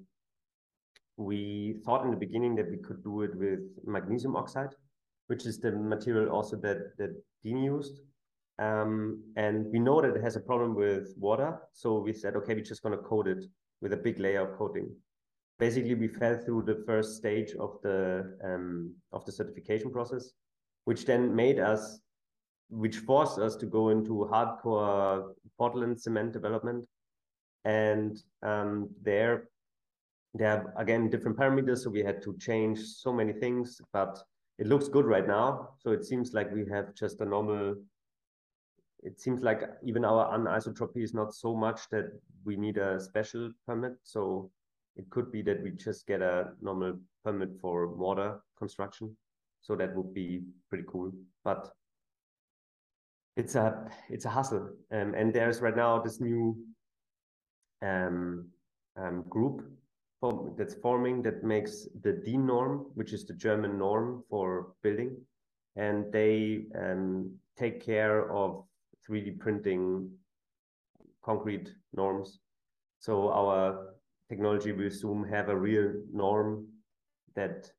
we 1.18 1.76
thought 1.86 2.06
in 2.06 2.12
the 2.12 2.18
beginning 2.18 2.56
that 2.56 2.72
we 2.72 2.78
could 2.78 3.04
do 3.04 3.22
it 3.22 3.36
with 3.36 3.60
magnesium 3.86 4.36
oxide, 4.36 4.74
which 5.28 5.46
is 5.46 5.60
the 5.60 5.74
material 5.74 6.32
also 6.32 6.56
that 6.58 6.98
that 6.98 7.12
Dini 7.46 7.66
used. 7.66 8.00
Um, 8.60 9.24
and 9.36 9.66
we 9.72 9.80
know 9.80 10.02
that 10.02 10.16
it 10.16 10.22
has 10.22 10.36
a 10.36 10.40
problem 10.40 10.76
with 10.76 11.14
water, 11.18 11.60
so 11.74 12.00
we 12.00 12.14
said, 12.14 12.36
okay, 12.36 12.54
we're 12.54 12.64
just 12.64 12.84
going 12.84 12.96
to 12.96 13.04
coat 13.04 13.28
it 13.28 13.46
with 13.82 13.94
a 13.94 13.98
big 13.98 14.20
layer 14.20 14.48
of 14.48 14.58
coating. 14.58 14.90
Basically, 15.60 15.96
we 15.96 16.08
fell 16.08 16.38
through 16.38 16.64
the 16.64 16.84
first 16.86 17.18
stage 17.18 17.54
of 17.60 17.78
the 17.84 18.38
um, 18.44 18.94
of 19.12 19.26
the 19.26 19.32
certification 19.32 19.92
process, 19.92 20.32
which 20.86 21.06
then 21.06 21.36
made 21.36 21.60
us 21.60 22.00
which 22.70 22.98
forced 22.98 23.38
us 23.38 23.56
to 23.58 23.66
go 23.66 23.90
into 23.90 24.28
hardcore 24.32 25.34
Portland 25.58 26.00
cement 26.00 26.34
development. 26.34 26.86
And 27.66 28.18
um, 28.42 28.90
there, 29.02 29.50
they 30.34 30.46
have 30.46 30.66
again 30.78 31.10
different 31.10 31.38
parameters, 31.38 31.80
so 31.80 31.90
we 31.90 32.04
had 32.04 32.22
to 32.24 32.36
change 32.38 32.80
so 32.80 33.14
many 33.14 33.34
things. 33.34 33.80
But 33.94 34.18
it 34.58 34.68
looks 34.68 34.88
good 34.88 35.06
right 35.06 35.28
now, 35.28 35.70
so 35.80 35.92
it 35.92 36.04
seems 36.06 36.34
like 36.34 36.52
we 36.52 36.66
have 36.72 36.94
just 36.96 37.22
a 37.22 37.26
normal. 37.26 37.76
It 39.06 39.20
seems 39.20 39.42
like 39.42 39.62
even 39.84 40.06
our 40.06 40.38
anisotropy 40.38 41.04
is 41.04 41.14
not 41.14 41.34
so 41.34 41.56
much 41.56 41.90
that 41.90 42.12
we 42.46 42.56
need 42.56 42.78
a 42.78 43.00
special 43.00 43.52
permit. 43.68 43.94
So 44.04 44.50
it 44.96 45.10
could 45.10 45.32
be 45.32 45.42
that 45.44 45.62
we 45.62 45.72
just 45.72 46.08
get 46.08 46.22
a 46.22 46.52
normal 46.62 47.00
permit 47.24 47.50
for 47.62 47.96
mortar 47.96 48.42
construction. 48.58 49.16
So 49.62 49.76
that 49.76 49.96
would 49.96 50.14
be 50.14 50.44
pretty 50.70 50.86
cool. 50.88 51.12
But 51.44 51.74
it's 53.36 53.56
a 53.56 53.90
it's 54.10 54.26
a 54.26 54.30
hustle 54.30 54.70
um, 54.92 55.14
and 55.16 55.34
there's 55.34 55.62
right 55.62 55.76
now 55.76 56.00
this 56.00 56.22
new 56.22 56.56
um, 57.82 58.48
um, 58.96 59.24
group 59.28 59.66
form, 60.22 60.54
that's 60.58 60.76
forming 60.76 61.22
that 61.24 61.44
makes 61.44 61.88
the 62.04 62.14
DIN 62.14 62.46
norm 62.46 62.86
which 62.94 63.12
is 63.14 63.26
the 63.26 63.34
german 63.34 63.78
norm 63.78 64.24
for 64.30 64.74
building 64.84 65.16
and 65.76 66.12
they 66.12 66.66
um, 66.78 67.32
take 67.58 67.84
care 67.84 68.32
of 68.32 68.64
3d 69.10 69.40
printing 69.40 70.10
concrete 71.24 71.74
norms 71.94 72.40
so 73.00 73.30
our 73.32 73.96
technology 74.30 74.72
will 74.72 74.90
soon 74.90 75.28
have 75.28 75.50
a 75.50 75.58
real 75.58 75.92
norm 76.14 76.66
that 77.36 77.70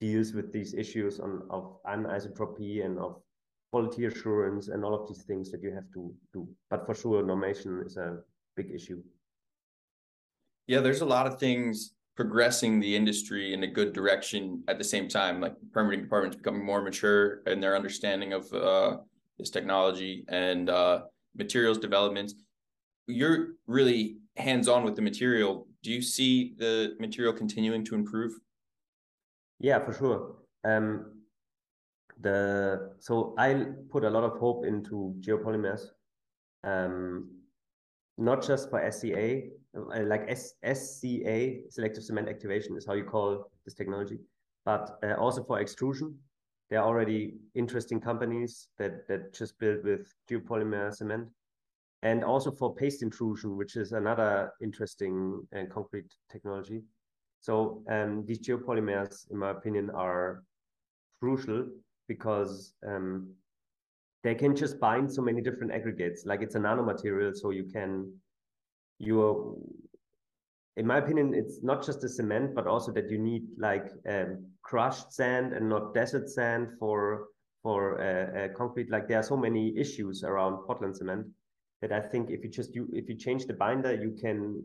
deals 0.00 0.32
with 0.32 0.52
these 0.52 0.74
issues 0.74 1.20
on 1.20 1.42
of 1.50 1.78
anisotropy 1.86 2.84
and 2.84 2.98
of 2.98 3.22
quality 3.70 4.04
assurance 4.04 4.68
and 4.68 4.84
all 4.84 4.94
of 4.94 5.08
these 5.08 5.24
things 5.24 5.50
that 5.50 5.62
you 5.62 5.72
have 5.72 5.88
to 5.92 6.14
do. 6.32 6.46
But 6.70 6.86
for 6.86 6.94
sure, 6.94 7.22
normation 7.22 7.84
is 7.86 7.96
a 7.96 8.18
big 8.56 8.70
issue. 8.70 9.02
Yeah, 10.66 10.80
there's 10.80 11.00
a 11.00 11.06
lot 11.16 11.26
of 11.26 11.40
things 11.40 11.94
progressing 12.14 12.78
the 12.78 12.94
industry 12.94 13.52
in 13.52 13.64
a 13.64 13.66
good 13.66 13.92
direction 13.92 14.62
at 14.68 14.78
the 14.78 14.84
same 14.84 15.08
time. 15.08 15.40
Like 15.40 15.56
permitting 15.72 16.04
departments 16.04 16.36
becoming 16.36 16.64
more 16.64 16.82
mature 16.82 17.42
in 17.46 17.60
their 17.60 17.74
understanding 17.74 18.32
of 18.32 18.52
uh, 18.52 18.98
this 19.38 19.50
technology 19.50 20.24
and 20.28 20.70
uh, 20.70 21.02
materials 21.36 21.78
development. 21.78 22.32
You're 23.06 23.54
really 23.66 24.18
hands 24.36 24.68
on 24.68 24.84
with 24.84 24.96
the 24.96 25.02
material. 25.02 25.66
Do 25.82 25.90
you 25.90 26.02
see 26.02 26.54
the 26.58 26.96
material 26.98 27.32
continuing 27.32 27.84
to 27.84 27.94
improve? 27.94 28.32
Yeah, 29.60 29.84
for 29.84 29.92
sure. 29.92 30.36
Um, 30.64 31.12
the 32.20 32.94
so 32.98 33.34
I 33.38 33.66
put 33.90 34.04
a 34.04 34.10
lot 34.10 34.24
of 34.24 34.38
hope 34.38 34.64
into 34.64 35.14
geopolymers, 35.20 35.82
um, 36.62 37.30
not 38.16 38.46
just 38.46 38.70
for 38.70 38.90
SCA, 38.90 39.42
uh, 39.76 40.02
like 40.04 40.24
S 40.28 40.54
SCA, 40.64 41.70
selective 41.70 42.04
cement 42.04 42.28
activation 42.28 42.76
is 42.76 42.86
how 42.86 42.94
you 42.94 43.04
call 43.04 43.50
this 43.64 43.74
technology, 43.74 44.18
but 44.64 44.98
uh, 45.02 45.14
also 45.14 45.42
for 45.44 45.60
extrusion. 45.60 46.16
There 46.74 46.82
are 46.82 46.88
already 46.88 47.34
interesting 47.54 48.00
companies 48.00 48.66
that 48.78 49.06
that 49.06 49.32
just 49.32 49.56
build 49.60 49.84
with 49.84 50.12
geopolymer 50.28 50.92
cement, 50.92 51.28
and 52.02 52.24
also 52.24 52.50
for 52.50 52.74
paste 52.74 53.00
intrusion, 53.00 53.56
which 53.56 53.76
is 53.76 53.92
another 53.92 54.50
interesting 54.60 55.46
uh, 55.56 55.66
concrete 55.70 56.12
technology. 56.32 56.82
So 57.38 57.84
um, 57.88 58.24
these 58.26 58.40
geopolymers, 58.40 59.30
in 59.30 59.38
my 59.38 59.50
opinion, 59.50 59.88
are 59.90 60.42
crucial 61.20 61.68
because 62.08 62.74
um, 62.84 63.32
they 64.24 64.34
can 64.34 64.56
just 64.56 64.80
bind 64.80 65.12
so 65.12 65.22
many 65.22 65.40
different 65.42 65.72
aggregates. 65.72 66.26
Like 66.26 66.42
it's 66.42 66.56
a 66.56 66.58
nanomaterial, 66.58 67.36
so 67.36 67.50
you 67.50 67.66
can 67.72 68.12
you 68.98 69.62
in 70.76 70.88
my 70.88 70.98
opinion, 70.98 71.34
it's 71.34 71.62
not 71.62 71.86
just 71.86 72.00
the 72.00 72.08
cement, 72.08 72.52
but 72.52 72.66
also 72.66 72.90
that 72.90 73.08
you 73.08 73.18
need 73.18 73.44
like 73.58 73.92
um, 74.08 74.44
crushed 74.64 75.12
sand 75.12 75.52
and 75.54 75.68
not 75.68 75.94
desert 75.94 76.28
sand 76.30 76.68
for 76.80 77.28
for 77.62 78.00
uh, 78.00 78.38
uh, 78.40 78.48
concrete. 78.56 78.90
Like 78.90 79.08
there 79.08 79.18
are 79.20 79.24
so 79.24 79.36
many 79.36 79.76
issues 79.78 80.24
around 80.24 80.64
Portland 80.66 80.96
cement 80.96 81.26
that 81.82 81.92
I 81.92 82.00
think 82.00 82.30
if 82.30 82.44
you 82.44 82.50
just 82.50 82.74
you 82.74 82.88
if 82.94 83.08
you 83.08 83.16
change 83.16 83.46
the 83.46 83.54
binder, 83.54 83.94
you 83.94 84.12
can 84.20 84.62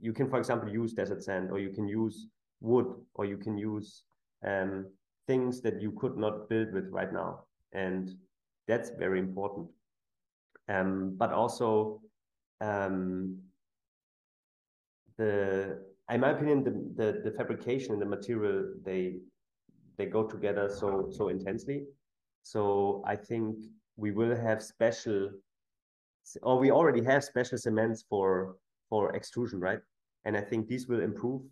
you 0.00 0.12
can 0.12 0.28
for 0.30 0.38
example 0.38 0.68
use 0.68 0.94
desert 0.94 1.22
sand 1.24 1.50
or 1.52 1.58
you 1.60 1.70
can 1.70 1.88
use 1.88 2.28
wood 2.60 2.86
or 3.14 3.26
you 3.26 3.38
can 3.38 3.58
use 3.58 4.04
um, 4.46 4.86
things 5.26 5.60
that 5.62 5.80
you 5.82 5.92
could 5.92 6.16
not 6.16 6.48
build 6.48 6.72
with 6.72 6.88
right 6.90 7.12
now. 7.12 7.44
And 7.72 8.16
that's 8.68 8.90
very 8.98 9.20
important. 9.20 9.68
um, 10.68 11.14
but 11.16 11.32
also 11.32 12.00
um, 12.60 13.38
the 15.18 15.93
in 16.10 16.20
my 16.20 16.30
opinion 16.30 16.64
the, 16.64 16.72
the 17.00 17.30
the 17.30 17.36
fabrication 17.36 17.92
and 17.92 18.02
the 18.02 18.06
material 18.06 18.74
they 18.84 19.16
they 19.96 20.06
go 20.06 20.24
together 20.24 20.68
so 20.68 21.08
so 21.10 21.28
intensely. 21.28 21.84
So 22.42 23.02
i 23.06 23.16
think 23.16 23.56
we 23.96 24.10
will 24.10 24.36
have 24.36 24.62
special 24.62 25.30
or 26.42 26.58
we 26.58 26.70
already 26.70 27.02
have 27.04 27.22
special 27.24 27.58
cements 27.58 28.04
for 28.08 28.56
for 28.90 29.14
extrusion 29.16 29.60
right? 29.60 29.80
And 30.24 30.36
i 30.36 30.40
think 30.40 30.68
these 30.68 30.88
will 30.88 31.00
improve. 31.00 31.42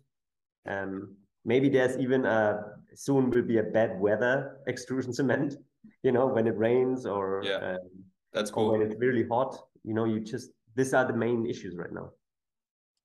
Um 0.67 1.15
maybe 1.45 1.67
there's 1.69 1.97
even 1.97 2.25
a 2.25 2.63
soon 2.93 3.29
will 3.29 3.41
be 3.41 3.57
a 3.57 3.63
bad 3.63 3.99
weather 3.99 4.57
extrusion 4.67 5.13
cement 5.19 5.55
you 6.03 6.11
know 6.11 6.27
when 6.27 6.47
it 6.47 6.57
rains 6.57 7.05
or 7.05 7.41
yeah. 7.43 7.57
um, 7.57 7.89
that's 8.31 8.51
cool 8.51 8.71
when 8.71 8.81
it's 8.81 8.95
really 8.97 9.27
hot. 9.27 9.57
You 9.83 9.93
know 9.93 10.05
you 10.05 10.19
just 10.19 10.51
these 10.75 10.93
are 10.93 11.05
the 11.05 11.13
main 11.13 11.45
issues 11.45 11.75
right 11.75 11.91
now 11.91 12.11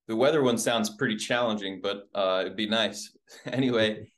the 0.08 0.16
weather 0.16 0.42
one 0.42 0.58
sounds 0.58 0.90
pretty 0.90 1.16
challenging, 1.16 1.80
but 1.82 2.08
uh, 2.14 2.38
it'd 2.40 2.56
be 2.56 2.66
nice. 2.66 3.16
anyway, 3.52 4.10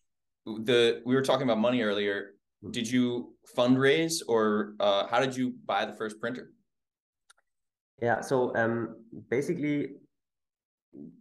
the 0.46 1.02
we 1.04 1.14
were 1.14 1.22
talking 1.22 1.42
about 1.42 1.58
money 1.58 1.82
earlier. 1.82 2.30
Did 2.70 2.88
you 2.90 3.34
fundraise 3.56 4.22
or 4.26 4.74
uh, 4.80 5.06
how 5.08 5.20
did 5.20 5.36
you 5.36 5.54
buy 5.66 5.84
the 5.84 5.92
first 5.92 6.20
printer? 6.20 6.52
Yeah, 8.00 8.20
so 8.20 8.54
um, 8.54 8.96
basically, 9.30 9.88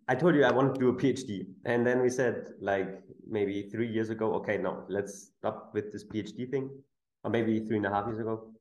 I 0.08 0.16
told 0.16 0.36
you 0.36 0.44
I 0.44 0.52
wanted 0.52 0.76
to 0.76 0.80
do 0.80 0.90
a 0.90 0.94
PhD, 0.94 1.48
and 1.66 1.86
then 1.86 2.02
we 2.02 2.10
said 2.10 2.50
like 2.62 3.02
maybe 3.28 3.70
three 3.70 3.88
years 3.88 4.10
ago, 4.10 4.34
okay, 4.36 4.58
no, 4.58 4.84
let's 4.88 5.32
stop 5.40 5.72
with 5.74 5.92
this 5.92 6.06
PhD 6.06 6.50
thing, 6.50 6.70
or 7.24 7.32
maybe 7.32 7.60
three 7.66 7.78
and 7.78 7.86
a 7.86 7.90
half 7.90 8.06
years 8.06 8.20
ago, 8.20 8.52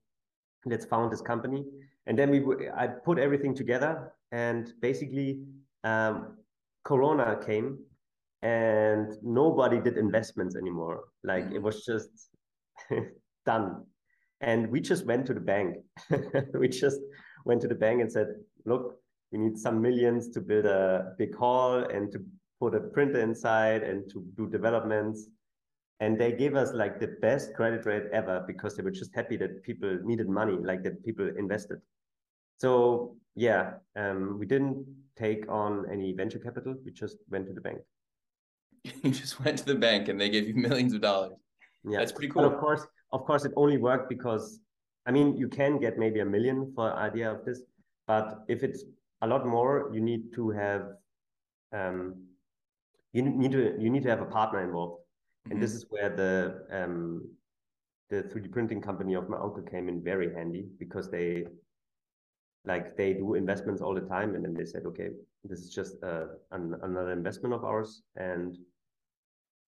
let's 0.64 0.86
found 0.86 1.12
this 1.12 1.20
company, 1.20 1.64
and 2.06 2.18
then 2.18 2.30
we 2.30 2.42
I 2.76 2.86
put 2.86 3.18
everything 3.18 3.54
together, 3.54 4.12
and 4.32 4.72
basically 4.80 5.42
um, 5.84 6.36
Corona 6.84 7.38
came 7.44 7.78
and 8.42 9.12
nobody 9.22 9.80
did 9.80 9.96
investments 9.96 10.56
anymore. 10.56 11.04
Like 11.24 11.50
it 11.52 11.62
was 11.62 11.84
just 11.84 12.30
done. 13.46 13.84
And 14.40 14.70
we 14.70 14.80
just 14.80 15.04
went 15.06 15.26
to 15.26 15.34
the 15.34 15.40
bank. 15.40 15.76
we 16.54 16.68
just 16.68 17.00
went 17.44 17.60
to 17.62 17.68
the 17.68 17.74
bank 17.74 18.00
and 18.00 18.10
said, 18.10 18.28
look, 18.64 18.96
we 19.32 19.38
need 19.38 19.58
some 19.58 19.82
millions 19.82 20.28
to 20.30 20.40
build 20.40 20.64
a 20.64 21.14
big 21.18 21.34
hall 21.34 21.84
and 21.84 22.12
to 22.12 22.24
put 22.60 22.74
a 22.74 22.80
printer 22.80 23.20
inside 23.20 23.82
and 23.82 24.08
to 24.10 24.24
do 24.36 24.48
developments. 24.48 25.28
And 26.00 26.18
they 26.18 26.32
gave 26.32 26.54
us 26.54 26.72
like 26.72 27.00
the 27.00 27.16
best 27.20 27.54
credit 27.54 27.84
rate 27.84 28.04
ever 28.12 28.44
because 28.46 28.76
they 28.76 28.84
were 28.84 28.92
just 28.92 29.14
happy 29.14 29.36
that 29.38 29.64
people 29.64 29.98
needed 30.04 30.28
money, 30.28 30.56
like 30.62 30.84
that 30.84 31.04
people 31.04 31.28
invested. 31.36 31.78
So 32.58 33.16
yeah, 33.38 33.74
um, 33.94 34.36
we 34.38 34.46
didn't 34.46 34.84
take 35.16 35.48
on 35.48 35.86
any 35.92 36.12
venture 36.12 36.40
capital. 36.40 36.74
We 36.84 36.90
just 36.90 37.18
went 37.30 37.46
to 37.46 37.52
the 37.52 37.60
bank. 37.60 37.78
you 39.02 39.10
just 39.10 39.42
went 39.44 39.58
to 39.58 39.64
the 39.64 39.76
bank 39.76 40.08
and 40.08 40.20
they 40.20 40.28
gave 40.28 40.48
you 40.48 40.54
millions 40.54 40.92
of 40.92 41.00
dollars. 41.00 41.32
Yeah, 41.84 41.98
that's 41.98 42.12
pretty 42.12 42.28
cool. 42.28 42.42
But 42.42 42.54
of 42.54 42.60
course, 42.60 42.84
of 43.12 43.24
course, 43.24 43.44
it 43.44 43.52
only 43.56 43.76
worked 43.76 44.08
because 44.08 44.60
I 45.06 45.12
mean 45.12 45.36
you 45.36 45.48
can 45.48 45.78
get 45.78 45.98
maybe 45.98 46.20
a 46.20 46.24
million 46.24 46.72
for 46.74 46.92
idea 46.92 47.30
of 47.30 47.44
this, 47.44 47.62
but 48.08 48.44
if 48.48 48.64
it's 48.64 48.82
a 49.22 49.26
lot 49.26 49.46
more, 49.46 49.90
you 49.92 50.00
need 50.00 50.32
to 50.34 50.50
have 50.50 50.82
um, 51.72 52.16
you 53.12 53.22
need 53.22 53.52
to 53.52 53.76
you 53.78 53.88
need 53.88 54.02
to 54.02 54.10
have 54.10 54.20
a 54.20 54.30
partner 54.38 54.64
involved, 54.64 54.98
mm-hmm. 54.98 55.52
and 55.52 55.62
this 55.62 55.74
is 55.74 55.86
where 55.90 56.10
the 56.10 56.66
um, 56.72 57.28
the 58.10 58.22
3D 58.24 58.50
printing 58.50 58.80
company 58.80 59.14
of 59.14 59.28
my 59.28 59.36
uncle 59.36 59.62
came 59.62 59.88
in 59.88 60.02
very 60.02 60.34
handy 60.34 60.66
because 60.78 61.08
they 61.10 61.44
like 62.68 62.96
they 62.96 63.14
do 63.14 63.34
investments 63.34 63.80
all 63.82 63.94
the 63.94 64.06
time 64.16 64.34
and 64.34 64.44
then 64.44 64.54
they 64.54 64.64
said 64.64 64.82
okay 64.84 65.08
this 65.44 65.60
is 65.60 65.70
just 65.70 65.94
uh, 66.04 66.26
an, 66.52 66.74
another 66.82 67.12
investment 67.12 67.54
of 67.54 67.64
ours 67.64 68.02
and 68.16 68.58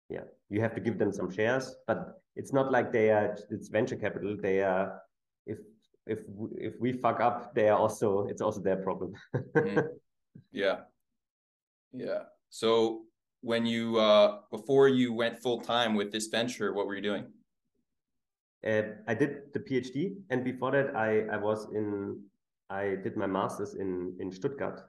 yeah 0.09 0.25
you 0.49 0.59
have 0.59 0.73
to 0.73 0.81
give 0.81 0.97
them 0.97 1.11
some 1.11 1.29
shares 1.31 1.75
but 1.85 2.19
it's 2.35 2.51
not 2.51 2.71
like 2.71 2.91
they 2.91 3.09
are 3.11 3.37
it's 3.51 3.67
venture 3.67 3.95
capital 3.95 4.35
they 4.41 4.61
are 4.61 4.99
if 5.45 5.59
if 6.07 6.19
if 6.57 6.73
we 6.79 6.91
fuck 6.91 7.19
up 7.19 7.53
they 7.53 7.69
are 7.69 7.77
also 7.77 8.27
it's 8.27 8.41
also 8.41 8.61
their 8.61 8.77
problem. 8.77 9.13
Mm. 9.55 9.87
yeah. 10.51 10.77
Yeah. 11.93 12.23
So 12.49 13.03
when 13.41 13.65
you 13.65 13.97
uh 13.97 14.39
before 14.51 14.87
you 14.87 15.13
went 15.13 15.37
full 15.37 15.59
time 15.61 15.95
with 15.95 16.11
this 16.11 16.27
venture 16.27 16.73
what 16.73 16.87
were 16.87 16.95
you 16.95 17.01
doing? 17.01 17.25
Uh, 18.65 18.81
i 19.07 19.13
did 19.13 19.53
the 19.53 19.59
phd 19.59 20.15
and 20.31 20.43
before 20.43 20.71
that 20.71 20.95
i 20.95 21.21
i 21.31 21.37
was 21.37 21.67
in 21.75 22.19
I 22.69 22.95
did 23.03 23.15
my 23.15 23.27
master's 23.27 23.75
in, 23.75 24.15
in 24.19 24.31
Stuttgart, 24.31 24.81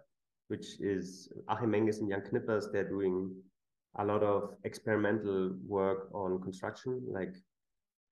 which 0.48 0.80
is 0.80 1.32
Achim 1.48 1.70
Menges 1.70 1.98
and 1.98 2.10
Jan 2.10 2.22
Knippers. 2.32 2.68
They're 2.72 2.88
doing 2.88 3.34
a 3.98 4.04
lot 4.04 4.22
of 4.22 4.54
experimental 4.64 5.54
work 5.66 6.08
on 6.12 6.40
construction, 6.40 7.00
like 7.08 7.34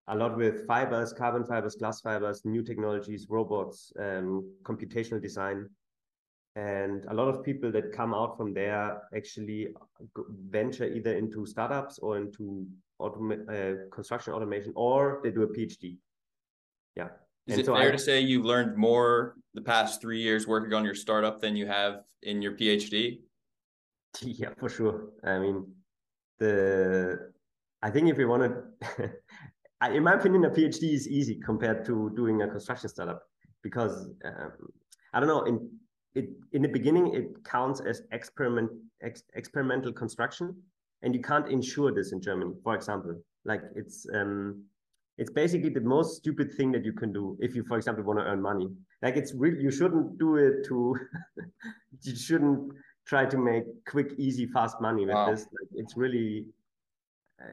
a 0.08 0.16
lot 0.16 0.36
with 0.36 0.66
fibers, 0.66 1.12
carbon 1.12 1.44
fibers, 1.44 1.74
glass 1.74 2.00
fibers, 2.00 2.44
new 2.44 2.62
technologies, 2.62 3.26
robots, 3.28 3.92
um, 3.98 4.48
computational 4.62 5.20
design. 5.20 5.68
And 6.54 7.04
a 7.06 7.14
lot 7.14 7.28
of 7.28 7.44
people 7.44 7.70
that 7.72 7.92
come 7.92 8.14
out 8.14 8.36
from 8.36 8.54
there 8.54 9.02
actually 9.14 9.74
venture 10.48 10.86
either 10.86 11.14
into 11.14 11.44
startups 11.44 11.98
or 11.98 12.16
into 12.16 12.66
automa- 13.00 13.48
uh, 13.48 13.90
construction 13.90 14.32
automation, 14.32 14.72
or 14.74 15.20
they 15.22 15.30
do 15.30 15.42
a 15.42 15.48
PhD. 15.48 15.98
Yeah. 16.94 17.08
Is 17.46 17.54
and 17.54 17.60
it 17.60 17.66
so 17.66 17.74
fair 17.74 17.88
I, 17.88 17.92
to 17.92 17.98
say 17.98 18.20
you've 18.20 18.44
learned 18.44 18.76
more 18.76 19.36
the 19.54 19.60
past 19.60 20.00
three 20.00 20.20
years 20.20 20.46
working 20.46 20.72
on 20.74 20.84
your 20.84 20.94
startup 20.94 21.40
than 21.40 21.54
you 21.56 21.66
have 21.66 22.02
in 22.22 22.42
your 22.42 22.52
PhD? 22.52 23.20
Yeah, 24.22 24.48
for 24.56 24.70
sure. 24.70 25.10
I 25.24 25.38
mean, 25.38 25.66
the 26.38 27.32
I 27.82 27.90
think 27.90 28.08
if 28.08 28.16
you 28.18 28.28
want 28.28 28.44
to, 28.44 29.10
in 29.94 30.02
my 30.02 30.14
opinion, 30.14 30.46
a 30.46 30.50
PhD 30.50 30.94
is 30.94 31.06
easy 31.06 31.38
compared 31.44 31.84
to 31.84 32.10
doing 32.16 32.40
a 32.40 32.48
construction 32.48 32.88
startup 32.88 33.22
because 33.62 34.08
um, 34.24 34.52
I 35.12 35.20
don't 35.20 35.28
know. 35.28 35.42
In 35.42 35.68
it 36.14 36.30
in 36.52 36.62
the 36.62 36.68
beginning, 36.68 37.14
it 37.14 37.44
counts 37.44 37.80
as 37.80 38.02
experiment 38.10 38.70
ex, 39.02 39.22
experimental 39.34 39.92
construction, 39.92 40.56
and 41.02 41.14
you 41.14 41.20
can't 41.20 41.48
insure 41.48 41.92
this 41.92 42.12
in 42.12 42.22
Germany, 42.22 42.54
for 42.64 42.74
example. 42.74 43.20
Like 43.44 43.62
it's 43.74 44.06
um, 44.14 44.64
it's 45.18 45.30
basically 45.30 45.70
the 45.70 45.80
most 45.80 46.16
stupid 46.16 46.52
thing 46.52 46.70
that 46.72 46.84
you 46.84 46.92
can 46.92 47.12
do 47.12 47.36
if 47.40 47.54
you 47.54 47.64
for 47.64 47.76
example 47.76 48.04
want 48.04 48.18
to 48.18 48.24
earn 48.24 48.40
money. 48.42 48.68
Like 49.02 49.16
it's 49.16 49.32
really 49.34 49.62
you 49.62 49.70
shouldn't 49.70 50.18
do 50.18 50.36
it 50.36 50.64
to 50.66 50.96
you 52.02 52.16
shouldn't 52.16 52.72
try 53.06 53.24
to 53.24 53.38
make 53.38 53.64
quick 53.86 54.12
easy 54.18 54.46
fast 54.46 54.80
money 54.80 55.06
with 55.06 55.14
wow. 55.14 55.30
this. 55.30 55.42
Like, 55.42 55.70
it's 55.74 55.96
really 55.96 56.46
uh, 57.40 57.52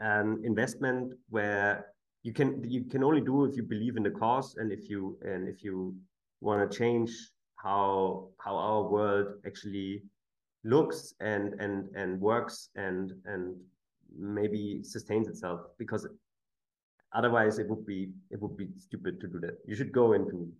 an 0.00 0.40
investment 0.44 1.14
where 1.30 1.86
you 2.22 2.32
can 2.32 2.62
you 2.68 2.84
can 2.84 3.02
only 3.02 3.20
do 3.20 3.44
if 3.44 3.56
you 3.56 3.62
believe 3.62 3.96
in 3.96 4.02
the 4.02 4.10
cause 4.10 4.56
and 4.56 4.70
if 4.70 4.88
you 4.88 5.18
and 5.22 5.48
if 5.48 5.64
you 5.64 5.94
want 6.40 6.70
to 6.70 6.78
change 6.78 7.10
how 7.56 8.28
how 8.38 8.54
our 8.56 8.82
world 8.88 9.26
actually 9.46 10.02
looks 10.64 11.14
and 11.20 11.54
and 11.60 11.88
and 11.96 12.20
works 12.20 12.68
and 12.76 13.12
and 13.24 13.56
maybe 14.16 14.82
sustains 14.82 15.28
itself. 15.28 15.60
Because 15.78 16.06
Otherwise, 17.12 17.58
it 17.58 17.68
would 17.68 17.84
be 17.86 18.10
it 18.30 18.40
would 18.40 18.56
be 18.56 18.68
stupid 18.76 19.20
to 19.20 19.26
do 19.26 19.40
that. 19.40 19.58
You 19.66 19.74
should 19.74 19.92
go 19.92 20.12
into 20.12 20.52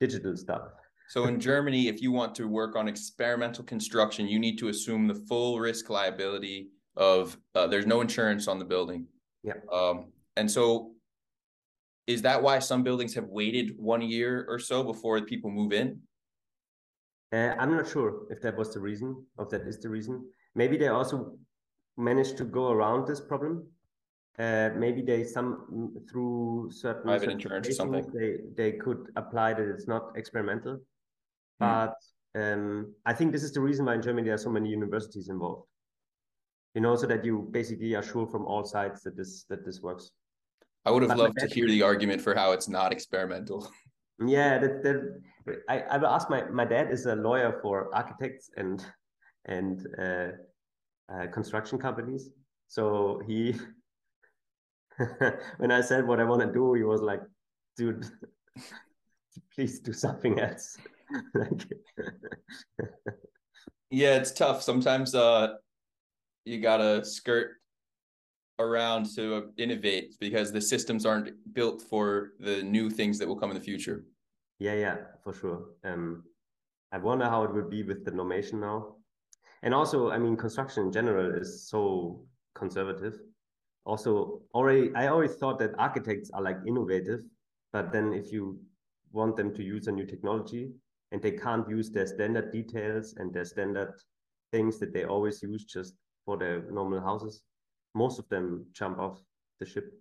digital 0.00 0.36
stuff. 0.36 0.62
So 1.08 1.26
in 1.26 1.38
Germany, 1.38 1.86
if 1.86 2.02
you 2.02 2.10
want 2.10 2.34
to 2.34 2.48
work 2.48 2.74
on 2.74 2.88
experimental 2.88 3.62
construction, 3.62 4.26
you 4.26 4.40
need 4.40 4.58
to 4.58 4.68
assume 4.68 5.06
the 5.06 5.14
full 5.14 5.60
risk 5.60 5.88
liability 5.88 6.68
of 6.96 7.36
uh, 7.54 7.66
there's 7.68 7.86
no 7.86 8.00
insurance 8.00 8.48
on 8.48 8.58
the 8.58 8.64
building. 8.64 9.06
Yeah. 9.44 9.54
Um, 9.72 10.06
and 10.36 10.50
so 10.50 10.92
is 12.06 12.22
that 12.22 12.42
why 12.42 12.58
some 12.58 12.82
buildings 12.82 13.14
have 13.14 13.26
waited 13.26 13.76
one 13.78 14.02
year 14.02 14.46
or 14.48 14.58
so 14.58 14.82
before 14.82 15.20
people 15.22 15.50
move 15.50 15.72
in? 15.72 16.00
Uh, 17.32 17.54
I'm 17.58 17.72
not 17.72 17.88
sure 17.88 18.22
if 18.30 18.40
that 18.42 18.56
was 18.56 18.72
the 18.72 18.80
reason, 18.80 19.24
if 19.38 19.48
that 19.50 19.62
is 19.62 19.78
the 19.78 19.88
reason. 19.88 20.24
Maybe 20.54 20.76
they 20.76 20.88
also 20.88 21.36
managed 21.96 22.36
to 22.38 22.44
go 22.44 22.70
around 22.70 23.06
this 23.06 23.20
problem 23.20 23.66
uh, 24.38 24.70
maybe 24.76 25.00
they 25.02 25.24
some 25.24 25.96
through 26.10 26.70
certain 26.70 27.02
private 27.02 27.30
insurance 27.30 27.68
or 27.68 27.72
something. 27.72 28.06
they 28.12 28.38
they 28.54 28.72
could 28.76 29.08
apply 29.16 29.54
that 29.54 29.68
it's 29.68 29.88
not 29.88 30.12
experimental. 30.16 30.78
Hmm. 31.58 31.64
but 31.68 31.96
um, 32.40 32.94
i 33.06 33.14
think 33.14 33.32
this 33.32 33.42
is 33.42 33.52
the 33.52 33.60
reason 33.60 33.86
why 33.86 33.94
in 33.94 34.02
germany 34.02 34.26
there 34.26 34.34
are 34.34 34.44
so 34.48 34.50
many 34.50 34.68
universities 34.68 35.28
involved. 35.28 35.66
You 36.74 36.82
know 36.82 36.94
so 36.96 37.06
that 37.06 37.24
you 37.24 37.48
basically 37.50 37.94
are 37.94 38.02
sure 38.02 38.26
from 38.26 38.44
all 38.44 38.64
sides 38.64 39.02
that 39.04 39.16
this 39.16 39.44
that 39.48 39.64
this 39.64 39.80
works. 39.80 40.10
I 40.84 40.90
would 40.90 41.02
have 41.02 41.08
but 41.08 41.18
loved 41.18 41.38
to 41.38 41.48
hear 41.48 41.66
the 41.66 41.82
argument 41.82 42.20
for 42.20 42.34
how 42.34 42.52
it's 42.52 42.68
not 42.68 42.92
experimental. 42.92 43.70
Yeah 44.18 44.58
that, 44.62 44.82
that 44.82 44.98
I, 45.68 45.80
I 45.92 45.96
will 45.98 46.12
ask 46.16 46.30
my 46.30 46.44
my 46.60 46.64
dad 46.64 46.90
is 46.90 47.04
a 47.04 47.14
lawyer 47.14 47.58
for 47.62 47.94
architects 47.94 48.50
and 48.56 48.82
and 49.44 49.86
uh, 49.98 50.28
uh, 51.12 51.26
construction 51.32 51.78
companies. 51.78 52.30
So 52.68 53.20
he 53.26 53.54
when 55.58 55.70
I 55.70 55.80
said 55.80 56.06
what 56.06 56.20
I 56.20 56.24
want 56.24 56.42
to 56.42 56.52
do, 56.52 56.74
he 56.74 56.82
was 56.82 57.00
like, 57.00 57.20
dude, 57.76 58.06
please 59.54 59.80
do 59.80 59.92
something 59.92 60.40
else. 60.40 60.76
like, 61.34 61.66
yeah, 63.90 64.16
it's 64.16 64.32
tough. 64.32 64.62
Sometimes 64.62 65.14
uh, 65.14 65.54
you 66.44 66.60
gotta 66.60 67.04
skirt 67.04 67.52
around 68.58 69.06
to 69.14 69.50
innovate 69.58 70.14
because 70.18 70.50
the 70.50 70.60
systems 70.60 71.04
aren't 71.04 71.30
built 71.52 71.82
for 71.82 72.32
the 72.40 72.62
new 72.62 72.88
things 72.88 73.18
that 73.18 73.28
will 73.28 73.36
come 73.36 73.50
in 73.50 73.56
the 73.56 73.62
future. 73.62 74.04
Yeah, 74.58 74.74
yeah, 74.74 74.96
for 75.22 75.34
sure. 75.34 75.66
Um, 75.84 76.24
I 76.92 76.98
wonder 76.98 77.26
how 77.26 77.44
it 77.44 77.52
will 77.52 77.68
be 77.68 77.82
with 77.82 78.04
the 78.04 78.10
normation 78.10 78.54
now. 78.54 78.96
And 79.62 79.74
also, 79.74 80.10
I 80.10 80.18
mean, 80.18 80.36
construction 80.36 80.84
in 80.84 80.92
general 80.92 81.34
is 81.34 81.68
so 81.68 82.24
conservative. 82.54 83.18
Also, 83.86 84.42
already, 84.52 84.90
I 84.96 85.06
always 85.06 85.36
thought 85.36 85.60
that 85.60 85.70
architects 85.78 86.30
are 86.34 86.42
like 86.42 86.58
innovative, 86.66 87.20
but 87.72 87.92
then 87.92 88.12
if 88.12 88.32
you 88.32 88.58
want 89.12 89.36
them 89.36 89.54
to 89.54 89.62
use 89.62 89.86
a 89.86 89.92
new 89.92 90.04
technology 90.04 90.72
and 91.12 91.22
they 91.22 91.30
can't 91.30 91.68
use 91.68 91.88
their 91.90 92.06
standard 92.06 92.50
details 92.50 93.14
and 93.16 93.32
their 93.32 93.44
standard 93.44 93.94
things 94.52 94.78
that 94.80 94.92
they 94.92 95.04
always 95.04 95.40
use 95.40 95.64
just 95.64 95.94
for 96.24 96.36
their 96.36 96.62
normal 96.70 97.00
houses, 97.00 97.42
most 97.94 98.18
of 98.18 98.28
them 98.28 98.66
jump 98.72 98.98
off 98.98 99.22
the 99.60 99.66
ship. 99.66 99.92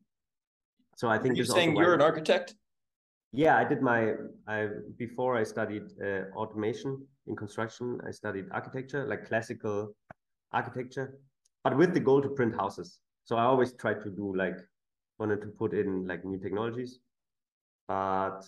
So 0.95 1.07
I 1.07 1.19
think 1.19 1.37
you're 1.37 1.45
saying 1.45 1.75
you're 1.75 1.93
an 1.93 2.01
architect. 2.01 2.55
Yeah, 3.33 3.55
I 3.57 3.65
did 3.65 3.81
my 3.81 4.13
I 4.47 4.69
before 4.97 5.35
I 5.35 5.43
studied 5.43 5.83
uh, 6.01 6.31
automation 6.35 7.05
in 7.27 7.35
construction. 7.35 7.99
I 8.07 8.11
studied 8.11 8.45
architecture, 8.51 9.05
like 9.05 9.27
classical 9.27 9.95
architecture, 10.53 11.19
but 11.63 11.77
with 11.77 11.93
the 11.93 11.99
goal 11.99 12.21
to 12.21 12.29
print 12.29 12.55
houses. 12.55 12.99
So 13.25 13.37
I 13.37 13.43
always 13.43 13.73
tried 13.73 14.01
to 14.01 14.09
do 14.09 14.35
like 14.35 14.57
wanted 15.19 15.41
to 15.41 15.47
put 15.47 15.73
in 15.73 16.07
like 16.07 16.25
new 16.25 16.37
technologies, 16.39 16.99
but 17.87 18.41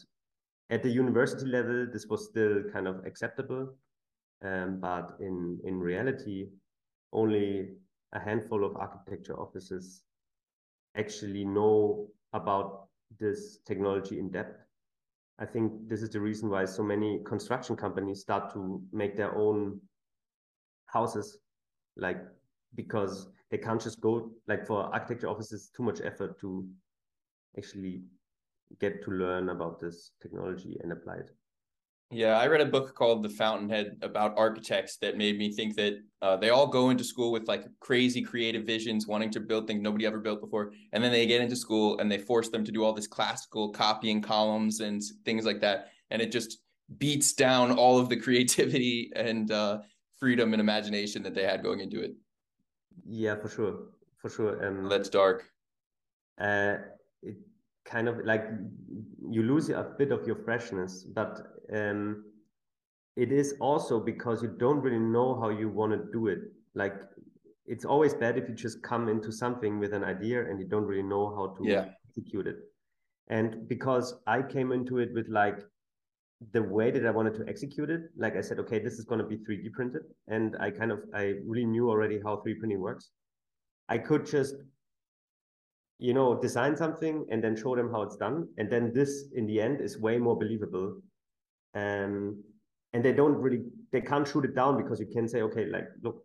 at 0.69 0.83
the 0.83 0.89
university 0.89 1.45
level, 1.45 1.87
this 1.91 2.07
was 2.07 2.29
still 2.29 2.63
kind 2.71 2.87
of 2.87 3.05
acceptable. 3.05 3.75
Um, 4.43 4.79
but 4.79 5.17
in 5.19 5.59
in 5.63 5.79
reality, 5.79 6.49
only 7.13 7.69
a 8.13 8.19
handful 8.19 8.63
of 8.63 8.75
architecture 8.77 9.39
offices 9.39 10.03
actually 10.95 11.45
know 11.45 12.07
about 12.33 12.87
this 13.19 13.59
technology 13.65 14.19
in 14.19 14.29
depth 14.31 14.67
I 15.39 15.45
think 15.45 15.87
this 15.87 16.01
is 16.01 16.09
the 16.09 16.19
reason 16.19 16.49
why 16.49 16.65
so 16.65 16.83
many 16.83 17.19
construction 17.23 17.75
companies 17.75 18.21
start 18.21 18.51
to 18.53 18.81
make 18.91 19.15
their 19.15 19.35
own 19.35 19.79
houses, 20.87 21.37
like 21.95 22.19
because 22.73 23.27
they 23.49 23.57
can't 23.57 23.81
just 23.81 24.01
go 24.01 24.31
like 24.47 24.65
for 24.65 24.83
architecture 24.93 25.29
offices 25.29 25.69
too 25.75 25.83
much 25.83 26.01
effort 26.03 26.39
to 26.39 26.67
actually 27.57 28.03
get 28.79 29.03
to 29.03 29.11
learn 29.11 29.49
about 29.49 29.79
this 29.79 30.11
technology 30.21 30.77
and 30.81 30.91
apply 30.91 31.15
it. 31.15 31.31
Yeah, 32.09 32.39
I 32.39 32.47
read 32.47 32.61
a 32.61 32.65
book 32.65 32.95
called 32.95 33.21
The 33.21 33.29
Fountainhead 33.29 33.97
about 34.01 34.37
architects 34.37 34.95
that 34.97 35.17
made 35.17 35.37
me 35.37 35.51
think 35.51 35.75
that 35.75 35.95
uh, 36.21 36.37
they 36.37 36.51
all 36.51 36.67
go 36.67 36.89
into 36.89 37.03
school 37.03 37.33
with 37.33 37.49
like 37.49 37.65
crazy 37.81 38.21
creative 38.21 38.63
visions, 38.63 39.07
wanting 39.07 39.29
to 39.31 39.41
build 39.41 39.67
things 39.67 39.81
nobody 39.81 40.05
ever 40.05 40.19
built 40.19 40.39
before. 40.39 40.71
And 40.93 41.03
then 41.03 41.11
they 41.11 41.25
get 41.25 41.41
into 41.41 41.57
school 41.57 41.99
and 41.99 42.09
they 42.09 42.17
force 42.17 42.47
them 42.47 42.63
to 42.63 42.71
do 42.71 42.85
all 42.85 42.93
this 42.93 43.07
classical 43.07 43.71
copying 43.71 44.21
columns 44.21 44.79
and 44.79 45.01
things 45.25 45.45
like 45.45 45.59
that. 45.61 45.89
And 46.09 46.21
it 46.21 46.31
just 46.31 46.59
beats 46.97 47.33
down 47.33 47.73
all 47.73 47.99
of 47.99 48.07
the 48.07 48.15
creativity 48.21 49.11
and 49.13 49.51
uh, 49.51 49.79
freedom 50.17 50.53
and 50.53 50.61
imagination 50.61 51.23
that 51.23 51.33
they 51.33 51.43
had 51.43 51.61
going 51.61 51.81
into 51.81 52.01
it. 52.01 52.13
Yeah, 53.07 53.35
for 53.35 53.49
sure. 53.49 53.77
For 54.17 54.29
sure. 54.29 54.65
Um, 54.65 54.89
That's 54.89 55.09
dark. 55.09 55.45
Uh, 56.39 56.77
it 57.23 57.37
kind 57.85 58.07
of 58.07 58.25
like 58.25 58.45
you 59.29 59.43
lose 59.43 59.69
a 59.69 59.93
bit 59.97 60.11
of 60.11 60.27
your 60.27 60.35
freshness, 60.35 61.03
but 61.03 61.39
um, 61.73 62.25
it 63.15 63.31
is 63.31 63.55
also 63.59 63.99
because 63.99 64.43
you 64.43 64.49
don't 64.49 64.81
really 64.81 64.99
know 64.99 65.39
how 65.39 65.49
you 65.49 65.69
want 65.69 65.91
to 65.93 66.11
do 66.11 66.27
it. 66.27 66.39
Like 66.75 66.95
it's 67.65 67.85
always 67.85 68.13
bad 68.13 68.37
if 68.37 68.47
you 68.47 68.55
just 68.55 68.81
come 68.83 69.09
into 69.09 69.31
something 69.31 69.79
with 69.79 69.93
an 69.93 70.03
idea 70.03 70.41
and 70.41 70.59
you 70.59 70.65
don't 70.65 70.85
really 70.85 71.03
know 71.03 71.35
how 71.35 71.55
to 71.57 71.69
yeah. 71.69 71.85
execute 72.07 72.47
it. 72.47 72.57
And 73.29 73.67
because 73.67 74.15
I 74.25 74.41
came 74.41 74.71
into 74.71 74.99
it 74.99 75.13
with 75.13 75.27
like 75.27 75.59
the 76.51 76.61
way 76.61 76.91
that 76.91 77.05
I 77.05 77.11
wanted 77.11 77.33
to 77.35 77.45
execute 77.47 77.89
it, 77.89 78.01
like 78.17 78.35
I 78.35 78.41
said, 78.41 78.59
okay, 78.59 78.79
this 78.79 78.93
is 78.93 79.05
going 79.05 79.19
to 79.19 79.25
be 79.25 79.37
3D 79.37 79.71
printed. 79.73 80.03
And 80.27 80.55
I 80.59 80.69
kind 80.69 80.91
of, 80.91 80.99
I 81.13 81.35
really 81.45 81.65
knew 81.65 81.89
already 81.89 82.19
how 82.23 82.43
3D 82.45 82.59
printing 82.59 82.79
works. 82.79 83.09
I 83.89 83.97
could 83.97 84.25
just 84.25 84.55
you 85.99 86.13
know, 86.13 86.39
design 86.39 86.75
something 86.75 87.25
and 87.31 87.43
then 87.43 87.55
show 87.55 87.75
them 87.75 87.91
how 87.91 88.03
it's 88.03 88.17
done. 88.17 88.47
And 88.57 88.69
then 88.69 88.91
this 88.93 89.25
in 89.33 89.47
the 89.47 89.59
end 89.59 89.81
is 89.81 89.99
way 89.99 90.17
more 90.17 90.37
believable. 90.37 91.01
Um, 91.73 92.43
and 92.93 93.03
they 93.03 93.13
don't 93.13 93.35
really, 93.35 93.63
they 93.91 94.01
can't 94.01 94.27
shoot 94.27 94.45
it 94.45 94.55
down 94.55 94.81
because 94.81 94.99
you 94.99 95.07
can 95.07 95.27
say, 95.27 95.41
okay, 95.41 95.65
like, 95.65 95.87
look, 96.03 96.23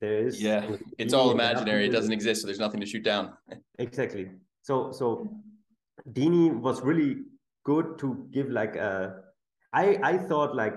there 0.00 0.26
is. 0.26 0.42
Yeah, 0.42 0.76
it's 0.98 1.12
all 1.12 1.30
imaginary. 1.30 1.86
It 1.86 1.90
doesn't 1.90 2.12
exist. 2.12 2.40
So 2.40 2.46
there's 2.46 2.58
nothing 2.58 2.80
to 2.80 2.86
shoot 2.86 3.04
down. 3.04 3.34
exactly. 3.78 4.30
So, 4.62 4.90
so 4.90 5.36
Dini 6.10 6.54
was 6.54 6.80
really 6.80 7.18
good 7.64 7.98
to 7.98 8.26
give 8.30 8.50
like 8.50 8.76
a, 8.76 9.22
I, 9.74 9.98
I 10.02 10.16
thought 10.16 10.54
like 10.54 10.74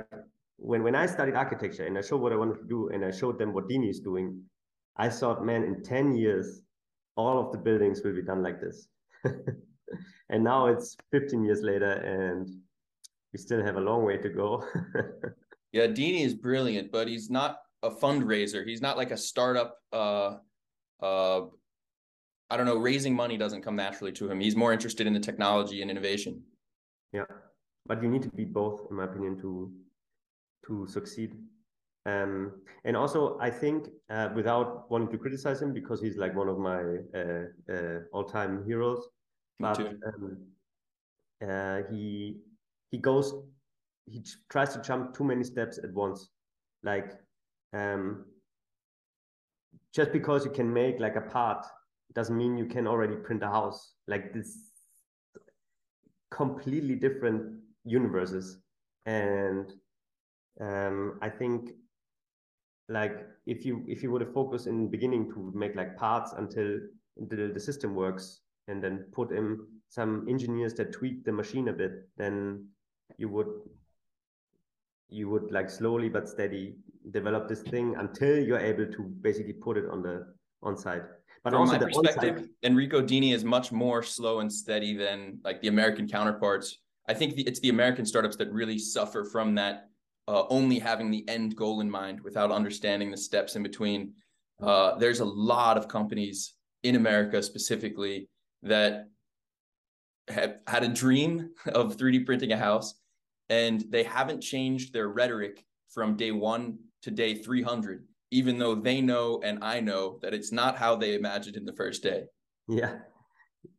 when, 0.57 0.83
when 0.83 0.95
I 0.95 1.05
studied 1.05 1.35
architecture 1.35 1.85
and 1.85 1.97
I 1.97 2.01
showed 2.01 2.19
what 2.19 2.33
I 2.33 2.35
wanted 2.35 2.57
to 2.57 2.67
do 2.67 2.89
and 2.89 3.05
I 3.05 3.11
showed 3.11 3.37
them 3.37 3.53
what 3.53 3.69
Dini 3.69 3.89
is 3.89 3.99
doing, 3.99 4.41
I 4.97 5.09
thought, 5.09 5.45
man, 5.45 5.63
in 5.63 5.83
10 5.83 6.15
years, 6.15 6.61
all 7.15 7.39
of 7.39 7.51
the 7.51 7.59
buildings 7.59 8.01
will 8.03 8.15
be 8.15 8.23
done 8.23 8.41
like 8.41 8.59
this. 8.59 8.87
and 10.29 10.43
now 10.43 10.65
it's 10.65 10.97
15 11.11 11.43
years 11.43 11.61
later 11.61 11.91
and 11.91 12.49
we 13.31 13.39
still 13.39 13.63
have 13.63 13.75
a 13.75 13.81
long 13.81 14.03
way 14.03 14.17
to 14.17 14.29
go. 14.29 14.65
yeah, 15.71 15.85
Dini 15.85 16.25
is 16.25 16.33
brilliant, 16.33 16.91
but 16.91 17.07
he's 17.07 17.29
not 17.29 17.59
a 17.83 17.91
fundraiser. 17.91 18.65
He's 18.65 18.81
not 18.81 18.97
like 18.97 19.11
a 19.11 19.17
startup 19.17 19.77
uh 19.93 20.37
uh 21.01 21.41
I 22.49 22.55
don't 22.55 22.65
know, 22.65 22.77
raising 22.77 23.13
money 23.13 23.37
doesn't 23.37 23.61
come 23.61 23.75
naturally 23.75 24.13
to 24.13 24.31
him. 24.31 24.39
He's 24.39 24.55
more 24.55 24.73
interested 24.73 25.05
in 25.05 25.13
the 25.13 25.19
technology 25.19 25.81
and 25.81 25.91
innovation. 25.91 26.41
Yeah. 27.11 27.25
But 27.87 28.03
you 28.03 28.09
need 28.09 28.23
to 28.23 28.29
be 28.29 28.45
both, 28.45 28.87
in 28.89 28.97
my 28.97 29.05
opinion, 29.05 29.39
to 29.41 29.71
to 30.65 30.87
succeed. 30.87 31.35
Um, 32.05 32.61
and 32.85 32.95
also, 32.95 33.37
I 33.39 33.49
think 33.49 33.89
uh, 34.09 34.29
without 34.35 34.89
wanting 34.89 35.11
to 35.11 35.17
criticize 35.17 35.61
him 35.61 35.73
because 35.73 36.01
he's 36.01 36.17
like 36.17 36.35
one 36.35 36.47
of 36.47 36.57
my 36.57 36.81
uh, 37.13 37.73
uh, 37.73 37.99
all-time 38.13 38.63
heroes, 38.65 39.09
but 39.59 39.79
um, 39.79 40.37
uh, 41.47 41.81
he 41.89 42.37
he 42.91 42.97
goes 42.97 43.33
he 44.05 44.23
tries 44.49 44.73
to 44.73 44.81
jump 44.81 45.13
too 45.13 45.23
many 45.23 45.43
steps 45.43 45.77
at 45.77 45.93
once, 45.93 46.29
like 46.83 47.11
um, 47.73 48.25
just 49.93 50.13
because 50.13 50.45
you 50.45 50.51
can 50.51 50.71
make 50.71 50.99
like 50.99 51.15
a 51.15 51.21
part 51.21 51.65
doesn't 52.13 52.37
mean 52.37 52.57
you 52.57 52.65
can 52.65 52.87
already 52.87 53.15
print 53.15 53.43
a 53.43 53.47
house. 53.47 53.93
Like 54.07 54.33
this 54.33 54.57
completely 56.31 56.95
different 56.95 57.59
universes, 57.87 58.59
and 59.05 59.71
um, 60.59 61.19
I 61.21 61.29
think 61.29 61.71
like 62.89 63.25
if 63.45 63.65
you 63.65 63.83
if 63.87 64.03
you 64.03 64.11
would 64.11 64.21
have 64.21 64.33
focused 64.33 64.67
in 64.67 64.83
the 64.83 64.89
beginning 64.89 65.29
to 65.29 65.51
make 65.53 65.75
like 65.75 65.97
parts 65.97 66.33
until 66.37 66.79
the, 67.29 67.51
the 67.53 67.59
system 67.59 67.95
works 67.95 68.41
and 68.67 68.83
then 68.83 69.05
put 69.11 69.31
in 69.31 69.59
some 69.89 70.25
engineers 70.29 70.73
that 70.75 70.93
tweak 70.93 71.25
the 71.25 71.31
machine 71.31 71.67
a 71.67 71.73
bit 71.73 72.07
then 72.17 72.65
you 73.17 73.29
would 73.29 73.47
you 75.09 75.29
would 75.29 75.51
like 75.51 75.69
slowly 75.69 76.09
but 76.09 76.27
steady 76.27 76.75
develop 77.11 77.47
this 77.47 77.61
thing 77.61 77.95
until 77.97 78.37
you're 78.37 78.59
able 78.59 78.85
to 78.85 79.03
basically 79.21 79.53
put 79.53 79.77
it 79.77 79.85
on 79.89 80.01
the 80.01 80.25
on 80.63 80.75
site. 80.75 81.03
But 81.43 81.53
from 81.53 81.67
my 81.67 81.77
perspective 81.77 82.49
enrico 82.63 83.01
dini 83.01 83.33
is 83.33 83.45
much 83.45 83.71
more 83.71 84.03
slow 84.03 84.39
and 84.39 84.51
steady 84.51 84.97
than 84.97 85.39
like 85.43 85.61
the 85.61 85.69
american 85.69 86.07
counterparts 86.07 86.79
i 87.07 87.13
think 87.13 87.35
the, 87.35 87.43
it's 87.43 87.59
the 87.59 87.69
american 87.69 88.05
startups 88.05 88.35
that 88.35 88.51
really 88.51 88.77
suffer 88.77 89.25
from 89.25 89.55
that 89.55 89.89
uh, 90.27 90.43
only 90.49 90.79
having 90.79 91.09
the 91.09 91.27
end 91.27 91.55
goal 91.55 91.81
in 91.81 91.89
mind 91.89 92.21
without 92.21 92.51
understanding 92.51 93.11
the 93.11 93.17
steps 93.17 93.55
in 93.55 93.63
between. 93.63 94.13
Uh, 94.61 94.95
there's 94.97 95.19
a 95.19 95.25
lot 95.25 95.77
of 95.77 95.87
companies 95.87 96.55
in 96.83 96.95
America 96.95 97.41
specifically 97.41 98.27
that 98.63 99.07
have 100.27 100.57
had 100.67 100.83
a 100.83 100.87
dream 100.87 101.51
of 101.67 101.95
3D 101.95 102.25
printing 102.25 102.51
a 102.51 102.57
house 102.57 102.95
and 103.49 103.85
they 103.89 104.03
haven't 104.03 104.41
changed 104.41 104.91
their 104.91 105.07
rhetoric 105.07 105.63
from 105.89 106.17
day 106.17 106.31
one 106.31 106.77
to 107.03 107.11
day 107.11 107.35
300, 107.35 108.05
even 108.31 108.57
though 108.57 108.75
they 108.75 108.99
know 108.99 109.39
and 109.43 109.63
I 109.63 109.79
know 109.79 110.19
that 110.21 110.33
it's 110.33 110.51
not 110.51 110.77
how 110.77 110.97
they 110.97 111.15
imagined 111.15 111.55
in 111.55 111.63
the 111.63 111.73
first 111.73 112.03
day. 112.03 112.25
Yeah. 112.67 112.95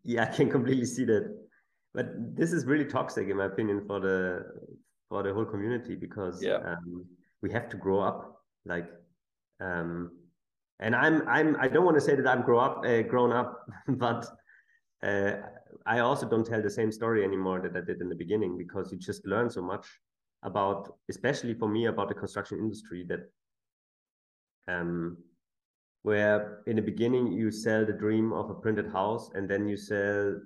Yeah, 0.05 0.23
I 0.23 0.35
can 0.35 0.51
completely 0.51 0.87
see 0.87 1.05
that. 1.05 1.37
But 1.95 2.37
this 2.37 2.53
is 2.53 2.67
really 2.67 2.85
toxic, 2.85 3.29
in 3.29 3.37
my 3.37 3.47
opinion, 3.47 3.85
for 3.87 4.01
the 4.01 4.45
for 5.09 5.23
the 5.23 5.33
whole 5.33 5.45
community 5.45 5.95
because 5.95 6.43
yeah. 6.43 6.57
um, 6.57 7.05
we 7.43 7.51
have 7.51 7.69
to 7.71 7.77
grow 7.79 8.01
up 8.01 8.43
like 8.67 8.91
um, 9.59 10.11
and 10.81 10.95
i'm 10.95 11.27
i'm 11.27 11.57
i 11.59 11.67
don't 11.67 11.87
want 11.87 11.97
to 11.97 12.01
say 12.01 12.15
that 12.15 12.27
i'm 12.27 12.43
grow 12.43 12.59
up 12.59 12.85
uh, 12.85 13.01
grown 13.01 13.33
up 13.33 13.67
but 13.89 14.29
uh, 15.03 15.33
I 15.87 16.01
also 16.01 16.29
don't 16.29 16.47
tell 16.47 16.63
the 16.63 16.71
same 16.71 16.91
story 16.91 17.25
anymore 17.25 17.61
that 17.61 17.77
I 17.77 17.85
did 17.85 18.01
in 18.01 18.09
the 18.09 18.15
beginning 18.15 18.59
because 18.59 18.93
you 18.93 18.99
just 18.99 19.27
learn 19.27 19.49
so 19.49 19.63
much 19.63 19.87
about, 20.43 20.95
especially 21.09 21.55
for 21.55 21.69
me, 21.69 21.87
about 21.87 22.09
the 22.09 22.15
construction 22.15 22.59
industry 22.59 23.07
that 23.09 23.31
um, 24.67 25.17
where 26.03 26.63
in 26.67 26.77
the 26.77 26.83
beginning 26.83 27.33
you 27.33 27.51
sell 27.51 27.85
the 27.85 27.93
dream 27.93 28.33
of 28.33 28.51
a 28.51 28.55
printed 28.55 28.91
house 28.91 29.31
and 29.35 29.49
then 29.49 29.67
you 29.67 29.77
sell 29.77 30.37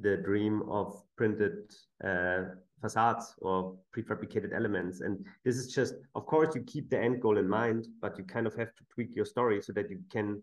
the 0.00 0.18
dream 0.18 0.62
of 0.68 1.02
printed 1.16 1.72
uh, 2.04 2.42
facades 2.80 3.34
or 3.38 3.74
prefabricated 3.96 4.54
elements. 4.54 5.00
And 5.00 5.24
this 5.44 5.56
is 5.56 5.74
just, 5.74 5.94
of 6.14 6.26
course, 6.26 6.54
you 6.54 6.62
keep 6.62 6.90
the 6.90 7.00
end 7.00 7.20
goal 7.20 7.38
in 7.38 7.48
mind, 7.48 7.86
but 8.00 8.18
you 8.18 8.24
kind 8.24 8.46
of 8.46 8.54
have 8.56 8.74
to 8.74 8.84
tweak 8.92 9.14
your 9.14 9.24
story 9.24 9.62
so 9.62 9.72
that 9.72 9.90
you 9.90 10.00
can 10.10 10.42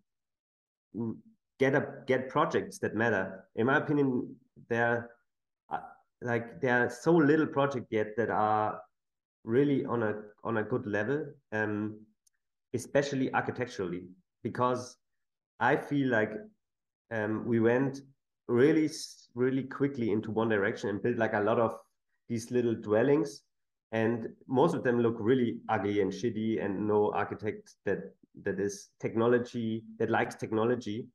get 1.60 2.06
get 2.08 2.30
projects 2.30 2.80
that 2.80 2.96
matter. 2.96 3.46
In 3.56 3.68
my 3.68 3.78
opinion, 3.78 4.36
there 4.70 5.10
are 5.70 5.84
like 6.22 6.62
there 6.62 6.86
are 6.86 6.90
so 6.90 7.14
little 7.14 7.48
projects 7.48 7.88
yet 7.92 8.16
that 8.18 8.30
are 8.30 8.80
really 9.44 9.86
on 9.86 10.04
a 10.04 10.14
on 10.44 10.58
a 10.58 10.64
good 10.64 10.86
level, 10.86 11.26
um, 11.52 12.00
especially 12.74 13.34
architecturally, 13.34 14.04
because 14.42 14.98
I 15.60 15.76
feel 15.76 16.10
like 16.10 16.32
um, 17.12 17.46
we 17.46 17.60
went 17.60 18.02
really 18.48 18.90
really 19.36 19.64
quickly 19.64 20.12
into 20.12 20.32
one 20.32 20.50
direction 20.50 20.90
and 20.90 21.02
build 21.02 21.18
like 21.18 21.34
a 21.34 21.40
lot 21.40 21.60
of 21.60 21.76
these 22.30 22.52
little 22.52 22.76
dwellings. 22.76 23.42
And 23.92 24.30
most 24.48 24.74
of 24.74 24.84
them 24.84 25.00
look 25.00 25.18
really 25.20 25.60
ugly 25.70 26.02
and 26.02 26.12
shitty 26.12 26.64
and 26.64 26.88
no 26.88 27.12
architect 27.14 27.76
that 27.86 28.00
that 28.44 28.60
is 28.60 28.90
technology 29.00 29.84
that 30.00 30.10
likes 30.10 30.36
technology. 30.36 31.08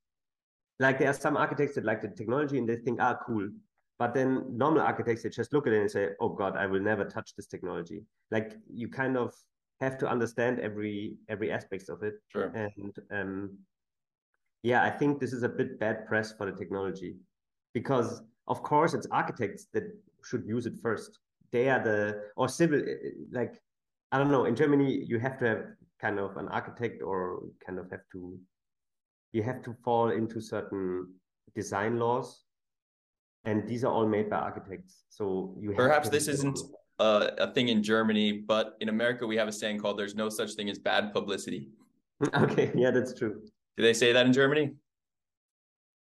Like 0.78 1.00
there 1.00 1.10
are 1.10 1.14
some 1.14 1.36
architects 1.36 1.74
that 1.74 1.84
like 1.84 2.02
the 2.02 2.08
technology 2.08 2.58
and 2.58 2.68
they 2.68 2.76
think 2.76 3.00
ah 3.00 3.18
cool. 3.26 3.48
But 3.98 4.14
then 4.14 4.44
normal 4.56 4.82
architects 4.82 5.24
they 5.24 5.28
just 5.28 5.52
look 5.52 5.66
at 5.66 5.72
it 5.72 5.80
and 5.80 5.90
say 5.90 6.10
oh 6.20 6.28
god 6.28 6.56
i 6.56 6.66
will 6.66 6.80
never 6.80 7.04
touch 7.04 7.34
this 7.34 7.46
technology. 7.46 8.04
Like 8.30 8.52
you 8.72 8.88
kind 8.88 9.16
of 9.16 9.34
have 9.80 9.98
to 9.98 10.08
understand 10.08 10.60
every 10.60 11.16
every 11.28 11.50
aspects 11.50 11.88
of 11.88 12.04
it. 12.04 12.14
Sure. 12.28 12.52
and 12.54 12.96
um 13.10 13.58
yeah 14.62 14.82
i 14.82 14.90
think 14.90 15.20
this 15.20 15.32
is 15.32 15.42
a 15.42 15.48
bit 15.48 15.78
bad 15.78 16.06
press 16.06 16.32
for 16.32 16.50
the 16.50 16.56
technology 16.56 17.16
because 17.74 18.22
of 18.46 18.62
course 18.62 18.94
it's 18.94 19.06
architects 19.10 19.66
that 19.72 19.84
should 20.24 20.44
use 20.44 20.66
it 20.66 20.74
first. 20.82 21.18
They 21.52 21.68
are 21.70 21.82
the 21.82 22.24
or 22.36 22.48
civil 22.48 22.82
like 23.32 23.54
i 24.12 24.18
don't 24.18 24.30
know 24.30 24.44
in 24.44 24.54
germany 24.54 25.04
you 25.06 25.18
have 25.18 25.38
to 25.38 25.46
have 25.46 25.64
kind 25.98 26.18
of 26.18 26.36
an 26.36 26.48
architect 26.48 27.02
or 27.02 27.42
kind 27.64 27.78
of 27.78 27.90
have 27.90 28.02
to 28.12 28.38
you 29.32 29.42
have 29.42 29.62
to 29.62 29.74
fall 29.84 30.10
into 30.10 30.40
certain 30.40 31.14
design 31.54 31.98
laws 31.98 32.44
and 33.44 33.66
these 33.66 33.84
are 33.84 33.92
all 33.92 34.06
made 34.06 34.28
by 34.28 34.36
architects. 34.36 35.04
So 35.08 35.54
you 35.58 35.72
perhaps 35.72 36.08
this 36.08 36.28
isn't 36.28 36.58
uh, 36.98 37.30
a 37.38 37.52
thing 37.54 37.68
in 37.68 37.82
germany 37.82 38.32
but 38.32 38.76
in 38.80 38.88
america 38.88 39.26
we 39.26 39.36
have 39.36 39.48
a 39.48 39.52
saying 39.52 39.78
called 39.78 39.98
there's 39.98 40.16
no 40.16 40.28
such 40.28 40.52
thing 40.54 40.68
as 40.68 40.78
bad 40.78 41.12
publicity. 41.12 41.68
Okay 42.34 42.72
yeah 42.74 42.90
that's 42.90 43.14
true 43.14 43.42
do 43.78 43.82
they 43.82 43.94
say 43.94 44.12
that 44.12 44.26
in 44.26 44.32
germany 44.32 44.74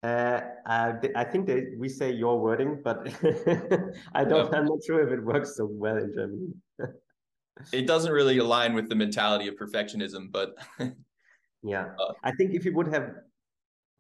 uh, 0.04 0.42
I, 0.66 0.94
I 1.16 1.24
think 1.24 1.48
that 1.48 1.76
we 1.78 1.90
say 1.90 2.12
your 2.12 2.40
wording, 2.40 2.82
but 2.84 3.00
I 4.14 4.24
don't. 4.24 4.54
I'm 4.54 4.66
not 4.66 4.80
sure 4.86 5.02
if 5.06 5.12
it 5.12 5.24
works 5.24 5.58
so 5.58 5.66
well 5.66 5.98
in 5.98 6.14
Germany. 6.14 6.50
it 7.74 7.88
doesn't 7.88 8.12
really 8.12 8.38
align 8.38 8.74
with 8.74 8.90
the 8.90 8.96
mentality 8.96 9.48
of 9.48 9.56
perfectionism, 9.56 10.32
but 10.32 10.56
yeah, 11.64 11.86
uh, 12.00 12.14
I 12.24 12.32
think 12.32 12.54
if 12.54 12.64
you 12.64 12.76
would 12.76 12.88
have, 12.94 13.10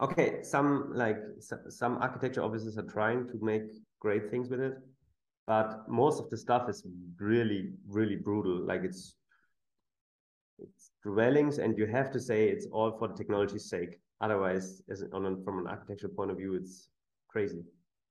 okay, 0.02 0.44
some 0.44 0.92
like 0.94 1.18
some 1.70 1.98
architecture 1.98 2.44
offices 2.44 2.78
are 2.78 2.84
trying 2.84 3.28
to 3.30 3.40
make 3.42 3.64
great 4.00 4.30
things 4.30 4.50
with 4.50 4.60
it, 4.60 4.78
but 5.48 5.90
most 5.90 6.22
of 6.22 6.30
the 6.30 6.38
stuff 6.38 6.70
is 6.70 6.86
really, 7.20 7.72
really 7.88 8.18
brutal. 8.18 8.66
Like 8.66 8.82
it's 8.84 9.16
it's 10.60 10.92
dwellings, 11.08 11.58
and 11.58 11.78
you 11.78 11.86
have 11.98 12.12
to 12.12 12.20
say 12.20 12.50
it's 12.50 12.68
all 12.72 12.92
for 12.98 13.08
the 13.08 13.14
technology's 13.14 13.70
sake. 13.70 13.94
Otherwise 14.20 14.82
as 14.90 15.04
on 15.14 15.26
a, 15.26 15.32
from 15.44 15.60
an 15.60 15.68
architectural 15.68 16.14
point 16.14 16.32
of 16.32 16.38
view 16.38 16.54
it's 16.56 16.90
crazy. 17.34 17.62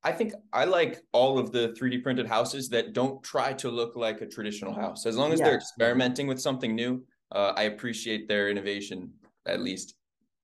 I 0.04 0.12
think 0.12 0.30
i 0.52 0.64
like 0.64 0.94
all 1.12 1.34
of 1.42 1.46
the 1.56 1.64
3d 1.76 2.02
printed 2.06 2.28
houses 2.36 2.68
that 2.74 2.92
don't 3.00 3.16
try 3.34 3.48
to 3.62 3.68
look 3.80 3.92
like 3.96 4.18
a 4.20 4.28
traditional 4.36 4.72
house. 4.72 5.00
As 5.04 5.16
long 5.16 5.32
as 5.32 5.38
yeah. 5.38 5.46
they're 5.46 5.60
experimenting 5.64 6.26
with 6.30 6.40
something 6.48 6.72
new 6.82 6.92
uh, 7.36 7.52
i 7.60 7.64
appreciate 7.72 8.22
their 8.28 8.48
innovation 8.52 8.98
at 9.46 9.60
least. 9.68 9.88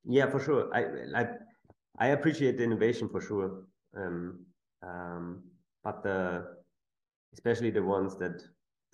Yeah 0.04 0.28
for 0.32 0.40
sure. 0.46 0.62
I 0.78 0.80
i, 1.20 1.24
I 2.04 2.06
appreciate 2.16 2.54
the 2.58 2.64
innovation 2.64 3.06
for 3.08 3.20
sure. 3.28 3.48
Um, 4.00 4.44
um, 4.90 5.24
but 5.84 6.02
the 6.02 6.18
especially 7.36 7.70
the 7.70 7.86
ones 7.98 8.12
that 8.22 8.36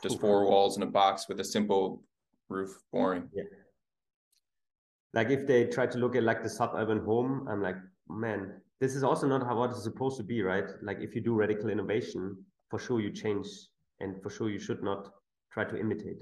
just 0.03 0.21
four 0.21 0.39
walls 0.51 0.77
in 0.77 0.83
a 0.83 0.93
box 1.01 1.29
with 1.29 1.41
a 1.41 1.49
simple 1.57 2.03
roof 2.49 2.71
boring 2.93 3.29
yeah 3.33 3.45
like 5.15 5.31
if 5.31 5.47
they 5.47 5.65
try 5.65 5.87
to 5.87 5.99
look 5.99 6.17
at 6.17 6.23
like 6.23 6.43
the 6.43 6.51
suburban 6.51 7.05
home, 7.05 7.47
I'm 7.49 7.63
like, 7.63 7.77
man, 8.09 8.61
this 8.81 8.95
is 8.95 9.03
also 9.03 9.27
not 9.27 9.43
how 9.43 9.59
what 9.59 9.71
it's 9.71 9.83
supposed 9.83 10.17
to 10.19 10.23
be, 10.23 10.43
right? 10.43 10.69
Like 10.83 10.99
if 11.01 11.15
you 11.15 11.21
do 11.21 11.35
radical 11.35 11.71
innovation, 11.71 12.37
for 12.71 12.79
sure 12.79 13.01
you 13.01 13.11
change, 13.11 13.47
and 14.01 14.23
for 14.23 14.31
sure 14.31 14.51
you 14.51 14.59
should 14.59 14.83
not 14.83 15.09
try 15.51 15.65
to 15.65 15.79
imitate. 15.79 16.19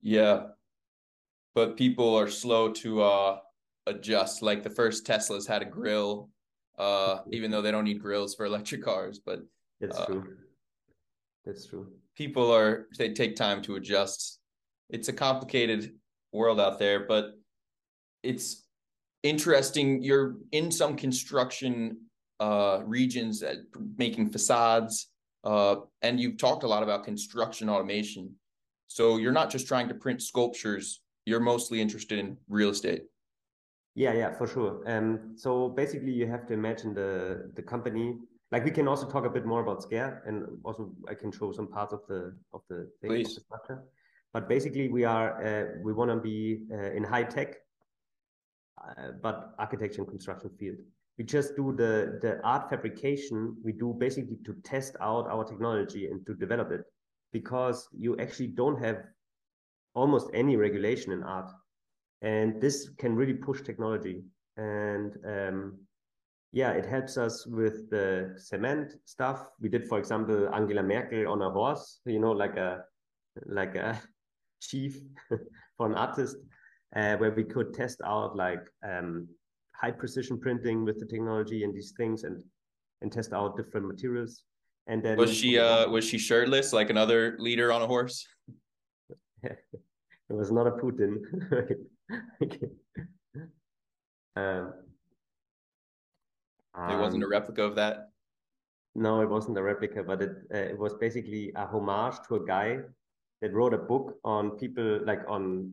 Yeah, 0.00 0.46
but 1.54 1.76
people 1.76 2.14
are 2.14 2.28
slow 2.28 2.72
to 2.74 3.02
uh, 3.02 3.38
adjust. 3.86 4.42
Like 4.42 4.62
the 4.62 4.70
first 4.70 5.04
Teslas 5.04 5.48
had 5.48 5.62
a 5.62 5.66
grill, 5.66 6.30
uh, 6.78 7.18
even 7.32 7.50
though 7.50 7.62
they 7.62 7.72
don't 7.72 7.84
need 7.84 8.00
grills 8.00 8.36
for 8.36 8.46
electric 8.46 8.84
cars. 8.84 9.18
But 9.18 9.40
that's 9.80 9.98
uh, 9.98 10.06
true. 10.06 10.36
That's 11.48 11.66
true. 11.66 11.86
People 12.14 12.54
are 12.54 12.88
they 12.98 13.14
take 13.14 13.34
time 13.34 13.62
to 13.62 13.76
adjust. 13.76 14.38
It's 14.90 15.08
a 15.08 15.14
complicated 15.14 15.94
world 16.30 16.60
out 16.60 16.78
there, 16.78 17.06
but 17.08 17.38
it's 18.22 18.66
interesting. 19.22 20.02
You're 20.02 20.36
in 20.52 20.70
some 20.70 20.94
construction 20.94 22.02
uh, 22.38 22.82
regions 22.84 23.42
at 23.42 23.56
making 23.96 24.28
facades, 24.28 25.08
uh, 25.42 25.76
and 26.02 26.20
you've 26.20 26.36
talked 26.36 26.64
a 26.64 26.68
lot 26.68 26.82
about 26.82 27.04
construction 27.04 27.70
automation. 27.70 28.34
So 28.88 29.16
you're 29.16 29.32
not 29.32 29.48
just 29.48 29.66
trying 29.66 29.88
to 29.88 29.94
print 29.94 30.20
sculptures; 30.20 31.00
you're 31.24 31.40
mostly 31.40 31.80
interested 31.80 32.18
in 32.18 32.36
real 32.50 32.68
estate. 32.68 33.04
Yeah, 33.94 34.12
yeah, 34.12 34.36
for 34.36 34.46
sure. 34.46 34.82
Um, 34.86 35.32
so 35.34 35.70
basically, 35.70 36.12
you 36.12 36.26
have 36.26 36.46
to 36.48 36.52
imagine 36.52 36.92
the 36.92 37.50
the 37.54 37.62
company. 37.62 38.18
Like 38.50 38.64
we 38.64 38.70
can 38.70 38.88
also 38.88 39.06
talk 39.06 39.26
a 39.26 39.30
bit 39.30 39.44
more 39.44 39.60
about 39.60 39.82
Scare, 39.82 40.22
and 40.26 40.46
also 40.64 40.92
I 41.08 41.14
can 41.14 41.30
show 41.30 41.52
some 41.52 41.68
parts 41.68 41.92
of 41.92 42.00
the 42.08 42.34
of 42.52 42.62
the, 42.68 42.88
Please. 43.04 43.28
Of 43.28 43.34
the 43.34 43.40
structure. 43.40 43.82
But 44.32 44.48
basically, 44.48 44.88
we 44.88 45.04
are 45.04 45.28
uh, 45.44 45.64
we 45.82 45.92
want 45.92 46.10
to 46.10 46.16
be 46.16 46.60
uh, 46.72 46.92
in 46.92 47.04
high 47.04 47.24
tech, 47.24 47.56
uh, 48.82 49.12
but 49.22 49.54
architecture 49.58 50.02
and 50.02 50.08
construction 50.08 50.50
field. 50.58 50.76
We 51.18 51.24
just 51.24 51.56
do 51.56 51.74
the 51.76 52.18
the 52.22 52.40
art 52.42 52.70
fabrication. 52.70 53.56
We 53.62 53.72
do 53.72 53.94
basically 53.98 54.38
to 54.44 54.54
test 54.64 54.96
out 55.00 55.28
our 55.28 55.44
technology 55.44 56.06
and 56.06 56.24
to 56.26 56.34
develop 56.34 56.70
it, 56.70 56.84
because 57.32 57.88
you 57.92 58.16
actually 58.18 58.48
don't 58.48 58.82
have 58.82 59.02
almost 59.94 60.30
any 60.32 60.56
regulation 60.56 61.12
in 61.12 61.22
art, 61.22 61.50
and 62.22 62.60
this 62.60 62.90
can 62.98 63.14
really 63.16 63.34
push 63.34 63.60
technology. 63.62 64.22
And 64.56 65.16
um, 65.26 65.78
yeah, 66.52 66.70
it 66.70 66.86
helps 66.86 67.16
us 67.18 67.46
with 67.46 67.90
the 67.90 68.34
cement 68.36 68.94
stuff. 69.04 69.50
We 69.60 69.68
did, 69.68 69.86
for 69.86 69.98
example, 69.98 70.48
Angela 70.54 70.82
Merkel 70.82 71.28
on 71.28 71.42
a 71.42 71.50
horse, 71.50 72.00
you 72.06 72.18
know, 72.18 72.32
like 72.32 72.56
a 72.56 72.84
like 73.46 73.74
a 73.74 74.00
chief 74.62 74.98
for 75.76 75.86
an 75.86 75.94
artist, 75.94 76.36
uh, 76.96 77.16
where 77.16 77.32
we 77.32 77.44
could 77.44 77.74
test 77.74 78.00
out 78.04 78.34
like 78.34 78.66
um, 78.82 79.28
high 79.74 79.90
precision 79.90 80.40
printing 80.40 80.84
with 80.84 80.98
the 80.98 81.06
technology 81.06 81.64
and 81.64 81.74
these 81.74 81.92
things, 81.96 82.24
and 82.24 82.42
and 83.02 83.12
test 83.12 83.32
out 83.32 83.56
different 83.56 83.86
materials. 83.86 84.44
And 84.86 85.02
then 85.02 85.18
was 85.18 85.34
she 85.34 85.58
uh 85.58 85.88
was 85.90 86.04
she 86.04 86.16
shirtless 86.16 86.72
like 86.72 86.88
another 86.88 87.36
leader 87.38 87.70
on 87.72 87.82
a 87.82 87.86
horse? 87.86 88.26
it 89.42 89.58
was 90.30 90.50
not 90.50 90.66
a 90.66 90.70
Putin. 90.70 91.18
okay. 92.42 92.68
Um, 94.34 94.72
it 96.90 96.98
wasn't 96.98 97.22
a 97.22 97.26
um, 97.26 97.32
replica 97.32 97.62
of 97.62 97.74
that. 97.76 98.10
No, 98.94 99.20
it 99.20 99.28
wasn't 99.28 99.58
a 99.58 99.62
replica, 99.62 100.02
but 100.02 100.22
it 100.22 100.32
uh, 100.54 100.58
it 100.72 100.78
was 100.78 100.94
basically 100.94 101.52
a 101.56 101.66
homage 101.66 102.16
to 102.28 102.36
a 102.36 102.46
guy 102.46 102.78
that 103.40 103.52
wrote 103.52 103.74
a 103.74 103.78
book 103.78 104.16
on 104.24 104.52
people 104.52 105.00
like 105.04 105.22
on 105.28 105.72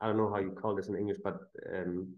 I 0.00 0.06
don't 0.06 0.16
know 0.16 0.30
how 0.30 0.40
you 0.40 0.50
call 0.50 0.74
this 0.74 0.88
in 0.88 0.96
English, 0.96 1.18
but 1.22 1.38
um, 1.72 2.14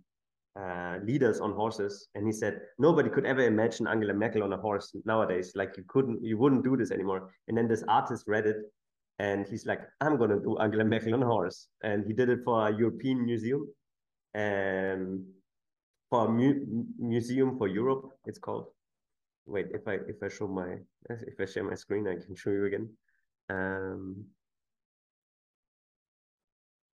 uh, 0.58 0.98
leaders 1.04 1.40
on 1.40 1.52
horses. 1.52 2.08
And 2.14 2.26
he 2.26 2.32
said 2.32 2.60
nobody 2.78 3.08
could 3.08 3.26
ever 3.26 3.42
imagine 3.42 3.86
Angela 3.86 4.14
Merkel 4.14 4.42
on 4.42 4.52
a 4.52 4.56
horse 4.56 4.94
nowadays. 5.04 5.52
Like 5.54 5.76
you 5.76 5.84
couldn't, 5.86 6.24
you 6.24 6.38
wouldn't 6.38 6.64
do 6.64 6.76
this 6.76 6.90
anymore. 6.90 7.30
And 7.46 7.56
then 7.56 7.68
this 7.68 7.84
artist 7.88 8.24
read 8.26 8.46
it, 8.46 8.56
and 9.18 9.46
he's 9.46 9.66
like, 9.66 9.82
I'm 10.00 10.16
gonna 10.16 10.40
do 10.40 10.58
Angela 10.58 10.84
Merkel 10.84 11.14
on 11.14 11.22
a 11.22 11.26
horse. 11.26 11.68
And 11.82 12.04
he 12.04 12.12
did 12.12 12.28
it 12.28 12.40
for 12.44 12.68
a 12.68 12.76
European 12.76 13.24
museum. 13.24 13.68
And 14.34 15.24
for 16.10 16.26
a 16.26 16.30
mu 16.30 16.84
museum 16.98 17.56
for 17.58 17.68
Europe. 17.68 18.10
It's 18.26 18.38
called. 18.38 18.66
Wait, 19.46 19.66
if 19.72 19.86
I 19.86 19.94
if 20.08 20.22
I 20.22 20.28
show 20.28 20.46
my 20.46 20.76
if 21.08 21.40
I 21.40 21.46
share 21.46 21.64
my 21.64 21.74
screen, 21.74 22.06
I 22.06 22.22
can 22.22 22.34
show 22.34 22.50
you 22.50 22.66
again. 22.66 22.88
Um, 23.50 24.24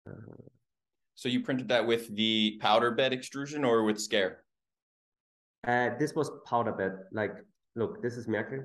uh, 0.08 0.44
so 1.16 1.30
you 1.30 1.42
printed 1.42 1.68
that 1.70 1.86
with 1.86 2.16
the 2.16 2.58
powder 2.60 2.92
bed 2.92 3.14
extrusion 3.14 3.64
or 3.64 3.84
with 3.84 4.00
scare? 4.00 4.44
Uh, 5.68 5.90
this 6.00 6.16
was 6.16 6.32
powder 6.46 6.72
bed. 6.72 6.94
Like, 7.12 7.36
look, 7.76 8.02
this 8.02 8.18
is 8.18 8.28
Merkel. 8.28 8.64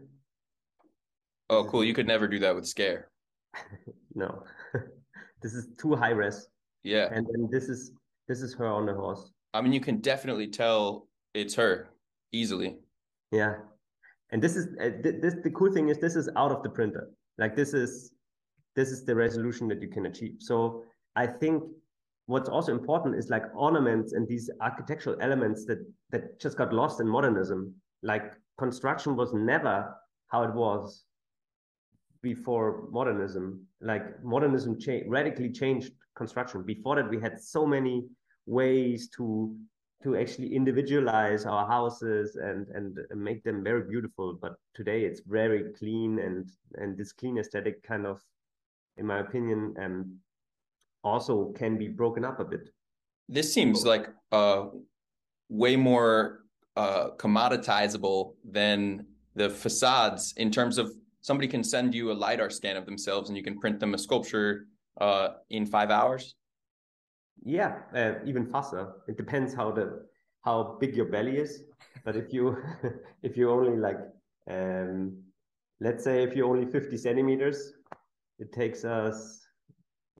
Oh, 1.50 1.64
cool! 1.64 1.84
You 1.84 1.92
could 1.92 2.06
never 2.06 2.26
do 2.26 2.38
that 2.38 2.54
with 2.54 2.66
scare. 2.66 3.10
no, 4.14 4.44
this 5.42 5.52
is 5.52 5.68
too 5.78 5.94
high 5.94 6.10
res. 6.10 6.48
Yeah. 6.84 7.08
And 7.12 7.26
then 7.26 7.48
this 7.50 7.68
is 7.68 7.92
this 8.28 8.40
is 8.40 8.54
her 8.54 8.66
on 8.66 8.86
the 8.86 8.94
horse. 8.94 9.33
I 9.54 9.60
mean, 9.60 9.72
you 9.72 9.80
can 9.80 9.98
definitely 9.98 10.48
tell 10.48 11.08
it's 11.32 11.54
her 11.54 11.88
easily. 12.32 12.76
Yeah, 13.30 13.54
and 14.32 14.42
this 14.42 14.56
is 14.56 14.66
uh, 14.80 14.90
th 15.02 15.22
this 15.22 15.34
the 15.42 15.50
cool 15.50 15.72
thing 15.72 15.88
is 15.88 15.98
this 15.98 16.16
is 16.16 16.28
out 16.36 16.50
of 16.50 16.62
the 16.64 16.70
printer. 16.70 17.04
Like 17.38 17.54
this 17.54 17.72
is 17.72 18.12
this 18.76 18.90
is 18.90 19.04
the 19.04 19.14
resolution 19.14 19.68
that 19.68 19.80
you 19.80 19.88
can 19.88 20.06
achieve. 20.06 20.36
So 20.40 20.84
I 21.14 21.26
think 21.26 21.62
what's 22.26 22.48
also 22.48 22.72
important 22.72 23.14
is 23.14 23.30
like 23.30 23.44
ornaments 23.54 24.12
and 24.12 24.26
these 24.26 24.50
architectural 24.60 25.16
elements 25.20 25.64
that 25.66 25.80
that 26.10 26.40
just 26.40 26.56
got 26.58 26.72
lost 26.72 27.00
in 27.00 27.08
modernism. 27.08 27.60
Like 28.02 28.34
construction 28.58 29.14
was 29.14 29.32
never 29.32 29.76
how 30.32 30.42
it 30.42 30.54
was 30.54 31.04
before 32.22 32.88
modernism. 32.90 33.44
Like 33.80 34.04
modernism 34.24 34.80
cha 34.80 34.94
radically 35.06 35.50
changed 35.52 35.92
construction. 36.16 36.62
Before 36.62 36.96
that, 36.96 37.08
we 37.08 37.20
had 37.20 37.40
so 37.40 37.64
many 37.66 38.04
ways 38.46 39.08
to 39.16 39.54
to 40.02 40.16
actually 40.16 40.54
individualize 40.54 41.46
our 41.46 41.66
houses 41.66 42.36
and 42.36 42.68
and 42.68 42.98
make 43.14 43.42
them 43.42 43.64
very 43.64 43.82
beautiful. 43.88 44.38
But 44.40 44.56
today 44.74 45.04
it's 45.04 45.20
very 45.26 45.72
clean 45.78 46.18
and 46.18 46.50
and 46.74 46.96
this 46.96 47.12
clean 47.12 47.38
aesthetic 47.38 47.82
kind 47.82 48.06
of 48.06 48.20
in 48.98 49.06
my 49.06 49.20
opinion 49.20 49.74
um 49.82 50.16
also 51.02 51.52
can 51.56 51.78
be 51.78 51.88
broken 51.88 52.24
up 52.24 52.40
a 52.40 52.44
bit. 52.44 52.68
This 53.28 53.52
seems 53.52 53.86
like 53.86 54.08
uh 54.30 54.66
way 55.48 55.76
more 55.76 56.44
uh 56.76 57.10
commoditizable 57.16 58.34
than 58.44 59.06
the 59.34 59.48
facades 59.48 60.34
in 60.36 60.50
terms 60.50 60.76
of 60.76 60.92
somebody 61.22 61.48
can 61.48 61.64
send 61.64 61.94
you 61.94 62.12
a 62.12 62.16
lidar 62.24 62.50
scan 62.50 62.76
of 62.76 62.84
themselves 62.84 63.30
and 63.30 63.36
you 63.36 63.42
can 63.42 63.58
print 63.58 63.80
them 63.80 63.94
a 63.94 63.98
sculpture 63.98 64.66
uh 65.00 65.28
in 65.48 65.64
5 65.64 65.90
hours 65.90 66.34
yeah, 67.44 67.78
uh, 67.94 68.14
even 68.24 68.46
faster. 68.46 68.94
It 69.08 69.16
depends 69.16 69.54
how 69.54 69.70
the 69.70 70.06
how 70.42 70.76
big 70.80 70.96
your 70.96 71.06
belly 71.06 71.36
is. 71.36 71.64
But 72.04 72.16
if 72.16 72.32
you 72.32 72.56
if 73.22 73.36
you 73.36 73.50
only 73.50 73.76
like 73.76 73.98
um, 74.50 75.22
let's 75.80 76.04
say 76.04 76.22
if 76.22 76.34
you're 76.34 76.48
only 76.48 76.66
50 76.66 76.96
centimeters, 76.96 77.72
it 78.38 78.52
takes 78.52 78.84
us 78.84 79.44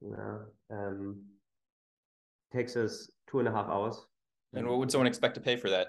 you 0.01 0.11
know, 0.11 0.41
um, 0.71 1.21
takes 2.53 2.75
us 2.75 3.09
two 3.29 3.39
and 3.39 3.47
a 3.47 3.51
half 3.51 3.67
hours. 3.67 3.97
And 4.53 4.67
what 4.67 4.79
would 4.79 4.91
someone 4.91 5.07
expect 5.07 5.35
to 5.35 5.41
pay 5.41 5.57
for 5.57 5.69
that? 5.69 5.87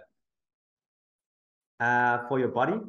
Uh, 1.79 2.27
for 2.29 2.39
your 2.39 2.49
body? 2.49 2.81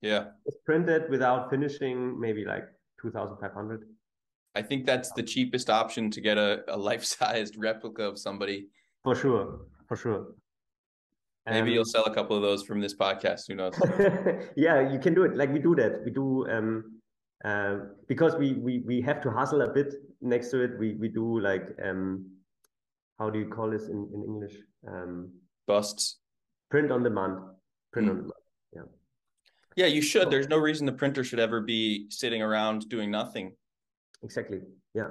Yeah. 0.00 0.30
It's 0.46 0.58
printed 0.66 1.08
without 1.10 1.48
finishing, 1.48 2.18
maybe 2.20 2.44
like 2.44 2.64
2,500. 3.00 3.84
I 4.54 4.62
think 4.62 4.84
that's 4.84 5.12
the 5.12 5.22
cheapest 5.22 5.70
option 5.70 6.10
to 6.10 6.20
get 6.20 6.36
a, 6.36 6.62
a 6.68 6.76
life-sized 6.76 7.56
replica 7.58 8.02
of 8.04 8.18
somebody. 8.18 8.68
For 9.02 9.14
sure, 9.14 9.60
for 9.88 9.96
sure. 9.96 10.26
Maybe 11.46 11.70
um, 11.70 11.74
you'll 11.74 11.84
sell 11.84 12.04
a 12.04 12.14
couple 12.14 12.36
of 12.36 12.42
those 12.42 12.62
from 12.62 12.80
this 12.80 12.94
podcast. 12.94 13.48
Who 13.48 13.56
knows? 13.56 13.74
yeah, 14.56 14.92
you 14.92 14.98
can 14.98 15.14
do 15.14 15.24
it. 15.24 15.36
Like 15.36 15.52
we 15.52 15.58
do 15.58 15.74
that. 15.74 16.04
We 16.04 16.12
do 16.12 16.46
um, 16.48 17.00
uh, 17.44 17.78
because 18.06 18.36
we 18.36 18.52
we 18.54 18.78
we 18.86 19.00
have 19.00 19.20
to 19.22 19.30
hustle 19.30 19.62
a 19.62 19.68
bit 19.68 19.92
next 20.20 20.50
to 20.50 20.62
it. 20.62 20.78
We 20.78 20.94
we 20.94 21.08
do 21.08 21.40
like 21.40 21.76
um, 21.84 22.26
how 23.18 23.28
do 23.28 23.40
you 23.40 23.48
call 23.48 23.70
this 23.70 23.88
in 23.88 24.08
in 24.14 24.22
English? 24.22 24.54
Um, 24.86 25.32
busts. 25.66 26.18
Print 26.70 26.92
on 26.92 27.02
demand. 27.02 27.38
Print 27.92 28.06
mm. 28.06 28.10
on 28.10 28.16
demand. 28.18 28.32
Yeah. 28.72 28.82
Yeah, 29.74 29.86
you 29.86 30.02
should. 30.02 30.30
There's 30.30 30.48
no 30.48 30.58
reason 30.58 30.86
the 30.86 30.92
printer 30.92 31.24
should 31.24 31.40
ever 31.40 31.60
be 31.60 32.06
sitting 32.08 32.40
around 32.40 32.88
doing 32.88 33.10
nothing 33.10 33.56
exactly. 34.22 34.60
Yeah. 34.94 35.10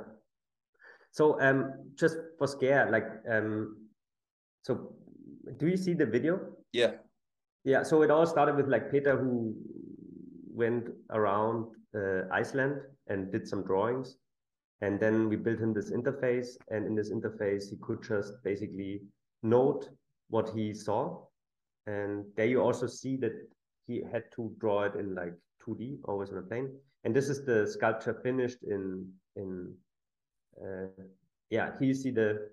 So 1.12 1.40
um 1.42 1.74
just 1.96 2.18
for 2.38 2.48
scare 2.48 2.90
like 2.90 3.08
um 3.30 3.78
so 4.64 4.94
do 5.58 5.68
you 5.68 5.78
see 5.78 5.94
the 5.94 6.06
video? 6.06 6.40
Yeah. 6.74 6.92
Yeah 7.64 7.84
so 7.84 8.02
it 8.02 8.12
all 8.12 8.26
started 8.26 8.56
with 8.56 8.68
like 8.68 8.92
peter 8.92 9.18
who 9.18 9.56
went 10.54 10.90
around 11.12 11.68
uh, 11.96 12.24
iceland 12.32 12.82
and 13.08 13.32
did 13.32 13.48
some 13.48 13.64
drawings. 13.64 14.18
And 14.82 15.00
then 15.00 15.30
we 15.30 15.36
built 15.36 15.60
him 15.60 15.74
this 15.74 15.92
interface 15.92 16.58
and 16.70 16.86
in 16.86 16.96
this 16.96 17.12
interface 17.12 17.70
he 17.70 17.78
could 17.82 18.02
just 18.04 18.34
basically 18.44 19.02
note 19.44 19.90
what 20.30 20.50
he 20.50 20.74
saw. 20.74 21.24
And 21.86 22.26
there 22.36 22.48
you 22.48 22.62
also 22.62 22.88
see 22.88 23.16
that 23.18 23.34
he 23.88 24.02
had 24.12 24.24
to 24.36 24.56
draw 24.60 24.84
it 24.84 24.96
in 24.96 25.14
like 25.14 25.34
2d 25.68 26.00
always 26.06 26.32
on 26.32 26.38
a 26.38 26.42
plane 26.42 26.72
and 27.04 27.16
this 27.16 27.30
is 27.30 27.46
the 27.46 27.68
sculpture 27.68 28.20
finished 28.24 28.64
in 28.64 29.08
in 29.36 29.74
uh, 30.62 31.04
yeah 31.50 31.72
here 31.80 31.88
you 31.88 31.94
see 31.94 32.12
the 32.12 32.50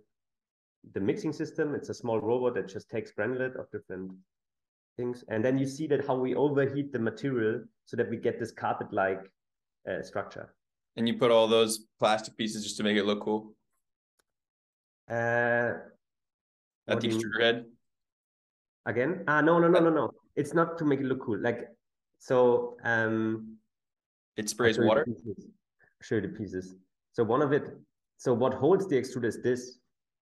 the 0.93 1.01
mixing 1.01 1.33
system. 1.33 1.75
It's 1.75 1.89
a 1.89 1.95
small 1.95 2.21
robot 2.21 2.55
that 2.55 2.69
just 2.69 2.89
takes 2.89 3.13
granulate 3.13 3.57
of 3.59 3.71
different 3.71 4.13
things. 4.97 5.25
And 5.29 5.45
then 5.45 5.59
you 5.59 5.67
see 5.67 5.87
that 5.89 6.07
how 6.07 6.17
we 6.17 6.35
overheat 6.35 6.93
the 6.93 6.99
material 6.99 7.63
so 7.85 7.97
that 7.97 8.09
we 8.09 8.17
get 8.17 8.39
this 8.39 8.53
carpet 8.53 8.93
like 8.93 9.31
uh, 9.89 10.03
structure. 10.03 10.55
And 10.97 11.07
you 11.07 11.17
put 11.17 11.31
all 11.31 11.47
those 11.47 11.87
plastic 11.99 12.37
pieces 12.37 12.65
just 12.65 12.77
to 12.79 12.83
make 12.83 12.97
it 12.97 13.05
look 13.05 13.21
cool? 13.21 13.55
Uh 15.11 15.73
at 16.87 17.01
the 17.01 17.33
head? 17.41 17.67
Again? 18.87 19.25
Ah 19.27 19.41
no 19.41 19.59
no 19.59 19.69
no 19.69 19.81
no 19.81 19.91
no. 19.91 20.11
It's 20.37 20.55
not 20.55 20.79
to 20.79 20.85
make 20.85 21.01
it 21.01 21.07
look 21.07 21.23
cool. 21.23 21.39
Like 21.39 21.69
so 22.19 22.77
um 22.85 23.58
it 24.39 24.49
sprays 24.49 24.78
water. 24.78 25.07
Show 26.01 26.14
you 26.14 26.20
the 26.22 26.28
pieces. 26.28 26.74
So 27.12 27.24
one 27.24 27.43
of 27.43 27.53
it. 27.53 27.76
So 28.16 28.32
what 28.32 28.55
holds 28.55 28.89
the 28.89 28.97
extruder 28.97 29.26
is 29.26 29.43
this, 29.43 29.78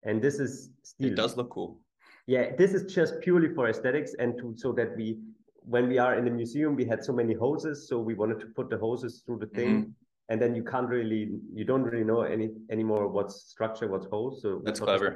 and 0.04 0.22
this 0.22 0.40
is 0.40 0.72
steel. 0.84 1.12
It 1.12 1.16
does 1.16 1.38
look 1.38 1.50
cool. 1.52 1.80
Yeah, 2.28 2.56
this 2.58 2.74
is 2.74 2.94
just 2.94 3.20
purely 3.22 3.54
for 3.54 3.70
aesthetics 3.70 4.14
and 4.20 4.38
to 4.40 4.54
so 4.58 4.72
that 4.74 4.96
we, 4.96 5.20
when 5.62 5.88
we 5.88 5.98
are 5.98 6.16
in 6.18 6.26
the 6.26 6.32
museum, 6.32 6.76
we 6.76 6.86
had 6.86 7.04
so 7.04 7.14
many 7.14 7.34
hoses, 7.34 7.88
so 7.88 8.00
we 8.00 8.14
wanted 8.14 8.40
to 8.42 8.48
put 8.48 8.70
the 8.70 8.78
hoses 8.78 9.24
through 9.26 9.40
the 9.40 9.52
thing. 9.58 9.70
Mm 9.70 9.84
-hmm. 9.84 9.94
And 10.30 10.40
then 10.42 10.56
you 10.56 10.64
can't 10.64 10.90
really, 10.90 11.22
you 11.58 11.66
don't 11.66 11.86
really 11.90 12.06
know 12.12 12.22
any 12.22 12.48
anymore 12.70 13.06
what's 13.16 13.36
structure, 13.54 13.88
what's 13.94 14.08
hose. 14.16 14.42
So 14.42 14.62
that's 14.66 14.80
clever. 14.80 15.12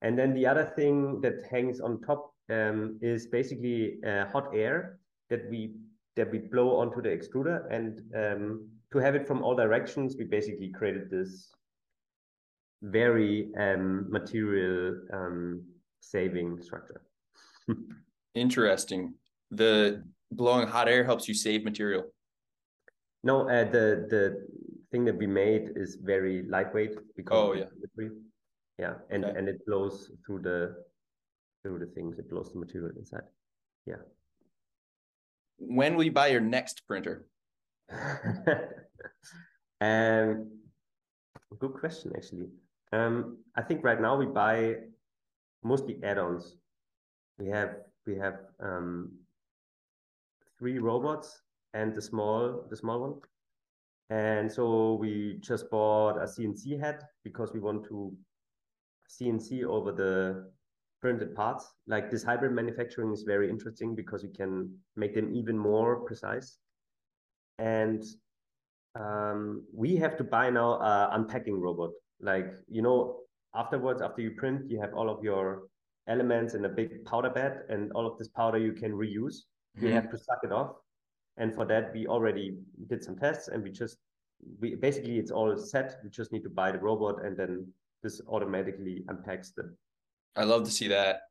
And 0.00 0.16
then 0.18 0.34
the 0.34 0.50
other 0.50 0.66
thing 0.78 1.20
that 1.24 1.34
hangs 1.52 1.80
on 1.80 2.00
top 2.08 2.20
um, 2.56 2.98
is 3.00 3.28
basically 3.28 3.78
uh, 4.10 4.24
hot 4.32 4.46
air 4.54 4.98
that 5.30 5.42
we 5.50 5.60
that 6.16 6.30
we 6.30 6.38
blow 6.38 6.78
onto 6.78 7.00
the 7.02 7.10
extruder. 7.10 7.66
And 7.70 8.00
um, 8.14 8.68
to 8.92 8.98
have 8.98 9.14
it 9.14 9.26
from 9.26 9.42
all 9.42 9.54
directions, 9.54 10.16
we 10.18 10.24
basically 10.24 10.70
created 10.70 11.10
this 11.10 11.52
very 12.82 13.48
um, 13.58 14.10
material 14.10 15.00
um, 15.12 15.62
saving 16.00 16.60
structure. 16.62 17.02
Interesting. 18.34 19.14
The 19.50 20.02
blowing 20.32 20.66
hot 20.66 20.88
air 20.88 21.04
helps 21.04 21.28
you 21.28 21.34
save 21.34 21.64
material. 21.64 22.04
No, 23.22 23.48
uh, 23.48 23.64
the 23.64 24.06
the 24.08 24.46
thing 24.92 25.04
that 25.04 25.16
we 25.16 25.26
made 25.26 25.72
is 25.74 25.96
very 25.96 26.44
lightweight 26.48 26.96
because 27.16 27.36
oh 27.36 27.52
yeah, 27.54 28.08
yeah, 28.78 28.94
and 29.10 29.24
okay. 29.24 29.38
and 29.38 29.48
it 29.48 29.64
blows 29.66 30.12
through 30.24 30.42
the 30.42 30.84
through 31.62 31.78
the 31.80 31.86
things. 31.86 32.18
It 32.18 32.30
blows 32.30 32.52
the 32.52 32.58
material 32.58 32.92
inside. 32.96 33.26
Yeah 33.86 34.02
when 35.58 35.96
will 35.96 36.04
you 36.04 36.12
buy 36.12 36.28
your 36.28 36.40
next 36.40 36.86
printer? 36.86 37.26
um, 39.80 40.50
good 41.58 41.72
question, 41.72 42.12
actually. 42.16 42.48
Um, 42.92 43.38
I 43.56 43.62
think 43.62 43.84
right 43.84 44.00
now 44.00 44.16
we 44.16 44.26
buy 44.26 44.76
mostly 45.62 45.98
add-ons. 46.02 46.56
We 47.38 47.48
have 47.48 47.76
we 48.06 48.16
have 48.16 48.38
um, 48.60 49.12
three 50.58 50.78
robots 50.78 51.42
and 51.74 51.94
the 51.94 52.00
small 52.00 52.64
the 52.70 52.76
small 52.76 53.00
one, 53.00 53.14
and 54.10 54.50
so 54.50 54.94
we 54.94 55.38
just 55.40 55.70
bought 55.70 56.16
a 56.16 56.26
CNC 56.26 56.80
head 56.80 57.02
because 57.24 57.52
we 57.52 57.60
want 57.60 57.84
to 57.88 58.16
CNC 59.10 59.64
over 59.64 59.92
the 59.92 60.50
printed 61.00 61.34
parts. 61.34 61.74
Like 61.86 62.10
this 62.10 62.22
hybrid 62.22 62.52
manufacturing 62.52 63.12
is 63.12 63.22
very 63.22 63.48
interesting 63.50 63.94
because 63.94 64.22
we 64.22 64.30
can 64.30 64.74
make 64.96 65.14
them 65.14 65.34
even 65.34 65.56
more 65.58 66.00
precise. 66.00 66.58
And 67.58 68.02
um, 68.94 69.64
we 69.72 69.96
have 69.96 70.16
to 70.16 70.24
buy 70.24 70.50
now 70.50 70.74
a 70.74 71.10
unpacking 71.12 71.60
robot. 71.60 71.90
Like, 72.20 72.54
you 72.68 72.82
know, 72.82 73.20
afterwards, 73.54 74.02
after 74.02 74.22
you 74.22 74.32
print, 74.32 74.70
you 74.70 74.80
have 74.80 74.94
all 74.94 75.10
of 75.10 75.22
your 75.22 75.68
elements 76.08 76.54
in 76.54 76.64
a 76.64 76.68
big 76.68 77.04
powder 77.04 77.30
bed, 77.30 77.62
and 77.68 77.92
all 77.92 78.06
of 78.06 78.16
this 78.18 78.28
powder 78.28 78.58
you 78.58 78.72
can 78.72 78.92
reuse. 78.92 79.44
You 79.74 79.88
Mhm. 79.88 79.92
have 79.94 80.08
to 80.10 80.18
suck 80.18 80.38
it 80.44 80.52
off, 80.52 80.76
and 81.36 81.54
for 81.54 81.66
that 81.66 81.92
we 81.92 82.06
already 82.06 82.58
did 82.86 83.02
some 83.02 83.16
tests, 83.16 83.48
and 83.48 83.62
we 83.62 83.70
just 83.70 83.98
we 84.60 84.74
basically 84.76 85.18
it's 85.18 85.30
all 85.30 85.56
set. 85.56 85.98
We 86.04 86.10
just 86.10 86.32
need 86.32 86.44
to 86.44 86.50
buy 86.50 86.70
the 86.72 86.78
robot, 86.78 87.24
and 87.24 87.36
then 87.36 87.72
this 88.02 88.20
automatically 88.28 89.04
unpacks 89.08 89.50
the 89.50 89.74
I 90.36 90.44
love 90.44 90.64
to 90.64 90.70
see 90.70 90.88
that. 90.88 91.22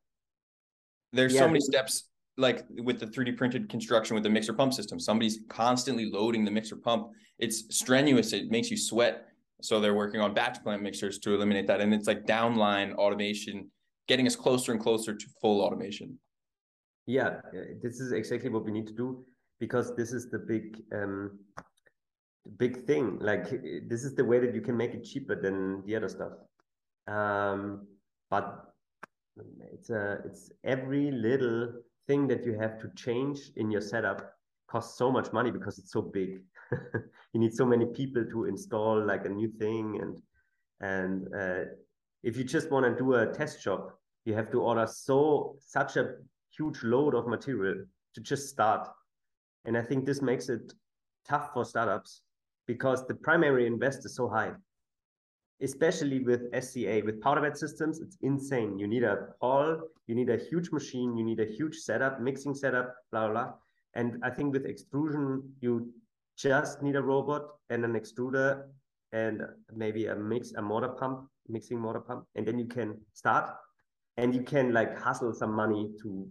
There's 1.12 1.34
Yeah. 1.34 1.40
so 1.40 1.46
many 1.48 1.60
steps, 1.60 2.10
like 2.36 2.66
with 2.68 2.98
the 3.00 3.06
3D 3.06 3.32
printed 3.32 3.68
construction 3.68 4.14
with 4.14 4.24
the 4.24 4.30
mixer 4.30 4.52
pump 4.52 4.74
system. 4.74 4.98
Somebody's 4.98 5.40
constantly 5.48 6.10
loading 6.10 6.44
the 6.44 6.50
mixer 6.50 6.76
pump. 6.76 7.12
It's 7.38 7.74
strenuous. 7.74 8.32
It 8.32 8.50
makes 8.50 8.70
you 8.70 8.76
sweat. 8.76 9.28
So 9.62 9.80
they're 9.80 9.94
working 9.94 10.20
on 10.20 10.34
batch 10.34 10.62
plant 10.62 10.82
mixers 10.82 11.18
to 11.20 11.34
eliminate 11.34 11.66
that. 11.68 11.80
And 11.80 11.94
it's 11.94 12.06
like 12.06 12.26
downline 12.26 12.94
automation, 12.94 13.70
getting 14.06 14.26
us 14.26 14.36
closer 14.36 14.72
and 14.72 14.80
closer 14.80 15.14
to 15.14 15.26
full 15.40 15.62
automation. 15.62 16.18
Yeah, 17.06 17.28
uh, 17.28 17.76
this 17.82 18.00
is 18.00 18.12
exactly 18.12 18.50
what 18.50 18.64
we 18.64 18.72
need 18.72 18.86
to 18.88 18.92
do 18.92 19.24
because 19.60 19.94
this 19.96 20.12
is 20.12 20.28
the 20.28 20.38
big 20.40 20.82
um 20.92 21.38
big 22.58 22.84
thing. 22.84 23.18
Like 23.20 23.46
uh, 23.52 23.80
this 23.86 24.04
is 24.04 24.14
the 24.14 24.24
way 24.24 24.40
that 24.40 24.54
you 24.54 24.60
can 24.60 24.76
make 24.76 24.92
it 24.92 25.04
cheaper 25.04 25.40
than 25.40 25.84
the 25.86 25.96
other 25.96 26.08
stuff. 26.08 26.32
Um, 27.06 27.86
but 28.28 28.65
it's 29.72 29.90
a 29.90 30.18
it's 30.24 30.50
every 30.64 31.10
little 31.10 31.72
thing 32.06 32.26
that 32.28 32.44
you 32.44 32.54
have 32.54 32.78
to 32.80 32.88
change 32.94 33.50
in 33.56 33.70
your 33.70 33.80
setup 33.80 34.32
costs 34.68 34.98
so 34.98 35.10
much 35.10 35.32
money 35.32 35.50
because 35.50 35.78
it's 35.78 35.92
so 35.92 36.02
big. 36.02 36.40
you 37.32 37.40
need 37.40 37.54
so 37.54 37.64
many 37.64 37.86
people 37.86 38.24
to 38.24 38.46
install 38.46 39.04
like 39.04 39.24
a 39.24 39.28
new 39.28 39.48
thing 39.58 39.98
and 40.00 40.20
and 40.80 41.28
uh, 41.34 41.64
if 42.22 42.36
you 42.36 42.44
just 42.44 42.70
want 42.70 42.84
to 42.84 42.94
do 42.96 43.14
a 43.14 43.26
test 43.26 43.62
job, 43.62 43.92
you 44.24 44.34
have 44.34 44.50
to 44.50 44.60
order 44.60 44.86
so 44.86 45.56
such 45.60 45.96
a 45.96 46.14
huge 46.56 46.82
load 46.82 47.14
of 47.14 47.26
material 47.26 47.84
to 48.14 48.20
just 48.20 48.48
start. 48.48 48.88
And 49.64 49.76
I 49.76 49.82
think 49.82 50.04
this 50.04 50.20
makes 50.20 50.48
it 50.48 50.72
tough 51.28 51.50
for 51.52 51.64
startups 51.64 52.22
because 52.66 53.06
the 53.06 53.14
primary 53.14 53.66
invest 53.66 54.04
is 54.04 54.16
so 54.16 54.28
high. 54.28 54.52
Especially 55.62 56.20
with 56.20 56.42
SCA, 56.52 57.02
with 57.04 57.20
powder 57.20 57.40
bed 57.40 57.56
systems, 57.56 58.00
it's 58.00 58.18
insane. 58.20 58.78
You 58.78 58.86
need 58.86 59.04
a 59.04 59.28
hall, 59.40 59.80
you 60.06 60.14
need 60.14 60.28
a 60.28 60.36
huge 60.36 60.70
machine, 60.70 61.16
you 61.16 61.24
need 61.24 61.40
a 61.40 61.46
huge 61.46 61.76
setup, 61.76 62.20
mixing 62.20 62.54
setup, 62.54 62.94
blah, 63.10 63.28
blah, 63.28 63.32
blah. 63.32 63.52
And 63.94 64.18
I 64.22 64.30
think 64.30 64.52
with 64.52 64.66
extrusion, 64.66 65.42
you 65.60 65.92
just 66.36 66.82
need 66.82 66.96
a 66.96 67.02
robot 67.02 67.48
and 67.70 67.84
an 67.84 67.94
extruder 67.94 68.64
and 69.12 69.42
maybe 69.74 70.06
a 70.06 70.14
mix, 70.14 70.52
a 70.52 70.62
motor 70.62 70.88
pump, 70.88 71.28
mixing 71.48 71.78
mortar 71.78 72.00
pump, 72.00 72.26
and 72.34 72.46
then 72.46 72.58
you 72.58 72.66
can 72.66 73.00
start 73.14 73.50
and 74.16 74.34
you 74.34 74.42
can 74.42 74.72
like 74.72 74.98
hustle 74.98 75.32
some 75.32 75.52
money 75.52 75.92
to 76.02 76.28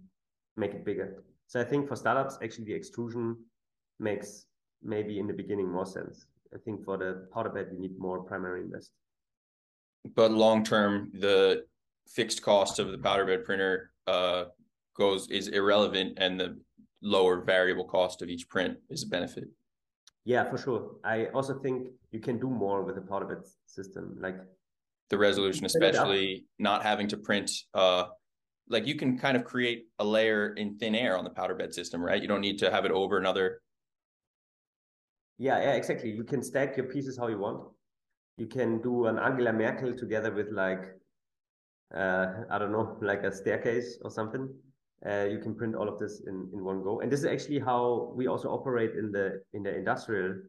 make 0.57 0.73
it 0.73 0.85
bigger. 0.85 1.23
So 1.47 1.59
I 1.59 1.63
think 1.63 1.87
for 1.87 1.95
startups, 1.95 2.37
actually 2.43 2.65
the 2.65 2.73
extrusion 2.73 3.37
makes 3.99 4.45
maybe 4.83 5.19
in 5.19 5.27
the 5.27 5.33
beginning 5.33 5.71
more 5.71 5.85
sense. 5.85 6.27
I 6.53 6.57
think 6.57 6.83
for 6.83 6.97
the 6.97 7.27
powder 7.33 7.49
bed, 7.49 7.67
you 7.71 7.79
need 7.79 7.97
more 7.97 8.23
primary 8.23 8.61
invest. 8.61 8.91
But 10.13 10.31
long 10.31 10.63
term, 10.63 11.11
the 11.13 11.65
fixed 12.07 12.41
cost 12.43 12.79
of 12.79 12.91
the 12.91 12.97
powder 12.97 13.25
bed 13.25 13.43
printer 13.45 13.91
uh, 14.05 14.45
goes 14.95 15.27
is 15.29 15.47
irrelevant, 15.47 16.17
and 16.17 16.39
the 16.39 16.59
lower 17.01 17.41
variable 17.41 17.85
cost 17.85 18.21
of 18.21 18.29
each 18.29 18.47
print 18.49 18.77
is 18.89 19.03
a 19.03 19.07
benefit. 19.07 19.45
Yeah, 20.25 20.49
for 20.49 20.57
sure. 20.57 20.91
I 21.03 21.25
also 21.27 21.59
think 21.59 21.87
you 22.11 22.19
can 22.19 22.39
do 22.39 22.49
more 22.49 22.83
with 22.83 22.97
a 22.97 23.01
powder 23.01 23.25
bed 23.25 23.43
system. 23.65 24.17
Like 24.19 24.37
the 25.09 25.17
resolution, 25.17 25.67
Set 25.69 25.81
it 25.81 25.85
up. 25.85 25.93
especially 25.93 26.45
not 26.59 26.83
having 26.83 27.07
to 27.09 27.17
print. 27.17 27.51
Uh, 27.73 28.05
like 28.69 28.87
you 28.87 28.95
can 28.95 29.17
kind 29.17 29.37
of 29.37 29.43
create 29.43 29.85
a 29.99 30.03
layer 30.03 30.53
in 30.53 30.77
thin 30.77 30.95
air 30.95 31.17
on 31.17 31.23
the 31.23 31.29
powder 31.29 31.53
bed 31.55 31.73
system, 31.73 32.01
right? 32.01 32.21
You 32.21 32.27
don't 32.27 32.41
need 32.41 32.57
to 32.59 32.71
have 32.71 32.85
it 32.85 32.91
over 32.91 33.17
another. 33.17 33.61
Yeah, 35.37 35.59
yeah, 35.61 35.73
exactly. 35.73 36.11
You 36.11 36.23
can 36.23 36.41
stack 36.41 36.75
your 36.77 36.87
pieces 36.87 37.17
how 37.17 37.27
you 37.27 37.37
want. 37.37 37.67
You 38.37 38.47
can 38.47 38.81
do 38.81 39.05
an 39.05 39.17
Angela 39.17 39.53
Merkel 39.53 39.93
together 39.95 40.31
with 40.31 40.51
like, 40.51 40.83
uh, 41.95 42.27
I 42.49 42.57
don't 42.57 42.71
know, 42.71 42.97
like 43.01 43.23
a 43.23 43.31
staircase 43.31 43.97
or 44.03 44.11
something. 44.11 44.49
Uh, 45.05 45.25
you 45.29 45.37
can 45.39 45.53
print 45.53 45.75
all 45.75 45.87
of 45.87 45.99
this 45.99 46.21
in, 46.25 46.49
in 46.53 46.63
one 46.63 46.81
go. 46.81 47.01
And 47.01 47.11
this 47.11 47.19
is 47.19 47.25
actually 47.25 47.59
how 47.59 48.11
we 48.15 48.27
also 48.27 48.49
operate 48.49 48.95
in 48.95 49.11
the 49.11 49.41
in 49.53 49.61
the 49.61 49.75
industrial 49.75 50.41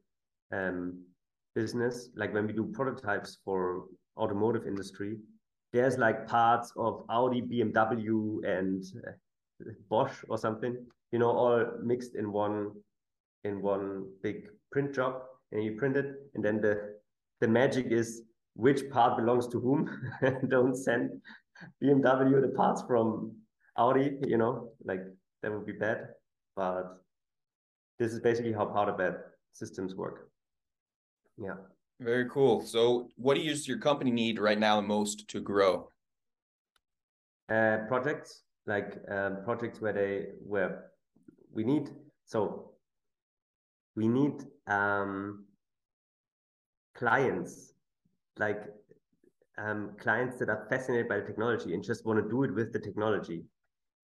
um, 0.52 1.02
business. 1.54 2.08
Like 2.16 2.32
when 2.32 2.46
we 2.46 2.52
do 2.52 2.64
prototypes 2.72 3.38
for 3.44 3.84
automotive 4.16 4.66
industry, 4.66 5.18
there's 5.72 5.98
like 5.98 6.26
parts 6.26 6.72
of 6.76 7.04
Audi, 7.10 7.42
BMW, 7.42 8.44
and 8.44 8.82
uh, 9.06 9.12
Bosch 9.90 10.24
or 10.28 10.38
something. 10.38 10.76
You 11.12 11.18
know, 11.18 11.30
all 11.30 11.66
mixed 11.82 12.14
in 12.14 12.32
one 12.32 12.72
in 13.44 13.62
one 13.62 14.06
big 14.22 14.48
print 14.72 14.94
job 14.94 15.22
and 15.52 15.62
you 15.62 15.72
print 15.76 15.96
it 15.96 16.06
and 16.34 16.44
then 16.44 16.60
the 16.60 16.95
the 17.40 17.48
magic 17.48 17.86
is 17.90 18.22
which 18.54 18.88
part 18.90 19.16
belongs 19.16 19.46
to 19.48 19.60
whom 19.60 19.88
don't 20.48 20.74
send 20.74 21.10
bmw 21.82 22.40
the 22.40 22.52
parts 22.56 22.82
from 22.86 23.32
audi 23.76 24.18
you 24.26 24.38
know 24.38 24.70
like 24.84 25.00
that 25.42 25.52
would 25.52 25.66
be 25.66 25.72
bad 25.72 26.08
but 26.56 26.84
this 27.98 28.12
is 28.12 28.20
basically 28.20 28.52
how 28.52 28.64
powder 28.64 28.92
bed 28.92 29.14
systems 29.52 29.94
work 29.94 30.28
yeah 31.38 31.56
Very 31.98 32.28
cool. 32.28 32.60
So, 32.60 33.08
what 33.16 33.36
do 33.36 33.40
you 33.40 33.52
does 33.52 33.66
your 33.66 33.78
company 33.78 34.10
need 34.10 34.38
right 34.38 34.58
now 34.58 34.76
the 34.76 34.86
most 34.86 35.28
to 35.32 35.40
grow? 35.40 35.88
uh, 37.48 37.78
projects 37.88 38.42
like 38.66 38.98
um, 39.10 39.38
projects 39.44 39.80
where 39.80 39.94
they 39.94 40.26
where 40.44 40.90
we 41.54 41.64
need 41.64 41.88
so 42.26 42.72
we 43.94 44.08
need 44.08 44.44
um, 44.66 45.45
clients 46.96 47.72
like 48.38 48.62
um, 49.58 49.92
clients 49.98 50.38
that 50.38 50.48
are 50.48 50.66
fascinated 50.68 51.08
by 51.08 51.16
the 51.16 51.26
technology 51.26 51.74
and 51.74 51.82
just 51.82 52.04
want 52.04 52.22
to 52.22 52.28
do 52.28 52.42
it 52.42 52.54
with 52.54 52.72
the 52.72 52.78
technology 52.78 53.44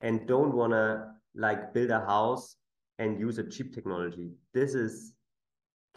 and 0.00 0.26
don't 0.26 0.54
want 0.54 0.72
to 0.72 1.08
like 1.34 1.72
build 1.74 1.90
a 1.90 2.00
house 2.00 2.56
and 2.98 3.18
use 3.18 3.38
a 3.38 3.44
cheap 3.48 3.74
technology. 3.74 4.30
This 4.54 4.74
is 4.74 5.14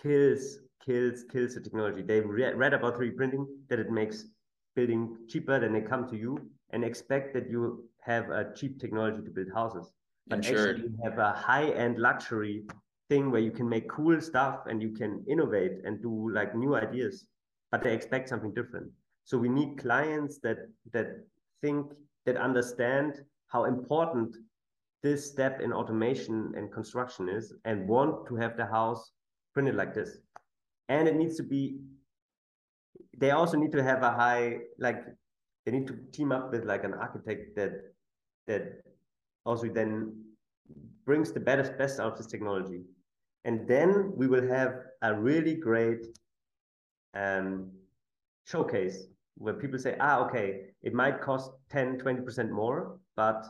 kills 0.02 0.60
kills 0.86 1.24
kills 1.24 1.56
the 1.56 1.62
technology. 1.62 2.02
They 2.02 2.22
re- 2.22 2.54
read 2.54 2.74
about 2.74 2.96
3d 2.96 3.16
printing 3.16 3.48
that 3.70 3.80
it 3.80 3.92
makes 3.92 4.26
building 4.76 5.18
cheaper 5.30 5.60
then 5.60 5.72
they 5.74 5.82
come 5.82 6.08
to 6.10 6.18
you 6.18 6.38
and 6.72 6.84
expect 6.84 7.34
that 7.34 7.50
you 7.50 7.86
have 8.02 8.30
a 8.30 8.54
cheap 8.56 8.80
technology 8.80 9.24
to 9.24 9.32
build 9.32 9.48
houses. 9.54 9.94
But 10.28 10.40
Insured. 10.40 10.78
actually 10.78 10.90
you 10.90 10.98
have 11.04 11.18
a 11.18 11.32
high-end 11.32 11.98
luxury 12.00 12.66
thing 13.10 13.32
where 13.32 13.42
you 13.42 13.52
can 13.52 13.68
make 13.70 13.90
cool 13.90 14.20
stuff 14.20 14.62
and 14.68 14.82
you 14.82 14.92
can 14.92 15.24
innovate 15.28 15.84
and 15.86 16.02
do 16.02 16.32
like 16.32 16.56
new 16.56 16.76
ideas 16.76 17.28
but 17.76 17.84
they 17.84 17.94
expect 17.94 18.30
something 18.30 18.54
different. 18.54 18.90
So 19.26 19.38
we 19.38 19.50
need 19.50 19.78
clients 19.78 20.40
that 20.44 20.60
that 20.94 21.08
think 21.62 21.92
that 22.26 22.38
understand 22.38 23.22
how 23.48 23.66
important 23.66 24.38
this 25.04 25.30
step 25.30 25.62
in 25.62 25.74
automation 25.74 26.54
and 26.56 26.72
construction 26.72 27.28
is 27.28 27.54
and 27.66 27.88
want 27.88 28.28
to 28.28 28.36
have 28.38 28.56
the 28.56 28.66
house 28.66 29.12
printed 29.54 29.76
like 29.76 29.94
this. 29.94 30.18
And 30.88 31.08
it 31.08 31.16
needs 31.16 31.36
to 31.38 31.44
be 31.44 31.80
they 33.18 33.32
also 33.32 33.58
need 33.58 33.74
to 33.74 33.84
have 33.84 34.04
a 34.04 34.12
high 34.12 34.60
like 34.80 35.04
they 35.66 35.72
need 35.72 35.88
to 35.88 35.98
team 36.14 36.32
up 36.32 36.52
with 36.54 36.64
like 36.64 36.86
an 36.86 36.94
architect 36.94 37.58
that 37.58 37.74
that 38.48 38.64
also 39.46 39.68
then 39.68 39.90
brings 41.06 41.34
the 41.34 41.40
best 41.40 41.78
best 41.78 42.00
out 42.00 42.14
of 42.14 42.18
this 42.18 42.28
technology 42.28 42.84
and 43.46 43.68
then 43.68 44.12
we 44.16 44.28
will 44.28 44.46
have 44.48 44.76
a 45.02 45.14
really 45.14 45.56
great 45.56 46.06
um, 47.14 47.72
showcase 48.46 49.06
where 49.38 49.54
people 49.54 49.80
say 49.80 49.96
ah 50.00 50.26
okay 50.26 50.68
it 50.84 50.94
might 50.94 51.22
cost 51.22 51.52
10 51.70 52.00
20% 52.00 52.50
more 52.50 53.00
but 53.16 53.46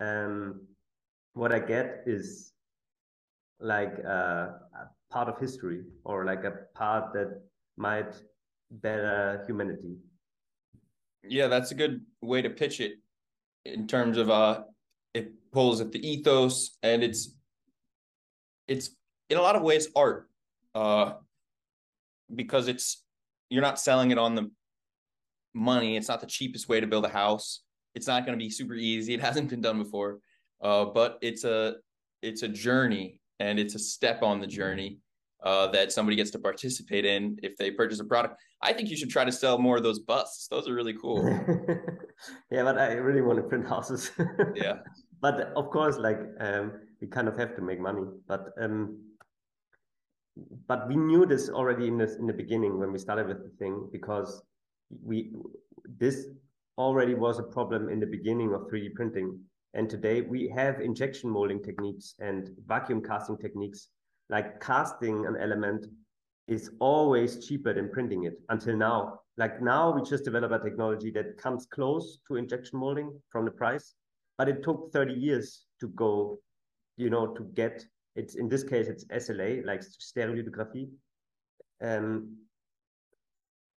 um, 0.00 0.60
what 1.34 1.52
i 1.52 1.58
get 1.58 2.02
is 2.06 2.52
like 3.60 3.94
uh, 4.06 4.48
a 4.82 4.88
part 5.10 5.28
of 5.28 5.38
history 5.38 5.82
or 6.04 6.24
like 6.24 6.44
a 6.44 6.52
part 6.74 7.12
that 7.12 7.40
might 7.76 8.14
better 8.70 9.42
humanity. 9.46 9.96
Yeah, 11.22 11.48
that's 11.48 11.70
a 11.70 11.74
good 11.74 12.04
way 12.20 12.42
to 12.42 12.50
pitch 12.50 12.80
it 12.80 12.92
in 13.64 13.86
terms 13.86 14.16
of 14.16 14.30
uh 14.30 14.62
it 15.14 15.32
pulls 15.52 15.80
at 15.80 15.92
the 15.92 16.08
ethos 16.08 16.78
and 16.82 17.02
it's 17.02 17.34
it's 18.68 18.90
in 19.30 19.38
a 19.38 19.42
lot 19.42 19.56
of 19.56 19.62
ways 19.62 19.88
art. 19.94 20.28
Uh 20.74 21.12
because 22.34 22.68
it's 22.68 23.04
you're 23.48 23.62
not 23.62 23.80
selling 23.80 24.10
it 24.10 24.18
on 24.18 24.34
the 24.34 24.50
money. 25.54 25.96
It's 25.96 26.08
not 26.08 26.20
the 26.20 26.26
cheapest 26.26 26.68
way 26.68 26.80
to 26.80 26.86
build 26.86 27.04
a 27.04 27.08
house. 27.08 27.62
It's 27.94 28.06
not 28.06 28.26
going 28.26 28.38
to 28.38 28.44
be 28.44 28.50
super 28.50 28.74
easy. 28.74 29.14
It 29.14 29.20
hasn't 29.28 29.50
been 29.50 29.60
done 29.60 29.78
before. 29.78 30.18
Uh 30.60 30.86
but 30.86 31.18
it's 31.22 31.44
a 31.44 31.76
it's 32.22 32.42
a 32.42 32.48
journey 32.48 33.20
and 33.40 33.58
it's 33.58 33.74
a 33.74 33.78
step 33.78 34.22
on 34.22 34.40
the 34.40 34.46
journey 34.46 34.98
uh, 35.42 35.68
that 35.68 35.92
somebody 35.92 36.16
gets 36.16 36.30
to 36.32 36.38
participate 36.38 37.04
in 37.04 37.38
if 37.42 37.56
they 37.56 37.70
purchase 37.70 38.00
a 38.00 38.04
product. 38.04 38.40
I 38.62 38.72
think 38.72 38.90
you 38.90 38.96
should 38.96 39.10
try 39.10 39.24
to 39.24 39.32
sell 39.32 39.58
more 39.58 39.76
of 39.76 39.82
those 39.82 40.00
busts. 40.00 40.48
Those 40.48 40.68
are 40.68 40.74
really 40.74 40.94
cool. 40.94 41.24
yeah, 42.50 42.64
but 42.64 42.78
I 42.78 42.94
really 42.94 43.22
want 43.22 43.38
to 43.38 43.44
print 43.44 43.68
houses. 43.68 44.10
yeah. 44.54 44.78
But 45.20 45.52
of 45.56 45.70
course, 45.70 45.96
like 45.96 46.18
um, 46.40 46.72
we 47.00 47.06
kind 47.06 47.28
of 47.28 47.36
have 47.38 47.54
to 47.56 47.62
make 47.62 47.80
money. 47.80 48.02
But 48.26 48.52
um, 48.60 48.98
but 50.66 50.88
we 50.88 50.96
knew 50.96 51.26
this 51.26 51.48
already 51.48 51.88
in 51.88 51.98
this 51.98 52.16
in 52.16 52.26
the 52.26 52.32
beginning 52.32 52.78
when 52.78 52.92
we 52.92 52.98
started 52.98 53.26
with 53.26 53.42
the 53.42 53.56
thing 53.58 53.88
because 53.92 54.42
we 55.02 55.32
this 55.98 56.26
already 56.76 57.14
was 57.14 57.38
a 57.38 57.42
problem 57.42 57.88
in 57.88 57.98
the 57.98 58.06
beginning 58.06 58.54
of 58.54 58.62
3D 58.68 58.94
printing. 58.94 59.38
And 59.74 59.90
today 59.90 60.22
we 60.22 60.48
have 60.54 60.80
injection 60.80 61.28
molding 61.28 61.62
techniques 61.62 62.14
and 62.20 62.50
vacuum 62.66 63.02
casting 63.02 63.36
techniques 63.36 63.88
like 64.30 64.60
casting 64.60 65.26
an 65.26 65.36
element 65.40 65.86
is 66.46 66.70
always 66.80 67.46
cheaper 67.46 67.74
than 67.74 67.90
printing 67.90 68.24
it 68.24 68.34
until 68.48 68.76
now. 68.76 69.20
Like 69.36 69.62
now 69.62 69.90
we 69.90 70.02
just 70.02 70.24
develop 70.24 70.52
a 70.52 70.58
technology 70.58 71.10
that 71.12 71.38
comes 71.38 71.66
close 71.66 72.18
to 72.26 72.36
injection 72.36 72.78
molding 72.78 73.20
from 73.30 73.44
the 73.44 73.50
price, 73.50 73.94
but 74.36 74.48
it 74.48 74.62
took 74.62 74.90
30 74.92 75.14
years 75.14 75.66
to 75.80 75.88
go, 75.88 76.38
you 76.96 77.10
know, 77.10 77.34
to 77.34 77.44
get 77.54 77.84
it's 78.18 78.34
in 78.34 78.48
this 78.48 78.64
case 78.64 78.88
it's 78.88 79.04
SLA, 79.04 79.64
like 79.64 79.80
stereolithography. 79.80 80.88
Um, 81.80 82.36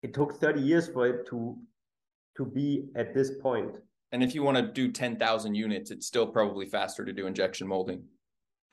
it 0.03 0.15
took 0.15 0.41
30 0.41 0.61
years 0.61 0.89
for 0.89 1.07
it 1.07 1.27
to 1.29 1.57
to 2.37 2.47
be 2.47 2.89
at 2.97 3.15
this 3.15 3.31
point. 3.43 3.77
And 4.12 4.23
if 4.23 4.35
you 4.35 4.43
want 4.43 4.57
to 4.57 4.62
do 4.62 4.91
10,000 4.91 5.55
units, 5.55 5.91
it's 5.91 6.07
still 6.07 6.27
probably 6.27 6.67
faster 6.67 7.05
to 7.05 7.12
do 7.12 7.27
injection 7.27 7.69
molding. 7.69 8.03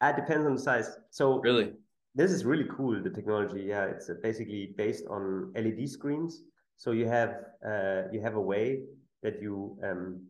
It 0.02 0.16
depends 0.16 0.48
on 0.48 0.56
the 0.56 0.62
size. 0.62 0.98
So 1.10 1.40
really, 1.40 1.74
this 2.16 2.32
is 2.32 2.46
really 2.46 2.68
cool. 2.76 3.02
The 3.04 3.10
technology, 3.10 3.64
yeah, 3.64 3.86
it's 3.86 4.10
basically 4.24 4.74
based 4.78 5.06
on 5.10 5.52
LED 5.56 5.90
screens. 5.90 6.44
So 6.78 6.92
you 6.92 7.08
have 7.08 7.32
uh, 7.68 8.04
you 8.12 8.22
have 8.22 8.36
a 8.36 8.42
way 8.42 8.84
that 9.24 9.42
you 9.42 9.78
um, 9.84 10.22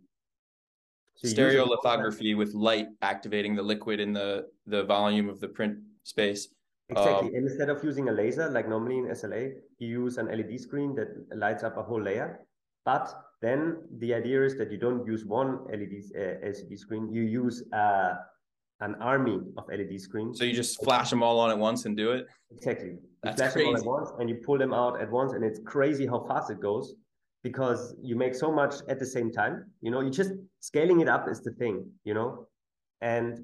so 1.18 1.28
stereolithography 1.28 2.38
with 2.38 2.54
light 2.54 2.88
activating 3.02 3.56
the 3.56 3.64
liquid 3.64 4.00
in 4.00 4.14
the 4.14 4.48
the 4.68 4.84
volume 4.84 5.30
of 5.30 5.40
the 5.40 5.48
print 5.48 5.78
space. 6.04 6.50
Exactly. 6.90 7.30
Um, 7.30 7.36
and 7.36 7.48
instead 7.48 7.70
of 7.70 7.84
using 7.84 8.08
a 8.08 8.12
laser 8.12 8.50
like 8.50 8.70
normally 8.70 9.00
in 9.00 9.06
SLA, 9.08 9.54
you 9.80 9.88
use 9.88 10.18
an 10.18 10.28
LED 10.28 10.60
screen 10.60 10.96
that 10.96 11.10
lights 11.36 11.64
up 11.64 11.76
a 11.78 11.84
whole 11.84 12.02
layer. 12.02 12.40
But 12.86 13.14
then 13.42 13.78
the 13.98 14.14
idea 14.14 14.44
is 14.44 14.58
that 14.58 14.72
you 14.72 14.78
don't 14.78 15.06
use 15.06 15.26
one 15.26 15.66
LED 15.66 15.96
uh, 16.16 16.48
LCD 16.48 16.78
screen, 16.78 17.12
you 17.12 17.24
use 17.24 17.64
uh, 17.74 18.14
an 18.80 18.96
army 19.02 19.40
of 19.58 19.66
LED 19.68 20.00
screens. 20.00 20.38
So 20.40 20.46
you 20.46 20.54
just 20.54 20.82
flash 20.84 21.10
them 21.10 21.22
all 21.24 21.40
on 21.40 21.50
at 21.50 21.58
once 21.58 21.86
and 21.86 21.98
do 21.98 22.12
it? 22.12 22.28
Exactly. 22.52 22.92
You 22.92 23.00
That's 23.24 23.42
flash 23.42 23.54
crazy. 23.54 23.74
them 23.74 23.88
all 23.88 23.98
at 23.98 24.04
once 24.04 24.12
and 24.20 24.30
you 24.30 24.36
pull 24.36 24.58
them 24.58 24.74
out 24.74 25.02
at 25.02 25.12
once, 25.12 25.34
and 25.34 25.44
it's 25.44 25.60
crazy 25.66 26.06
how 26.08 26.26
fast 26.26 26.52
it 26.52 26.62
goes 26.62 26.96
because 27.44 27.96
you 28.02 28.16
make 28.16 28.36
so 28.36 28.52
much 28.52 28.76
at 28.90 29.00
the 29.00 29.06
same 29.06 29.32
time. 29.32 29.66
You 29.82 29.92
know, 29.92 30.02
you 30.02 30.10
just 30.10 30.32
scaling 30.60 31.02
it 31.02 31.08
up 31.08 31.30
is 31.30 31.42
the 31.42 31.52
thing, 31.52 31.86
you 32.04 32.14
know, 32.14 32.48
and 33.02 33.40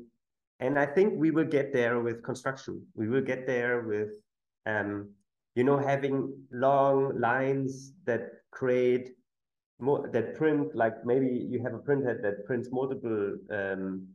and 0.60 0.80
I 0.80 0.86
think 0.86 1.14
we 1.16 1.32
will 1.32 1.46
get 1.46 1.74
there 1.74 2.00
with 2.00 2.24
construction. 2.24 2.86
We 2.96 3.08
will 3.08 3.22
get 3.22 3.46
there 3.46 3.82
with, 3.82 4.10
um, 4.66 5.10
you 5.56 5.64
know, 5.64 5.78
having 5.78 6.34
long 6.52 7.20
lines 7.20 7.94
that 8.06 8.30
create 8.52 9.10
more 9.80 10.10
that 10.14 10.36
print 10.36 10.76
like 10.76 11.06
maybe 11.06 11.28
you 11.28 11.62
have 11.62 11.74
a 11.74 11.80
printhead 11.80 12.22
that 12.22 12.46
prints 12.46 12.70
multiple 12.72 13.36
um, 13.52 14.08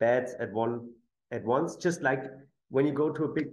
beds 0.00 0.34
at 0.40 0.52
one 0.52 0.88
at 1.30 1.44
once. 1.44 1.76
Just 1.76 2.02
like 2.02 2.24
when 2.70 2.86
you 2.86 2.92
go 2.92 3.10
to 3.10 3.24
a 3.24 3.28
big 3.28 3.48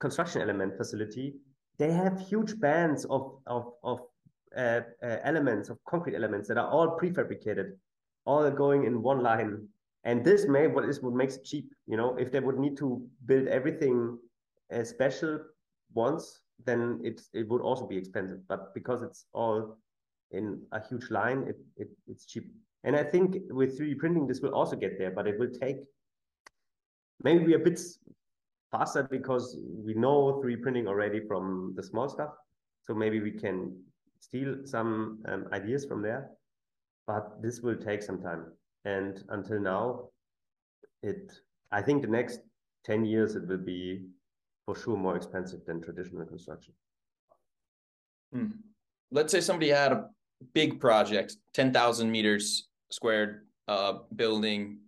construction 0.00 0.42
element 0.42 0.76
facility, 0.76 1.34
they 1.78 1.90
have 1.92 2.20
huge 2.20 2.58
bands 2.60 3.04
of 3.06 3.38
of 3.46 3.72
of 3.82 4.00
uh, 4.56 4.80
uh, 5.02 5.16
elements 5.22 5.68
of 5.68 5.78
concrete 5.84 6.14
elements 6.14 6.48
that 6.48 6.58
are 6.58 6.68
all 6.68 6.98
prefabricated, 6.98 7.72
all 8.24 8.48
going 8.50 8.84
in 8.84 9.02
one 9.02 9.22
line. 9.22 9.66
And 10.04 10.24
this 10.24 10.46
may 10.46 10.66
what 10.66 10.84
is 10.84 11.00
what 11.00 11.14
makes 11.14 11.36
it 11.36 11.44
cheap. 11.44 11.72
You 11.86 11.96
know, 11.96 12.16
if 12.16 12.30
they 12.30 12.40
would 12.40 12.58
need 12.58 12.76
to 12.78 13.06
build 13.26 13.48
everything 13.48 14.18
uh, 14.72 14.84
special 14.84 15.40
once, 15.94 16.40
then 16.64 17.00
it 17.02 17.22
it 17.32 17.48
would 17.48 17.62
also 17.62 17.86
be 17.86 17.96
expensive. 17.96 18.46
But 18.48 18.74
because 18.74 19.02
it's 19.02 19.26
all 19.32 19.78
in 20.30 20.60
a 20.72 20.80
huge 20.86 21.10
line, 21.10 21.44
it, 21.48 21.56
it 21.76 21.88
it's 22.06 22.26
cheap. 22.26 22.52
And 22.84 22.94
I 22.94 23.02
think 23.02 23.36
with 23.48 23.78
3D 23.78 23.98
printing, 23.98 24.26
this 24.26 24.40
will 24.40 24.54
also 24.54 24.76
get 24.76 24.98
there, 24.98 25.10
but 25.10 25.26
it 25.26 25.38
will 25.38 25.50
take 25.50 25.78
maybe 27.22 27.44
we 27.46 27.54
a 27.54 27.58
bit 27.58 27.80
faster 28.70 29.02
because 29.04 29.56
we 29.60 29.94
know 29.94 30.42
3D 30.44 30.62
printing 30.62 30.86
already 30.86 31.20
from 31.26 31.72
the 31.76 31.82
small 31.82 32.08
stuff. 32.08 32.30
So 32.82 32.94
maybe 32.94 33.20
we 33.20 33.30
can 33.30 33.74
steal 34.24 34.56
some 34.64 35.18
um, 35.28 35.46
ideas 35.52 35.84
from 35.84 36.00
there, 36.02 36.30
but 37.06 37.42
this 37.42 37.60
will 37.60 37.76
take 37.76 38.02
some 38.02 38.20
time. 38.22 38.44
And 38.84 39.22
until 39.28 39.60
now, 39.60 40.08
it 41.02 41.32
I 41.70 41.82
think 41.82 42.02
the 42.02 42.08
next 42.08 42.40
10 42.86 43.04
years 43.04 43.34
it 43.34 43.46
will 43.48 43.64
be 43.74 44.06
for 44.64 44.74
sure 44.76 44.96
more 44.96 45.16
expensive 45.16 45.60
than 45.66 45.82
traditional 45.82 46.24
construction. 46.24 46.72
Hmm. 48.32 48.46
Let's 49.10 49.32
say 49.32 49.40
somebody 49.40 49.70
had 49.70 49.92
a 49.92 50.08
big 50.54 50.80
project, 50.80 51.36
10,000 51.52 52.10
meters 52.10 52.68
squared 52.90 53.46
uh, 53.68 53.94
building. 54.16 54.78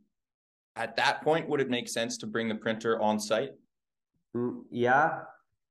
At 0.76 0.96
that 0.96 1.22
point, 1.22 1.48
would 1.48 1.60
it 1.60 1.70
make 1.70 1.88
sense 1.88 2.16
to 2.18 2.26
bring 2.26 2.48
the 2.48 2.54
printer 2.54 3.00
on 3.00 3.18
site? 3.18 3.52
Mm, 4.36 4.62
yeah, 4.70 5.20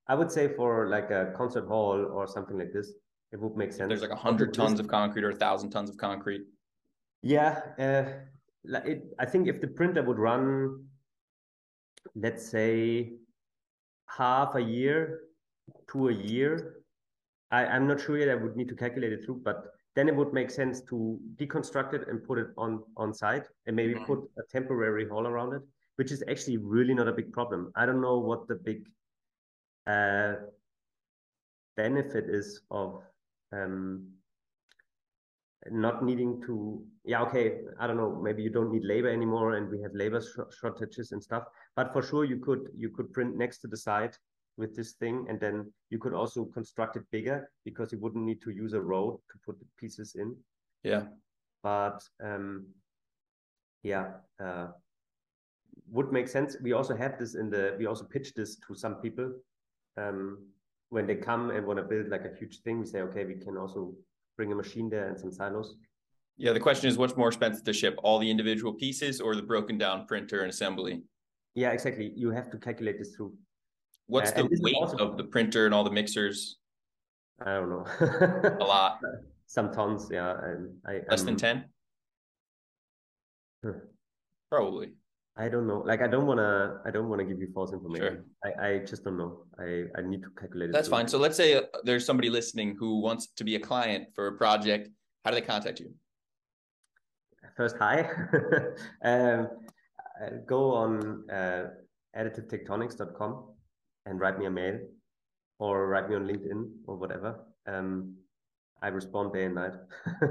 I 0.08 0.14
would 0.14 0.30
say 0.30 0.48
for 0.54 0.88
like 0.88 1.10
a 1.10 1.32
concert 1.36 1.66
hall 1.66 1.98
or 2.12 2.26
something 2.26 2.58
like 2.58 2.72
this, 2.72 2.92
it 3.32 3.40
would 3.40 3.56
make 3.56 3.72
sense. 3.72 3.88
There's 3.88 4.02
like 4.02 4.10
a 4.10 4.16
hundred 4.16 4.54
tons 4.54 4.80
of 4.80 4.88
concrete 4.88 5.24
or 5.24 5.30
a 5.30 5.36
thousand 5.36 5.70
tons 5.70 5.90
of 5.90 5.96
concrete. 5.96 6.42
Yeah, 7.22 7.60
uh, 7.78 8.78
it, 8.84 9.14
I 9.18 9.26
think 9.26 9.48
if 9.48 9.60
the 9.60 9.68
printer 9.68 10.02
would 10.02 10.18
run, 10.18 10.84
let's 12.14 12.48
say, 12.48 13.14
half 14.06 14.54
a 14.54 14.60
year 14.60 15.20
to 15.90 16.08
a 16.08 16.12
year, 16.12 16.76
I, 17.50 17.66
I'm 17.66 17.86
not 17.86 18.00
sure 18.00 18.16
yet. 18.18 18.28
I 18.28 18.34
would 18.34 18.56
need 18.56 18.68
to 18.68 18.76
calculate 18.76 19.12
it 19.12 19.24
through, 19.24 19.40
but 19.44 19.64
then 19.94 20.08
it 20.08 20.14
would 20.14 20.32
make 20.32 20.50
sense 20.50 20.80
to 20.82 21.18
deconstruct 21.36 21.94
it 21.94 22.06
and 22.08 22.22
put 22.22 22.38
it 22.38 22.48
on 22.56 22.82
on 22.96 23.12
site 23.12 23.46
and 23.66 23.74
maybe 23.74 23.94
mm 23.94 24.00
-hmm. 24.00 24.06
put 24.06 24.20
a 24.38 24.44
temporary 24.56 25.06
hall 25.08 25.26
around 25.26 25.52
it, 25.54 25.62
which 25.98 26.10
is 26.12 26.22
actually 26.30 26.58
really 26.58 26.94
not 26.94 27.08
a 27.08 27.12
big 27.12 27.32
problem. 27.32 27.72
I 27.80 27.86
don't 27.86 28.02
know 28.06 28.18
what 28.28 28.46
the 28.46 28.54
big 28.54 28.80
uh, 29.86 30.34
benefit 31.76 32.28
is 32.28 32.48
of 32.68 33.02
um, 33.52 34.06
not 35.70 36.04
needing 36.04 36.40
to 36.42 36.82
yeah 37.04 37.22
okay 37.22 37.58
i 37.80 37.86
don't 37.86 37.96
know 37.96 38.20
maybe 38.22 38.42
you 38.42 38.50
don't 38.50 38.70
need 38.70 38.84
labor 38.84 39.08
anymore 39.08 39.54
and 39.54 39.68
we 39.68 39.80
have 39.80 39.92
labor 39.94 40.20
sh 40.20 40.38
shortages 40.60 41.12
and 41.12 41.22
stuff 41.22 41.44
but 41.74 41.92
for 41.92 42.02
sure 42.02 42.24
you 42.24 42.36
could 42.38 42.68
you 42.76 42.88
could 42.88 43.12
print 43.12 43.36
next 43.36 43.58
to 43.58 43.66
the 43.66 43.76
site 43.76 44.16
with 44.56 44.74
this 44.74 44.92
thing 44.92 45.26
and 45.28 45.38
then 45.38 45.70
you 45.90 45.98
could 45.98 46.14
also 46.14 46.44
construct 46.46 46.96
it 46.96 47.04
bigger 47.10 47.50
because 47.64 47.92
you 47.92 47.98
wouldn't 47.98 48.24
need 48.24 48.40
to 48.40 48.50
use 48.50 48.72
a 48.72 48.80
road 48.80 49.18
to 49.30 49.38
put 49.44 49.58
the 49.58 49.66
pieces 49.78 50.14
in. 50.14 50.34
Yeah. 50.82 51.04
But 51.62 52.02
um 52.24 52.66
yeah 53.82 54.06
uh 54.42 54.68
would 55.90 56.10
make 56.10 56.28
sense. 56.28 56.56
We 56.60 56.72
also 56.72 56.96
have 56.96 57.18
this 57.18 57.34
in 57.34 57.50
the 57.50 57.76
we 57.78 57.86
also 57.86 58.04
pitch 58.04 58.34
this 58.34 58.56
to 58.66 58.74
some 58.74 58.96
people 58.96 59.32
um 59.96 60.38
when 60.90 61.06
they 61.06 61.14
come 61.14 61.50
and 61.50 61.66
want 61.66 61.78
to 61.78 61.84
build 61.84 62.08
like 62.08 62.24
a 62.24 62.36
huge 62.38 62.60
thing, 62.62 62.80
we 62.80 62.86
say, 62.86 63.00
okay, 63.00 63.24
we 63.24 63.34
can 63.34 63.56
also 63.56 63.94
bring 64.36 64.52
a 64.52 64.54
machine 64.54 64.88
there 64.88 65.08
and 65.08 65.18
some 65.18 65.32
silos. 65.32 65.76
Yeah, 66.36 66.52
the 66.52 66.60
question 66.60 66.88
is 66.88 66.98
what's 66.98 67.16
more 67.16 67.28
expensive 67.28 67.64
to 67.64 67.72
ship, 67.72 67.98
all 68.02 68.18
the 68.18 68.30
individual 68.30 68.72
pieces 68.72 69.20
or 69.20 69.34
the 69.34 69.42
broken 69.42 69.78
down 69.78 70.06
printer 70.06 70.42
and 70.42 70.50
assembly? 70.50 71.02
Yeah, 71.54 71.70
exactly. 71.70 72.12
You 72.14 72.30
have 72.30 72.50
to 72.50 72.58
calculate 72.58 72.98
this 72.98 73.16
through. 73.16 73.32
What's 74.06 74.32
uh, 74.32 74.42
the 74.42 74.58
weight 74.60 74.76
also... 74.76 74.98
of 74.98 75.16
the 75.16 75.24
printer 75.24 75.64
and 75.64 75.74
all 75.74 75.82
the 75.82 75.90
mixers? 75.90 76.58
I 77.40 77.54
don't 77.54 77.70
know. 77.70 77.86
a 78.60 78.64
lot. 78.64 79.00
Some 79.46 79.72
tons, 79.72 80.08
yeah. 80.10 80.34
I, 80.86 81.00
Less 81.08 81.20
um, 81.20 81.26
than 81.26 81.36
10? 81.36 81.64
Probably. 84.50 84.90
I 85.38 85.48
don't 85.48 85.66
know. 85.66 85.82
Like 85.84 86.00
I 86.00 86.06
don't 86.06 86.26
wanna 86.26 86.80
I 86.86 86.90
don't 86.90 87.08
wanna 87.08 87.24
give 87.24 87.40
you 87.40 87.48
false 87.52 87.72
information. 87.72 88.24
Sure. 88.44 88.60
I, 88.60 88.68
I 88.68 88.78
just 88.78 89.04
don't 89.04 89.18
know. 89.18 89.44
I, 89.58 89.84
I 89.96 90.02
need 90.02 90.22
to 90.22 90.30
calculate 90.38 90.70
it. 90.70 90.72
That's 90.72 90.88
fine. 90.88 91.08
So 91.08 91.18
let's 91.18 91.36
say 91.36 91.56
uh, 91.56 91.62
there's 91.84 92.06
somebody 92.06 92.30
listening 92.30 92.76
who 92.78 93.00
wants 93.00 93.26
to 93.36 93.44
be 93.44 93.54
a 93.54 93.60
client 93.60 94.08
for 94.14 94.28
a 94.28 94.32
project. 94.32 94.88
How 95.24 95.30
do 95.30 95.34
they 95.34 95.46
contact 95.46 95.80
you? 95.80 95.92
First, 97.56 97.76
hi. 97.78 98.08
um, 99.04 99.48
uh, 100.22 100.30
go 100.46 100.74
on 100.74 101.28
uh, 101.30 101.64
additivetectonics.com 102.16 103.44
and 104.06 104.20
write 104.20 104.38
me 104.38 104.46
a 104.46 104.50
mail 104.50 104.78
or 105.58 105.88
write 105.88 106.08
me 106.08 106.16
on 106.16 106.26
LinkedIn 106.26 106.70
or 106.86 106.96
whatever. 106.96 107.44
Um, 107.66 108.16
I 108.82 108.88
respond 108.88 109.34
day 109.34 109.44
and 109.44 109.54
night. 109.54 109.72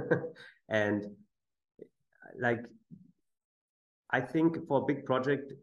and 0.70 1.06
like 2.40 2.62
I 4.12 4.22
think 4.22 4.68
for 4.68 4.82
a 4.82 4.86
big 4.86 5.06
project, 5.06 5.54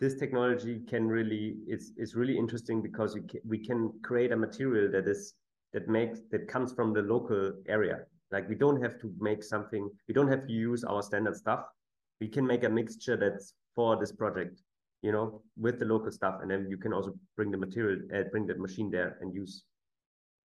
this 0.00 0.14
technology 0.14 0.80
can 0.88 1.08
really 1.08 1.56
it's 1.66 1.92
it's 1.96 2.14
really 2.14 2.36
interesting 2.36 2.80
because 2.82 3.14
we 3.14 3.22
can, 3.22 3.40
we 3.44 3.58
can 3.58 3.92
create 4.02 4.32
a 4.32 4.36
material 4.36 4.90
that 4.92 5.08
is 5.08 5.34
that 5.72 5.88
makes 5.88 6.20
that 6.30 6.48
comes 6.48 6.72
from 6.72 6.92
the 6.92 7.02
local 7.02 7.52
area. 7.68 8.00
Like 8.30 8.48
we 8.48 8.54
don't 8.54 8.80
have 8.82 8.98
to 9.00 9.12
make 9.18 9.42
something. 9.42 9.88
We 10.06 10.14
don't 10.14 10.28
have 10.28 10.46
to 10.46 10.52
use 10.52 10.84
our 10.84 11.02
standard 11.02 11.36
stuff. 11.36 11.64
We 12.20 12.28
can 12.28 12.46
make 12.46 12.64
a 12.64 12.68
mixture 12.68 13.16
that's 13.16 13.54
for 13.74 13.96
this 13.96 14.12
project, 14.12 14.60
you 15.02 15.12
know, 15.12 15.42
with 15.56 15.78
the 15.78 15.84
local 15.84 16.10
stuff, 16.10 16.40
and 16.42 16.50
then 16.50 16.66
you 16.68 16.76
can 16.76 16.92
also 16.92 17.14
bring 17.36 17.50
the 17.50 17.58
material, 17.58 18.00
uh, 18.14 18.24
bring 18.30 18.46
the 18.46 18.56
machine 18.56 18.90
there, 18.90 19.16
and 19.20 19.34
use 19.34 19.64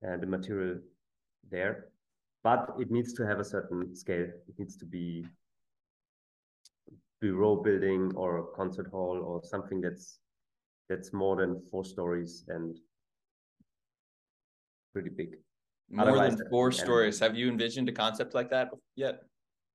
uh, 0.08 0.18
the 0.18 0.28
material 0.28 0.80
there. 1.50 1.88
But 2.44 2.74
it 2.80 2.92
needs 2.92 3.14
to 3.14 3.26
have 3.26 3.40
a 3.40 3.46
certain 3.46 3.96
scale. 3.96 4.28
It 4.48 4.56
needs 4.58 4.76
to 4.78 4.86
be 4.86 5.26
bureau 7.22 7.56
building 7.56 8.12
or 8.16 8.40
a 8.40 8.44
concert 8.56 8.88
hall 8.92 9.22
or 9.24 9.42
something 9.44 9.80
that's 9.80 10.20
that's 10.90 11.14
more 11.14 11.36
than 11.38 11.62
four 11.72 11.86
stories 11.86 12.44
and 12.50 12.78
pretty 14.92 15.10
big. 15.10 15.38
More 15.90 16.08
Otherwise, 16.08 16.36
than 16.36 16.50
four 16.50 16.72
stories. 16.72 17.20
Have 17.20 17.36
you 17.36 17.50
envisioned 17.50 17.88
a 17.90 17.92
concept 17.92 18.34
like 18.34 18.50
that 18.50 18.70
yet? 18.96 19.24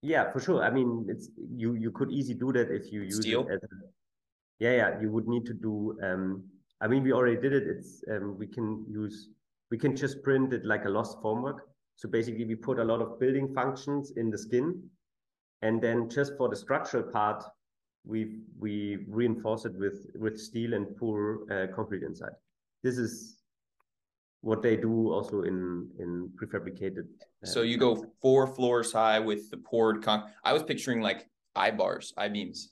Yeah, 0.02 0.30
for 0.32 0.40
sure. 0.40 0.62
I 0.62 0.70
mean, 0.70 1.06
it's 1.08 1.30
you. 1.54 1.74
You 1.74 1.90
could 1.90 2.10
easily 2.10 2.38
do 2.38 2.52
that 2.52 2.70
if 2.70 2.92
you 2.92 3.02
use 3.02 3.20
Steel? 3.20 3.46
it 3.48 3.54
as. 3.54 3.62
A, 3.62 3.68
yeah, 4.58 4.74
yeah. 4.76 5.00
You 5.00 5.10
would 5.10 5.26
need 5.26 5.46
to 5.46 5.54
do. 5.54 5.98
Um, 6.02 6.44
I 6.80 6.86
mean, 6.86 7.02
we 7.02 7.12
already 7.12 7.40
did 7.40 7.52
it. 7.52 7.64
It's 7.66 8.02
um, 8.10 8.36
we 8.38 8.46
can 8.46 8.84
use. 8.88 9.30
We 9.70 9.78
can 9.78 9.96
just 9.96 10.22
print 10.22 10.52
it 10.52 10.64
like 10.64 10.84
a 10.84 10.88
lost 10.88 11.18
formwork. 11.22 11.58
So 11.96 12.08
basically, 12.08 12.44
we 12.44 12.54
put 12.54 12.78
a 12.78 12.84
lot 12.84 13.00
of 13.00 13.18
building 13.18 13.52
functions 13.54 14.12
in 14.16 14.30
the 14.30 14.38
skin, 14.38 14.82
and 15.66 15.82
then 15.82 16.08
just 16.08 16.36
for 16.38 16.48
the 16.48 16.56
structural 16.56 17.02
part, 17.02 17.42
we 18.04 18.20
we 18.58 19.04
reinforce 19.08 19.64
it 19.64 19.74
with 19.76 19.98
with 20.14 20.40
steel 20.40 20.74
and 20.74 20.96
pour 20.96 21.18
uh, 21.52 21.66
concrete 21.74 22.04
inside. 22.10 22.36
This 22.84 22.98
is 22.98 23.12
what 24.42 24.62
they 24.62 24.76
do 24.76 25.12
also 25.12 25.42
in 25.42 25.88
in 25.98 26.30
prefabricated. 26.38 27.06
Uh, 27.42 27.46
so 27.54 27.62
you 27.62 27.78
go 27.78 27.92
four 28.22 28.46
floors 28.46 28.92
high 28.92 29.18
with 29.18 29.50
the 29.50 29.56
poured 29.56 30.02
con. 30.04 30.18
I 30.44 30.52
was 30.52 30.62
picturing 30.62 31.00
like 31.00 31.28
I 31.56 31.70
bars, 31.72 32.12
I 32.16 32.28
beams. 32.28 32.70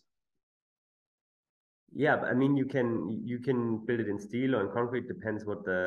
Yeah, 1.93 2.16
but 2.16 2.29
I 2.29 2.35
mean 2.35 2.57
you 2.57 2.66
can 2.66 2.89
you 3.33 3.39
can 3.41 3.85
build 3.87 4.01
it 4.01 4.09
in 4.09 4.19
steel 4.21 4.55
or 4.55 4.61
in 4.66 4.71
concrete. 4.73 5.09
Depends 5.09 5.45
what 5.45 5.65
the 5.65 5.81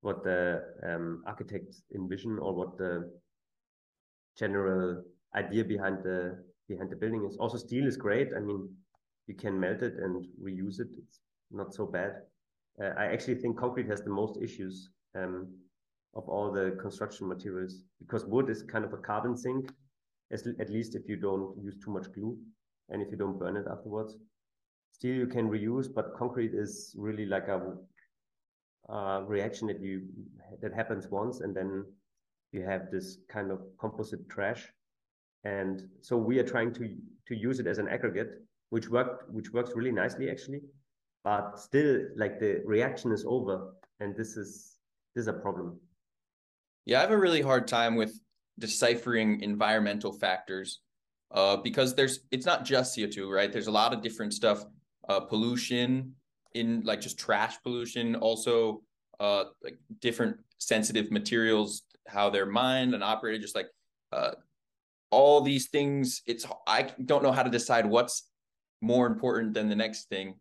what 0.00 0.22
the 0.22 0.62
um, 0.88 1.24
architects 1.26 1.82
envision 1.92 2.38
or 2.38 2.54
what 2.54 2.78
the 2.78 2.92
general 4.38 5.02
idea 5.36 5.64
behind 5.64 6.02
the 6.02 6.38
behind 6.68 6.90
the 6.90 6.96
building 6.96 7.24
is. 7.26 7.36
Also, 7.36 7.58
steel 7.58 7.86
is 7.86 7.96
great. 7.96 8.28
I 8.36 8.40
mean, 8.40 8.68
you 9.26 9.34
can 9.34 9.58
melt 9.58 9.82
it 9.82 9.94
and 9.94 10.26
reuse 10.42 10.80
it. 10.80 10.88
It's 10.98 11.20
not 11.50 11.74
so 11.74 11.86
bad. 11.86 12.12
Uh, 12.82 12.92
I 12.98 13.06
actually 13.06 13.36
think 13.36 13.58
concrete 13.58 13.88
has 13.88 14.02
the 14.02 14.10
most 14.10 14.38
issues 14.42 14.90
um, 15.14 15.48
of 16.14 16.28
all 16.28 16.50
the 16.52 16.76
construction 16.80 17.28
materials 17.28 17.82
because 18.00 18.24
wood 18.24 18.50
is 18.50 18.62
kind 18.62 18.84
of 18.84 18.92
a 18.92 18.98
carbon 18.98 19.36
sink, 19.36 19.70
as, 20.30 20.46
at 20.60 20.70
least 20.70 20.94
if 20.94 21.08
you 21.08 21.16
don't 21.16 21.56
use 21.62 21.76
too 21.82 21.90
much 21.90 22.12
glue 22.12 22.36
and 22.90 23.02
if 23.02 23.10
you 23.10 23.16
don't 23.16 23.38
burn 23.38 23.56
it 23.56 23.66
afterwards. 23.70 24.16
Steel 24.92 25.14
you 25.14 25.26
can 25.26 25.48
reuse, 25.48 25.88
but 25.92 26.14
concrete 26.16 26.54
is 26.54 26.94
really 26.98 27.26
like 27.26 27.48
a, 27.48 27.74
a 28.88 29.24
reaction 29.24 29.68
that 29.68 29.80
you 29.80 30.02
that 30.62 30.72
happens 30.72 31.08
once 31.08 31.40
and 31.40 31.54
then 31.54 31.84
you 32.52 32.62
have 32.62 32.90
this 32.90 33.18
kind 33.28 33.50
of 33.50 33.60
composite 33.78 34.28
trash. 34.28 34.72
And 35.46 35.88
so 36.00 36.16
we 36.16 36.38
are 36.40 36.48
trying 36.54 36.72
to 36.74 36.84
to 37.28 37.34
use 37.34 37.58
it 37.62 37.66
as 37.72 37.78
an 37.78 37.88
aggregate, 37.96 38.30
which 38.70 38.88
worked 38.88 39.30
which 39.36 39.52
works 39.52 39.70
really 39.78 39.94
nicely 40.02 40.26
actually. 40.34 40.62
But 41.24 41.58
still 41.58 41.92
like 42.22 42.34
the 42.44 42.52
reaction 42.74 43.12
is 43.12 43.24
over 43.36 43.56
and 44.00 44.16
this 44.16 44.36
is 44.42 44.48
this 45.14 45.22
is 45.22 45.28
a 45.28 45.38
problem. 45.44 45.68
Yeah, 46.84 46.98
I 46.98 47.02
have 47.02 47.10
a 47.10 47.24
really 47.26 47.42
hard 47.50 47.66
time 47.68 47.94
with 47.96 48.12
deciphering 48.58 49.40
environmental 49.40 50.12
factors 50.12 50.80
uh, 51.30 51.56
because 51.68 51.94
there's 51.94 52.20
it's 52.30 52.46
not 52.46 52.64
just 52.64 52.96
CO2, 52.96 53.30
right? 53.38 53.52
There's 53.52 53.66
a 53.74 53.78
lot 53.82 53.92
of 53.92 54.02
different 54.02 54.32
stuff, 54.32 54.64
uh, 55.08 55.20
pollution 55.20 56.14
in 56.54 56.82
like 56.84 57.00
just 57.00 57.18
trash 57.18 57.54
pollution, 57.62 58.16
also 58.16 58.82
uh, 59.20 59.44
like 59.62 59.78
different 60.00 60.36
sensitive 60.58 61.10
materials, 61.10 61.82
how 62.08 62.30
they're 62.30 62.52
mined 62.62 62.94
and 62.94 63.02
operated, 63.04 63.42
just 63.42 63.54
like 63.54 63.68
uh, 64.12 64.32
all 65.16 65.40
these 65.40 65.68
things. 65.68 66.20
It's 66.26 66.44
I 66.66 66.88
don't 67.06 67.22
know 67.22 67.32
how 67.32 67.42
to 67.42 67.50
decide 67.50 67.86
what's 67.86 68.28
more 68.82 69.06
important 69.06 69.54
than 69.54 69.70
the 69.70 69.74
next 69.74 70.10
thing. 70.10 70.34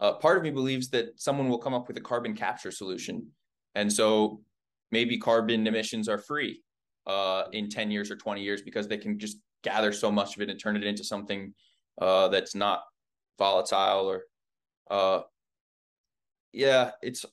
Uh, 0.00 0.12
part 0.12 0.38
of 0.38 0.44
me 0.44 0.50
believes 0.50 0.88
that 0.90 1.20
someone 1.20 1.48
will 1.48 1.58
come 1.58 1.74
up 1.74 1.88
with 1.88 1.96
a 1.98 2.00
carbon 2.00 2.34
capture 2.34 2.70
solution 2.70 3.26
and 3.74 3.92
so 3.92 4.40
maybe 4.90 5.18
carbon 5.18 5.66
emissions 5.66 6.08
are 6.08 6.16
free 6.18 6.62
uh, 7.06 7.44
in 7.52 7.68
10 7.68 7.90
years 7.90 8.10
or 8.10 8.16
20 8.16 8.40
years 8.40 8.62
because 8.62 8.88
they 8.88 8.96
can 8.96 9.18
just 9.18 9.38
gather 9.62 9.92
so 9.92 10.10
much 10.10 10.36
of 10.36 10.42
it 10.42 10.48
and 10.48 10.58
turn 10.58 10.76
it 10.76 10.84
into 10.84 11.04
something 11.04 11.52
uh, 12.00 12.28
that's 12.28 12.54
not 12.54 12.82
volatile 13.38 14.06
or 14.10 14.22
uh, 14.90 15.20
yeah 16.52 16.92
it's 17.02 17.24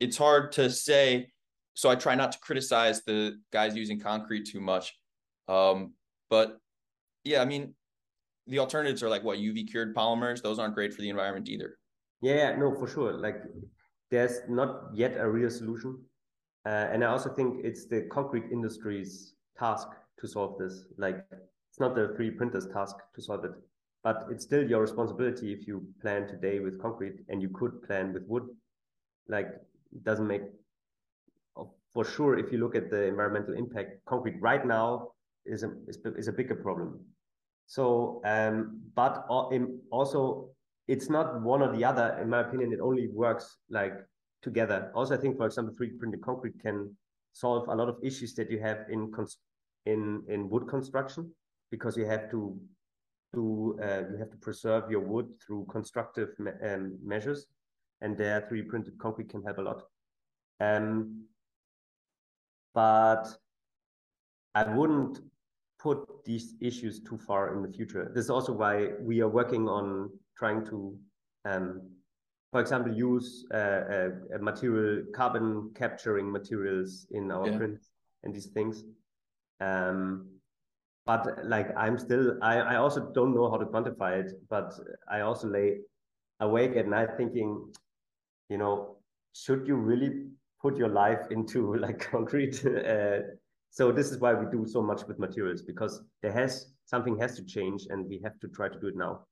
it's 0.00 0.16
hard 0.16 0.50
to 0.52 0.70
say 0.70 1.28
so 1.74 1.90
i 1.90 1.94
try 1.94 2.14
not 2.14 2.32
to 2.32 2.38
criticize 2.38 3.02
the 3.04 3.38
guys 3.52 3.76
using 3.76 4.00
concrete 4.00 4.46
too 4.46 4.60
much 4.60 4.94
um, 5.48 5.92
but 6.32 6.58
yeah 7.30 7.40
i 7.44 7.46
mean 7.52 7.74
the 8.52 8.58
alternatives 8.64 9.02
are 9.04 9.12
like 9.14 9.24
what 9.28 9.38
uv 9.38 9.68
cured 9.70 9.94
polymers 9.98 10.42
those 10.42 10.58
aren't 10.58 10.76
great 10.80 10.92
for 10.94 11.02
the 11.04 11.10
environment 11.16 11.48
either 11.54 11.70
yeah 12.30 12.56
no 12.62 12.74
for 12.80 12.88
sure 12.94 13.12
like 13.26 13.38
there's 14.12 14.42
not 14.46 14.94
yet 14.94 15.16
a 15.16 15.28
real 15.28 15.50
solution. 15.50 15.98
Uh, 16.66 16.86
and 16.92 17.02
I 17.02 17.08
also 17.08 17.30
think 17.30 17.64
it's 17.64 17.86
the 17.86 18.02
concrete 18.12 18.44
industry's 18.52 19.34
task 19.58 19.88
to 20.20 20.28
solve 20.28 20.58
this. 20.58 20.84
Like 20.98 21.24
it's 21.32 21.80
not 21.80 21.94
the 21.96 22.14
3D 22.16 22.36
printer's 22.36 22.68
task 22.68 22.94
to 23.14 23.22
solve 23.22 23.44
it, 23.46 23.52
but 24.04 24.26
it's 24.30 24.44
still 24.44 24.62
your 24.62 24.82
responsibility 24.82 25.52
if 25.52 25.66
you 25.66 25.82
plan 26.02 26.28
today 26.28 26.60
with 26.60 26.80
concrete 26.80 27.20
and 27.30 27.40
you 27.40 27.48
could 27.48 27.82
plan 27.82 28.12
with 28.12 28.24
wood. 28.28 28.44
Like 29.28 29.46
it 29.96 30.04
doesn't 30.04 30.26
make 30.26 30.42
for 31.92 32.04
sure 32.04 32.38
if 32.38 32.52
you 32.52 32.58
look 32.58 32.76
at 32.76 32.90
the 32.90 33.04
environmental 33.04 33.54
impact, 33.54 34.04
concrete 34.04 34.36
right 34.40 34.66
now 34.66 35.08
is 35.44 35.62
a 35.62 35.72
is, 35.88 35.98
is 36.16 36.28
a 36.28 36.32
bigger 36.32 36.54
problem. 36.54 37.00
So, 37.66 38.20
um, 38.24 38.80
but 38.94 39.24
also 39.28 40.50
it's 40.88 41.08
not 41.08 41.40
one 41.42 41.62
or 41.62 41.74
the 41.74 41.84
other. 41.84 42.18
In 42.20 42.28
my 42.28 42.40
opinion, 42.40 42.72
it 42.72 42.80
only 42.80 43.08
works 43.08 43.58
like 43.70 43.94
together. 44.42 44.90
Also, 44.94 45.14
I 45.14 45.18
think, 45.18 45.36
for 45.36 45.46
example, 45.46 45.74
3D 45.74 45.98
printed 45.98 46.22
concrete 46.22 46.60
can 46.60 46.94
solve 47.32 47.68
a 47.68 47.74
lot 47.74 47.88
of 47.88 47.96
issues 48.02 48.34
that 48.34 48.50
you 48.50 48.58
have 48.60 48.78
in 48.90 49.10
in 49.86 50.22
in 50.28 50.48
wood 50.50 50.68
construction 50.68 51.30
because 51.70 51.96
you 51.96 52.04
have 52.04 52.30
to 52.30 52.58
do 53.32 53.78
uh, 53.82 54.02
you 54.10 54.18
have 54.18 54.30
to 54.30 54.36
preserve 54.36 54.90
your 54.90 55.00
wood 55.00 55.26
through 55.44 55.66
constructive 55.70 56.28
me 56.38 56.50
um, 56.68 56.98
measures, 57.02 57.46
and 58.00 58.16
there 58.16 58.46
3D 58.50 58.68
printed 58.68 58.98
concrete 58.98 59.30
can 59.30 59.42
help 59.42 59.58
a 59.58 59.62
lot. 59.62 59.82
Um, 60.60 61.24
but 62.74 63.26
I 64.54 64.64
wouldn't 64.64 65.20
put 65.82 66.24
these 66.24 66.54
issues 66.60 67.00
too 67.00 67.18
far 67.18 67.54
in 67.54 67.62
the 67.62 67.68
future. 67.68 68.10
This 68.14 68.24
is 68.24 68.30
also 68.30 68.52
why 68.52 68.90
we 69.00 69.20
are 69.20 69.28
working 69.28 69.68
on 69.68 70.10
trying 70.38 70.64
to, 70.66 70.96
um, 71.44 71.90
for 72.52 72.60
example, 72.60 72.92
use 72.92 73.44
uh, 73.52 74.10
a, 74.34 74.38
material 74.38 75.04
carbon 75.14 75.72
capturing 75.74 76.30
materials 76.30 77.06
in 77.10 77.32
our 77.32 77.48
yeah. 77.48 77.56
prints 77.56 77.90
and 78.22 78.32
these 78.32 78.46
things. 78.46 78.84
Um, 79.60 80.28
but 81.04 81.44
like 81.44 81.76
I'm 81.76 81.98
still, 81.98 82.38
I, 82.42 82.58
I 82.58 82.76
also 82.76 83.10
don't 83.12 83.34
know 83.34 83.50
how 83.50 83.56
to 83.56 83.66
quantify 83.66 84.24
it, 84.24 84.32
but 84.48 84.72
I 85.10 85.22
also 85.22 85.48
lay 85.48 85.78
awake 86.38 86.76
at 86.76 86.86
night 86.86 87.16
thinking, 87.16 87.72
you 88.48 88.58
know, 88.58 88.98
should 89.34 89.66
you 89.66 89.74
really 89.74 90.26
put 90.60 90.76
your 90.76 90.90
life 90.90 91.26
into 91.30 91.74
like 91.74 91.98
concrete? 91.98 92.64
uh, 92.66 93.18
so 93.72 93.90
this 93.90 94.10
is 94.10 94.18
why 94.18 94.34
we 94.34 94.44
do 94.50 94.66
so 94.66 94.82
much 94.82 95.06
with 95.08 95.18
materials 95.18 95.62
because 95.62 96.02
there 96.20 96.30
has 96.30 96.72
something 96.84 97.18
has 97.18 97.34
to 97.36 97.44
change 97.44 97.86
and 97.88 98.06
we 98.06 98.20
have 98.22 98.38
to 98.40 98.48
try 98.48 98.68
to 98.68 98.78
do 98.78 98.88
it 98.88 98.96
now. 98.96 99.22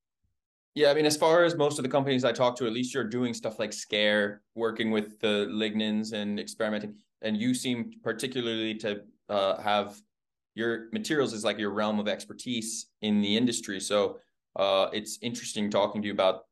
Yeah, 0.75 0.91
I 0.91 0.95
mean, 0.95 1.05
as 1.05 1.15
far 1.15 1.45
as 1.45 1.57
most 1.57 1.79
of 1.79 1.83
the 1.83 1.91
companies 1.91 2.25
I 2.25 2.33
talk 2.33 2.57
to, 2.57 2.67
at 2.67 2.73
least 2.73 2.95
you're 2.95 3.05
doing 3.05 3.35
stuff 3.35 3.59
like 3.59 3.75
Scare, 3.75 4.41
working 4.55 4.91
with 4.91 5.21
the 5.21 5.47
lignins 5.51 6.15
and 6.15 6.41
experimenting. 6.41 6.95
And 7.21 7.37
you 7.37 7.53
seem 7.53 7.91
particularly 8.03 8.77
to 8.77 9.03
uh, 9.29 9.61
have 9.61 10.01
your 10.55 10.89
materials 10.91 11.35
is 11.35 11.45
like 11.45 11.59
your 11.59 11.71
realm 11.71 12.01
of 12.01 12.09
expertise 12.09 12.87
in 13.03 13.21
the 13.21 13.37
industry. 13.37 13.79
So 13.79 14.21
uh, 14.57 14.89
it's 14.91 15.19
interesting 15.21 15.71
talking 15.71 16.01
to 16.01 16.07
you 16.07 16.15
about 16.15 16.45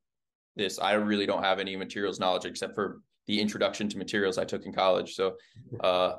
this. 0.57 0.79
I 0.79 0.93
really 0.93 1.25
don't 1.25 1.43
have 1.43 1.59
any 1.59 1.75
materials 1.75 2.21
knowledge 2.21 2.45
except 2.45 2.75
for 2.75 3.01
the 3.27 3.41
introduction 3.41 3.89
to 3.89 3.97
materials 3.97 4.37
I 4.37 4.45
took 4.45 4.67
in 4.67 4.75
college. 4.75 5.15
So 5.15 5.37
uh, 5.81 6.17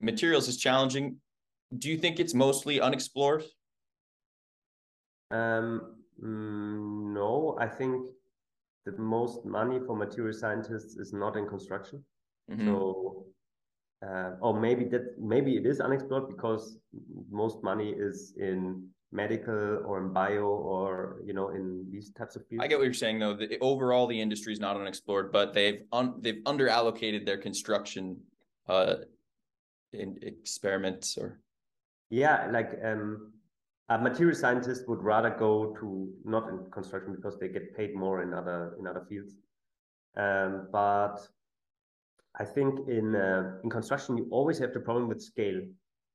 materials 0.00 0.48
is 0.48 0.56
challenging. 0.56 1.16
Do 1.76 1.88
you 1.88 1.98
think 1.98 2.20
it's 2.20 2.34
mostly 2.34 2.80
unexplored? 2.80 3.44
Um, 5.30 5.94
Mm, 6.22 7.12
no, 7.14 7.56
I 7.58 7.66
think 7.66 8.06
the 8.86 8.92
most 8.98 9.44
money 9.44 9.80
for 9.84 9.96
material 9.96 10.32
scientists 10.32 10.96
is 10.96 11.12
not 11.12 11.36
in 11.36 11.46
construction. 11.48 12.04
Mm-hmm. 12.50 12.66
So, 12.66 13.26
uh, 14.06 14.32
or 14.40 14.58
maybe 14.58 14.84
that 14.86 15.18
maybe 15.18 15.56
it 15.56 15.66
is 15.66 15.80
unexplored 15.80 16.28
because 16.28 16.78
most 17.30 17.62
money 17.62 17.90
is 17.90 18.34
in 18.38 18.86
medical 19.10 19.82
or 19.86 19.98
in 19.98 20.12
bio 20.12 20.42
or 20.42 21.20
you 21.24 21.32
know 21.32 21.50
in 21.50 21.86
these 21.90 22.10
types 22.10 22.36
of 22.36 22.46
fields. 22.46 22.62
I 22.62 22.68
get 22.68 22.78
what 22.78 22.84
you're 22.84 22.92
saying 22.92 23.18
though. 23.18 23.34
The, 23.34 23.58
overall, 23.60 24.06
the 24.06 24.20
industry 24.20 24.52
is 24.52 24.60
not 24.60 24.76
unexplored, 24.76 25.32
but 25.32 25.54
they've 25.54 25.82
un, 25.92 26.14
they've 26.20 26.42
under 26.46 26.68
allocated 26.68 27.24
their 27.24 27.38
construction 27.38 28.18
uh, 28.68 28.96
in 29.94 30.18
experiments 30.22 31.16
or. 31.16 31.40
Yeah, 32.10 32.48
like 32.52 32.78
um, 32.84 33.32
a 33.88 33.98
material 33.98 34.36
scientist 34.36 34.88
would 34.88 35.02
rather 35.02 35.30
go 35.30 35.74
to 35.80 36.12
not 36.24 36.48
in 36.48 36.70
construction 36.70 37.14
because 37.14 37.38
they 37.38 37.48
get 37.48 37.76
paid 37.76 37.94
more 37.94 38.22
in 38.22 38.32
other 38.32 38.76
in 38.78 38.86
other 38.86 39.04
fields. 39.08 39.34
Um, 40.16 40.68
but 40.72 41.16
I 42.38 42.44
think 42.44 42.88
in 42.88 43.14
uh, 43.14 43.58
in 43.62 43.70
construction 43.70 44.16
you 44.16 44.28
always 44.30 44.58
have 44.58 44.72
the 44.72 44.80
problem 44.80 45.08
with 45.08 45.22
scale, 45.22 45.60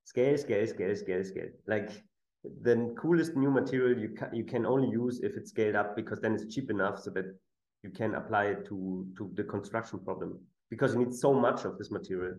scale, 0.04 0.38
scale, 0.38 0.68
scale, 0.68 0.96
scale, 0.96 1.24
scale. 1.24 1.50
Like 1.68 1.92
the 2.62 2.94
coolest 2.98 3.36
new 3.36 3.52
material 3.52 4.00
you 4.00 4.10
can 4.10 4.34
you 4.34 4.44
can 4.44 4.66
only 4.66 4.90
use 4.90 5.20
if 5.22 5.36
it's 5.36 5.50
scaled 5.50 5.76
up 5.76 5.96
because 5.96 6.20
then 6.22 6.34
it's 6.34 6.54
cheap 6.54 6.70
enough 6.72 7.00
so 7.00 7.12
that 7.12 7.26
you 7.84 7.90
can 7.90 8.16
apply 8.16 8.46
it 8.46 8.66
to 8.66 9.06
to 9.18 9.30
the 9.36 9.44
construction 9.44 10.00
problem 10.00 10.40
because 10.70 10.94
you 10.94 11.00
need 11.00 11.14
so 11.14 11.34
much 11.34 11.66
of 11.66 11.78
this 11.78 11.92
material 11.92 12.36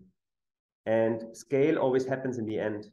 and 0.86 1.36
scale 1.36 1.78
always 1.78 2.04
happens 2.04 2.38
in 2.38 2.46
the 2.46 2.58
end. 2.58 2.86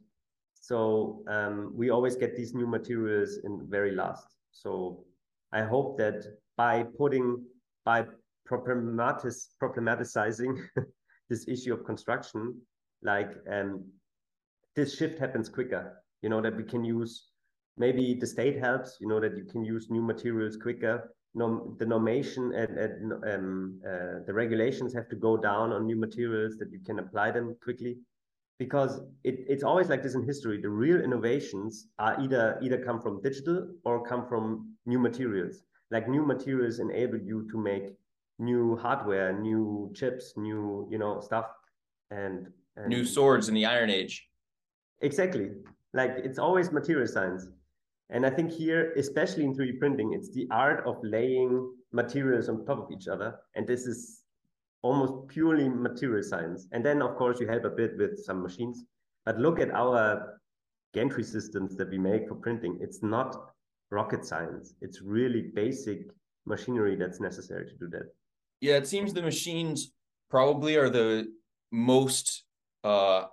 So 0.54 1.22
um, 1.28 1.72
we 1.74 1.90
always 1.90 2.16
get 2.16 2.36
these 2.36 2.54
new 2.54 2.66
materials 2.66 3.38
in 3.44 3.66
very 3.68 3.94
last. 3.94 4.26
So 4.52 5.04
i 5.52 5.62
hope 5.62 5.96
that 5.98 6.24
by 6.56 6.82
putting 6.96 7.44
by 7.84 8.04
problematis, 8.50 9.48
problematizing 9.62 10.62
this 11.30 11.48
issue 11.48 11.72
of 11.72 11.84
construction 11.84 12.60
like 13.02 13.32
um, 13.50 13.84
this 14.74 14.96
shift 14.96 15.18
happens 15.18 15.48
quicker 15.48 16.02
you 16.22 16.28
know 16.28 16.40
that 16.40 16.56
we 16.56 16.62
can 16.62 16.84
use 16.84 17.28
maybe 17.78 18.14
the 18.14 18.26
state 18.26 18.58
helps 18.58 18.98
you 19.00 19.08
know 19.08 19.20
that 19.20 19.36
you 19.36 19.44
can 19.44 19.64
use 19.64 19.88
new 19.90 20.02
materials 20.02 20.56
quicker. 20.56 21.12
The 21.34 21.84
normation 21.84 22.52
and, 22.60 22.78
and 22.78 23.12
um, 23.32 23.80
uh, 23.86 24.24
the 24.26 24.34
regulations 24.34 24.92
have 24.94 25.08
to 25.10 25.16
go 25.16 25.36
down 25.36 25.72
on 25.72 25.86
new 25.86 25.96
materials 25.96 26.56
that 26.56 26.72
you 26.72 26.80
can 26.84 26.98
apply 26.98 27.30
them 27.30 27.56
quickly. 27.62 27.98
Because 28.58 29.00
it, 29.22 29.44
it's 29.46 29.62
always 29.62 29.88
like 29.88 30.02
this 30.02 30.16
in 30.16 30.24
history. 30.24 30.60
The 30.60 30.68
real 30.68 31.00
innovations 31.00 31.86
are 32.00 32.20
either 32.20 32.58
either 32.60 32.84
come 32.84 33.00
from 33.00 33.22
digital 33.22 33.68
or 33.84 34.04
come 34.04 34.26
from 34.26 34.74
new 34.84 34.98
materials. 34.98 35.62
Like 35.92 36.08
new 36.08 36.24
materials 36.26 36.80
enable 36.80 37.18
you 37.18 37.46
to 37.52 37.58
make 37.58 37.94
new 38.40 38.76
hardware 38.76 39.32
new 39.38 39.92
chips 39.94 40.34
new 40.36 40.88
you 40.90 40.98
know 40.98 41.20
stuff. 41.20 41.46
And, 42.10 42.48
and 42.76 42.88
new 42.88 43.04
swords 43.04 43.48
in 43.48 43.54
the 43.54 43.66
iron 43.66 43.90
age. 43.90 44.28
Exactly. 45.02 45.50
Like 45.94 46.12
it's 46.24 46.38
always 46.38 46.72
material 46.72 47.06
science. 47.06 47.46
And 48.10 48.24
I 48.24 48.30
think 48.30 48.50
here, 48.50 48.92
especially 48.96 49.44
in 49.44 49.54
3D 49.54 49.78
printing, 49.78 50.14
it's 50.14 50.30
the 50.30 50.48
art 50.50 50.86
of 50.86 50.96
laying 51.02 51.72
materials 51.92 52.48
on 52.48 52.64
top 52.64 52.78
of 52.78 52.90
each 52.90 53.06
other. 53.06 53.38
And 53.54 53.66
this 53.66 53.86
is 53.86 54.22
almost 54.82 55.28
purely 55.28 55.68
material 55.68 56.22
science. 56.22 56.68
And 56.72 56.84
then, 56.84 57.02
of 57.02 57.16
course, 57.16 57.38
you 57.40 57.46
help 57.46 57.64
a 57.64 57.70
bit 57.70 57.98
with 57.98 58.18
some 58.24 58.42
machines. 58.42 58.84
But 59.26 59.38
look 59.38 59.60
at 59.60 59.70
our 59.70 60.40
gantry 60.94 61.24
systems 61.24 61.76
that 61.76 61.90
we 61.90 61.98
make 61.98 62.28
for 62.28 62.34
printing. 62.34 62.78
It's 62.80 63.02
not 63.02 63.36
rocket 63.90 64.24
science. 64.24 64.74
It's 64.80 65.02
really 65.02 65.42
basic 65.54 66.06
machinery 66.46 66.96
that's 66.96 67.20
necessary 67.20 67.66
to 67.66 67.76
do 67.76 67.88
that. 67.90 68.06
Yeah, 68.60 68.76
it 68.76 68.86
seems 68.86 69.12
the 69.12 69.22
machines 69.22 69.92
probably 70.30 70.76
are 70.76 70.90
the 70.90 71.30
most 71.70 72.44
uh, 72.84 73.24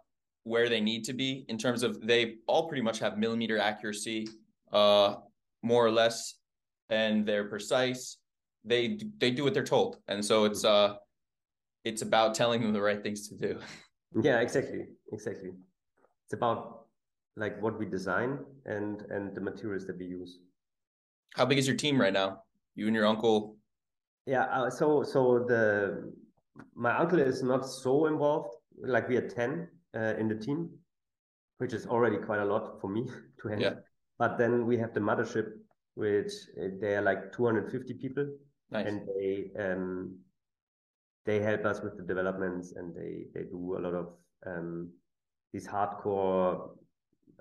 where 0.44 0.70
they 0.70 0.82
need 0.82 1.04
to 1.06 1.14
be 1.14 1.46
in 1.48 1.58
terms 1.58 1.82
of 1.82 2.06
they 2.06 2.36
all 2.48 2.68
pretty 2.68 2.84
much 2.84 3.00
have 3.00 3.18
millimeter 3.18 3.58
accuracy, 3.58 4.28
uh, 4.76 5.16
more 5.64 5.86
or 5.86 5.92
less, 5.92 6.36
and 6.90 7.26
they're 7.26 7.46
precise. 7.46 8.18
They 8.66 9.00
they 9.18 9.32
do 9.32 9.44
what 9.44 9.54
they're 9.54 9.72
told, 9.76 9.98
and 10.08 10.24
so 10.24 10.46
it's 10.46 10.66
uh, 10.66 10.96
it's 11.84 12.02
about 12.02 12.36
telling 12.36 12.62
them 12.62 12.74
the 12.74 12.82
right 12.82 13.02
things 13.02 13.30
to 13.30 13.36
do. 13.36 13.60
Yeah, 14.24 14.40
exactly, 14.40 14.86
exactly. 15.12 15.52
It's 16.24 16.34
about 16.34 16.86
like 17.36 17.62
what 17.62 17.78
we 17.78 17.86
design 17.86 18.40
and 18.66 19.02
and 19.10 19.36
the 19.36 19.42
materials 19.42 19.86
that 19.88 19.98
we 19.98 20.06
use. 20.06 20.40
How 21.36 21.44
big 21.44 21.58
is 21.58 21.68
your 21.68 21.76
team 21.76 22.00
right 22.00 22.14
now? 22.14 22.44
You 22.76 22.88
and 22.88 22.96
your 22.96 23.06
uncle? 23.06 23.58
Yeah, 24.26 24.46
uh, 24.56 24.70
so 24.70 25.04
so 25.04 25.44
the 25.52 26.14
my 26.76 26.98
uncle 26.98 27.20
is 27.20 27.44
not 27.44 27.68
so 27.68 28.06
involved. 28.06 28.56
Like 28.80 29.10
we 29.10 29.18
are 29.18 29.28
ten, 29.28 29.68
uh, 30.00 30.14
in 30.22 30.30
the 30.30 30.40
team, 30.46 30.70
which 31.58 31.74
is 31.74 31.86
already 31.86 32.18
quite 32.18 32.40
a 32.40 32.46
lot 32.46 32.80
for 32.80 32.90
me 32.90 33.04
to 33.42 33.48
handle. 33.50 33.72
Yeah. 33.72 33.85
But 34.18 34.38
then 34.38 34.66
we 34.66 34.78
have 34.78 34.94
the 34.94 35.00
mothership, 35.00 35.52
which 35.96 36.32
uh, 36.60 36.70
they 36.80 36.96
are 36.96 37.02
like 37.02 37.34
250 37.34 37.94
people, 37.96 38.28
nice. 38.72 38.88
and 38.88 39.08
they 39.08 39.52
um, 39.60 40.18
they 41.26 41.40
help 41.40 41.66
us 41.66 41.82
with 41.82 41.98
the 41.98 42.04
developments, 42.04 42.74
and 42.74 42.96
they 42.96 43.26
they 43.34 43.44
do 43.44 43.78
a 43.78 43.80
lot 43.80 43.94
of 43.94 44.14
um, 44.46 44.92
these 45.52 45.68
hardcore, 45.68 46.70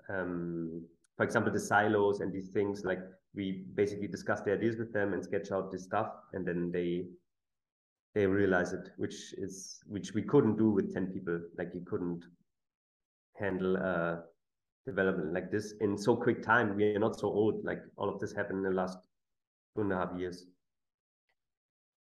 um, 0.09 0.83
for 1.17 1.23
example, 1.23 1.51
the 1.51 1.59
silos 1.59 2.19
and 2.19 2.33
these 2.33 2.49
things. 2.49 2.83
Like 2.83 2.99
we 3.33 3.65
basically 3.75 4.07
discuss 4.07 4.41
the 4.41 4.53
ideas 4.53 4.77
with 4.77 4.91
them 4.91 5.13
and 5.13 5.23
sketch 5.23 5.51
out 5.51 5.71
this 5.71 5.83
stuff, 5.83 6.11
and 6.33 6.45
then 6.45 6.71
they 6.71 7.05
they 8.15 8.25
realize 8.25 8.73
it, 8.73 8.89
which 8.97 9.33
is 9.37 9.81
which 9.87 10.13
we 10.13 10.23
couldn't 10.23 10.57
do 10.57 10.71
with 10.71 10.93
10 10.93 11.07
people. 11.07 11.39
Like 11.57 11.71
you 11.73 11.81
couldn't 11.85 12.25
handle 13.37 13.77
uh, 13.77 14.17
development 14.85 15.33
like 15.33 15.51
this 15.51 15.73
in 15.81 15.97
so 15.97 16.15
quick 16.15 16.43
time. 16.43 16.75
We 16.75 16.95
are 16.95 16.99
not 16.99 17.19
so 17.19 17.27
old. 17.27 17.63
Like 17.63 17.81
all 17.97 18.09
of 18.09 18.19
this 18.19 18.33
happened 18.33 18.65
in 18.65 18.71
the 18.71 18.77
last 18.81 18.97
two 19.75 19.81
and 19.81 19.91
a 19.91 19.97
half 19.97 20.09
years. 20.17 20.45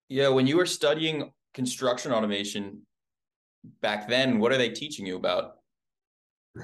Yeah, 0.08 0.28
when 0.28 0.46
you 0.46 0.56
were 0.56 0.66
studying 0.66 1.32
construction 1.54 2.12
automation 2.12 2.82
back 3.80 4.08
then, 4.08 4.38
what 4.38 4.52
are 4.52 4.58
they 4.58 4.70
teaching 4.70 5.06
you 5.06 5.16
about? 5.16 5.56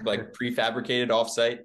Like 0.02 0.32
prefabricated 0.40 1.08
offsite? 1.08 1.60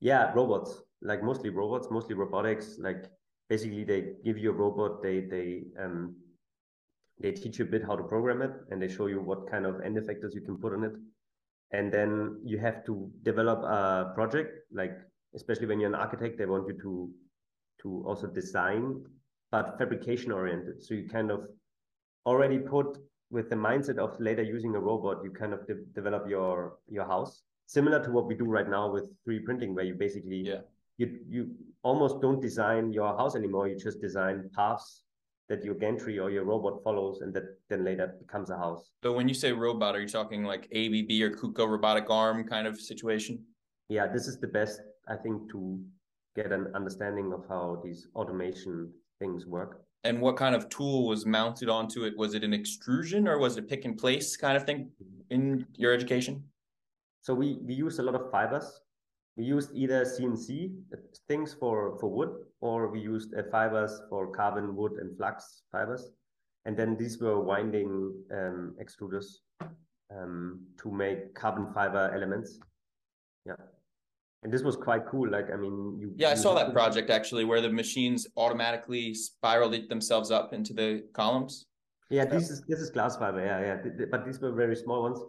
Yeah, 0.00 0.32
robots. 0.34 0.82
Like 1.02 1.22
mostly 1.22 1.50
robots, 1.50 1.88
mostly 1.90 2.14
robotics. 2.14 2.76
Like 2.78 3.06
basically, 3.48 3.84
they 3.84 4.12
give 4.24 4.38
you 4.38 4.50
a 4.50 4.54
robot. 4.54 5.02
They 5.02 5.20
they 5.20 5.62
um 5.82 6.16
they 7.20 7.32
teach 7.32 7.58
you 7.58 7.64
a 7.64 7.68
bit 7.68 7.82
how 7.82 7.96
to 7.96 8.02
program 8.02 8.42
it, 8.42 8.52
and 8.70 8.80
they 8.80 8.88
show 8.88 9.06
you 9.06 9.20
what 9.20 9.50
kind 9.50 9.66
of 9.66 9.80
end 9.80 9.96
effectors 9.96 10.34
you 10.34 10.42
can 10.42 10.56
put 10.56 10.72
on 10.72 10.84
it 10.84 10.92
and 11.72 11.92
then 11.92 12.40
you 12.44 12.58
have 12.58 12.84
to 12.84 13.10
develop 13.22 13.62
a 13.62 14.12
project 14.14 14.50
like 14.72 14.96
especially 15.34 15.66
when 15.66 15.80
you're 15.80 15.88
an 15.88 15.94
architect 15.94 16.38
they 16.38 16.46
want 16.46 16.66
you 16.66 16.78
to 16.80 17.10
to 17.82 18.02
also 18.06 18.26
design 18.26 19.04
but 19.50 19.78
fabrication 19.78 20.32
oriented. 20.32 20.82
So 20.82 20.94
you 20.94 21.08
kind 21.08 21.30
of 21.30 21.46
already 22.24 22.58
put 22.58 22.98
with 23.30 23.48
the 23.48 23.56
mindset 23.56 23.98
of 23.98 24.18
later 24.20 24.42
using 24.42 24.74
a 24.74 24.80
robot 24.80 25.22
you 25.24 25.30
kind 25.30 25.52
of 25.52 25.66
de 25.66 25.74
develop 25.94 26.28
your 26.28 26.78
your 26.88 27.04
house 27.04 27.42
similar 27.66 28.02
to 28.04 28.10
what 28.10 28.26
we 28.26 28.34
do 28.34 28.44
right 28.44 28.68
now 28.68 28.90
with 28.90 29.10
3d 29.26 29.44
printing 29.44 29.74
where 29.74 29.84
you 29.84 29.94
basically 29.94 30.40
yeah. 30.50 30.60
you 30.98 31.06
you 31.28 31.50
almost 31.82 32.20
don't 32.20 32.40
design 32.40 32.92
your 32.92 33.16
house 33.16 33.34
anymore 33.34 33.66
you 33.66 33.76
just 33.76 34.00
design 34.00 34.48
paths 34.54 35.02
that 35.48 35.64
your 35.64 35.74
gantry 35.74 36.18
or 36.18 36.30
your 36.30 36.44
robot 36.44 36.82
follows 36.82 37.20
and 37.20 37.32
that 37.34 37.44
then 37.68 37.84
later 37.84 38.14
becomes 38.18 38.50
a 38.50 38.56
house. 38.56 38.90
So 39.02 39.12
when 39.12 39.28
you 39.28 39.34
say 39.34 39.52
robot, 39.52 39.94
are 39.94 40.00
you 40.00 40.08
talking 40.08 40.44
like 40.44 40.64
ABB 40.72 41.10
or 41.22 41.30
KUKA 41.30 41.68
robotic 41.68 42.10
arm 42.10 42.44
kind 42.44 42.66
of 42.66 42.80
situation? 42.80 43.44
Yeah, 43.88 44.06
this 44.06 44.26
is 44.26 44.40
the 44.40 44.48
best, 44.48 44.80
I 45.08 45.16
think, 45.16 45.50
to 45.52 45.80
get 46.34 46.52
an 46.52 46.72
understanding 46.74 47.32
of 47.32 47.44
how 47.48 47.80
these 47.84 48.08
automation 48.16 48.90
things 49.20 49.46
work. 49.46 49.82
And 50.04 50.20
what 50.20 50.36
kind 50.36 50.54
of 50.54 50.68
tool 50.68 51.06
was 51.06 51.26
mounted 51.26 51.68
onto 51.68 52.04
it? 52.04 52.16
Was 52.16 52.34
it 52.34 52.44
an 52.44 52.52
extrusion 52.52 53.26
or 53.26 53.38
was 53.38 53.56
it 53.56 53.68
pick 53.68 53.84
and 53.84 53.96
place 53.96 54.36
kind 54.36 54.56
of 54.56 54.64
thing 54.64 54.90
mm-hmm. 55.02 55.34
in 55.34 55.66
your 55.74 55.92
education? 55.92 56.42
So 57.22 57.34
we, 57.34 57.58
we 57.62 57.74
use 57.74 57.98
a 57.98 58.02
lot 58.02 58.14
of 58.14 58.30
fibers 58.30 58.80
we 59.36 59.44
used 59.44 59.70
either 59.74 60.04
CNC 60.04 60.72
things 61.28 61.52
for, 61.52 61.98
for 62.00 62.08
wood, 62.08 62.30
or 62.60 62.88
we 62.88 63.00
used 63.00 63.34
uh, 63.34 63.42
fibers 63.50 64.00
for 64.08 64.30
carbon, 64.32 64.74
wood, 64.74 64.92
and 64.92 65.16
flax 65.16 65.62
fibers. 65.70 66.10
And 66.64 66.76
then 66.76 66.96
these 66.96 67.20
were 67.20 67.40
winding 67.40 68.14
um, 68.32 68.74
extruders 68.82 69.26
um, 70.10 70.60
to 70.80 70.90
make 70.90 71.34
carbon 71.34 71.72
fiber 71.74 72.10
elements. 72.14 72.58
Yeah. 73.44 73.54
And 74.42 74.52
this 74.52 74.62
was 74.62 74.76
quite 74.76 75.06
cool. 75.06 75.30
Like, 75.30 75.50
I 75.52 75.56
mean, 75.56 75.98
you. 75.98 76.12
Yeah, 76.16 76.30
I 76.30 76.34
saw 76.34 76.54
that 76.54 76.72
project 76.72 77.10
actually, 77.10 77.44
where 77.44 77.60
the 77.60 77.70
machines 77.70 78.26
automatically 78.36 79.12
spiraled 79.12 79.88
themselves 79.88 80.30
up 80.30 80.52
into 80.52 80.72
the 80.72 81.04
columns. 81.12 81.66
Yeah, 82.10 82.24
this 82.24 82.50
is 82.50 82.62
this 82.68 82.78
is 82.78 82.90
glass 82.90 83.16
fiber. 83.16 83.44
Yeah, 83.44 83.60
yeah. 83.60 84.06
But 84.10 84.24
these 84.24 84.40
were 84.40 84.52
very 84.52 84.76
small 84.76 85.02
ones. 85.02 85.20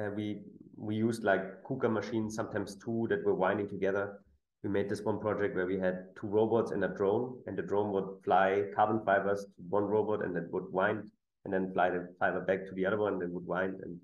Uh, 0.00 0.10
we 0.14 0.40
we 0.76 0.96
used 0.96 1.24
like 1.24 1.62
KUKA 1.64 1.90
machines, 1.92 2.34
sometimes 2.34 2.76
two 2.76 3.06
that 3.10 3.24
were 3.24 3.34
winding 3.34 3.68
together. 3.68 4.20
we 4.62 4.70
made 4.70 4.88
this 4.88 5.02
one 5.02 5.20
project 5.20 5.54
where 5.54 5.66
we 5.66 5.78
had 5.78 6.06
two 6.18 6.26
robots 6.26 6.70
and 6.70 6.82
a 6.84 6.88
drone, 6.88 7.38
and 7.46 7.56
the 7.56 7.62
drone 7.62 7.92
would 7.92 8.08
fly 8.24 8.64
carbon 8.74 9.00
fibers 9.04 9.44
to 9.44 9.62
one 9.68 9.84
robot 9.84 10.24
and 10.24 10.34
then 10.34 10.48
would 10.50 10.72
wind, 10.72 11.10
and 11.44 11.52
then 11.52 11.72
fly 11.72 11.90
the 11.90 12.08
fiber 12.18 12.40
back 12.40 12.64
to 12.66 12.72
the 12.72 12.86
other 12.86 12.98
one, 12.98 13.22
and 13.22 13.32
would 13.32 13.46
wind, 13.46 13.80
and 13.82 13.98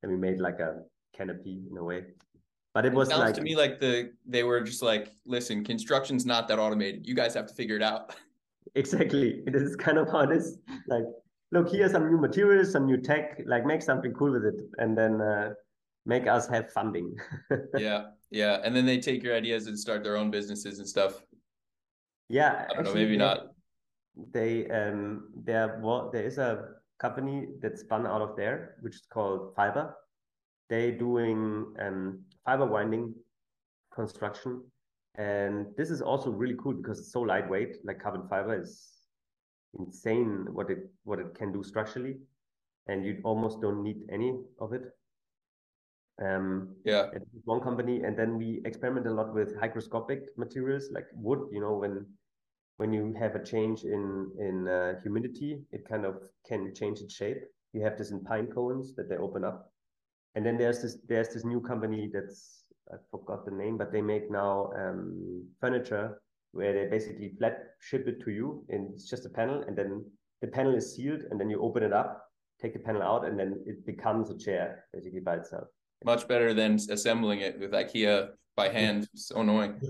then 0.00 0.10
we 0.10 0.16
made 0.16 0.40
like 0.40 0.58
a 0.60 0.82
canopy 1.16 1.62
in 1.70 1.76
a 1.76 1.84
way. 1.84 2.04
But 2.74 2.84
it, 2.86 2.92
it 2.92 2.96
was 2.96 3.08
sounds 3.08 3.20
like 3.20 3.34
to 3.34 3.42
me 3.42 3.56
like 3.56 3.80
the 3.80 4.12
they 4.26 4.42
were 4.42 4.60
just 4.62 4.82
like, 4.82 5.14
listen, 5.24 5.64
construction's 5.64 6.26
not 6.26 6.48
that 6.48 6.58
automated. 6.58 7.06
You 7.06 7.14
guys 7.14 7.34
have 7.34 7.46
to 7.46 7.54
figure 7.54 7.76
it 7.76 7.82
out. 7.82 8.14
Exactly. 8.74 9.42
This 9.46 9.62
is 9.62 9.76
kind 9.76 9.96
of 9.96 10.10
how 10.10 10.20
it 10.20 10.32
is. 10.32 10.58
Like, 10.88 11.04
look, 11.52 11.70
here's 11.70 11.92
some 11.92 12.10
new 12.10 12.18
materials, 12.18 12.72
some 12.72 12.84
new 12.84 12.98
tech. 12.98 13.40
Like, 13.46 13.64
make 13.64 13.80
something 13.80 14.12
cool 14.12 14.32
with 14.32 14.44
it, 14.44 14.56
and 14.78 14.98
then 14.98 15.20
uh, 15.20 15.54
make 16.06 16.26
us 16.26 16.48
have 16.48 16.72
funding. 16.72 17.14
yeah, 17.76 18.04
yeah, 18.30 18.60
and 18.64 18.74
then 18.74 18.86
they 18.86 18.98
take 18.98 19.22
your 19.22 19.34
ideas 19.34 19.66
and 19.66 19.78
start 19.78 20.02
their 20.02 20.16
own 20.16 20.30
businesses 20.30 20.78
and 20.78 20.88
stuff. 20.88 21.20
Yeah, 22.28 22.66
I 22.70 22.74
don't 22.74 22.84
know, 22.84 22.94
maybe 22.94 23.12
they, 23.12 23.16
not. 23.16 23.38
They 24.32 24.68
um 24.70 25.28
there 25.44 25.78
well, 25.82 26.10
there 26.10 26.24
is 26.24 26.38
a 26.38 26.68
company 26.98 27.48
that 27.60 27.78
spun 27.78 28.06
out 28.06 28.22
of 28.22 28.36
there, 28.36 28.76
which 28.80 28.94
is 28.94 29.06
called 29.12 29.54
FibR. 29.54 29.92
They 30.70 30.92
doing 30.92 31.74
um 31.78 32.24
fiber 32.44 32.66
winding 32.66 33.14
construction 33.94 34.62
and 35.18 35.66
this 35.76 35.90
is 35.90 36.02
also 36.02 36.30
really 36.30 36.56
cool 36.62 36.74
because 36.74 36.98
it's 36.98 37.12
so 37.12 37.22
lightweight. 37.22 37.78
Like 37.84 38.00
carbon 38.00 38.28
fiber 38.28 38.60
is 38.60 38.92
insane 39.78 40.46
what 40.52 40.70
it 40.70 40.90
what 41.04 41.18
it 41.18 41.34
can 41.34 41.52
do 41.52 41.62
structurally, 41.62 42.16
and 42.86 43.04
you 43.04 43.20
almost 43.24 43.60
don't 43.60 43.82
need 43.82 44.02
any 44.12 44.34
of 44.60 44.72
it. 44.72 44.82
Um, 46.24 46.76
yeah, 46.84 47.10
one 47.44 47.60
company, 47.60 48.02
and 48.02 48.18
then 48.18 48.38
we 48.38 48.62
experiment 48.64 49.06
a 49.06 49.10
lot 49.12 49.34
with 49.34 49.56
hygroscopic 49.56 50.22
materials 50.38 50.88
like 50.90 51.06
wood. 51.14 51.48
You 51.52 51.60
know, 51.60 51.74
when 51.76 52.06
when 52.78 52.92
you 52.92 53.14
have 53.18 53.34
a 53.34 53.44
change 53.44 53.84
in 53.84 54.30
in 54.38 54.66
uh, 54.66 54.94
humidity, 55.02 55.62
it 55.72 55.86
kind 55.86 56.06
of 56.06 56.16
can 56.48 56.74
change 56.74 57.00
its 57.00 57.14
shape. 57.14 57.42
You 57.74 57.82
have 57.82 57.98
this 57.98 58.12
in 58.12 58.24
pine 58.24 58.46
cones 58.46 58.94
that 58.96 59.10
they 59.10 59.16
open 59.16 59.44
up, 59.44 59.70
and 60.34 60.46
then 60.46 60.56
there's 60.56 60.80
this 60.80 60.98
there's 61.06 61.28
this 61.28 61.44
new 61.44 61.60
company 61.60 62.10
that's 62.12 62.64
I 62.90 62.96
forgot 63.10 63.44
the 63.44 63.50
name, 63.50 63.76
but 63.76 63.92
they 63.92 64.00
make 64.00 64.30
now 64.30 64.70
um, 64.74 65.46
furniture 65.60 66.22
where 66.52 66.72
they 66.72 66.86
basically 66.86 67.34
flat 67.38 67.58
ship 67.80 68.08
it 68.08 68.22
to 68.24 68.30
you, 68.30 68.64
and 68.70 68.90
it's 68.94 69.08
just 69.08 69.26
a 69.26 69.30
panel, 69.30 69.62
and 69.66 69.76
then 69.76 70.04
the 70.40 70.48
panel 70.48 70.74
is 70.74 70.94
sealed, 70.94 71.22
and 71.30 71.38
then 71.38 71.50
you 71.50 71.60
open 71.60 71.82
it 71.82 71.92
up, 71.92 72.24
take 72.60 72.72
the 72.72 72.78
panel 72.78 73.02
out, 73.02 73.26
and 73.26 73.38
then 73.38 73.62
it 73.66 73.84
becomes 73.84 74.30
a 74.30 74.38
chair 74.38 74.84
basically 74.94 75.20
by 75.20 75.36
itself. 75.36 75.68
Much 76.04 76.28
better 76.28 76.54
than 76.54 76.78
assembling 76.90 77.40
it 77.40 77.58
with 77.58 77.72
IKEA 77.72 78.30
by 78.56 78.68
hand. 78.68 79.08
so 79.14 79.40
annoying. 79.40 79.80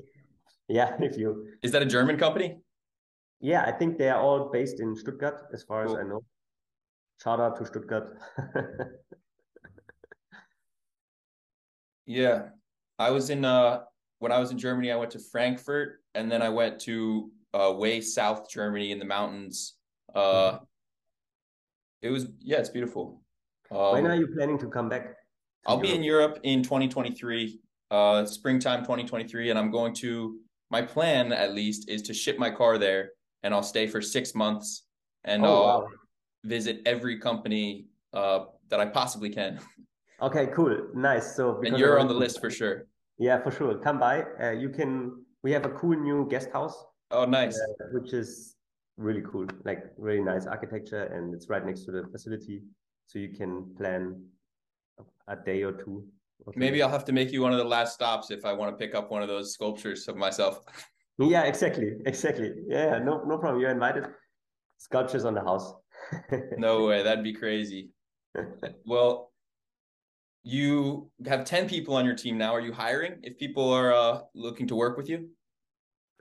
Yeah, 0.68 0.96
if 1.00 1.16
you 1.16 1.46
is 1.62 1.72
that 1.72 1.82
a 1.82 1.86
German 1.86 2.18
company? 2.18 2.58
Yeah, 3.40 3.64
I 3.64 3.72
think 3.72 3.98
they 3.98 4.08
are 4.08 4.20
all 4.20 4.50
based 4.50 4.80
in 4.80 4.96
Stuttgart, 4.96 5.42
as 5.52 5.62
far 5.62 5.84
cool. 5.84 5.96
as 5.96 6.04
I 6.04 6.08
know. 6.08 6.24
Shout 7.22 7.40
out 7.40 7.56
to 7.58 7.66
Stuttgart. 7.66 8.18
yeah, 12.06 12.48
I 12.98 13.10
was 13.10 13.30
in 13.30 13.44
uh 13.44 13.80
when 14.18 14.32
I 14.32 14.38
was 14.38 14.50
in 14.50 14.58
Germany, 14.58 14.90
I 14.90 14.96
went 14.96 15.12
to 15.12 15.18
Frankfurt 15.18 16.00
and 16.14 16.30
then 16.30 16.42
I 16.42 16.48
went 16.48 16.80
to 16.80 17.30
uh 17.54 17.72
way 17.76 18.00
south 18.00 18.50
Germany 18.50 18.92
in 18.92 18.98
the 18.98 19.04
mountains. 19.04 19.74
Uh 20.14 20.20
mm-hmm. 20.20 20.64
it 22.02 22.10
was 22.10 22.26
yeah, 22.40 22.58
it's 22.58 22.70
beautiful. 22.70 23.22
Um, 23.70 23.92
when 23.92 24.06
are 24.06 24.16
you 24.16 24.28
planning 24.28 24.58
to 24.58 24.68
come 24.68 24.88
back? 24.88 25.16
I'll 25.66 25.76
Europe? 25.76 25.90
be 25.90 25.94
in 25.94 26.02
Europe 26.02 26.40
in 26.43 26.62
2023, 26.62 27.60
uh 27.90 28.24
springtime 28.24 28.80
2023, 28.80 29.51
and 29.51 29.59
I'm 29.59 29.70
going 29.70 29.94
to 29.97 30.38
my 30.70 30.82
plan 30.82 31.32
at 31.32 31.55
least 31.55 31.88
is 31.88 32.02
to 32.02 32.14
ship 32.14 32.38
my 32.38 32.51
car 32.51 32.78
there 32.78 33.10
and 33.43 33.55
I'll 33.55 33.62
stay 33.62 33.86
for 33.86 34.02
six 34.02 34.34
months 34.34 34.86
and 35.24 35.44
oh, 35.44 35.48
I'll 35.48 35.80
wow. 35.82 35.88
visit 36.44 36.82
every 36.86 37.18
company 37.18 37.86
uh 38.12 38.47
that 38.70 38.80
I 38.80 38.86
possibly 38.86 39.30
can. 39.30 39.60
Okay, 40.22 40.47
cool, 40.56 40.74
nice. 40.94 41.36
So 41.36 41.60
and 41.62 41.78
you're 41.78 41.98
on 41.98 42.09
the 42.09 42.14
list 42.14 42.40
for 42.40 42.51
sure. 42.51 42.86
Yeah, 43.18 43.43
for 43.43 43.51
sure. 43.51 43.78
Come 43.78 43.98
by. 43.98 44.24
Uh, 44.43 44.52
you 44.52 44.70
can. 44.70 45.12
We 45.43 45.52
have 45.52 45.66
a 45.66 45.70
cool 45.70 45.94
new 45.94 46.26
guest 46.28 46.48
house. 46.52 46.84
Oh, 47.10 47.26
nice. 47.26 47.60
Uh, 47.60 47.84
which 47.93 48.14
is 48.14 48.56
really 48.97 49.22
cool. 49.30 49.47
Like 49.64 49.93
really 49.98 50.22
nice 50.22 50.47
architecture, 50.47 51.05
and 51.05 51.34
it's 51.34 51.48
right 51.48 51.64
next 51.64 51.84
to 51.84 51.93
the 51.93 52.05
facility, 52.10 52.62
so 53.06 53.18
you 53.18 53.28
can 53.28 53.74
plan 53.76 54.24
a 55.28 55.36
day 55.36 55.62
or 55.62 55.73
two. 55.73 56.06
Or 56.44 56.52
Maybe 56.56 56.82
I'll 56.82 56.90
have 56.90 57.05
to 57.06 57.12
make 57.12 57.32
you 57.32 57.43
one 57.43 57.52
of 57.52 57.59
the 57.59 57.64
last 57.64 57.94
stops 57.94 58.31
if 58.31 58.44
I 58.44 58.52
want 58.52 58.77
to 58.77 58.77
pick 58.77 58.94
up 58.94 59.10
one 59.10 59.23
of 59.23 59.28
those 59.28 59.52
sculptures 59.52 60.06
of 60.09 60.16
myself. 60.16 60.60
yeah, 61.18 61.44
exactly, 61.44 61.93
exactly. 62.05 62.52
Yeah, 62.68 62.98
no, 62.98 63.23
no 63.24 63.39
problem. 63.39 63.60
You're 63.60 63.70
invited. 63.70 64.05
Sculptures 64.78 65.24
on 65.24 65.35
the 65.35 65.40
house. 65.40 65.73
no 66.59 66.86
way, 66.86 67.02
that'd 67.02 67.24
be 67.24 67.32
crazy. 67.32 67.90
well, 68.85 69.32
you 70.47 71.10
have 71.27 71.44
10 71.44 71.68
people 71.68 71.97
on 71.97 72.05
your 72.05 72.14
team 72.14 72.39
now 72.39 72.55
are 72.55 72.60
you 72.60 72.73
hiring 72.73 73.16
if 73.24 73.36
people 73.36 73.68
are 73.68 73.93
uh, 73.93 74.20
looking 74.32 74.68
to 74.68 74.77
work 74.77 74.97
with 74.97 75.09
you 75.09 75.28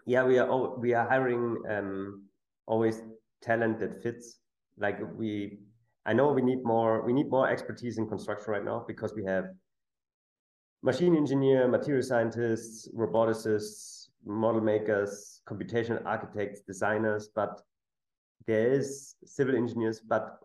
yeah 0.08 0.24
we 0.24 0.40
are 0.40 0.80
we 0.80 0.96
are 0.96 1.08
hiring 1.08 1.62
um, 1.70 2.24
always 2.66 3.04
talent 3.44 3.80
that 3.80 4.02
fits 4.02 4.40
like 4.80 5.00
we 5.16 5.60
i 6.06 6.14
know 6.14 6.32
we 6.32 6.42
need 6.42 6.64
more 6.64 7.02
we 7.06 7.14
need 7.14 7.30
more 7.30 7.50
expertise 7.50 7.98
in 7.98 8.08
construction 8.08 8.52
right 8.52 8.66
now 8.66 8.84
because 8.88 9.14
we 9.16 9.24
have 9.24 9.46
machine 10.84 11.16
engineer 11.16 11.68
material 11.68 12.04
scientists 12.04 12.90
roboticists 12.96 14.10
model 14.26 14.62
makers 14.62 15.42
computational 15.48 16.04
architects 16.06 16.62
designers 16.62 17.30
but 17.36 17.62
there 18.48 18.72
is 18.72 19.16
civil 19.26 19.56
engineers 19.56 20.00
but 20.00 20.40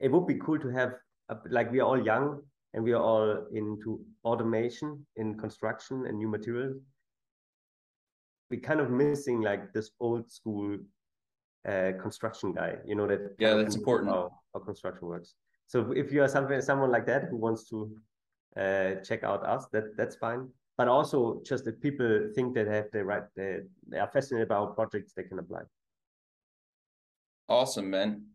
it 0.00 0.10
would 0.10 0.26
be 0.26 0.34
cool 0.34 0.58
to 0.58 0.68
have 0.68 0.94
a, 1.28 1.36
like 1.48 1.70
we 1.70 1.80
are 1.80 1.86
all 1.86 2.04
young 2.04 2.40
and 2.74 2.82
we 2.82 2.92
are 2.92 3.02
all 3.02 3.46
into 3.52 4.00
automation 4.24 5.06
in 5.16 5.38
construction 5.38 6.06
and 6.06 6.18
new 6.18 6.28
materials. 6.28 6.76
We're 8.50 8.60
kind 8.60 8.80
of 8.80 8.90
missing 8.90 9.40
like 9.40 9.72
this 9.72 9.92
old 10.00 10.30
school 10.30 10.76
uh, 11.68 11.92
construction 12.00 12.52
guy 12.52 12.76
you 12.86 12.94
know 12.94 13.06
that 13.06 13.34
yeah 13.38 13.54
that's 13.54 13.76
important. 13.76 14.10
how, 14.10 14.30
how, 14.52 14.60
construction 14.60 15.08
works. 15.08 15.34
So 15.66 15.92
if 15.92 16.12
you 16.12 16.22
are 16.22 16.28
something 16.28 16.60
someone 16.60 16.90
like 16.90 17.06
that 17.06 17.24
who 17.30 17.36
wants 17.36 17.68
to 17.70 17.90
uh, 18.56 18.94
check 19.02 19.24
out 19.24 19.44
us 19.44 19.66
that 19.72 19.96
that's 19.96 20.16
fine. 20.16 20.48
But 20.76 20.88
also 20.88 21.40
just 21.46 21.66
if 21.66 21.80
people 21.80 22.30
think 22.34 22.54
that 22.54 22.66
they 22.66 22.76
have 22.76 22.90
the 22.92 23.04
right 23.04 23.22
they, 23.36 23.60
they 23.88 23.98
are 23.98 24.10
fascinated 24.12 24.48
about 24.48 24.74
projects 24.74 25.12
they 25.14 25.22
can 25.22 25.38
apply. 25.38 25.62
Awesome 27.48 27.90
man. 27.90 28.26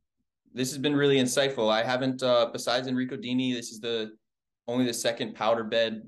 This 0.54 0.72
has 0.72 0.80
been 0.80 0.96
really 0.96 1.18
insightful. 1.18 1.72
I 1.72 1.84
haven't 1.84 2.24
uh 2.24 2.48
besides 2.52 2.88
enrico 2.88 3.16
dini 3.16 3.54
this 3.54 3.70
is 3.70 3.80
the 3.80 4.12
only 4.68 4.86
the 4.86 4.94
second 4.94 5.36
powder 5.36 5.64
bed 5.64 6.02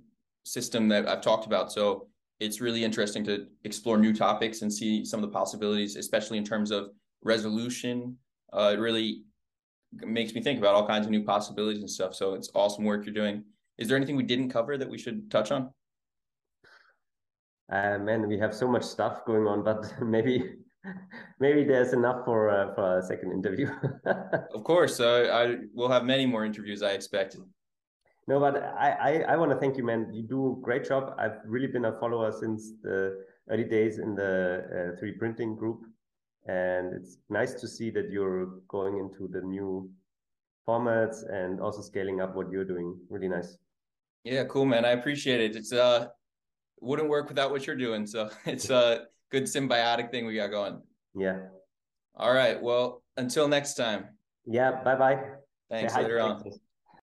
system 0.44 0.88
that 0.88 1.08
I've 1.08 1.22
talked 1.22 1.46
about. 1.46 1.72
So 1.72 2.08
it's 2.40 2.60
really 2.60 2.84
interesting 2.84 3.24
to 3.26 3.46
explore 3.64 3.98
new 3.98 4.14
topics 4.14 4.64
and 4.64 4.74
see 4.74 5.06
some 5.06 5.24
of 5.24 5.30
the 5.30 5.34
possibilities, 5.34 5.96
especially 5.96 6.40
in 6.40 6.44
terms 6.44 6.72
of 6.72 6.90
resolution. 7.24 8.18
Uh, 8.54 8.72
it 8.74 8.80
really 8.80 9.24
makes 9.94 10.34
me 10.34 10.42
think 10.42 10.60
about 10.60 10.76
all 10.76 10.88
kinds 10.88 11.06
of 11.06 11.12
new 11.12 11.24
possibilities 11.24 11.82
and 11.82 11.90
stuff. 11.90 12.16
So 12.16 12.34
it's 12.34 12.50
awesome 12.56 12.86
work 12.86 13.06
you're 13.06 13.14
doing. 13.14 13.44
Is 13.78 13.88
there 13.88 13.98
anything 13.98 14.16
we 14.16 14.24
didn't 14.24 14.50
cover 14.50 14.78
that 14.78 14.90
we 14.90 14.98
should 14.98 15.30
touch 15.32 15.52
on? 15.52 15.72
Uh, 17.72 17.98
man, 18.00 18.28
we 18.28 18.38
have 18.38 18.54
so 18.54 18.68
much 18.68 18.84
stuff 18.84 19.26
going 19.26 19.48
on, 19.48 19.64
but 19.64 19.94
maybe 20.02 20.56
maybe 21.40 21.64
there's 21.64 21.94
enough 21.94 22.26
for 22.26 22.50
uh, 22.50 22.74
for 22.76 23.00
a 23.00 23.04
second 23.04 23.32
interview. 23.32 23.70
of 24.54 24.64
course, 24.64 25.00
uh, 25.00 25.30
I 25.32 25.66
will 25.74 25.90
have 25.90 26.04
many 26.04 26.26
more 26.26 26.44
interviews. 26.46 26.84
I 26.84 26.92
expect. 26.92 27.38
No, 28.28 28.40
but 28.40 28.56
I, 28.58 28.92
I, 28.92 29.34
I 29.34 29.36
want 29.36 29.52
to 29.52 29.58
thank 29.58 29.78
you, 29.78 29.84
man. 29.84 30.10
You 30.14 30.24
do 30.24 30.58
a 30.58 30.62
great 30.62 30.86
job. 30.86 31.16
I've 31.18 31.40
really 31.46 31.68
been 31.68 31.86
a 31.86 32.00
follower 32.00 32.32
since 32.32 32.74
the 32.84 33.26
early 33.50 33.64
days 33.64 33.98
in 33.98 34.16
the 34.16 34.94
uh, 34.96 35.02
3D 35.04 35.18
printing 35.18 35.56
group. 35.56 35.82
And 36.48 36.94
it's 36.94 37.18
nice 37.30 37.54
to 37.56 37.68
see 37.68 37.92
that 37.92 38.10
you're 38.10 38.48
going 38.68 38.98
into 38.98 39.28
the 39.28 39.42
new 39.42 39.90
formats 40.68 41.18
and 41.32 41.60
also 41.60 41.82
scaling 41.82 42.22
up 42.22 42.36
what 42.36 42.52
you're 42.52 42.66
doing. 42.66 42.98
Really 43.10 43.28
nice. 43.28 43.58
Yeah, 44.24 44.44
cool, 44.46 44.66
man. 44.66 44.86
I 44.86 44.90
appreciate 44.90 45.42
it. 45.42 45.56
It's 45.56 45.74
uh 45.74 46.08
wouldn't 46.80 47.10
work 47.10 47.30
without 47.30 47.52
what 47.52 47.68
you're 47.68 47.76
doing. 47.76 48.08
So 48.08 48.30
it's 48.46 48.70
a 48.70 49.06
good 49.30 49.44
symbiotic 49.44 50.12
thing 50.12 50.26
we 50.26 50.36
got 50.36 50.52
going. 50.52 50.82
Yeah. 51.16 51.40
All 52.16 52.34
right. 52.34 52.62
Well, 52.62 53.04
until 53.18 53.48
next 53.48 53.76
time. 53.76 54.10
Yeah. 54.46 54.84
Bye 54.84 54.96
bye. 54.96 55.24
Thanks. 55.70 55.96
Later 55.96 56.20
on. 56.20 56.44